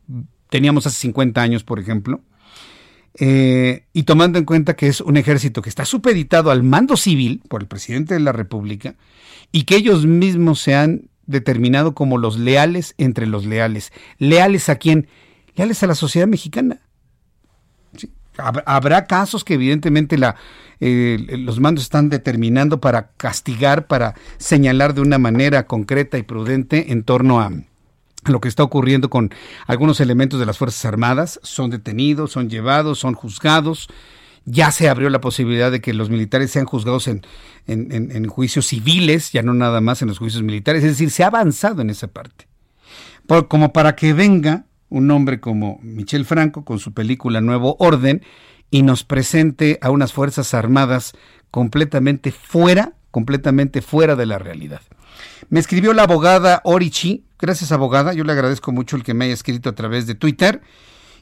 teníamos 0.49 0.87
hace 0.87 0.97
50 1.01 1.43
años, 1.43 1.65
por 1.65 1.81
ejemplo. 1.81 2.23
Eh, 3.15 3.85
y 3.93 4.05
tomando 4.05 4.39
en 4.39 4.45
cuenta 4.45 4.77
que 4.77 4.87
es 4.87 5.01
un 5.01 5.17
ejército 5.17 5.63
que 5.63 5.69
está 5.69 5.85
supeditado 5.85 6.51
al 6.51 6.63
mando 6.63 6.97
civil 6.97 7.43
por 7.49 7.63
el 7.63 7.67
presidente 7.67 8.15
de 8.15 8.21
la 8.21 8.33
República 8.33 8.95
y 9.51 9.65
que 9.65 9.77
ellos 9.77 10.07
mismos 10.07 10.61
se 10.61 10.75
han 10.75 11.09
determinado 11.27 11.95
como 11.95 12.19
los 12.19 12.39
leales 12.39 12.95
entre 12.99 13.27
los 13.27 13.45
leales. 13.45 13.93
¿Leales 14.19 14.69
a 14.69 14.77
quién? 14.77 15.09
Leales 15.57 15.83
a 15.83 15.87
la 15.87 15.95
sociedad 15.95 16.27
mexicana. 16.27 16.81
Habrá 18.37 19.07
casos 19.07 19.43
que 19.43 19.55
evidentemente 19.55 20.17
la, 20.17 20.37
eh, 20.79 21.19
los 21.39 21.59
mandos 21.59 21.85
están 21.85 22.09
determinando 22.09 22.81
para 22.81 23.11
castigar, 23.17 23.89
para 23.89 24.15
señalar 24.37 24.95
de 24.95 25.01
una 25.01 25.19
manera 25.19 25.67
concreta 25.67 26.19
y 26.19 26.23
prudente 26.23 26.93
en 26.93 27.03
torno 27.03 27.41
a, 27.41 27.51
lo 28.29 28.41
que 28.41 28.49
está 28.49 28.63
ocurriendo 28.63 29.11
con 29.11 29.31
algunos 29.67 30.01
elementos 30.01 30.41
de 30.41 30.47
las 30.47 30.59
Fuerzas 30.59 30.85
Armadas. 30.85 31.41
Son 31.43 31.71
detenidos, 31.71 32.33
son 32.33 32.49
llevados, 32.49 32.99
son 32.99 33.15
juzgados. 33.15 33.89
Ya 34.45 34.71
se 34.71 34.89
abrió 34.89 35.11
la 35.11 35.21
posibilidad 35.21 35.71
de 35.71 35.81
que 35.81 35.93
los 35.93 36.11
militares 36.11 36.51
sean 36.51 36.65
juzgados 36.65 37.09
en, 37.09 37.23
en 37.67 38.27
juicios 38.29 38.67
civiles, 38.67 39.31
ya 39.33 39.43
no 39.43 39.53
nada 39.53 39.81
más 39.81 40.01
en 40.01 40.09
los 40.09 40.19
juicios 40.19 40.43
militares. 40.43 40.85
Es 40.85 40.93
decir, 40.93 41.11
se 41.11 41.23
ha 41.23 41.27
avanzado 41.27 41.83
en 41.83 41.91
esa 41.91 42.09
parte. 42.09 42.49
Por, 43.27 43.49
como 43.49 43.73
para 43.75 43.95
que 43.95 44.15
venga 44.15 44.65
un 44.89 45.11
hombre 45.11 45.41
como 45.41 45.79
Michel 45.83 46.25
Franco 46.25 46.65
con 46.65 46.79
su 46.79 46.95
película 46.95 47.41
Nuevo 47.41 47.77
Orden 47.79 48.23
y 48.71 48.83
nos 48.83 49.05
presente 49.05 49.79
a 49.83 49.91
unas 49.91 50.13
Fuerzas 50.13 50.55
Armadas 50.55 51.13
completamente 51.51 52.33
fuera, 52.33 52.95
completamente 53.11 53.83
fuera 53.83 54.17
de 54.17 54.27
la 54.27 54.39
realidad. 54.39 54.81
Me 55.49 55.61
escribió 55.61 55.93
la 55.93 56.05
abogada 56.05 56.61
Orichi, 56.65 57.25
gracias 57.39 57.73
abogada, 57.73 58.13
yo 58.13 58.25
le 58.25 58.33
agradezco 58.33 58.73
mucho 58.73 58.97
el 58.97 59.03
que 59.03 59.15
me 59.15 59.27
haya 59.27 59.35
escrito 59.35 59.71
a 59.71 59.75
través 59.75 60.07
de 60.07 60.15
Twitter 60.15 60.61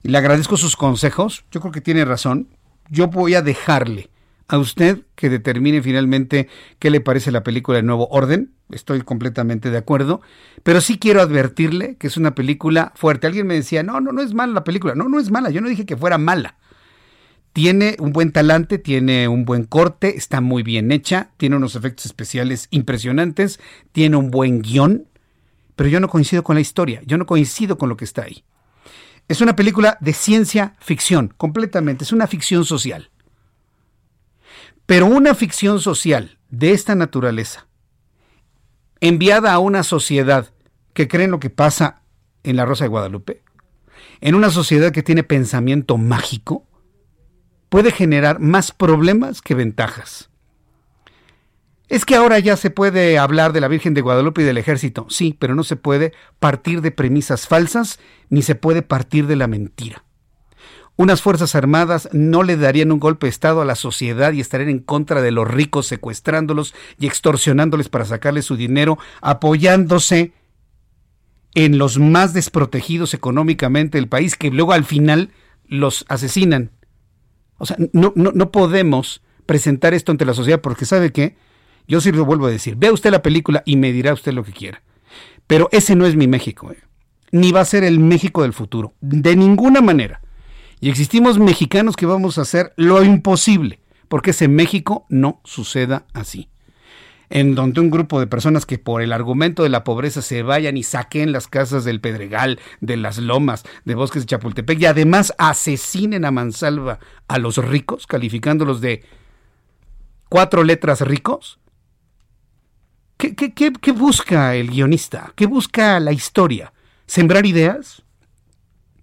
y 0.02 0.08
le 0.08 0.18
agradezco 0.18 0.56
sus 0.56 0.76
consejos, 0.76 1.44
yo 1.50 1.60
creo 1.60 1.72
que 1.72 1.80
tiene 1.80 2.04
razón, 2.04 2.48
yo 2.88 3.08
voy 3.08 3.34
a 3.34 3.42
dejarle 3.42 4.10
a 4.48 4.58
usted 4.58 5.02
que 5.14 5.28
determine 5.28 5.82
finalmente 5.82 6.48
qué 6.78 6.90
le 6.90 7.00
parece 7.00 7.32
la 7.32 7.42
película 7.42 7.78
de 7.78 7.82
Nuevo 7.82 8.08
Orden. 8.08 8.52
Estoy 8.70 9.02
completamente 9.02 9.70
de 9.70 9.78
acuerdo. 9.78 10.20
Pero 10.62 10.80
sí 10.80 10.98
quiero 10.98 11.20
advertirle 11.20 11.96
que 11.96 12.06
es 12.06 12.16
una 12.16 12.34
película 12.34 12.92
fuerte. 12.94 13.26
Alguien 13.26 13.46
me 13.46 13.54
decía, 13.54 13.82
no, 13.82 14.00
no, 14.00 14.12
no 14.12 14.22
es 14.22 14.34
mala 14.34 14.52
la 14.52 14.64
película. 14.64 14.94
No, 14.94 15.08
no 15.08 15.18
es 15.18 15.30
mala. 15.30 15.50
Yo 15.50 15.60
no 15.60 15.68
dije 15.68 15.86
que 15.86 15.96
fuera 15.96 16.18
mala. 16.18 16.56
Tiene 17.52 17.96
un 17.98 18.12
buen 18.12 18.32
talante, 18.32 18.78
tiene 18.78 19.28
un 19.28 19.46
buen 19.46 19.64
corte, 19.64 20.18
está 20.18 20.42
muy 20.42 20.62
bien 20.62 20.92
hecha, 20.92 21.30
tiene 21.38 21.56
unos 21.56 21.74
efectos 21.74 22.04
especiales 22.04 22.68
impresionantes, 22.70 23.60
tiene 23.92 24.18
un 24.18 24.30
buen 24.30 24.60
guion, 24.60 25.06
pero 25.76 25.88
yo 25.90 26.00
no 26.00 26.08
coincido 26.08 26.42
con 26.42 26.56
la 26.56 26.60
historia, 26.60 27.02
yo 27.04 27.18
no 27.18 27.26
coincido 27.26 27.78
con 27.78 27.88
lo 27.88 27.96
que 27.96 28.04
está 28.06 28.22
ahí. 28.22 28.42
Es 29.28 29.40
una 29.40 29.54
película 29.54 29.98
de 30.00 30.14
ciencia 30.14 30.74
ficción, 30.80 31.34
completamente, 31.36 32.04
es 32.04 32.12
una 32.12 32.26
ficción 32.26 32.64
social. 32.64 33.10
Pero 34.86 35.06
una 35.06 35.34
ficción 35.34 35.80
social 35.80 36.38
de 36.48 36.72
esta 36.72 36.94
naturaleza, 36.94 37.66
enviada 39.00 39.52
a 39.52 39.58
una 39.58 39.82
sociedad 39.82 40.52
que 40.94 41.08
cree 41.08 41.24
en 41.24 41.32
lo 41.32 41.40
que 41.40 41.50
pasa 41.50 42.02
en 42.42 42.56
la 42.56 42.64
Rosa 42.64 42.84
de 42.84 42.88
Guadalupe, 42.88 43.42
en 44.20 44.34
una 44.34 44.50
sociedad 44.50 44.92
que 44.92 45.02
tiene 45.02 45.24
pensamiento 45.24 45.98
mágico, 45.98 46.64
puede 47.68 47.90
generar 47.90 48.40
más 48.40 48.72
problemas 48.72 49.42
que 49.42 49.54
ventajas. 49.54 50.30
Es 51.88 52.04
que 52.04 52.16
ahora 52.16 52.38
ya 52.38 52.56
se 52.56 52.70
puede 52.70 53.18
hablar 53.18 53.52
de 53.52 53.60
la 53.60 53.68
Virgen 53.68 53.94
de 53.94 54.00
Guadalupe 54.00 54.42
y 54.42 54.44
del 54.44 54.58
ejército, 54.58 55.06
sí, 55.08 55.36
pero 55.38 55.54
no 55.54 55.62
se 55.62 55.76
puede 55.76 56.12
partir 56.40 56.80
de 56.80 56.90
premisas 56.90 57.46
falsas 57.46 58.00
ni 58.28 58.42
se 58.42 58.56
puede 58.56 58.82
partir 58.82 59.26
de 59.26 59.36
la 59.36 59.46
mentira. 59.46 60.02
Unas 60.96 61.20
Fuerzas 61.20 61.54
Armadas 61.54 62.08
no 62.12 62.42
le 62.42 62.56
darían 62.56 62.90
un 62.90 62.98
golpe 62.98 63.26
de 63.26 63.30
Estado 63.30 63.60
a 63.60 63.66
la 63.66 63.74
sociedad 63.74 64.32
y 64.32 64.40
estarían 64.40 64.70
en 64.70 64.78
contra 64.78 65.20
de 65.20 65.30
los 65.30 65.46
ricos, 65.46 65.86
secuestrándolos 65.86 66.74
y 66.98 67.06
extorsionándoles 67.06 67.90
para 67.90 68.06
sacarles 68.06 68.46
su 68.46 68.56
dinero, 68.56 68.98
apoyándose 69.20 70.32
en 71.54 71.78
los 71.78 71.98
más 71.98 72.32
desprotegidos 72.32 73.12
económicamente 73.12 73.98
del 73.98 74.08
país, 74.08 74.36
que 74.36 74.50
luego 74.50 74.72
al 74.72 74.84
final 74.84 75.30
los 75.66 76.06
asesinan. 76.08 76.70
O 77.58 77.66
sea, 77.66 77.76
no, 77.92 78.12
no, 78.14 78.50
podemos 78.50 79.22
presentar 79.46 79.94
esto 79.94 80.12
ante 80.12 80.26
la 80.26 80.34
sociedad 80.34 80.60
porque 80.60 80.84
sabe 80.84 81.12
que, 81.12 81.36
yo 81.88 82.00
sí 82.00 82.12
lo 82.12 82.24
vuelvo 82.24 82.46
a 82.46 82.50
decir, 82.50 82.76
vea 82.76 82.92
usted 82.92 83.10
la 83.10 83.22
película 83.22 83.62
y 83.64 83.76
me 83.76 83.92
dirá 83.92 84.12
usted 84.12 84.32
lo 84.32 84.44
que 84.44 84.52
quiera. 84.52 84.82
Pero 85.46 85.68
ese 85.72 85.94
no 85.94 86.06
es 86.06 86.16
mi 86.16 86.26
México, 86.26 86.72
eh. 86.72 86.78
ni 87.30 87.52
va 87.52 87.60
a 87.60 87.64
ser 87.64 87.84
el 87.84 88.00
México 88.00 88.42
del 88.42 88.52
futuro, 88.52 88.94
de 89.00 89.36
ninguna 89.36 89.80
manera. 89.80 90.20
Y 90.80 90.90
existimos 90.90 91.38
mexicanos 91.38 91.96
que 91.96 92.06
vamos 92.06 92.38
a 92.38 92.42
hacer 92.42 92.72
lo 92.76 93.02
imposible 93.02 93.80
porque 94.08 94.30
ese 94.30 94.48
México 94.48 95.06
no 95.08 95.40
suceda 95.44 96.06
así. 96.12 96.48
En 97.28 97.56
donde 97.56 97.80
un 97.80 97.90
grupo 97.90 98.20
de 98.20 98.28
personas 98.28 98.66
que 98.66 98.78
por 98.78 99.02
el 99.02 99.12
argumento 99.12 99.64
de 99.64 99.68
la 99.68 99.82
pobreza 99.82 100.22
se 100.22 100.42
vayan 100.42 100.76
y 100.76 100.84
saquen 100.84 101.32
las 101.32 101.48
casas 101.48 101.84
del 101.84 102.00
Pedregal, 102.00 102.60
de 102.80 102.96
las 102.96 103.18
Lomas, 103.18 103.64
de 103.84 103.96
Bosques 103.96 104.22
de 104.22 104.26
Chapultepec 104.26 104.80
y 104.80 104.86
además 104.86 105.34
asesinen 105.36 106.24
a 106.24 106.30
mansalva 106.30 107.00
a 107.26 107.38
los 107.38 107.56
ricos, 107.58 108.06
calificándolos 108.06 108.80
de 108.80 109.04
cuatro 110.28 110.62
letras 110.62 111.00
ricos. 111.00 111.58
¿Qué, 113.16 113.92
busca 113.92 114.54
el 114.54 114.70
guionista? 114.70 115.32
¿Qué 115.34 115.46
busca 115.46 115.98
la 116.00 116.12
historia? 116.12 116.72
¿Sembrar 117.06 117.46
ideas? 117.46 118.02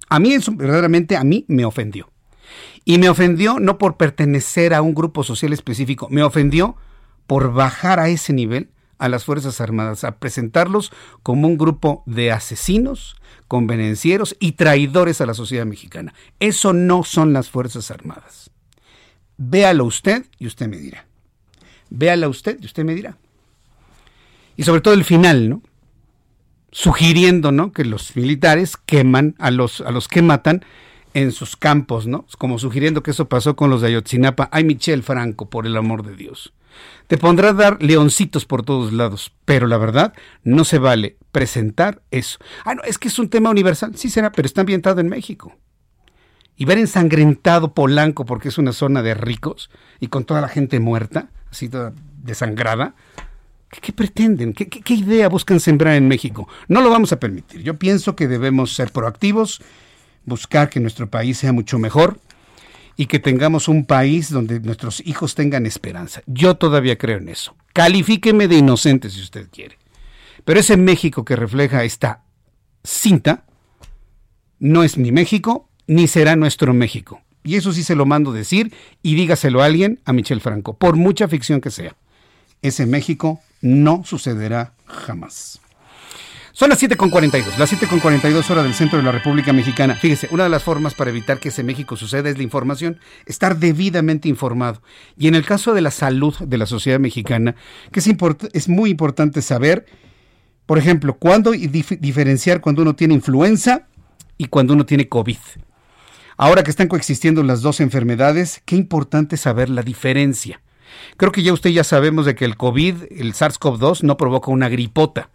A 0.09 0.19
mí 0.19 0.33
eso 0.33 0.51
verdaderamente 0.53 1.17
a 1.17 1.23
mí 1.23 1.45
me 1.47 1.65
ofendió. 1.65 2.11
Y 2.85 2.99
me 2.99 3.09
ofendió 3.09 3.59
no 3.59 3.77
por 3.77 3.97
pertenecer 3.97 4.73
a 4.73 4.81
un 4.81 4.93
grupo 4.93 5.23
social 5.23 5.53
específico, 5.53 6.07
me 6.11 6.21
ofendió 6.21 6.75
por 7.25 7.53
bajar 7.53 7.99
a 7.99 8.09
ese 8.09 8.33
nivel 8.33 8.69
a 8.99 9.09
las 9.09 9.25
Fuerzas 9.25 9.59
Armadas, 9.59 10.03
a 10.03 10.17
presentarlos 10.19 10.91
como 11.23 11.47
un 11.47 11.57
grupo 11.57 12.03
de 12.05 12.31
asesinos, 12.31 13.15
convenencieros 13.47 14.35
y 14.39 14.53
traidores 14.53 15.19
a 15.21 15.25
la 15.25 15.33
sociedad 15.33 15.65
mexicana. 15.65 16.13
Eso 16.39 16.73
no 16.73 17.03
son 17.03 17.33
las 17.33 17.49
Fuerzas 17.49 17.89
Armadas. 17.89 18.51
Véalo 19.37 19.85
usted 19.85 20.25
y 20.37 20.45
usted 20.45 20.67
me 20.67 20.77
dirá. 20.77 21.07
Véala 21.89 22.29
usted 22.29 22.59
y 22.61 22.65
usted 22.65 22.83
me 22.83 22.93
dirá. 22.93 23.17
Y 24.55 24.63
sobre 24.63 24.81
todo 24.81 24.93
el 24.93 25.03
final, 25.03 25.49
¿no? 25.49 25.61
sugiriendo, 26.73 27.51
¿no? 27.51 27.71
Que 27.71 27.85
los 27.85 28.15
militares 28.15 28.77
queman 28.77 29.35
a 29.37 29.51
los, 29.51 29.79
a 29.81 29.91
los 29.91 30.07
que 30.07 30.21
matan 30.21 30.65
en 31.13 31.31
sus 31.31 31.55
campos, 31.55 32.07
¿no? 32.07 32.25
Como 32.39 32.57
sugiriendo 32.57 33.03
que 33.03 33.11
eso 33.11 33.29
pasó 33.29 33.55
con 33.55 33.69
los 33.69 33.81
de 33.81 33.87
Ayotzinapa. 33.87 34.49
Ay, 34.51 34.63
Michel 34.63 35.03
Franco, 35.03 35.49
por 35.49 35.67
el 35.67 35.77
amor 35.77 36.03
de 36.03 36.15
Dios. 36.15 36.53
Te 37.05 37.19
pondrá 37.19 37.49
a 37.49 37.53
dar 37.53 37.83
leoncitos 37.83 38.45
por 38.45 38.63
todos 38.63 38.91
lados, 38.91 39.35
pero 39.45 39.67
la 39.67 39.77
verdad 39.77 40.13
no 40.43 40.63
se 40.65 40.79
vale 40.79 41.17
presentar 41.31 42.01
eso. 42.09 42.39
Ah, 42.65 42.73
no, 42.73 42.81
es 42.81 42.97
que 42.97 43.09
es 43.09 43.19
un 43.19 43.29
tema 43.29 43.51
universal, 43.51 43.95
sí 43.95 44.09
será, 44.09 44.31
pero 44.31 44.47
está 44.47 44.61
ambientado 44.61 44.99
en 44.99 45.07
México. 45.07 45.55
Y 46.55 46.65
ver 46.65 46.79
ensangrentado 46.79 47.75
Polanco 47.75 48.25
porque 48.25 48.47
es 48.47 48.57
una 48.57 48.73
zona 48.73 49.03
de 49.03 49.13
ricos 49.13 49.69
y 49.99 50.07
con 50.07 50.25
toda 50.25 50.41
la 50.41 50.47
gente 50.47 50.79
muerta, 50.79 51.29
así 51.51 51.69
toda 51.69 51.93
desangrada, 52.23 52.95
¿Qué, 53.81 53.93
pretenden? 53.93 54.53
¿Qué, 54.53 54.67
¿Qué, 54.67 54.93
idea 54.93 55.29
buscan 55.29 55.59
sembrar 55.59 55.95
en 55.95 56.07
México? 56.07 56.47
No 56.67 56.81
lo 56.81 56.89
vamos 56.89 57.11
a 57.11 57.19
permitir. 57.19 57.61
Yo 57.61 57.77
pienso 57.77 58.15
que 58.15 58.27
debemos 58.27 58.73
ser 58.73 58.91
proactivos, 58.91 59.61
buscar 60.25 60.69
que 60.69 60.79
nuestro 60.79 61.09
país 61.09 61.37
sea 61.37 61.53
mucho 61.53 61.79
mejor 61.79 62.19
y 62.95 63.07
que 63.07 63.19
tengamos 63.19 63.67
un 63.67 63.85
país 63.85 64.29
donde 64.29 64.59
nuestros 64.59 65.01
hijos 65.05 65.35
tengan 65.35 65.65
esperanza. 65.65 66.21
Yo 66.25 66.55
todavía 66.55 66.97
creo 66.97 67.17
en 67.17 67.29
eso. 67.29 67.55
Califíqueme 67.73 68.47
de 68.47 68.57
inocente 68.57 69.09
si 69.09 69.21
usted 69.21 69.47
quiere. 69.51 69.77
Pero 70.45 70.59
ese 70.59 70.77
México 70.77 71.25
que 71.25 71.35
refleja 71.35 71.83
esta 71.83 72.23
cinta 72.83 73.45
no 74.59 74.83
es 74.83 74.97
ni 74.97 75.11
México 75.11 75.69
ni 75.87 76.07
será 76.07 76.35
nuestro 76.35 76.73
México. 76.73 77.21
Y 77.43 77.55
eso 77.55 77.73
sí 77.73 77.83
se 77.83 77.95
lo 77.95 78.05
mando 78.05 78.31
decir 78.31 78.73
y 79.01 79.15
dígaselo 79.15 79.61
a 79.61 79.65
alguien, 79.65 79.99
a 80.05 80.13
Michel 80.13 80.39
Franco, 80.39 80.77
por 80.77 80.95
mucha 80.95 81.27
ficción 81.27 81.59
que 81.59 81.71
sea. 81.71 81.95
Ese 82.61 82.85
México 82.85 83.41
no 83.63 84.03
sucederá 84.05 84.73
jamás. 84.85 85.59
Son 86.51 86.69
las 86.69 86.83
7.42, 86.83 87.57
las 87.57 87.73
7.42 87.73 88.47
horas 88.51 88.63
del 88.63 88.75
centro 88.75 88.99
de 88.99 89.03
la 89.03 89.11
República 89.11 89.51
Mexicana. 89.53 89.95
Fíjese, 89.95 90.27
una 90.29 90.43
de 90.43 90.49
las 90.49 90.61
formas 90.61 90.93
para 90.93 91.09
evitar 91.09 91.39
que 91.39 91.49
ese 91.49 91.63
México 91.63 91.95
suceda 91.95 92.29
es 92.29 92.37
la 92.37 92.43
información, 92.43 92.99
estar 93.25 93.57
debidamente 93.57 94.29
informado. 94.29 94.83
Y 95.17 95.27
en 95.27 95.33
el 95.33 95.47
caso 95.47 95.73
de 95.73 95.81
la 95.81 95.89
salud 95.89 96.35
de 96.37 96.57
la 96.59 96.67
sociedad 96.67 96.99
mexicana, 96.99 97.55
que 97.91 98.01
es, 98.01 98.07
es 98.53 98.69
muy 98.69 98.91
importante 98.91 99.41
saber, 99.41 99.87
por 100.67 100.77
ejemplo, 100.77 101.15
cuándo 101.15 101.51
diferenciar 101.51 102.61
cuando 102.61 102.83
uno 102.83 102.95
tiene 102.95 103.15
influenza 103.15 103.87
y 104.37 104.45
cuando 104.45 104.73
uno 104.73 104.85
tiene 104.85 105.09
COVID. 105.09 105.37
Ahora 106.37 106.63
que 106.63 106.69
están 106.69 106.87
coexistiendo 106.87 107.41
las 107.43 107.61
dos 107.61 107.79
enfermedades, 107.79 108.61
qué 108.65 108.75
importante 108.75 109.37
saber 109.37 109.69
la 109.69 109.81
diferencia. 109.81 110.61
Creo 111.17 111.31
que 111.31 111.43
ya 111.43 111.53
usted 111.53 111.69
ya 111.69 111.83
sabemos 111.83 112.25
de 112.25 112.35
que 112.35 112.45
el 112.45 112.57
COVID, 112.57 113.03
el 113.11 113.33
SARS-CoV-2, 113.33 114.03
no 114.03 114.17
provoca 114.17 114.51
una 114.51 114.69
gripota, 114.69 115.29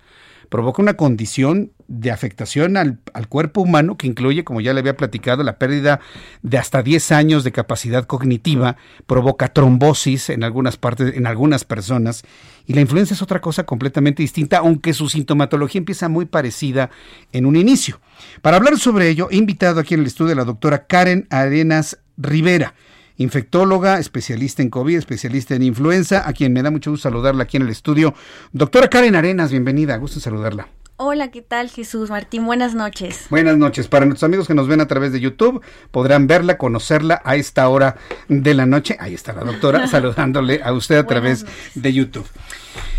provoca 0.48 0.82
una 0.82 0.94
condición 0.94 1.72
de 1.89 2.10
afectación 2.10 2.76
al, 2.76 2.98
cuerpo 3.28 3.62
humano 3.62 3.97
que 3.97 4.06
incluye, 4.06 4.44
como 4.44 4.60
ya 4.60 4.74
le 4.74 4.80
había 4.80 4.97
platicado, 4.97 5.43
la 5.43 5.59
pérdida 5.59 6.01
de 6.43 6.59
hasta 6.59 6.82
10 6.82 7.12
años 7.12 7.44
de 7.44 7.52
capacidad 7.52 8.05
cognitiva, 8.05 8.76
provoca 9.06 9.48
trombosis 9.48 10.30
en 10.30 10.44
algunas 10.44 10.76
partes, 10.76 11.16
en 11.16 11.26
algunas 11.26 11.64
personas, 11.64 12.24
y 12.66 12.74
la 12.74 12.80
influenza 12.80 13.14
es 13.14 13.22
otra 13.22 13.40
cosa 13.40 13.64
completamente 13.64 14.22
distinta, 14.22 14.59
aunque 14.59 14.93
su 14.93 15.09
sintomatología 15.09 15.78
empieza 15.78 16.09
muy 16.09 16.26
parecida 16.26 16.90
en 17.32 17.47
un 17.47 17.56
inicio. 17.56 18.01
Para 18.43 18.56
hablar 18.56 18.78
sobre 18.78 19.09
ello, 19.09 19.28
he 19.30 19.36
invitado 19.36 19.80
aquí 19.80 19.94
en 19.94 20.01
el 20.01 20.06
estudio 20.06 20.32
a 20.32 20.36
la 20.36 20.44
doctora 20.44 20.86
Karen 20.86 21.26
Arenas 21.30 21.98
Rivera 22.16 22.74
infectóloga, 23.18 23.98
especialista 23.98 24.62
en 24.62 24.70
COVID, 24.70 24.96
especialista 24.96 25.54
en 25.54 25.62
influenza, 25.62 26.26
a 26.26 26.32
quien 26.32 26.52
me 26.52 26.62
da 26.62 26.70
mucho 26.70 26.90
gusto 26.90 27.08
saludarla 27.08 27.42
aquí 27.42 27.58
en 27.58 27.64
el 27.64 27.68
estudio. 27.68 28.14
Doctora 28.52 28.88
Karen 28.88 29.14
Arenas, 29.14 29.50
bienvenida, 29.50 29.96
gusto 29.98 30.20
saludarla. 30.20 30.68
Hola, 31.00 31.30
¿qué 31.30 31.42
tal 31.42 31.70
Jesús 31.70 32.10
Martín? 32.10 32.44
Buenas 32.44 32.74
noches. 32.74 33.26
Buenas 33.30 33.56
noches. 33.56 33.86
Para 33.86 34.04
nuestros 34.04 34.26
amigos 34.26 34.48
que 34.48 34.54
nos 34.54 34.66
ven 34.66 34.80
a 34.80 34.88
través 34.88 35.12
de 35.12 35.20
YouTube, 35.20 35.62
podrán 35.92 36.26
verla, 36.26 36.58
conocerla 36.58 37.22
a 37.24 37.36
esta 37.36 37.68
hora 37.68 37.96
de 38.26 38.52
la 38.52 38.66
noche. 38.66 38.96
Ahí 38.98 39.14
está 39.14 39.32
la 39.32 39.44
doctora 39.44 39.86
saludándole 39.88 40.60
a 40.64 40.72
usted 40.72 40.96
a 40.96 41.06
través 41.06 41.46
de 41.76 41.92
YouTube. 41.92 42.26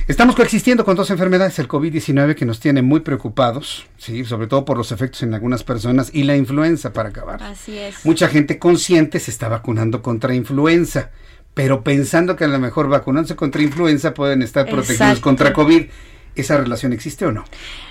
Estamos 0.10 0.36
coexistiendo 0.36 0.86
con 0.86 0.95
dos 0.95 1.11
enfermedades, 1.11 1.60
el 1.60 1.68
COVID-19 1.68 2.34
que 2.34 2.44
nos 2.44 2.60
tiene 2.60 2.81
muy 2.81 3.02
preocupados, 3.02 3.86
sí, 3.99 4.26
sobre 4.26 4.48
todo 4.48 4.65
por 4.65 4.76
los 4.76 4.91
efectos 4.91 5.22
en 5.22 5.36
algunas 5.36 5.64
personas 5.64 6.10
y 6.11 6.23
la 6.23 6.36
influenza 6.36 6.94
para 6.94 7.10
acabar. 7.10 7.44
Así 7.44 7.77
es. 7.77 8.03
Mucha 8.07 8.27
gente 8.27 8.57
consciente 8.57 9.19
se 9.19 9.30
está 9.30 9.49
vacunando 9.49 10.02
contra 10.02 10.34
influenza, 10.34 11.11
pero 11.53 11.84
pensando 11.84 12.36
que 12.36 12.45
a 12.45 12.48
lo 12.48 12.57
mejor 12.57 12.90
vacunándose 12.90 13.36
contra 13.36 13.61
influenza 13.61 14.15
pueden 14.15 14.41
estar 14.41 14.68
protegidos 14.68 15.19
contra 15.19 15.53
COVID. 15.53 15.84
¿Esa 16.36 16.57
relación 16.57 16.91
existe 16.91 17.27
o 17.27 17.31
no? 17.31 17.45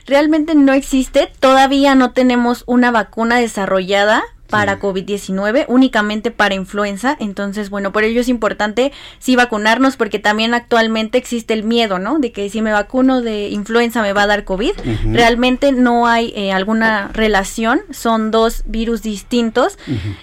Realmente 0.05 0.57
no 0.57 0.73
existe, 0.73 1.31
todavía 1.39 1.95
no 1.95 2.11
tenemos 2.11 2.65
una 2.67 2.91
vacuna 2.91 3.39
desarrollada 3.39 4.25
para 4.49 4.81
COVID-19, 4.81 5.67
únicamente 5.69 6.31
para 6.31 6.55
influenza. 6.55 7.17
Entonces, 7.21 7.71
bueno, 7.71 7.93
por 7.93 8.05
ello 8.05 8.21
es 8.21 8.29
importante 8.29 8.93
sí 9.19 9.37
vacunarnos 9.37 9.97
porque 9.97 10.19
también 10.19 10.55
actualmente 10.55 11.19
existe 11.19 11.55
el 11.55 11.63
miedo, 11.63 11.99
¿no? 11.99 12.19
De 12.19 12.33
que 12.33 12.49
si 12.51 12.63
me 12.63 12.73
vacuno 12.73 13.21
de 13.21 13.49
influenza 13.49 14.03
me 14.03 14.13
va 14.13 14.23
a 14.23 14.27
dar 14.27 14.45
COVID. 14.45 14.73
Realmente 15.13 15.73
no 15.73 16.07
hay 16.07 16.33
eh, 16.35 16.53
alguna 16.53 17.09
relación, 17.13 17.81
son 17.91 18.31
dos 18.31 18.63
virus 18.67 19.03
distintos. 19.03 19.79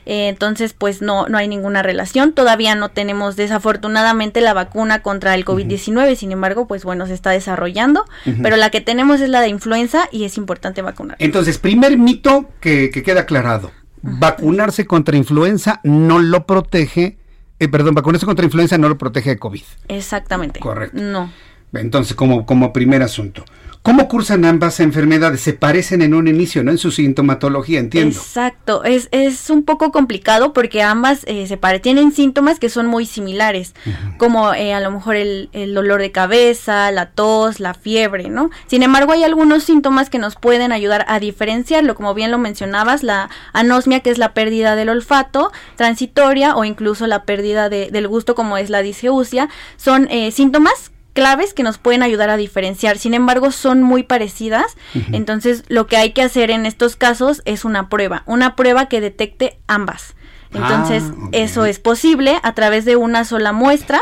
Eh, 0.06 0.28
entonces, 0.28 0.74
pues 0.74 1.02
no, 1.02 1.28
no 1.28 1.38
hay 1.38 1.48
ninguna 1.48 1.84
relación. 1.84 2.34
Todavía 2.34 2.76
no 2.76 2.90
tenemos 2.90 3.36
desafortunadamente 3.36 4.42
la 4.42 4.54
vacuna 4.54 5.02
contra 5.02 5.36
el 5.36 5.46
COVID-19, 5.46 6.16
sin 6.16 6.32
embargo, 6.32 6.68
pues 6.68 6.84
bueno, 6.84 7.08
se 7.08 7.14
está 7.14 7.30
desarrollando. 7.32 8.06
Pero 8.42 8.58
la 8.58 8.70
que 8.70 8.82
tenemos 8.82 9.22
es 9.22 9.30
la 9.30 9.42
de 9.42 9.50
influenza 9.50 10.08
y 10.12 10.26
es 10.26 10.38
importante 10.38 10.82
vacunar. 10.82 11.18
Entonces, 11.20 11.60
primer 11.60 11.98
mito 11.98 12.50
que, 12.60 12.90
que 12.90 13.04
queda 13.04 13.22
aclarado 13.22 13.72
vacunarse 14.06 14.86
contra 14.86 15.18
influenza 15.18 15.80
no 15.84 16.20
lo 16.20 16.46
protege, 16.46 17.18
eh, 17.60 17.68
perdón, 17.68 17.96
vacunarse 17.96 18.26
contra 18.26 18.46
influenza 18.46 18.78
no 18.78 18.90
lo 18.90 18.98
protege 18.98 19.32
de 19.32 19.38
COVID. 19.38 19.64
Exactamente. 19.88 20.60
Correcto. 20.60 21.02
No. 21.02 21.32
Entonces, 21.74 22.16
como, 22.16 22.46
como 22.46 22.72
primer 22.72 23.02
asunto. 23.02 23.44
¿Cómo 23.86 24.08
cursan 24.08 24.46
ambas 24.46 24.80
enfermedades? 24.80 25.42
Se 25.42 25.54
parecen 25.54 26.02
en 26.02 26.16
un 26.16 26.28
inicio, 26.28 26.64
¿no? 26.64 26.72
En 26.72 26.80
su 26.80 26.90
sintomatología, 26.90 27.80
entiendo. 27.80 28.18
Exacto, 28.18 28.84
es, 28.84 29.10
es 29.12 29.52
un 29.52 29.62
poco 29.62 29.92
complicado 29.92 30.54
porque 30.54 30.82
ambas 30.82 31.22
eh, 31.28 31.46
se 31.46 31.60
tienen 31.80 32.12
síntomas 32.12 32.58
que 32.58 32.70
son 32.70 32.88
muy 32.88 33.06
similares, 33.06 33.76
como 34.18 34.56
eh, 34.56 34.74
a 34.74 34.80
lo 34.80 34.90
mejor 34.90 35.18
el, 35.18 35.50
el, 35.54 35.76
dolor 35.76 36.02
de 36.02 36.12
cabeza, 36.12 36.90
la 36.92 37.12
tos, 37.12 37.60
la 37.60 37.76
fiebre, 37.76 38.28
¿no? 38.28 38.50
Sin 38.66 38.82
embargo, 38.82 39.12
hay 39.12 39.24
algunos 39.24 39.64
síntomas 39.66 40.10
que 40.10 40.18
nos 40.18 40.36
pueden 40.36 40.72
ayudar 40.72 41.06
a 41.08 41.20
diferenciarlo, 41.20 41.94
como 41.94 42.16
bien 42.16 42.32
lo 42.32 42.40
mencionabas, 42.40 43.04
la 43.04 43.30
anosmia, 43.54 44.00
que 44.00 44.10
es 44.10 44.18
la 44.18 44.34
pérdida 44.34 44.76
del 44.76 44.90
olfato 44.90 45.52
transitoria 45.76 46.56
o 46.56 46.66
incluso 46.66 47.06
la 47.06 47.24
pérdida 47.24 47.70
de, 47.70 47.92
del 47.92 48.08
gusto, 48.08 48.34
como 48.34 48.58
es 48.58 48.72
la 48.72 48.82
disgeusia, 48.82 49.48
son 49.78 50.08
eh, 50.10 50.32
síntomas 50.32 50.90
claves 51.16 51.54
que 51.54 51.64
nos 51.64 51.80
pueden 51.80 52.04
ayudar 52.04 52.30
a 52.30 52.38
diferenciar. 52.38 53.00
Sin 53.00 53.16
embargo, 53.16 53.52
son 53.52 53.82
muy 53.82 54.04
parecidas. 54.04 54.76
Entonces, 55.14 55.64
lo 55.70 55.88
que 55.88 55.98
hay 55.98 56.12
que 56.12 56.22
hacer 56.22 56.52
en 56.52 56.68
estos 56.68 56.96
casos 56.96 57.42
es 57.46 57.66
una 57.66 57.90
prueba, 57.90 58.22
una 58.28 58.56
prueba 58.56 58.88
que 58.88 59.02
detecte 59.02 59.58
ambas. 59.66 60.14
Entonces, 60.54 61.04
ah, 61.10 61.30
eso 61.32 61.66
es 61.66 61.80
posible 61.80 62.38
a 62.44 62.54
través 62.54 62.86
de 62.86 62.96
una 62.96 63.24
sola 63.24 63.52
muestra. 63.52 64.02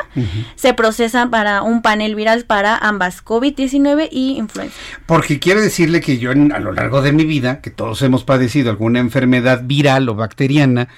Se 0.55 0.73
procesa 0.73 1.29
para 1.29 1.61
un 1.61 1.81
panel 1.81 2.15
viral 2.15 2.45
para 2.45 2.77
ambas, 2.77 3.23
COVID-19 3.23 4.09
y 4.11 4.37
influenza. 4.37 4.75
Porque 5.05 5.39
quiero 5.39 5.61
decirle 5.61 6.01
que 6.01 6.17
yo 6.17 6.31
a 6.31 6.59
lo 6.59 6.71
largo 6.71 7.01
de 7.01 7.11
mi 7.11 7.25
vida, 7.25 7.61
que 7.61 7.69
todos 7.69 8.01
hemos 8.01 8.23
padecido 8.23 8.71
alguna 8.71 8.99
enfermedad 8.99 9.61
viral 9.63 10.09
o 10.09 10.15
bacteriana, 10.15 10.89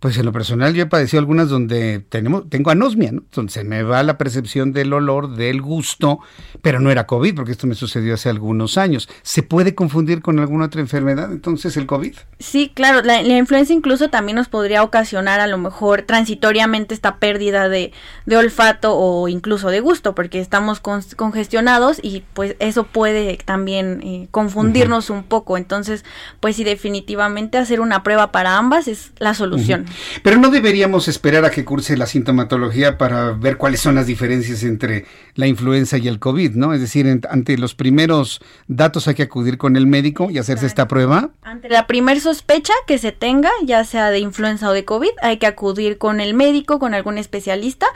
pues 0.00 0.16
en 0.16 0.26
lo 0.26 0.32
personal 0.32 0.74
yo 0.74 0.84
he 0.84 0.86
padecido 0.86 1.18
algunas 1.18 1.48
donde 1.48 1.98
tenemos, 2.08 2.48
tengo 2.48 2.70
anosmia, 2.70 3.10
¿no? 3.10 3.22
Donde 3.32 3.52
se 3.52 3.64
me 3.64 3.82
va 3.82 4.04
la 4.04 4.16
percepción 4.16 4.72
del 4.72 4.92
olor, 4.92 5.34
del 5.34 5.60
gusto, 5.60 6.20
pero 6.62 6.78
no 6.78 6.92
era 6.92 7.06
COVID, 7.06 7.34
porque 7.34 7.50
esto 7.50 7.66
me 7.66 7.74
sucedió 7.74 8.14
hace 8.14 8.28
algunos 8.28 8.78
años. 8.78 9.08
¿Se 9.22 9.42
puede 9.42 9.74
confundir 9.74 10.22
con 10.22 10.38
alguna 10.38 10.66
otra 10.66 10.80
enfermedad 10.80 11.32
entonces 11.32 11.76
el 11.76 11.86
COVID? 11.86 12.14
Sí, 12.38 12.70
claro, 12.72 13.02
la, 13.02 13.22
influenza 13.22 13.72
incluso 13.72 14.08
también 14.08 14.36
nos 14.36 14.48
podría 14.48 14.84
ocasionar 14.84 15.40
a 15.40 15.48
lo 15.48 15.58
mejor 15.58 16.02
transitoriamente 16.02 16.94
esta 16.94 17.16
pérdida 17.16 17.68
de, 17.68 17.92
olfato 18.32 18.96
o 18.96 19.26
incluso 19.26 19.68
de 19.68 19.80
gusto, 19.80 20.14
porque 20.14 20.40
estamos 20.40 20.80
congestionados 20.80 21.98
y 22.00 22.22
pues 22.34 22.54
eso 22.60 22.84
puede 22.84 23.36
también 23.44 24.00
eh, 24.04 24.28
confundirnos 24.30 25.10
un 25.10 25.24
poco. 25.24 25.56
Entonces, 25.56 26.04
pues 26.38 26.54
sí, 26.54 26.62
definitivamente 26.62 27.58
hacer 27.58 27.80
una 27.80 28.04
prueba 28.04 28.30
para 28.30 28.58
ambas 28.58 28.86
es 28.86 29.10
la 29.18 29.34
solución. 29.34 29.87
Pero 30.22 30.38
no 30.38 30.50
deberíamos 30.50 31.08
esperar 31.08 31.44
a 31.44 31.50
que 31.50 31.64
curse 31.64 31.96
la 31.96 32.06
sintomatología 32.06 32.98
para 32.98 33.32
ver 33.32 33.56
cuáles 33.56 33.80
son 33.80 33.94
las 33.94 34.06
diferencias 34.06 34.62
entre 34.62 35.06
la 35.34 35.46
influenza 35.46 35.98
y 35.98 36.08
el 36.08 36.18
COVID, 36.18 36.52
¿no? 36.52 36.74
Es 36.74 36.80
decir, 36.80 37.20
ante 37.28 37.58
los 37.58 37.74
primeros 37.74 38.40
datos 38.66 39.08
hay 39.08 39.14
que 39.14 39.22
acudir 39.22 39.58
con 39.58 39.76
el 39.76 39.86
médico 39.86 40.30
y 40.30 40.38
hacerse 40.38 40.66
esta 40.66 40.88
prueba. 40.88 41.30
Ante 41.42 41.68
la 41.68 41.86
primer 41.86 42.20
sospecha 42.20 42.72
que 42.86 42.98
se 42.98 43.12
tenga, 43.12 43.50
ya 43.64 43.84
sea 43.84 44.10
de 44.10 44.18
influenza 44.18 44.68
o 44.68 44.72
de 44.72 44.84
COVID, 44.84 45.10
hay 45.22 45.38
que 45.38 45.46
acudir 45.46 45.98
con 45.98 46.20
el 46.20 46.34
médico, 46.34 46.78
con 46.78 46.94
algún 46.94 47.18
especialista 47.18 47.86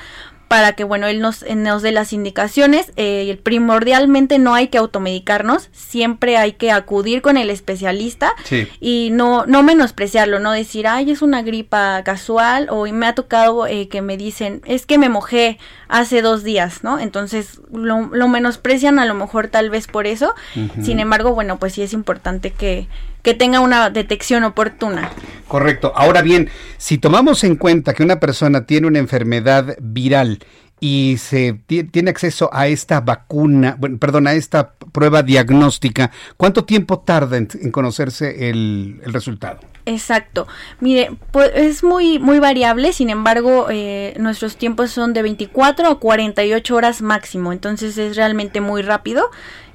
para 0.52 0.74
que, 0.74 0.84
bueno, 0.84 1.06
él 1.06 1.20
nos, 1.22 1.46
nos 1.56 1.80
dé 1.80 1.92
las 1.92 2.12
indicaciones. 2.12 2.92
Eh, 2.96 3.40
primordialmente 3.42 4.38
no 4.38 4.52
hay 4.52 4.68
que 4.68 4.76
automedicarnos, 4.76 5.70
siempre 5.72 6.36
hay 6.36 6.52
que 6.52 6.70
acudir 6.70 7.22
con 7.22 7.38
el 7.38 7.48
especialista 7.48 8.34
y 8.78 9.08
no, 9.12 9.46
no 9.46 9.62
menospreciarlo, 9.62 10.40
no 10.40 10.52
decir, 10.52 10.86
ay, 10.86 11.10
es 11.10 11.22
una 11.22 11.40
gripa 11.40 12.02
casual 12.04 12.66
o 12.68 12.84
me 12.92 13.06
ha 13.06 13.14
tocado 13.14 13.66
eh, 13.66 13.88
que 13.88 14.02
me 14.02 14.18
dicen, 14.18 14.60
es 14.66 14.84
que 14.84 14.98
me 14.98 15.08
mojé 15.08 15.58
hace 15.88 16.20
dos 16.20 16.44
días, 16.44 16.84
¿no? 16.84 16.98
Entonces 16.98 17.62
lo, 17.72 18.10
lo 18.12 18.28
menosprecian 18.28 18.98
a 18.98 19.06
lo 19.06 19.14
mejor 19.14 19.48
tal 19.48 19.70
vez 19.70 19.86
por 19.86 20.06
eso. 20.06 20.34
Sin 20.82 21.00
embargo, 21.00 21.32
bueno, 21.32 21.58
pues 21.58 21.72
sí 21.72 21.80
es 21.80 21.94
importante 21.94 22.50
que, 22.50 22.88
que 23.22 23.34
tenga 23.34 23.60
una 23.60 23.90
detección 23.90 24.44
oportuna. 24.44 25.10
Correcto. 25.48 25.92
Ahora 25.94 26.22
bien, 26.22 26.48
si 26.78 26.98
tomamos 26.98 27.44
en 27.44 27.56
cuenta 27.56 27.94
que 27.94 28.02
una 28.02 28.20
persona 28.20 28.66
tiene 28.66 28.86
una 28.86 28.98
enfermedad 28.98 29.76
viral 29.80 30.40
y 30.80 31.16
se 31.18 31.60
tiene 31.92 32.10
acceso 32.10 32.50
a 32.52 32.66
esta 32.66 33.00
vacuna, 33.00 33.76
bueno, 33.78 33.98
perdón, 33.98 34.26
a 34.26 34.32
esta 34.32 34.72
prueba 34.72 35.22
diagnóstica, 35.22 36.10
¿cuánto 36.36 36.64
tiempo 36.64 36.98
tarda 36.98 37.36
en, 37.36 37.46
conocerse 37.70 38.50
el, 38.50 39.00
resultado? 39.04 39.60
Exacto. 39.86 40.48
Mire, 40.80 41.12
pues 41.30 41.52
es 41.54 41.84
muy 41.84 42.18
muy 42.18 42.40
variable, 42.40 42.92
sin 42.92 43.10
embargo, 43.10 43.68
eh, 43.70 44.14
nuestros 44.18 44.56
tiempos 44.56 44.90
son 44.90 45.12
de 45.12 45.22
24 45.22 45.86
a 45.86 45.98
48 46.00 46.74
horas 46.74 47.00
máximo, 47.00 47.52
entonces 47.52 47.96
es 47.96 48.16
realmente 48.16 48.60
muy 48.60 48.82
rápido 48.82 49.30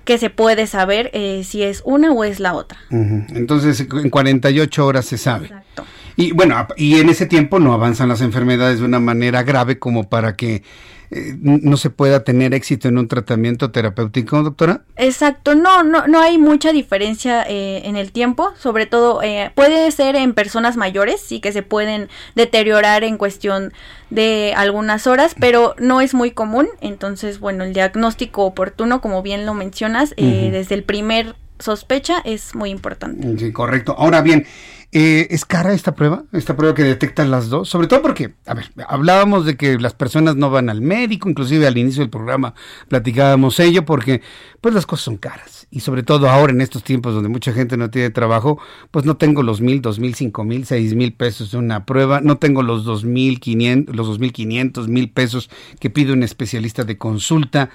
que 0.07 0.17
se 0.17 0.29
puede 0.29 0.67
saber 0.67 1.11
eh, 1.13 1.43
si 1.43 1.63
es 1.63 1.81
una 1.83 2.13
o 2.13 2.23
es 2.23 2.39
la 2.39 2.53
otra. 2.53 2.79
Entonces, 2.89 3.81
en 3.81 4.09
48 4.09 4.85
horas 4.85 5.05
se 5.05 5.17
sabe. 5.17 5.47
Exacto. 5.47 5.83
Y 6.15 6.31
bueno, 6.31 6.65
y 6.77 6.95
en 6.95 7.09
ese 7.09 7.25
tiempo 7.25 7.59
no 7.59 7.73
avanzan 7.73 8.07
las 8.07 8.21
enfermedades 8.21 8.79
de 8.79 8.85
una 8.85 9.01
manera 9.01 9.43
grave 9.43 9.79
como 9.79 10.07
para 10.07 10.37
que 10.37 10.63
eh, 11.09 11.35
no 11.39 11.77
se 11.77 11.89
pueda 11.89 12.23
tener 12.23 12.53
éxito 12.53 12.89
en 12.89 12.97
un 12.97 13.07
tratamiento 13.07 13.71
terapéutico, 13.71 14.43
doctora? 14.43 14.81
Exacto, 14.97 15.55
no, 15.55 15.83
no, 15.83 16.05
no 16.07 16.19
hay 16.19 16.37
mucha 16.37 16.73
diferencia 16.73 17.43
eh, 17.43 17.83
en 17.85 17.95
el 17.95 18.11
tiempo, 18.11 18.51
sobre 18.57 18.87
todo 18.87 19.21
eh, 19.23 19.51
puede 19.55 19.89
ser 19.91 20.17
en 20.17 20.33
personas 20.33 20.75
mayores, 20.75 21.21
sí 21.21 21.39
que 21.39 21.53
se 21.53 21.63
pueden 21.63 22.09
deteriorar 22.35 23.05
en 23.05 23.17
cuestión 23.17 23.71
de 24.09 24.53
algunas 24.57 25.07
horas, 25.07 25.33
pero 25.39 25.75
no 25.79 26.01
es 26.01 26.13
muy 26.13 26.31
común, 26.31 26.67
entonces, 26.81 27.39
bueno, 27.39 27.63
el 27.63 27.73
diagnóstico 27.73 28.43
oportuno, 28.43 28.99
como 28.99 29.21
bien 29.21 29.45
lo 29.45 29.53
mencionas, 29.53 30.13
desde 30.17 30.75
el 30.75 30.83
primer 30.83 31.35
sospecha 31.59 32.19
es 32.23 32.55
muy 32.55 32.69
importante. 32.69 33.37
Sí, 33.37 33.51
correcto. 33.51 33.95
Ahora 33.97 34.21
bien, 34.21 34.45
eh, 34.93 35.27
¿Es 35.31 35.43
cara 35.43 35.73
esta 35.73 35.95
prueba? 35.95 36.23
Esta 36.31 36.55
prueba 36.55 36.73
que 36.73 36.83
detecta 36.83 37.25
las 37.25 37.49
dos. 37.49 37.67
Sobre 37.67 37.87
todo 37.87 38.01
porque, 38.01 38.35
a 38.45 38.53
ver, 38.53 38.71
hablábamos 38.87 39.45
de 39.45 39.57
que 39.57 39.77
las 39.77 39.93
personas 39.93 40.37
no 40.37 40.49
van 40.49 40.69
al 40.69 40.81
médico, 40.81 41.29
inclusive 41.29 41.67
al 41.67 41.77
inicio 41.77 42.01
del 42.01 42.09
programa 42.09 42.53
platicábamos 42.87 43.59
ello, 43.59 43.83
porque 43.83 44.21
pues 44.61 44.73
las 44.73 44.85
cosas 44.85 45.03
son 45.03 45.17
caras. 45.17 45.67
Y 45.71 45.81
sobre 45.81 46.03
todo 46.03 46.29
ahora 46.29 46.53
en 46.53 46.61
estos 46.61 46.83
tiempos 46.83 47.13
donde 47.13 47.27
mucha 47.27 47.51
gente 47.51 47.75
no 47.75 47.89
tiene 47.89 48.11
trabajo, 48.11 48.59
pues 48.89 49.03
no 49.03 49.17
tengo 49.17 49.43
los 49.43 49.59
mil, 49.59 49.81
dos 49.81 49.99
mil, 49.99 50.15
cinco 50.15 50.45
mil, 50.45 50.65
seis 50.65 50.95
mil 50.95 51.13
pesos 51.13 51.51
de 51.51 51.57
una 51.57 51.85
prueba, 51.85 52.21
no 52.21 52.37
tengo 52.37 52.63
los 52.63 52.85
dos 52.85 53.03
mil 53.03 53.41
quinientos, 53.41 53.93
los 53.93 54.07
dos 54.07 54.19
mil 54.19 54.31
quinientos, 54.31 54.87
mil 54.87 55.11
pesos 55.11 55.49
que 55.81 55.89
pide 55.89 56.13
un 56.13 56.23
especialista 56.23 56.85
de 56.85 56.97
consulta 56.97 57.69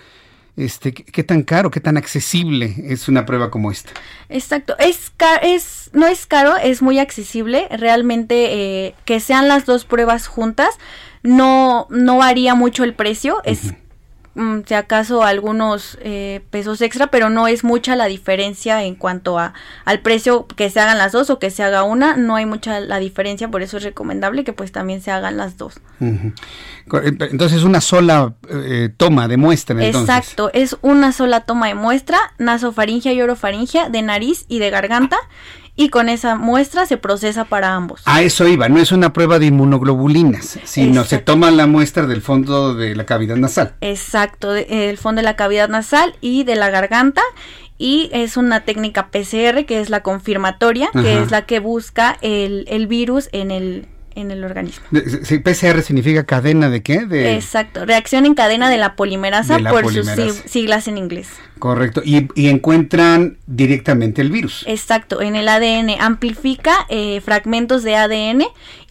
este, 0.56 0.92
qué 0.92 1.24
tan 1.24 1.42
caro, 1.42 1.70
qué 1.70 1.80
tan 1.80 1.96
accesible 1.96 2.74
es 2.84 3.08
una 3.08 3.24
prueba 3.24 3.50
como 3.50 3.70
esta. 3.70 3.92
Exacto, 4.28 4.76
es, 4.78 5.12
es 5.42 5.90
no 5.92 6.06
es 6.06 6.26
caro, 6.26 6.56
es 6.56 6.82
muy 6.82 6.98
accesible. 6.98 7.68
Realmente 7.70 8.86
eh, 8.86 8.94
que 9.04 9.20
sean 9.20 9.48
las 9.48 9.64
dos 9.64 9.84
pruebas 9.84 10.26
juntas 10.26 10.78
no 11.22 11.86
no 11.90 12.18
varía 12.18 12.54
mucho 12.54 12.84
el 12.84 12.94
precio, 12.94 13.40
es 13.44 13.72
si 14.66 14.74
acaso 14.74 15.22
algunos 15.22 15.98
eh, 16.00 16.40
pesos 16.50 16.80
extra, 16.80 17.08
pero 17.08 17.28
no 17.28 17.48
es 17.48 17.64
mucha 17.64 17.96
la 17.96 18.06
diferencia 18.06 18.82
en 18.82 18.94
cuanto 18.94 19.38
a 19.38 19.52
al 19.84 20.00
precio 20.00 20.46
que 20.46 20.70
se 20.70 20.80
hagan 20.80 20.96
las 20.96 21.12
dos 21.12 21.28
o 21.28 21.38
que 21.38 21.50
se 21.50 21.62
haga 21.62 21.82
una, 21.82 22.16
no 22.16 22.36
hay 22.36 22.46
mucha 22.46 22.80
la 22.80 22.98
diferencia, 22.98 23.48
por 23.48 23.62
eso 23.62 23.76
es 23.76 23.82
recomendable 23.82 24.44
que 24.44 24.54
pues 24.54 24.72
también 24.72 25.02
se 25.02 25.10
hagan 25.10 25.36
las 25.36 25.58
dos. 25.58 25.74
Entonces 26.00 27.62
una 27.62 27.82
sola 27.82 28.34
eh, 28.48 28.88
toma 28.96 29.28
de 29.28 29.36
muestra. 29.36 29.84
Exacto, 29.84 30.50
es 30.54 30.76
una 30.80 31.12
sola 31.12 31.40
toma 31.40 31.68
de 31.68 31.74
muestra, 31.74 32.18
nasofaringia 32.38 33.12
y 33.12 33.20
orofaringia, 33.20 33.90
de 33.90 34.00
nariz 34.00 34.46
y 34.48 34.60
de 34.60 34.70
garganta 34.70 35.18
y 35.74 35.88
con 35.88 36.08
esa 36.08 36.36
muestra 36.36 36.86
se 36.86 36.96
procesa 36.96 37.44
para 37.44 37.74
ambos. 37.74 38.02
A 38.04 38.22
eso 38.22 38.46
iba, 38.46 38.68
no 38.68 38.78
es 38.78 38.92
una 38.92 39.12
prueba 39.12 39.38
de 39.38 39.46
inmunoglobulinas, 39.46 40.58
sino 40.64 41.04
se 41.04 41.18
toma 41.18 41.50
la 41.50 41.66
muestra 41.66 42.06
del 42.06 42.20
fondo 42.20 42.74
de 42.74 42.94
la 42.94 43.06
cavidad 43.06 43.36
nasal. 43.36 43.74
Exacto, 43.80 44.54
el 44.54 44.98
fondo 44.98 45.20
de 45.20 45.24
la 45.24 45.36
cavidad 45.36 45.68
nasal 45.68 46.14
y 46.20 46.44
de 46.44 46.56
la 46.56 46.70
garganta 46.70 47.22
y 47.78 48.10
es 48.12 48.36
una 48.36 48.60
técnica 48.64 49.08
PCR 49.08 49.64
que 49.64 49.80
es 49.80 49.90
la 49.90 50.02
confirmatoria, 50.02 50.90
que 50.92 51.20
es 51.20 51.30
la 51.30 51.46
que 51.46 51.58
busca 51.58 52.16
el, 52.20 52.64
el 52.68 52.86
virus 52.86 53.28
en 53.32 53.50
el 53.50 53.88
en 54.14 54.30
el 54.30 54.44
organismo. 54.44 54.84
PCR 54.90 55.82
significa 55.82 56.24
cadena 56.24 56.70
de 56.70 56.82
qué? 56.82 57.06
De... 57.06 57.34
Exacto, 57.34 57.84
reacción 57.84 58.26
en 58.26 58.34
cadena 58.34 58.70
de 58.70 58.78
la 58.78 58.96
polimerasa 58.96 59.58
por 59.58 59.92
sus 59.92 60.06
siglas 60.46 60.88
en 60.88 60.98
inglés. 60.98 61.28
Correcto, 61.58 62.02
y, 62.04 62.48
encuentran 62.48 63.38
directamente 63.46 64.20
el 64.20 64.32
virus. 64.32 64.64
Exacto, 64.66 65.22
en 65.22 65.36
el 65.36 65.48
ADN 65.48 65.90
amplifica 66.00 66.86
eh, 66.88 67.20
fragmentos 67.20 67.84
de 67.84 67.94
ADN 67.94 68.42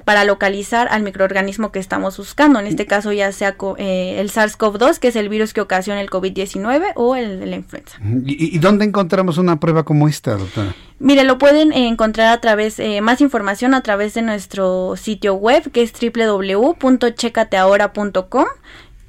para 0.06 0.23
localizar 0.26 0.88
al 0.91 1.02
microorganismo 1.03 1.72
que 1.72 1.80
estamos 1.80 2.18
buscando. 2.18 2.60
En 2.60 2.68
este 2.68 2.86
caso 2.86 3.11
ya 3.11 3.32
sea 3.32 3.56
eh, 3.78 4.18
el 4.19 4.32
SARS-CoV-2, 4.32 4.99
que 4.99 5.07
es 5.10 5.15
el 5.15 5.30
virus 5.30 5.53
que 5.53 5.61
ocasiona 5.61 6.02
el 6.02 6.10
COVID-19 6.10 6.94
o 6.95 7.15
el 7.15 7.40
de 7.40 7.45
la 7.45 7.56
influenza. 7.56 7.98
¿Y, 8.26 8.57
dónde 8.60 8.84
encontramos 8.86 9.38
una 9.38 9.60
prueba 9.60 9.84
como 9.84 10.07
esta, 10.07 10.36
doctora? 10.36 10.73
Mire, 10.99 11.23
lo 11.23 11.38
pueden 11.38 11.72
encontrar 11.73 12.34
a 12.34 12.41
través, 12.41 12.80
eh, 12.80 13.02
más 13.02 13.22
información 13.22 13.73
a 13.73 13.82
través 13.82 14.14
de 14.14 14.22
nuestro 14.22 14.95
sitio 14.98 15.36
web, 15.36 15.72
que 15.72 15.82
es 15.82 15.94
www.checateahora.com. 15.94 18.45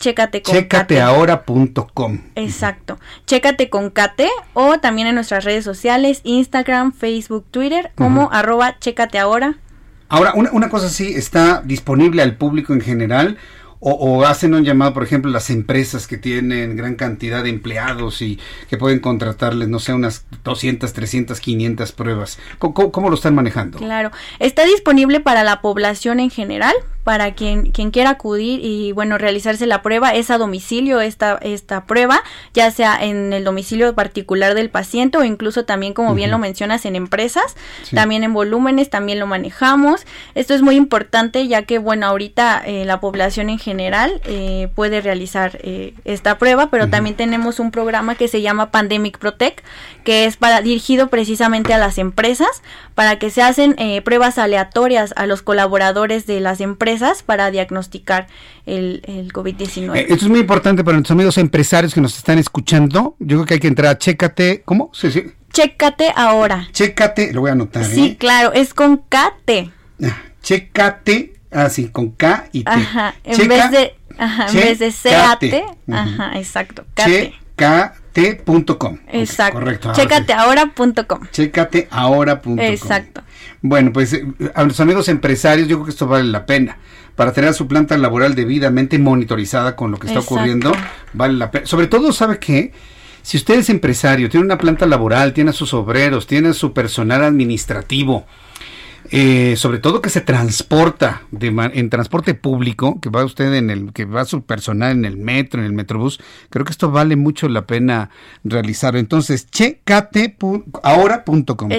Chécate 0.03 0.43
con 0.43 0.55
Checateahora.com. 0.55 2.19
Exacto. 2.35 2.99
Chécate 3.25 3.71
con 3.71 3.91
Kate 3.91 4.29
o 4.53 4.81
también 4.81 5.07
en 5.07 5.15
nuestras 5.15 5.45
redes 5.45 5.65
sociales, 5.65 6.23
Instagram, 6.25 6.93
Facebook, 6.93 7.47
Twitter, 7.53 7.93
como 7.95 8.29
arroba 8.33 8.77
checateahora. 8.81 9.59
Ahora, 10.13 10.33
una, 10.35 10.51
una 10.53 10.69
cosa 10.69 10.91
sí, 10.91 11.15
¿está 11.15 11.63
disponible 11.65 12.21
al 12.21 12.37
público 12.37 12.75
en 12.75 12.83
general? 12.83 13.39
O, 13.85 14.25
hacen 14.25 14.55
un 14.55 14.63
llamado, 14.63 14.95
por 14.95 15.03
ejemplo, 15.03 15.29
las 15.29 15.51
empresas 15.51 16.07
que 16.07 16.17
tienen 16.17 16.77
gran 16.77 16.95
cantidad 16.95 17.43
de 17.43 17.49
empleados 17.49 18.23
y 18.23 18.39
que 18.71 18.77
pueden 18.77 19.01
contratarles, 19.01 19.69
no 19.69 19.81
sé, 19.81 19.93
unas 19.93 20.25
200, 20.45 20.93
300, 20.93 21.41
500 21.41 21.91
pruebas. 21.91 22.39
¿Cómo, 22.59 23.09
lo 23.09 23.17
están 23.17 23.35
manejando? 23.35 23.79
Claro, 23.79 24.13
está 24.39 24.65
disponible 24.67 25.19
para 25.19 25.43
la 25.43 25.63
población 25.63 26.21
en 26.21 26.31
general, 26.31 26.75
para 27.05 27.35
quien, 27.35 27.73
quien 27.73 27.91
quiera 27.91 28.11
acudir 28.11 28.61
y, 28.63 28.93
bueno, 28.93 29.19
realizarse 29.19 29.67
la 29.67 29.83
prueba. 29.83 30.15
Es 30.15 30.31
a 30.31 30.39
domicilio 30.39 31.01
esta, 31.01 31.39
esta 31.43 31.85
prueba, 31.85 32.23
ya 32.55 32.71
sea 32.71 33.03
en 33.03 33.33
el 33.33 33.45
domicilio 33.45 33.95
particular 33.95 34.55
del 34.55 34.71
paciente 34.71 35.19
o 35.19 35.25
incluso 35.25 35.65
también, 35.65 35.95
como 35.95 36.15
bien 36.15 36.31
lo 36.31 36.39
mencionas, 36.39 36.85
en 36.85 36.97
empresas, 36.97 37.57
también 37.95 38.25
en 38.25 38.33
volúmenes, 38.33 38.91
también 38.91 39.19
lo 39.19 39.27
manejamos. 39.27 40.07
Esto 40.35 40.55
es 40.55 40.63
muy 40.63 40.77
importante 40.77 41.49
ya 41.49 41.63
que, 41.63 41.79
bueno, 41.79 42.07
ahorita 42.07 42.63
eh, 42.65 42.85
la 42.85 43.01
población 43.01 43.51
en 43.51 43.59
general 43.59 44.21
eh, 44.25 44.69
puede 44.75 45.01
realizar 45.01 45.59
eh, 45.63 45.95
esta 46.05 46.39
prueba, 46.39 46.71
pero 46.71 46.89
también 46.89 47.17
tenemos 47.17 47.59
un 47.59 47.71
programa 47.71 48.15
que 48.15 48.29
se 48.29 48.43
llama 48.43 48.71
Pandemic 48.71 49.19
Protect, 49.19 49.65
que 50.05 50.25
es 50.25 50.37
para 50.37 50.61
dirigido 50.61 51.09
precisamente 51.09 51.75
a 51.75 51.79
las 51.79 51.99
empresas, 51.99 52.63
para 52.95 53.19
que 53.19 53.31
se 53.31 53.43
hacen 53.43 53.75
eh, 53.79 54.03
pruebas 54.03 54.39
aleatorias 54.39 55.13
a 55.17 55.27
los 55.27 55.43
colaboradores 55.43 56.27
de 56.27 56.41
las 56.41 56.61
empresas 56.61 56.92
para 57.27 57.51
diagnosticar 57.51 58.27
el, 58.67 59.03
el 59.07 59.33
COVID-19. 59.33 59.97
esto 59.97 60.15
es 60.15 60.29
muy 60.29 60.41
importante 60.41 60.85
para 60.85 60.97
nuestros 60.97 61.15
amigos 61.17 61.39
empresarios 61.39 61.95
que 61.95 62.01
nos 62.01 62.17
están 62.17 62.39
escuchando. 62.39 63.17
Yo 63.19 63.39
creo 63.39 63.47
que 63.47 63.55
hay 63.55 63.61
que 63.61 63.69
entrar 63.69 63.91
a 63.93 63.99
Chécate, 63.99 64.63
¿cómo? 64.65 64.91
Sí, 64.93 65.11
sí. 65.11 65.25
Chécate 65.53 66.13
ahora. 66.15 66.69
Chécate, 66.73 67.33
lo 67.33 67.43
voy 67.43 67.51
a 67.51 67.53
anotar. 67.53 67.85
Sí, 67.85 68.17
claro, 68.17 68.53
es 68.53 68.75
con 68.75 68.99
KT. 68.99 69.71
Ah, 70.03 70.23
chécate 70.43 71.33
Ah, 71.53 71.69
sí, 71.69 71.89
con 71.89 72.11
K 72.11 72.49
y 72.53 72.65
T. 72.65 72.71
Ajá, 72.71 73.15
en 73.25 73.49
vez 73.49 73.71
de, 73.71 73.95
ajá, 74.17 74.47
en 74.49 74.55
vez 74.55 74.79
de 74.79 74.91
C-A-T, 74.91 75.65
ajá, 75.93 76.33
exacto, 76.39 76.85
Checate.com. 78.15 78.99
Exacto. 79.09 79.59
correcto. 79.59 79.93
Checateahora.com. 79.93 81.27
Checateahora.com. 81.31 82.61
Exacto. 82.61 83.23
Bueno, 83.63 83.93
pues 83.93 84.13
eh, 84.13 84.27
a 84.55 84.65
los 84.65 84.79
amigos 84.81 85.09
empresarios, 85.09 85.69
yo 85.69 85.77
creo 85.77 85.85
que 85.87 85.91
esto 85.91 86.07
vale 86.07 86.25
la 86.25 86.47
pena. 86.47 86.79
Para 87.17 87.33
tener 87.33 87.53
su 87.55 87.69
planta 87.69 87.97
laboral 87.99 88.35
debidamente 88.35 88.99
monitorizada 88.99 89.77
con 89.77 89.91
lo 89.91 89.99
que 89.99 90.09
está 90.09 90.21
ocurriendo, 90.21 90.73
vale 91.13 91.35
la 91.35 91.51
pena. 91.51 91.67
Sobre 91.67 91.87
todo, 91.87 92.13
¿sabe 92.13 92.39
qué? 92.39 92.73
Si 93.23 93.37
usted 93.37 93.55
es 93.61 93.71
empresario, 93.71 94.29
tiene 94.29 94.47
una 94.47 94.59
planta 94.59 94.87
laboral, 94.87 95.33
tiene 95.33 95.51
a 95.51 95.53
sus 95.53 95.75
obreros, 95.75 96.27
tiene 96.27 96.49
a 96.49 96.55
su 96.55 96.73
personal 96.73 97.23
administrativo, 97.23 98.27
eh, 99.15 99.57
sobre 99.57 99.79
todo 99.79 100.01
que 100.01 100.09
se 100.09 100.23
transporta 100.23 101.25
de 101.31 101.49
en 101.49 101.91
transporte 101.91 102.33
público, 102.33 102.99
que 103.01 103.11
va 103.11 103.27
usted 103.27 103.53
en 103.53 103.69
el, 103.69 103.93
que 103.93 104.07
va 104.07 104.25
su 104.25 104.43
personal 104.43 104.93
en 104.93 105.05
el 105.05 105.19
metro, 105.19 105.61
en 105.61 105.67
el 105.67 105.75
metrobús, 105.75 106.19
creo 106.49 106.65
que 106.65 106.73
esto 106.73 106.91
vale 106.91 107.17
mucho 107.17 107.47
la 107.51 107.67
pena 107.67 108.09
realizarlo. 108.43 108.99
Entonces, 108.99 109.51
checateahora.com, 109.51 111.73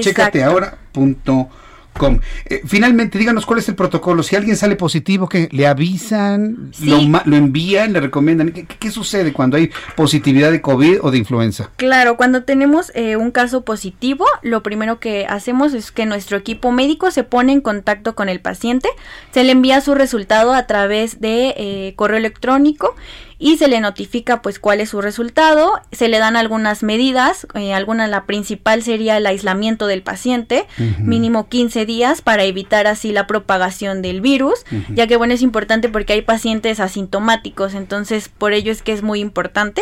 eh, 2.45 2.61
finalmente, 2.65 3.17
díganos 3.17 3.45
cuál 3.45 3.59
es 3.59 3.69
el 3.69 3.75
protocolo. 3.75 4.23
Si 4.23 4.35
alguien 4.35 4.55
sale 4.55 4.75
positivo, 4.75 5.29
que 5.29 5.49
le 5.51 5.67
avisan, 5.67 6.71
lo, 6.81 6.97
envían, 7.35 7.93
le 7.93 7.99
recomiendan. 8.01 8.51
¿Qué, 8.51 8.91
sucede 8.91 9.33
cuando 9.33 9.57
hay 9.57 9.71
positividad 9.95 10.51
de 10.51 10.61
COVID 10.61 10.99
o 11.01 11.11
de 11.11 11.17
influenza? 11.17 11.71
Claro, 11.77 12.17
cuando 12.17 12.43
tenemos 12.43 12.91
eh, 12.95 13.15
un 13.15 13.31
caso 13.31 13.63
positivo, 13.63 14.25
lo 14.41 14.63
primero 14.63 14.99
que 14.99 15.25
hacemos 15.27 15.73
es 15.73 15.91
que 15.91 16.05
nuestro 16.05 16.37
equipo 16.37 16.71
médico 16.71 17.11
se 17.11 17.23
pone 17.23 17.53
en 17.53 17.61
contacto 17.61 18.15
con 18.15 18.29
el 18.29 18.39
paciente, 18.39 18.89
se 19.31 19.43
le 19.43 19.51
envía 19.51 19.81
su 19.81 19.95
resultado 19.95 20.53
a 20.53 20.67
través 20.67 21.21
de 21.21 21.53
eh, 21.57 21.93
correo 21.95 22.17
electrónico 22.17 22.95
y 23.43 23.57
se 23.57 23.67
le 23.67 23.81
notifica 23.81 24.41
pues 24.41 24.57
cuál 24.57 24.79
es 24.79 24.91
su 24.91 25.01
resultado, 25.01 25.73
se 25.91 26.07
le 26.07 26.19
dan 26.19 26.37
algunas 26.37 26.81
medidas, 26.81 27.45
eh, 27.55 27.73
alguna 27.73 28.07
la 28.07 28.25
principal 28.25 28.81
sería 28.83 29.17
el 29.17 29.25
aislamiento 29.25 29.85
del 29.85 30.01
paciente, 30.01 30.65
mínimo 30.97 31.49
15 31.49 31.85
días 31.85 32.21
para 32.21 32.45
evitar 32.45 32.87
así 32.87 33.11
la 33.11 33.27
propagación 33.27 34.01
del 34.01 34.21
virus, 34.21 34.63
ya 34.95 35.07
que 35.07 35.17
bueno 35.17 35.33
es 35.33 35.41
importante 35.41 35.89
porque 35.89 36.13
hay 36.13 36.21
pacientes 36.21 36.79
asintomáticos, 36.79 37.73
entonces 37.73 38.29
por 38.29 38.53
ello 38.53 38.71
es 38.71 38.81
que 38.81 38.93
es 38.93 39.03
muy 39.03 39.19
importante 39.19 39.81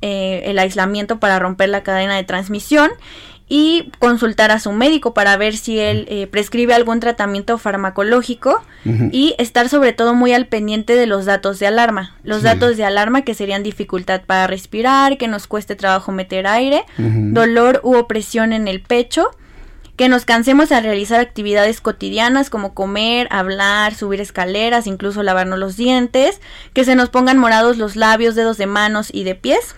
eh, 0.00 0.42
el 0.44 0.56
aislamiento 0.60 1.18
para 1.18 1.40
romper 1.40 1.70
la 1.70 1.82
cadena 1.82 2.14
de 2.14 2.22
transmisión 2.22 2.92
y 3.48 3.92
consultar 4.00 4.50
a 4.50 4.58
su 4.58 4.72
médico 4.72 5.14
para 5.14 5.36
ver 5.36 5.56
si 5.56 5.78
él 5.78 6.06
eh, 6.08 6.26
prescribe 6.26 6.74
algún 6.74 6.98
tratamiento 6.98 7.58
farmacológico 7.58 8.62
y 9.10 9.34
estar 9.38 9.68
sobre 9.68 9.92
todo 9.92 10.14
muy 10.14 10.32
al 10.32 10.46
pendiente 10.46 10.94
de 10.94 11.06
los 11.06 11.24
datos 11.24 11.58
de 11.58 11.66
alarma. 11.66 12.14
Los 12.22 12.42
datos 12.42 12.76
de 12.76 12.84
alarma 12.84 13.22
que 13.22 13.34
serían 13.34 13.64
dificultad 13.64 14.22
para 14.24 14.46
respirar, 14.46 15.18
que 15.18 15.26
nos 15.26 15.48
cueste 15.48 15.74
trabajo 15.74 16.12
meter 16.12 16.46
aire, 16.46 16.84
dolor 16.96 17.80
u 17.82 17.96
opresión 17.96 18.52
en 18.52 18.68
el 18.68 18.80
pecho, 18.80 19.30
que 19.96 20.08
nos 20.08 20.24
cansemos 20.24 20.70
a 20.70 20.80
realizar 20.80 21.20
actividades 21.20 21.80
cotidianas 21.80 22.48
como 22.48 22.74
comer, 22.74 23.26
hablar, 23.30 23.94
subir 23.94 24.20
escaleras, 24.20 24.86
incluso 24.86 25.22
lavarnos 25.22 25.58
los 25.58 25.76
dientes, 25.76 26.40
que 26.72 26.84
se 26.84 26.94
nos 26.94 27.08
pongan 27.08 27.38
morados 27.38 27.76
los 27.76 27.96
labios, 27.96 28.34
dedos 28.34 28.56
de 28.56 28.66
manos 28.66 29.08
y 29.12 29.24
de 29.24 29.34
pies 29.34 29.74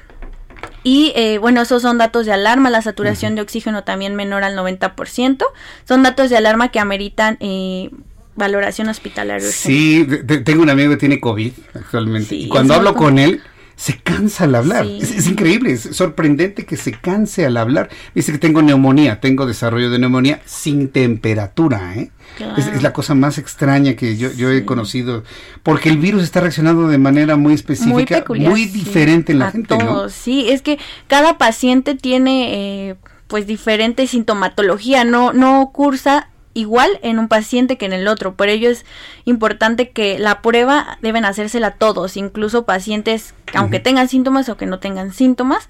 y 0.84 1.12
eh, 1.16 1.38
bueno, 1.38 1.62
esos 1.62 1.82
son 1.82 1.98
datos 1.98 2.26
de 2.26 2.32
alarma, 2.32 2.70
la 2.70 2.82
saturación 2.82 3.34
de 3.34 3.42
oxígeno 3.42 3.84
también 3.84 4.14
menor 4.14 4.44
al 4.44 4.56
90%. 4.56 5.44
Son 5.86 6.02
datos 6.02 6.30
de 6.30 6.36
alarma 6.36 6.70
que 6.70 6.78
ameritan 6.78 7.36
eh, 7.40 7.90
valoración 8.36 8.88
hospitalaria. 8.88 9.46
Sí, 9.50 10.06
tengo 10.44 10.62
un 10.62 10.70
amigo 10.70 10.90
que 10.90 10.96
tiene 10.96 11.20
COVID 11.20 11.52
actualmente. 11.74 12.34
y 12.34 12.48
cuando 12.48 12.74
hablo 12.74 12.94
con 12.94 13.18
él, 13.18 13.42
se 13.78 13.96
cansa 13.96 14.44
al 14.44 14.56
hablar. 14.56 14.84
Es, 14.86 15.28
increíble, 15.28 15.70
es 15.70 15.82
sorprendente 15.92 16.66
que 16.66 16.76
se 16.76 16.90
canse 16.90 17.46
al 17.46 17.56
hablar. 17.56 17.88
Dice 18.12 18.32
que 18.32 18.38
tengo 18.38 18.60
neumonía, 18.60 19.20
tengo 19.20 19.46
desarrollo 19.46 19.88
de 19.88 20.00
neumonía 20.00 20.40
sin 20.46 20.88
temperatura. 20.88 21.94
¿eh? 21.94 22.10
Es, 22.56 22.82
la 22.82 22.92
cosa 22.92 23.14
más 23.14 23.38
extraña 23.38 23.94
que 23.94 24.16
yo, 24.16 24.50
he 24.50 24.64
conocido, 24.64 25.22
porque 25.62 25.90
el 25.90 25.98
virus 25.98 26.24
está 26.24 26.40
reaccionando 26.40 26.88
de 26.88 26.98
manera 26.98 27.36
muy 27.36 27.54
específica, 27.54 28.24
muy, 28.28 28.66
diferente 28.66 29.30
en 29.30 29.38
la 29.38 29.52
gente. 29.52 29.78
¿no? 29.78 30.08
Sí, 30.08 30.50
es 30.50 30.60
que 30.60 30.78
cada 31.06 31.38
paciente 31.38 31.94
tiene... 31.94 32.90
Eh, 32.90 32.96
pues 33.28 33.46
diferente 33.46 34.06
sintomatología, 34.06 35.04
no, 35.04 35.34
no 35.34 35.70
cursa 35.70 36.30
igual 36.58 36.98
en 37.02 37.20
un 37.20 37.28
paciente 37.28 37.78
que 37.78 37.86
en 37.86 37.92
el 37.92 38.08
otro. 38.08 38.34
Por 38.34 38.48
ello 38.48 38.68
es 38.68 38.84
importante 39.24 39.90
que 39.90 40.18
la 40.18 40.42
prueba 40.42 40.98
deben 41.00 41.24
hacérsela 41.24 41.72
todos, 41.72 42.16
incluso 42.16 42.64
pacientes 42.64 43.34
aunque 43.54 43.80
tengan 43.80 44.08
síntomas 44.08 44.48
o 44.50 44.56
que 44.58 44.66
no 44.66 44.78
tengan 44.78 45.12
síntomas, 45.12 45.68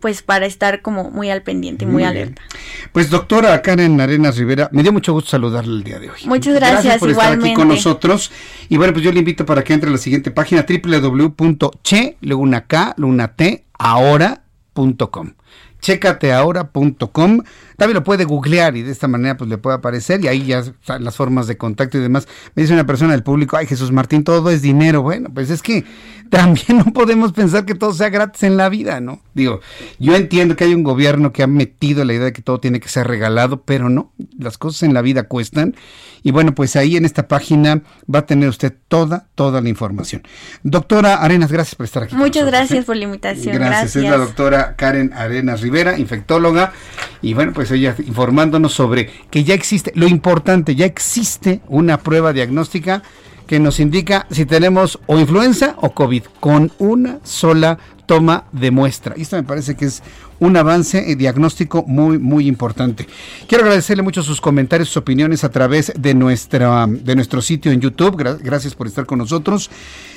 pues 0.00 0.22
para 0.22 0.46
estar 0.46 0.80
como 0.80 1.10
muy 1.10 1.28
al 1.28 1.42
pendiente 1.42 1.84
y 1.84 1.88
muy, 1.88 2.04
alerta. 2.04 2.40
Pues 2.92 3.10
doctora 3.10 3.60
Karen 3.60 4.00
Arenas 4.00 4.38
Rivera, 4.38 4.70
me 4.72 4.82
dio 4.82 4.92
mucho 4.92 5.12
gusto 5.12 5.30
saludarle 5.30 5.74
el 5.74 5.84
día 5.84 5.98
de 5.98 6.08
hoy. 6.08 6.20
Muchas 6.24 6.54
gracias, 6.54 6.98
por 6.98 7.10
estar 7.10 7.32
aquí 7.32 7.52
con 7.52 7.68
nosotros. 7.68 8.30
Y 8.68 8.78
bueno, 8.78 8.94
pues 8.94 9.04
yo 9.04 9.12
le 9.12 9.18
invito 9.18 9.44
para 9.44 9.62
que 9.62 9.74
entre 9.74 9.90
a 9.90 9.92
la 9.92 9.98
siguiente 9.98 10.30
página 10.30 10.64
www.che, 10.66 12.16
luego 12.20 12.40
una 12.40 12.66
K, 12.66 12.94
una 12.98 13.28
T, 13.34 13.64
ahora.com 13.78 15.32
checateahora.com. 15.80 17.42
También 17.78 17.94
lo 17.94 18.02
puede 18.02 18.24
googlear 18.24 18.76
y 18.76 18.82
de 18.82 18.90
esta 18.90 19.06
manera 19.06 19.36
pues 19.36 19.48
le 19.48 19.56
puede 19.56 19.76
aparecer 19.76 20.22
y 20.24 20.26
ahí 20.26 20.44
ya 20.46 20.58
están 20.58 21.04
las 21.04 21.14
formas 21.14 21.46
de 21.46 21.56
contacto 21.56 21.96
y 21.96 22.00
demás. 22.00 22.26
Me 22.56 22.62
dice 22.62 22.74
una 22.74 22.84
persona 22.84 23.12
del 23.12 23.22
público, 23.22 23.56
ay 23.56 23.66
Jesús 23.66 23.92
Martín, 23.92 24.24
todo 24.24 24.50
es 24.50 24.62
dinero. 24.62 25.02
Bueno, 25.02 25.30
pues 25.32 25.48
es 25.48 25.62
que 25.62 25.84
también 26.28 26.78
no 26.78 26.86
podemos 26.86 27.32
pensar 27.32 27.64
que 27.64 27.76
todo 27.76 27.94
sea 27.94 28.08
gratis 28.08 28.42
en 28.42 28.56
la 28.56 28.68
vida, 28.68 29.00
¿no? 29.00 29.22
Digo, 29.32 29.60
yo 30.00 30.16
entiendo 30.16 30.56
que 30.56 30.64
hay 30.64 30.74
un 30.74 30.82
gobierno 30.82 31.32
que 31.32 31.44
ha 31.44 31.46
metido 31.46 32.04
la 32.04 32.14
idea 32.14 32.24
de 32.24 32.32
que 32.32 32.42
todo 32.42 32.58
tiene 32.58 32.80
que 32.80 32.88
ser 32.88 33.06
regalado, 33.06 33.62
pero 33.62 33.88
no, 33.88 34.12
las 34.36 34.58
cosas 34.58 34.82
en 34.82 34.92
la 34.92 35.00
vida 35.00 35.28
cuestan. 35.28 35.76
Y 36.24 36.32
bueno, 36.32 36.54
pues 36.54 36.74
ahí 36.74 36.96
en 36.96 37.04
esta 37.04 37.28
página 37.28 37.82
va 38.12 38.20
a 38.20 38.26
tener 38.26 38.48
usted 38.48 38.74
toda, 38.88 39.28
toda 39.36 39.60
la 39.60 39.68
información. 39.68 40.22
Doctora 40.64 41.14
Arenas, 41.14 41.52
gracias 41.52 41.76
por 41.76 41.84
estar 41.84 42.02
aquí. 42.02 42.16
Muchas 42.16 42.44
gracias 42.44 42.80
¿eh? 42.80 42.82
por 42.84 42.96
la 42.96 43.04
invitación. 43.04 43.54
Gracias. 43.54 43.96
Es 43.96 44.02
la 44.02 44.16
doctora 44.16 44.74
Karen 44.74 45.12
Arenas 45.14 45.60
Rivera, 45.60 45.96
infectóloga. 45.96 46.72
Y 47.22 47.34
bueno, 47.34 47.52
pues 47.52 47.67
ella 47.70 47.94
informándonos 48.06 48.72
sobre 48.72 49.10
que 49.30 49.44
ya 49.44 49.54
existe, 49.54 49.92
lo 49.94 50.06
importante, 50.06 50.74
ya 50.74 50.86
existe 50.86 51.60
una 51.68 51.98
prueba 51.98 52.32
diagnóstica 52.32 53.02
que 53.46 53.58
nos 53.58 53.80
indica 53.80 54.26
si 54.30 54.44
tenemos 54.44 54.98
o 55.06 55.18
influenza 55.18 55.74
o 55.78 55.90
COVID 55.90 56.24
con 56.38 56.70
una 56.78 57.18
sola 57.24 57.78
toma 58.06 58.44
de 58.52 58.70
muestra. 58.70 59.14
Y 59.16 59.22
esto 59.22 59.36
me 59.36 59.42
parece 59.42 59.74
que 59.74 59.86
es 59.86 60.02
un 60.40 60.56
avance 60.56 61.16
diagnóstico 61.16 61.84
muy, 61.86 62.18
muy 62.18 62.46
importante. 62.46 63.06
Quiero 63.46 63.64
agradecerle 63.64 64.02
mucho 64.02 64.22
sus 64.22 64.40
comentarios, 64.40 64.88
sus 64.88 64.98
opiniones 64.98 65.44
a 65.44 65.50
través 65.50 65.92
de, 65.96 66.14
nuestra, 66.14 66.86
de 66.88 67.14
nuestro 67.16 67.42
sitio 67.42 67.72
en 67.72 67.80
YouTube. 67.80 68.16
gracias 68.16 68.74
por 68.74 68.86
estar 68.86 69.06
con 69.06 69.18
nosotros. 69.18 69.70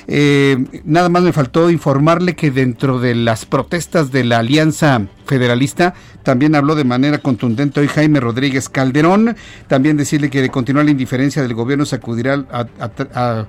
Eh, 0.06 0.82
nada 0.84 1.08
más 1.08 1.22
me 1.22 1.32
faltó 1.32 1.70
informarle 1.70 2.34
que 2.34 2.50
dentro 2.50 2.98
de 2.98 3.14
las 3.14 3.46
protestas 3.46 4.10
de 4.12 4.24
la 4.24 4.38
Alianza 4.38 5.02
Federalista 5.26 5.94
también 6.22 6.54
habló 6.54 6.74
de 6.74 6.84
manera 6.84 7.18
contundente 7.18 7.80
hoy 7.80 7.88
Jaime 7.88 8.20
Rodríguez 8.20 8.68
Calderón. 8.68 9.36
También 9.68 9.96
decirle 9.96 10.30
que 10.30 10.42
de 10.42 10.50
continuar 10.50 10.84
la 10.84 10.90
indiferencia 10.90 11.42
del 11.42 11.54
gobierno 11.54 11.84
se 11.84 11.96
acudirá 11.96 12.44
a 12.50 13.46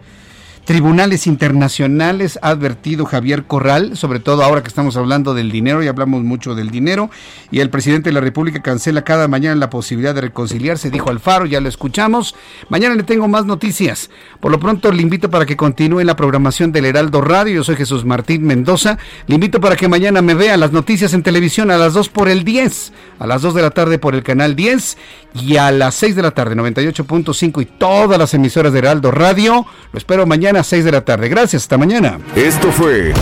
Tribunales 0.65 1.27
internacionales 1.27 2.40
ha 2.41 2.48
advertido 2.48 3.03
Javier 3.03 3.44
Corral, 3.44 3.98
sobre 3.98 4.22
todo 4.22 4.44
ahora 4.44 4.64
que 4.64 4.69
estamos 4.69 4.95
hablando 4.95 5.34
del 5.34 5.52
dinero 5.52 5.84
y 5.84 5.88
hablamos 5.88 6.23
mucho 6.23 6.56
del 6.56 6.72
dinero, 6.72 7.10
y 7.52 7.60
el 7.60 7.69
presidente 7.69 8.10
de 8.10 8.14
la 8.14 8.22
República 8.22 8.61
cancela 8.61 9.03
cada 9.03 9.27
mañana 9.27 9.57
la 9.57 9.69
posibilidad 9.69 10.15
de 10.15 10.22
reconciliarse, 10.22 10.90
dijo 10.90 11.10
Alfaro, 11.10 11.45
ya 11.45 11.60
lo 11.60 11.68
escuchamos. 11.68 12.34
Mañana 12.69 12.95
le 12.95 13.03
tengo 13.03 13.27
más 13.27 13.45
noticias. 13.45 14.10
Por 14.40 14.53
lo 14.53 14.60
pronto 14.61 14.90
le 14.94 15.02
invito 15.02 15.30
para 15.30 15.45
que 15.45 15.57
continúe 15.57 16.06
la 16.06 16.15
programación 16.15 16.72
del 16.72 16.85
Heraldo 16.85 17.19
Radio. 17.19 17.56
Yo 17.56 17.64
soy 17.65 17.76
Jesús 17.76 18.06
Martín 18.06 18.45
Mendoza. 18.45 18.98
Le 19.27 19.35
invito 19.35 19.60
para 19.60 19.76
que 19.76 19.90
mañana 19.90 20.22
me 20.22 20.34
vea 20.34 20.56
las 20.56 20.72
noticias 20.72 21.14
en 21.14 21.23
televisión 21.23 21.72
a 21.72 21.77
las 21.77 21.94
2 21.94 22.07
por 22.07 22.30
el 22.30 22.45
10, 22.45 22.94
a 23.19 23.27
las 23.27 23.41
2 23.41 23.53
de 23.53 23.61
la 23.61 23.72
tarde 23.72 23.99
por 23.99 24.15
el 24.15 24.23
canal 24.23 24.56
10 24.56 24.98
y 25.35 25.57
a 25.57 25.72
las 25.72 25.95
6 25.95 26.15
de 26.15 26.22
la 26.22 26.31
tarde 26.31 26.56
98.5 26.56 27.61
y 27.61 27.65
todas 27.65 28.18
las 28.18 28.34
emisoras 28.34 28.72
de 28.72 28.80
Heraldo 28.80 29.11
Radio. 29.11 29.65
Lo 29.91 29.98
espero 29.98 30.26
mañana 30.26 30.53
a 30.60 30.64
6 30.64 30.86
de 30.86 30.92
la 30.92 31.02
tarde. 31.02 31.30
Gracias, 31.30 31.64
hasta 31.64 31.78
mañana. 31.78 32.20
Esto 32.36 32.72
fue 32.72 33.14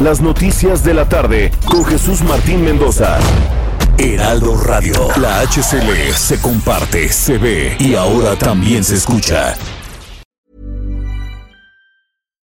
Las 0.00 0.20
Noticias 0.20 0.84
de 0.84 0.94
la 0.94 1.08
Tarde 1.08 1.50
con 1.66 1.84
Jesús 1.84 2.22
Martín 2.22 2.64
Mendoza. 2.64 3.18
Heraldo 3.98 4.56
Radio. 4.56 5.08
La 5.20 5.40
HCL 5.42 6.14
se 6.14 6.40
comparte, 6.40 7.08
se 7.10 7.36
ve 7.36 7.76
y 7.78 7.94
ahora 7.94 8.36
también 8.36 8.82
se 8.82 8.94
escucha. 8.94 9.56